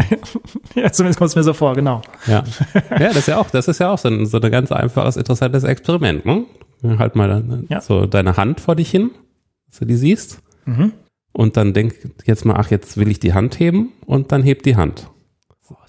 ja, 0.75 0.91
zumindest 0.91 1.19
kommt 1.19 1.29
es 1.29 1.35
mir 1.35 1.43
so 1.43 1.53
vor, 1.53 1.75
genau. 1.75 2.01
Ja. 2.25 2.43
ja, 2.91 2.97
das 3.09 3.17
ist 3.17 3.27
ja 3.27 3.37
auch, 3.37 3.49
das 3.49 3.67
ist 3.67 3.79
ja 3.79 3.91
auch 3.91 3.97
so 3.97 4.07
ein, 4.07 4.25
so 4.25 4.39
ein 4.39 4.51
ganz 4.51 4.71
einfaches, 4.71 5.17
interessantes 5.17 5.63
Experiment. 5.63 6.25
Ne? 6.25 6.45
Halt 6.97 7.15
mal 7.15 7.63
ja. 7.69 7.81
so 7.81 8.05
deine 8.05 8.37
Hand 8.37 8.61
vor 8.61 8.75
dich 8.75 8.89
hin, 8.89 9.11
dass 9.69 9.79
du 9.79 9.85
die 9.85 9.95
siehst. 9.95 10.41
Mhm. 10.65 10.93
Und 11.33 11.57
dann 11.57 11.73
denk 11.73 11.95
jetzt 12.25 12.45
mal, 12.45 12.55
ach, 12.55 12.71
jetzt 12.71 12.97
will 12.97 13.09
ich 13.09 13.19
die 13.19 13.33
Hand 13.33 13.59
heben 13.59 13.91
und 14.05 14.31
dann 14.31 14.41
heb 14.41 14.63
die 14.63 14.77
Hand 14.77 15.09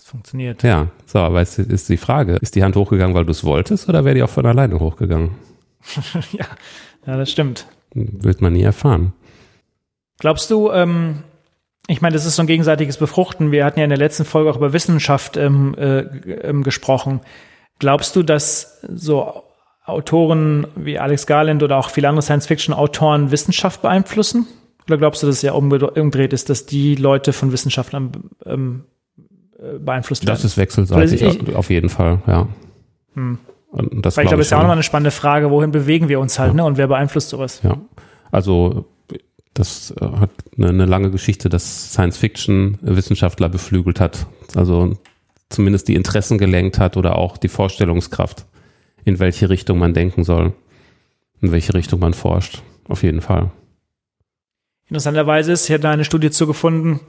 funktioniert. 0.07 0.63
Ja, 0.63 0.89
so, 1.07 1.19
aber 1.19 1.41
es 1.41 1.59
ist 1.59 1.89
die 1.89 1.97
Frage, 1.97 2.37
ist 2.37 2.55
die 2.55 2.63
Hand 2.63 2.77
hochgegangen, 2.77 3.15
weil 3.15 3.25
du 3.25 3.33
es 3.33 3.45
wolltest 3.45 3.89
oder 3.89 4.05
wäre 4.05 4.15
die 4.15 4.23
auch 4.23 4.31
von 4.31 4.47
alleine 4.47 4.79
hochgegangen? 4.79 5.33
ja, 6.33 6.47
ja, 7.07 7.17
das 7.17 7.31
stimmt. 7.31 7.67
Wird 7.95 8.41
man 8.41 8.53
nie 8.53 8.63
erfahren. 8.63 9.13
Glaubst 10.19 10.51
du, 10.51 10.71
ähm, 10.71 11.23
ich 11.89 12.01
meine, 12.01 12.15
das 12.15 12.27
ist 12.27 12.37
so 12.37 12.43
ein 12.43 12.47
gegenseitiges 12.47 12.97
Befruchten. 12.97 13.53
Wir 13.53 13.65
hatten 13.65 13.79
ja 13.79 13.85
in 13.85 13.91
der 13.91 13.99
letzten 13.99 14.25
Folge 14.25 14.51
auch 14.51 14.57
über 14.57 14.73
Wissenschaft 14.73 15.37
ähm, 15.37 15.75
äh, 15.79 16.01
ähm, 16.01 16.63
gesprochen. 16.63 17.21
Glaubst 17.79 18.17
du, 18.17 18.23
dass 18.23 18.81
so 18.83 19.43
Autoren 19.85 20.67
wie 20.75 20.99
Alex 20.99 21.27
Garland 21.27 21.63
oder 21.63 21.77
auch 21.77 21.91
viele 21.91 22.09
andere 22.09 22.23
Science-Fiction-Autoren 22.23 23.31
Wissenschaft 23.31 23.83
beeinflussen? 23.83 24.47
Oder 24.87 24.99
glaubst 24.99 25.23
du, 25.23 25.27
dass 25.27 25.37
es 25.37 25.43
ja 25.43 25.53
umgedreht 25.53 26.33
ist, 26.33 26.51
dass 26.51 26.67
die 26.67 26.95
Leute 26.95 27.33
von 27.33 27.53
Wissenschaftlern 27.53 28.13
ähm, 28.45 28.85
äh, 28.85 28.96
beeinflusst 29.79 30.27
werden. 30.27 30.35
Das 30.35 30.45
ist 30.45 30.57
wechselseitig, 30.57 31.23
ich, 31.23 31.55
auf 31.55 31.71
jeden 31.71 31.89
Fall, 31.89 32.21
ja. 32.27 32.49
Hm. 33.15 33.39
Das 33.73 34.17
Weil 34.17 34.25
ich 34.25 34.29
glaube, 34.29 34.41
es 34.41 34.47
ist 34.47 34.51
ja 34.53 34.59
auch 34.59 34.63
nochmal 34.63 34.77
eine 34.77 34.83
spannende 34.83 35.11
Frage, 35.11 35.51
wohin 35.51 35.71
bewegen 35.71 36.09
wir 36.09 36.21
uns 36.21 36.39
halt, 36.39 36.51
ja. 36.51 36.55
ne? 36.55 36.65
Und 36.65 36.79
wer 36.79 36.87
beeinflusst 36.87 37.31
sowas? 37.31 37.61
Ja. 37.63 37.79
Also 38.31 38.87
das 39.55 39.93
äh, 40.01 40.05
hat 40.05 40.31
eine, 40.57 40.69
eine 40.69 40.87
lange 40.87 41.11
Geschichte, 41.11 41.49
dass 41.49 41.93
Science-Fiction-Wissenschaftler 41.93 43.49
beflügelt 43.49 44.01
hat. 44.01 44.27
Also 44.55 44.97
zumindest 45.49 45.89
die 45.89 45.95
Interessen 45.95 46.39
gelenkt 46.39 46.79
hat 46.79 46.97
oder 46.97 47.17
auch 47.17 47.37
die 47.37 47.49
Vorstellungskraft, 47.49 48.47
in 49.05 49.19
welche 49.19 49.49
Richtung 49.49 49.79
man 49.79 49.95
denken 49.95 50.25
soll, 50.25 50.53
in 51.41 51.53
welche 51.53 51.75
Richtung 51.75 52.01
man 52.01 52.15
forscht. 52.15 52.63
Auf 52.89 53.03
jeden 53.03 53.21
Fall. 53.21 53.51
Interessanterweise 54.89 55.53
ist, 55.53 55.65
ich 55.65 55.71
hätte 55.71 55.89
eine 55.89 56.05
Studie 56.05 56.31
zu 56.31 56.47
gefunden, 56.47 57.01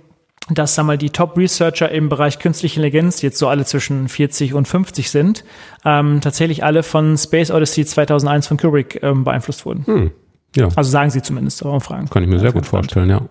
dass 0.49 0.75
sag 0.75 0.85
mal, 0.85 0.97
die 0.97 1.09
Top-Researcher 1.09 1.91
im 1.91 2.09
Bereich 2.09 2.39
künstliche 2.39 2.79
Intelligenz, 2.79 3.21
jetzt 3.21 3.37
so 3.37 3.47
alle 3.47 3.65
zwischen 3.65 4.07
40 4.07 4.53
und 4.53 4.67
50 4.67 5.11
sind, 5.11 5.43
ähm, 5.83 6.21
tatsächlich 6.21 6.63
alle 6.63 6.83
von 6.83 7.17
Space 7.17 7.51
Odyssey 7.51 7.85
2001 7.85 8.47
von 8.47 8.57
Kubrick 8.57 9.01
ähm, 9.03 9.23
beeinflusst 9.23 9.65
wurden. 9.65 9.85
Hm. 9.85 10.11
Ja. 10.55 10.69
Also 10.75 10.89
sagen 10.89 11.09
sie 11.09 11.21
zumindest, 11.21 11.63
eure 11.63 11.81
Fragen. 11.81 12.09
Kann 12.09 12.23
ich 12.23 12.29
mir 12.29 12.39
sehr 12.39 12.53
gut 12.53 12.65
vorstellen, 12.65 13.09
ja. 13.09 13.21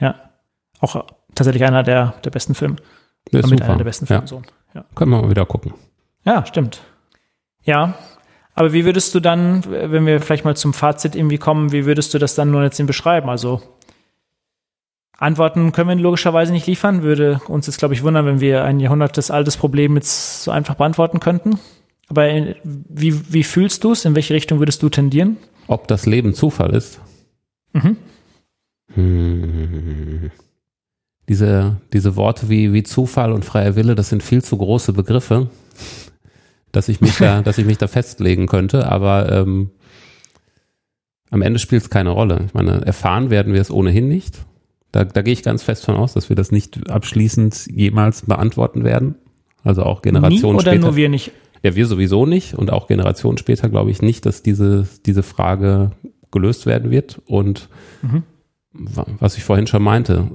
Ja. 0.00 0.16
Auch 0.80 0.96
äh, 0.96 1.02
tatsächlich 1.34 1.64
einer 1.64 1.82
der, 1.82 2.14
der 2.24 2.30
besten 2.30 2.54
Filme. 2.54 2.76
Ist 3.30 3.48
mit 3.48 3.60
super. 3.60 3.64
einer 3.64 3.76
der 3.76 3.84
besten 3.84 4.06
Filme. 4.06 4.22
Ja. 4.22 4.26
So. 4.26 4.42
Ja. 4.74 4.84
Können 4.94 5.12
wir 5.12 5.22
mal 5.22 5.30
wieder 5.30 5.46
gucken. 5.46 5.74
Ja, 6.24 6.44
stimmt. 6.44 6.82
Ja. 7.62 7.94
Aber 8.54 8.72
wie 8.72 8.84
würdest 8.84 9.14
du 9.14 9.20
dann, 9.20 9.64
wenn 9.66 10.04
wir 10.04 10.20
vielleicht 10.20 10.44
mal 10.44 10.56
zum 10.56 10.74
Fazit 10.74 11.14
irgendwie 11.14 11.38
kommen, 11.38 11.72
wie 11.72 11.86
würdest 11.86 12.12
du 12.12 12.18
das 12.18 12.34
dann 12.34 12.50
nur 12.50 12.62
jetzt 12.62 12.84
beschreiben? 12.86 13.30
Also 13.30 13.62
Antworten 15.18 15.72
können 15.72 15.88
wir 15.88 15.96
logischerweise 15.96 16.52
nicht 16.52 16.66
liefern. 16.66 17.02
Würde 17.02 17.40
uns 17.48 17.66
jetzt, 17.66 17.78
glaube 17.78 17.94
ich, 17.94 18.02
wundern, 18.02 18.26
wenn 18.26 18.40
wir 18.40 18.64
ein 18.64 18.80
jahrhundertes 18.80 19.30
altes 19.30 19.56
Problem 19.56 19.94
jetzt 19.94 20.42
so 20.42 20.50
einfach 20.50 20.74
beantworten 20.74 21.20
könnten. 21.20 21.58
Aber 22.08 22.28
wie, 22.64 23.32
wie 23.32 23.44
fühlst 23.44 23.84
du 23.84 23.92
es? 23.92 24.04
In 24.04 24.14
welche 24.14 24.34
Richtung 24.34 24.58
würdest 24.58 24.82
du 24.82 24.88
tendieren? 24.88 25.36
Ob 25.66 25.88
das 25.88 26.06
Leben 26.06 26.34
Zufall 26.34 26.74
ist? 26.74 27.00
Mhm. 27.72 27.96
Hm. 28.94 30.30
Diese, 31.28 31.76
diese 31.92 32.16
Worte 32.16 32.48
wie, 32.48 32.72
wie 32.72 32.82
Zufall 32.82 33.32
und 33.32 33.44
freier 33.44 33.76
Wille, 33.76 33.94
das 33.94 34.08
sind 34.08 34.22
viel 34.22 34.42
zu 34.42 34.58
große 34.58 34.92
Begriffe, 34.92 35.48
dass 36.72 36.88
ich 36.88 37.00
mich 37.00 37.16
da, 37.16 37.40
dass 37.42 37.58
ich 37.58 37.64
mich 37.64 37.78
da 37.78 37.86
festlegen 37.86 38.46
könnte. 38.46 38.90
Aber 38.90 39.30
ähm, 39.32 39.70
am 41.30 41.42
Ende 41.42 41.60
spielt 41.60 41.82
es 41.82 41.90
keine 41.90 42.10
Rolle. 42.10 42.42
Ich 42.46 42.54
meine, 42.54 42.84
erfahren 42.84 43.30
werden 43.30 43.54
wir 43.54 43.60
es 43.60 43.70
ohnehin 43.70 44.08
nicht. 44.08 44.44
Da, 44.92 45.04
da 45.04 45.22
gehe 45.22 45.32
ich 45.32 45.42
ganz 45.42 45.62
fest 45.62 45.84
von 45.84 45.96
aus, 45.96 46.12
dass 46.12 46.28
wir 46.28 46.36
das 46.36 46.52
nicht 46.52 46.90
abschließend 46.90 47.66
jemals 47.66 48.22
beantworten 48.22 48.84
werden. 48.84 49.16
Also 49.64 49.82
auch 49.82 50.02
Generationen 50.02 50.56
Nie 50.56 50.62
oder 50.62 50.72
später. 50.72 50.86
nur 50.86 50.96
wir 50.96 51.08
nicht? 51.08 51.32
Ja, 51.62 51.74
wir 51.74 51.86
sowieso 51.86 52.26
nicht 52.26 52.54
und 52.54 52.70
auch 52.70 52.88
Generationen 52.88 53.38
später 53.38 53.68
glaube 53.68 53.90
ich 53.90 54.02
nicht, 54.02 54.26
dass 54.26 54.42
diese, 54.42 54.86
diese 55.06 55.22
Frage 55.22 55.92
gelöst 56.30 56.66
werden 56.66 56.90
wird. 56.90 57.22
Und 57.26 57.68
mhm. 58.02 58.24
was 58.72 59.36
ich 59.36 59.44
vorhin 59.44 59.66
schon 59.66 59.82
meinte, 59.82 60.28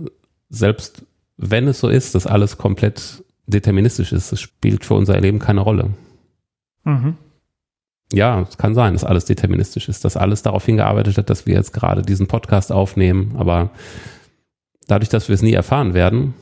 selbst 0.50 1.06
wenn 1.38 1.68
es 1.68 1.80
so 1.80 1.90
ist, 1.90 2.16
dass 2.16 2.26
alles 2.26 2.58
komplett 2.58 3.24
deterministisch 3.46 4.12
ist, 4.12 4.32
es 4.32 4.42
spielt 4.42 4.86
für 4.86 4.96
unser 4.96 5.20
Leben 5.20 5.40
keine 5.40 5.62
Rolle. 5.62 5.92
Mhm. 6.84 7.16
Ja, 8.14 8.46
es 8.50 8.58
kann 8.58 8.74
sein, 8.74 8.94
dass 8.94 9.04
alles 9.04 9.26
deterministisch 9.26 9.90
ist, 9.90 10.06
dass 10.06 10.16
alles 10.16 10.42
darauf 10.42 10.66
hingearbeitet 10.66 11.18
hat, 11.18 11.30
dass 11.30 11.46
wir 11.46 11.56
jetzt 11.56 11.74
gerade 11.74 12.02
diesen 12.02 12.28
Podcast 12.28 12.72
aufnehmen, 12.72 13.36
aber 13.38 13.72
dadurch, 14.88 15.10
dass 15.10 15.28
wir 15.28 15.36
es 15.36 15.42
nie 15.42 15.54
erfahren 15.54 15.94
werden, 15.94 16.34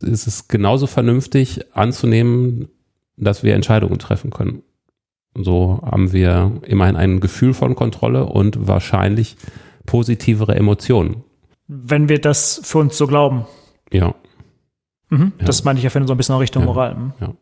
ist 0.00 0.26
es 0.26 0.48
genauso 0.48 0.86
vernünftig 0.86 1.76
anzunehmen, 1.76 2.68
dass 3.16 3.42
wir 3.42 3.54
Entscheidungen 3.54 3.98
treffen 3.98 4.30
können. 4.30 4.62
So 5.34 5.80
haben 5.84 6.12
wir 6.12 6.60
immerhin 6.66 6.96
ein 6.96 7.20
Gefühl 7.20 7.54
von 7.54 7.74
Kontrolle 7.74 8.26
und 8.26 8.66
wahrscheinlich 8.66 9.36
positivere 9.86 10.54
Emotionen. 10.54 11.24
Wenn 11.66 12.08
wir 12.08 12.20
das 12.20 12.60
für 12.64 12.78
uns 12.78 12.96
so 12.96 13.06
glauben. 13.06 13.46
Ja. 13.92 14.14
Mhm, 15.10 15.32
ja. 15.38 15.44
Das 15.44 15.64
meine 15.64 15.78
ich 15.78 15.84
ja 15.84 15.90
für 15.90 16.04
so 16.06 16.14
ein 16.14 16.16
bisschen 16.16 16.34
auch 16.34 16.40
Richtung 16.40 16.62
ja. 16.62 16.66
Moral. 16.66 16.94
Mhm. 16.94 17.12
Ja. 17.20 17.34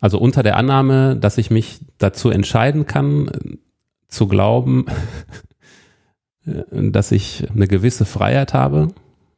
Also 0.00 0.18
unter 0.18 0.42
der 0.42 0.56
Annahme, 0.56 1.16
dass 1.16 1.38
ich 1.38 1.50
mich 1.50 1.80
dazu 1.98 2.30
entscheiden 2.30 2.86
kann, 2.86 3.58
zu 4.08 4.26
glauben, 4.26 4.86
dass 6.70 7.12
ich 7.12 7.48
eine 7.54 7.68
gewisse 7.68 8.04
Freiheit 8.04 8.52
habe 8.52 8.88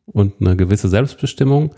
und 0.06 0.34
eine 0.40 0.56
gewisse 0.56 0.88
Selbstbestimmung, 0.88 1.74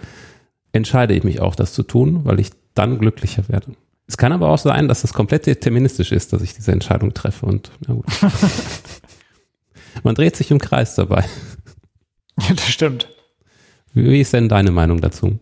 entscheide 0.72 1.14
ich 1.14 1.24
mich 1.24 1.40
auch, 1.40 1.54
das 1.54 1.72
zu 1.72 1.82
tun, 1.82 2.24
weil 2.24 2.40
ich 2.40 2.50
dann 2.74 2.98
glücklicher 2.98 3.48
werde. 3.48 3.72
Es 4.06 4.16
kann 4.16 4.32
aber 4.32 4.48
auch 4.50 4.58
sein, 4.58 4.88
dass 4.88 5.04
es 5.04 5.12
komplett 5.12 5.46
deterministisch 5.46 6.12
ist, 6.12 6.32
dass 6.32 6.42
ich 6.42 6.54
diese 6.54 6.72
Entscheidung 6.72 7.12
treffe 7.14 7.46
und 7.46 7.72
ja 7.88 7.94
gut. 7.94 8.06
Man 10.04 10.14
dreht 10.14 10.36
sich 10.36 10.50
im 10.50 10.60
Kreis 10.60 10.94
dabei. 10.94 11.24
Ja, 12.38 12.54
das 12.54 12.68
stimmt. 12.68 13.08
Wie 13.94 14.20
ist 14.20 14.34
denn 14.34 14.48
deine 14.48 14.70
Meinung 14.70 15.00
dazu? 15.00 15.38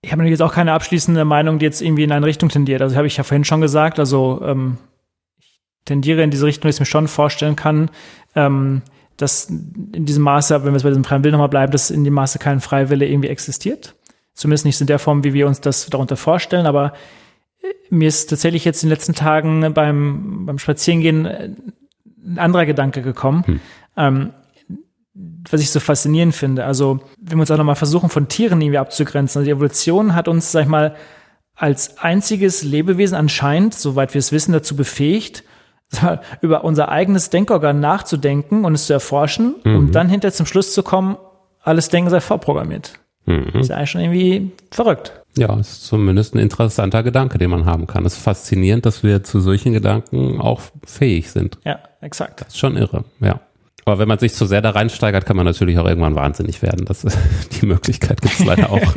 Ich 0.00 0.10
habe 0.10 0.18
natürlich 0.20 0.38
jetzt 0.38 0.46
auch 0.46 0.54
keine 0.54 0.72
abschließende 0.72 1.24
Meinung, 1.24 1.58
die 1.58 1.66
jetzt 1.66 1.82
irgendwie 1.82 2.04
in 2.04 2.12
eine 2.12 2.26
Richtung 2.26 2.48
tendiert. 2.48 2.82
Also 2.82 2.96
habe 2.96 3.06
ich 3.06 3.16
ja 3.16 3.24
vorhin 3.24 3.44
schon 3.44 3.60
gesagt. 3.60 3.98
Also 3.98 4.40
ähm, 4.44 4.78
ich 5.38 5.60
tendiere 5.84 6.22
in 6.22 6.30
diese 6.30 6.46
Richtung, 6.46 6.68
dass 6.68 6.76
ich 6.76 6.80
mir 6.80 6.86
schon 6.86 7.08
vorstellen 7.08 7.56
kann, 7.56 7.90
ähm, 8.34 8.82
dass 9.16 9.46
in 9.46 10.04
diesem 10.06 10.22
Maße, 10.22 10.54
wenn 10.54 10.66
wir 10.66 10.72
jetzt 10.72 10.82
bei 10.82 10.90
diesem 10.90 11.04
freien 11.04 11.22
Willen 11.22 11.32
nochmal 11.32 11.48
bleiben, 11.48 11.72
dass 11.72 11.90
in 11.90 12.04
dem 12.04 12.14
Maße 12.14 12.38
kein 12.38 12.60
Freiwille 12.60 13.06
irgendwie 13.06 13.28
existiert. 13.28 13.94
Zumindest 14.34 14.64
nicht 14.64 14.80
in 14.80 14.86
der 14.86 14.98
Form, 14.98 15.22
wie 15.22 15.32
wir 15.32 15.46
uns 15.46 15.60
das 15.60 15.86
darunter 15.86 16.16
vorstellen. 16.16 16.66
Aber 16.66 16.94
äh, 17.62 17.68
mir 17.90 18.08
ist 18.08 18.30
tatsächlich 18.30 18.64
jetzt 18.64 18.82
in 18.82 18.88
den 18.88 18.96
letzten 18.96 19.14
Tagen 19.14 19.72
beim, 19.72 20.46
beim 20.46 20.58
Spazierengehen 20.58 21.26
äh, 21.26 21.50
ein 22.26 22.38
anderer 22.38 22.66
Gedanke 22.66 23.02
gekommen. 23.02 23.44
Hm. 23.46 23.60
Ähm, 23.96 24.30
was 25.48 25.60
ich 25.60 25.70
so 25.70 25.78
faszinierend 25.78 26.34
finde. 26.34 26.64
Also, 26.64 27.00
wenn 27.20 27.38
wir 27.38 27.42
uns 27.42 27.50
auch 27.50 27.56
nochmal 27.56 27.76
versuchen, 27.76 28.08
von 28.08 28.26
Tieren 28.26 28.60
irgendwie 28.60 28.78
abzugrenzen. 28.78 29.38
Also 29.38 29.46
die 29.46 29.52
Evolution 29.52 30.14
hat 30.16 30.26
uns, 30.26 30.50
sag 30.50 30.62
ich 30.62 30.68
mal, 30.68 30.96
als 31.54 31.98
einziges 31.98 32.64
Lebewesen 32.64 33.14
anscheinend, 33.14 33.74
soweit 33.74 34.14
wir 34.14 34.18
es 34.18 34.32
wissen, 34.32 34.52
dazu 34.52 34.74
befähigt, 34.74 35.44
über 36.40 36.64
unser 36.64 36.88
eigenes 36.88 37.30
Denkorgan 37.30 37.80
nachzudenken 37.80 38.64
und 38.64 38.74
es 38.74 38.86
zu 38.86 38.92
erforschen, 38.92 39.56
mhm. 39.64 39.76
um 39.76 39.92
dann 39.92 40.08
hinterher 40.08 40.32
zum 40.34 40.46
Schluss 40.46 40.72
zu 40.72 40.82
kommen, 40.82 41.16
alles 41.62 41.88
Denken 41.88 42.10
sei 42.10 42.20
vorprogrammiert. 42.20 42.94
Mhm. 43.26 43.60
Ist 43.60 43.70
ja 43.70 43.76
eigentlich 43.76 43.90
schon 43.90 44.00
irgendwie 44.02 44.52
verrückt. 44.70 45.12
Ja, 45.36 45.58
ist 45.58 45.86
zumindest 45.86 46.34
ein 46.34 46.38
interessanter 46.38 47.02
Gedanke, 47.02 47.38
den 47.38 47.50
man 47.50 47.64
haben 47.64 47.86
kann. 47.86 48.04
Es 48.04 48.14
ist 48.14 48.22
faszinierend, 48.22 48.86
dass 48.86 49.02
wir 49.02 49.24
zu 49.24 49.40
solchen 49.40 49.72
Gedanken 49.72 50.40
auch 50.40 50.60
fähig 50.86 51.30
sind. 51.30 51.58
Ja, 51.64 51.78
exakt. 52.00 52.42
Das 52.42 52.48
ist 52.48 52.58
schon 52.58 52.76
irre, 52.76 53.04
ja. 53.20 53.40
Aber 53.86 53.98
wenn 53.98 54.08
man 54.08 54.18
sich 54.18 54.34
zu 54.34 54.46
sehr 54.46 54.62
da 54.62 54.70
reinsteigert, 54.70 55.26
kann 55.26 55.36
man 55.36 55.44
natürlich 55.44 55.78
auch 55.78 55.86
irgendwann 55.86 56.14
wahnsinnig 56.14 56.62
werden. 56.62 56.86
Das, 56.86 57.02
die 57.60 57.66
Möglichkeit 57.66 58.22
gibt 58.22 58.38
es 58.38 58.44
leider 58.44 58.70
auch. 58.70 58.80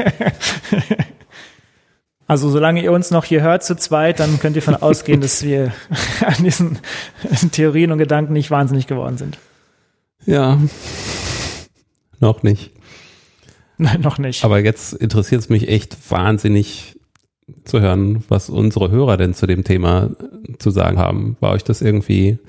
Also 2.28 2.50
solange 2.50 2.84
ihr 2.84 2.92
uns 2.92 3.10
noch 3.10 3.24
hier 3.24 3.42
hört 3.42 3.64
zu 3.64 3.78
zweit, 3.78 4.20
dann 4.20 4.40
könnt 4.40 4.58
ihr 4.58 4.62
davon 4.62 4.76
ausgehen, 4.76 5.22
dass 5.22 5.44
wir 5.44 5.74
an 6.26 6.44
diesen 6.44 6.80
Theorien 7.52 7.92
und 7.92 7.98
Gedanken 7.98 8.34
nicht 8.34 8.52
wahnsinnig 8.52 8.86
geworden 8.86 9.18
sind. 9.18 9.38
Ja, 10.26 10.60
noch 12.20 12.44
nicht. 12.44 12.72
Nein, 13.78 14.02
noch 14.02 14.18
nicht. 14.18 14.44
Aber 14.44 14.60
jetzt 14.60 14.94
interessiert 14.94 15.42
es 15.42 15.50
mich 15.50 15.70
echt 15.70 15.96
wahnsinnig 16.12 17.00
zu 17.64 17.80
hören, 17.80 18.24
was 18.28 18.50
unsere 18.50 18.92
Hörer 18.92 19.16
denn 19.16 19.34
zu 19.34 19.48
dem 19.48 19.64
Thema 19.64 20.10
zu 20.60 20.70
sagen 20.70 20.98
haben. 20.98 21.38
War 21.40 21.52
euch 21.52 21.64
das 21.64 21.82
irgendwie 21.82 22.40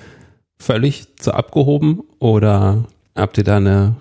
völlig 0.59 1.16
zu 1.16 1.33
abgehoben 1.33 2.03
oder 2.18 2.85
habt 3.19 3.37
ihr 3.39 3.45
da 3.45 3.57
eine, 3.57 3.97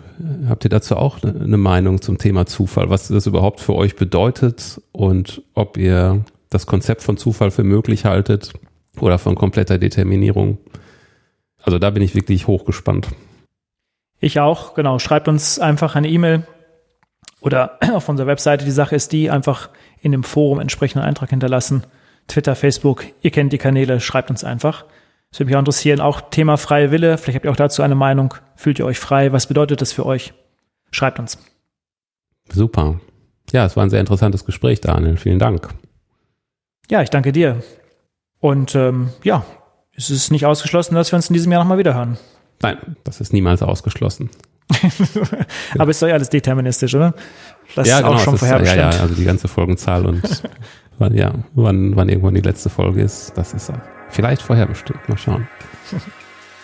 habt 0.47 0.63
ihr 0.63 0.70
dazu 0.70 0.95
auch 0.95 1.22
eine 1.24 1.57
Meinung 1.57 2.01
zum 2.01 2.18
Thema 2.18 2.45
Zufall, 2.45 2.89
was 2.89 3.07
das 3.07 3.26
überhaupt 3.26 3.59
für 3.59 3.76
euch 3.76 3.95
bedeutet 3.95 4.82
und 4.91 5.41
ob 5.53 5.78
ihr 5.78 6.24
das 6.49 6.65
Konzept 6.65 7.03
von 7.03 7.18
Zufall 7.18 7.51
für 7.51 7.63
möglich 7.63 8.05
haltet 8.05 8.53
oder 8.99 9.18
von 9.18 9.36
kompletter 9.36 9.78
Determinierung? 9.78 10.57
Also 11.61 11.80
da 11.80 11.89
bin 11.89 12.03
ich 12.03 12.15
wirklich 12.15 12.47
hochgespannt. 12.47 13.09
Ich 14.20 14.39
auch, 14.39 14.74
genau. 14.74 14.99
Schreibt 14.99 15.28
uns 15.28 15.59
einfach 15.59 15.95
eine 15.95 16.07
E-Mail 16.07 16.47
oder 17.41 17.78
auf 17.93 18.07
unserer 18.09 18.28
Webseite. 18.28 18.65
Die 18.65 18.72
Sache 18.72 18.95
ist 18.95 19.11
die, 19.11 19.30
einfach 19.30 19.70
in 20.01 20.11
dem 20.11 20.24
Forum 20.24 20.59
entsprechenden 20.59 21.05
Eintrag 21.05 21.30
hinterlassen. 21.30 21.84
Twitter, 22.28 22.55
Facebook, 22.55 23.05
ihr 23.22 23.32
kennt 23.32 23.53
die 23.53 23.57
Kanäle, 23.57 23.99
schreibt 23.99 24.30
uns 24.30 24.43
einfach. 24.43 24.86
Das 25.32 25.39
würde 25.39 25.47
mich 25.47 25.55
auch 25.55 25.59
interessieren. 25.59 25.99
Auch 25.99 26.21
Thema 26.30 26.57
freie 26.57 26.91
Wille. 26.91 27.17
Vielleicht 27.17 27.36
habt 27.36 27.45
ihr 27.45 27.51
auch 27.51 27.55
dazu 27.55 27.82
eine 27.82 27.95
Meinung. 27.95 28.34
Fühlt 28.55 28.80
ihr 28.80 28.86
euch 28.86 28.99
frei? 28.99 29.32
Was 29.34 29.47
bedeutet 29.47 29.82
das 29.82 29.91
für 29.91 30.05
euch? 30.05 30.34
Schreibt 30.91 31.19
uns. 31.19 31.38
Super. 32.49 32.99
Ja, 33.51 33.65
es 33.65 33.75
war 33.75 33.84
ein 33.84 33.89
sehr 33.89 33.99
interessantes 33.99 34.45
Gespräch, 34.45 34.82
Daniel. 34.82 35.17
Vielen 35.17 35.39
Dank. 35.39 35.69
Ja, 36.89 37.01
ich 37.01 37.09
danke 37.09 37.32
dir. 37.32 37.61
Und 38.39 38.75
ähm, 38.75 39.09
ja, 39.23 39.45
es 39.93 40.09
ist 40.09 40.32
nicht 40.32 40.45
ausgeschlossen, 40.45 40.95
dass 40.95 41.11
wir 41.11 41.17
uns 41.17 41.30
in 41.30 41.34
diesem 41.34 41.51
Jahr 41.51 41.61
nochmal 41.61 41.78
wiederhören. 41.78 42.17
Nein, 42.61 42.78
das 43.03 43.21
ist 43.21 43.34
niemals 43.34 43.61
ausgeschlossen. 43.61 44.30
Aber 45.78 45.91
ist 45.91 46.01
doch 46.01 46.07
ja 46.07 46.15
alles 46.15 46.30
deterministisch, 46.30 46.93
oder? 46.95 47.13
Das 47.75 47.88
ja, 47.88 47.97
ist 47.97 48.03
genau, 48.03 48.15
auch 48.15 48.19
schon 48.19 48.38
vorherbestimmt. 48.38 48.82
Ja, 48.82 48.91
ja, 48.91 48.99
also 49.01 49.15
die 49.15 49.23
ganze 49.23 49.47
Folgenzahl 49.47 50.05
und 50.05 50.23
wann, 50.97 51.13
ja, 51.13 51.34
wann, 51.53 51.95
wann 51.95 52.09
irgendwann 52.09 52.36
die 52.36 52.41
letzte 52.41 52.69
Folge 52.69 53.01
ist, 53.01 53.34
das 53.36 53.53
ist 53.53 53.71
vielleicht 54.10 54.41
vorherbestimmt. 54.41 55.08
Mal 55.10 55.18
schauen. 55.18 55.47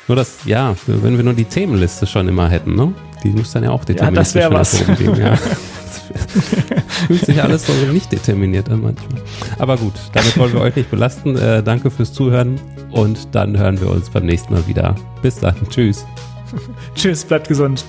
Nur 0.08 0.18
das, 0.18 0.40
ja, 0.46 0.76
wenn 0.86 1.16
wir 1.16 1.24
nur 1.24 1.34
die 1.34 1.46
Themenliste 1.46 2.06
schon 2.06 2.28
immer 2.28 2.50
hätten, 2.50 2.76
ne? 2.76 2.94
Die 3.24 3.30
muss 3.30 3.54
dann 3.54 3.64
ja 3.64 3.72
auch 3.72 3.86
deterministisch 3.86 4.42
ja, 4.42 4.50
das 4.50 4.80
wäre 4.82 4.90
was. 4.90 5.00
Gehen, 5.00 5.16
ja. 5.16 5.38
Fühlt 7.08 7.26
sich 7.26 7.42
alles 7.42 7.66
so 7.66 7.74
nicht 7.92 8.12
determiniert 8.12 8.70
an 8.70 8.82
manchmal. 8.82 9.22
Aber 9.58 9.78
gut, 9.78 9.94
damit 10.14 10.38
wollen 10.38 10.54
wir 10.54 10.62
euch 10.62 10.76
nicht 10.76 10.92
belasten. 10.92 11.38
Äh, 11.38 11.64
danke 11.64 11.90
fürs 11.90 12.12
Zuhören 12.12 12.60
und 12.92 13.34
dann 13.34 13.58
hören 13.58 13.80
wir 13.80 13.90
uns 13.90 14.10
beim 14.10 14.26
nächsten 14.26 14.54
Mal 14.54 14.68
wieder. 14.68 14.96
Bis 15.22 15.40
dann. 15.40 15.56
Tschüss. 15.70 16.06
Tschüss, 16.96 17.24
bleibt 17.24 17.48
gesund. 17.48 17.86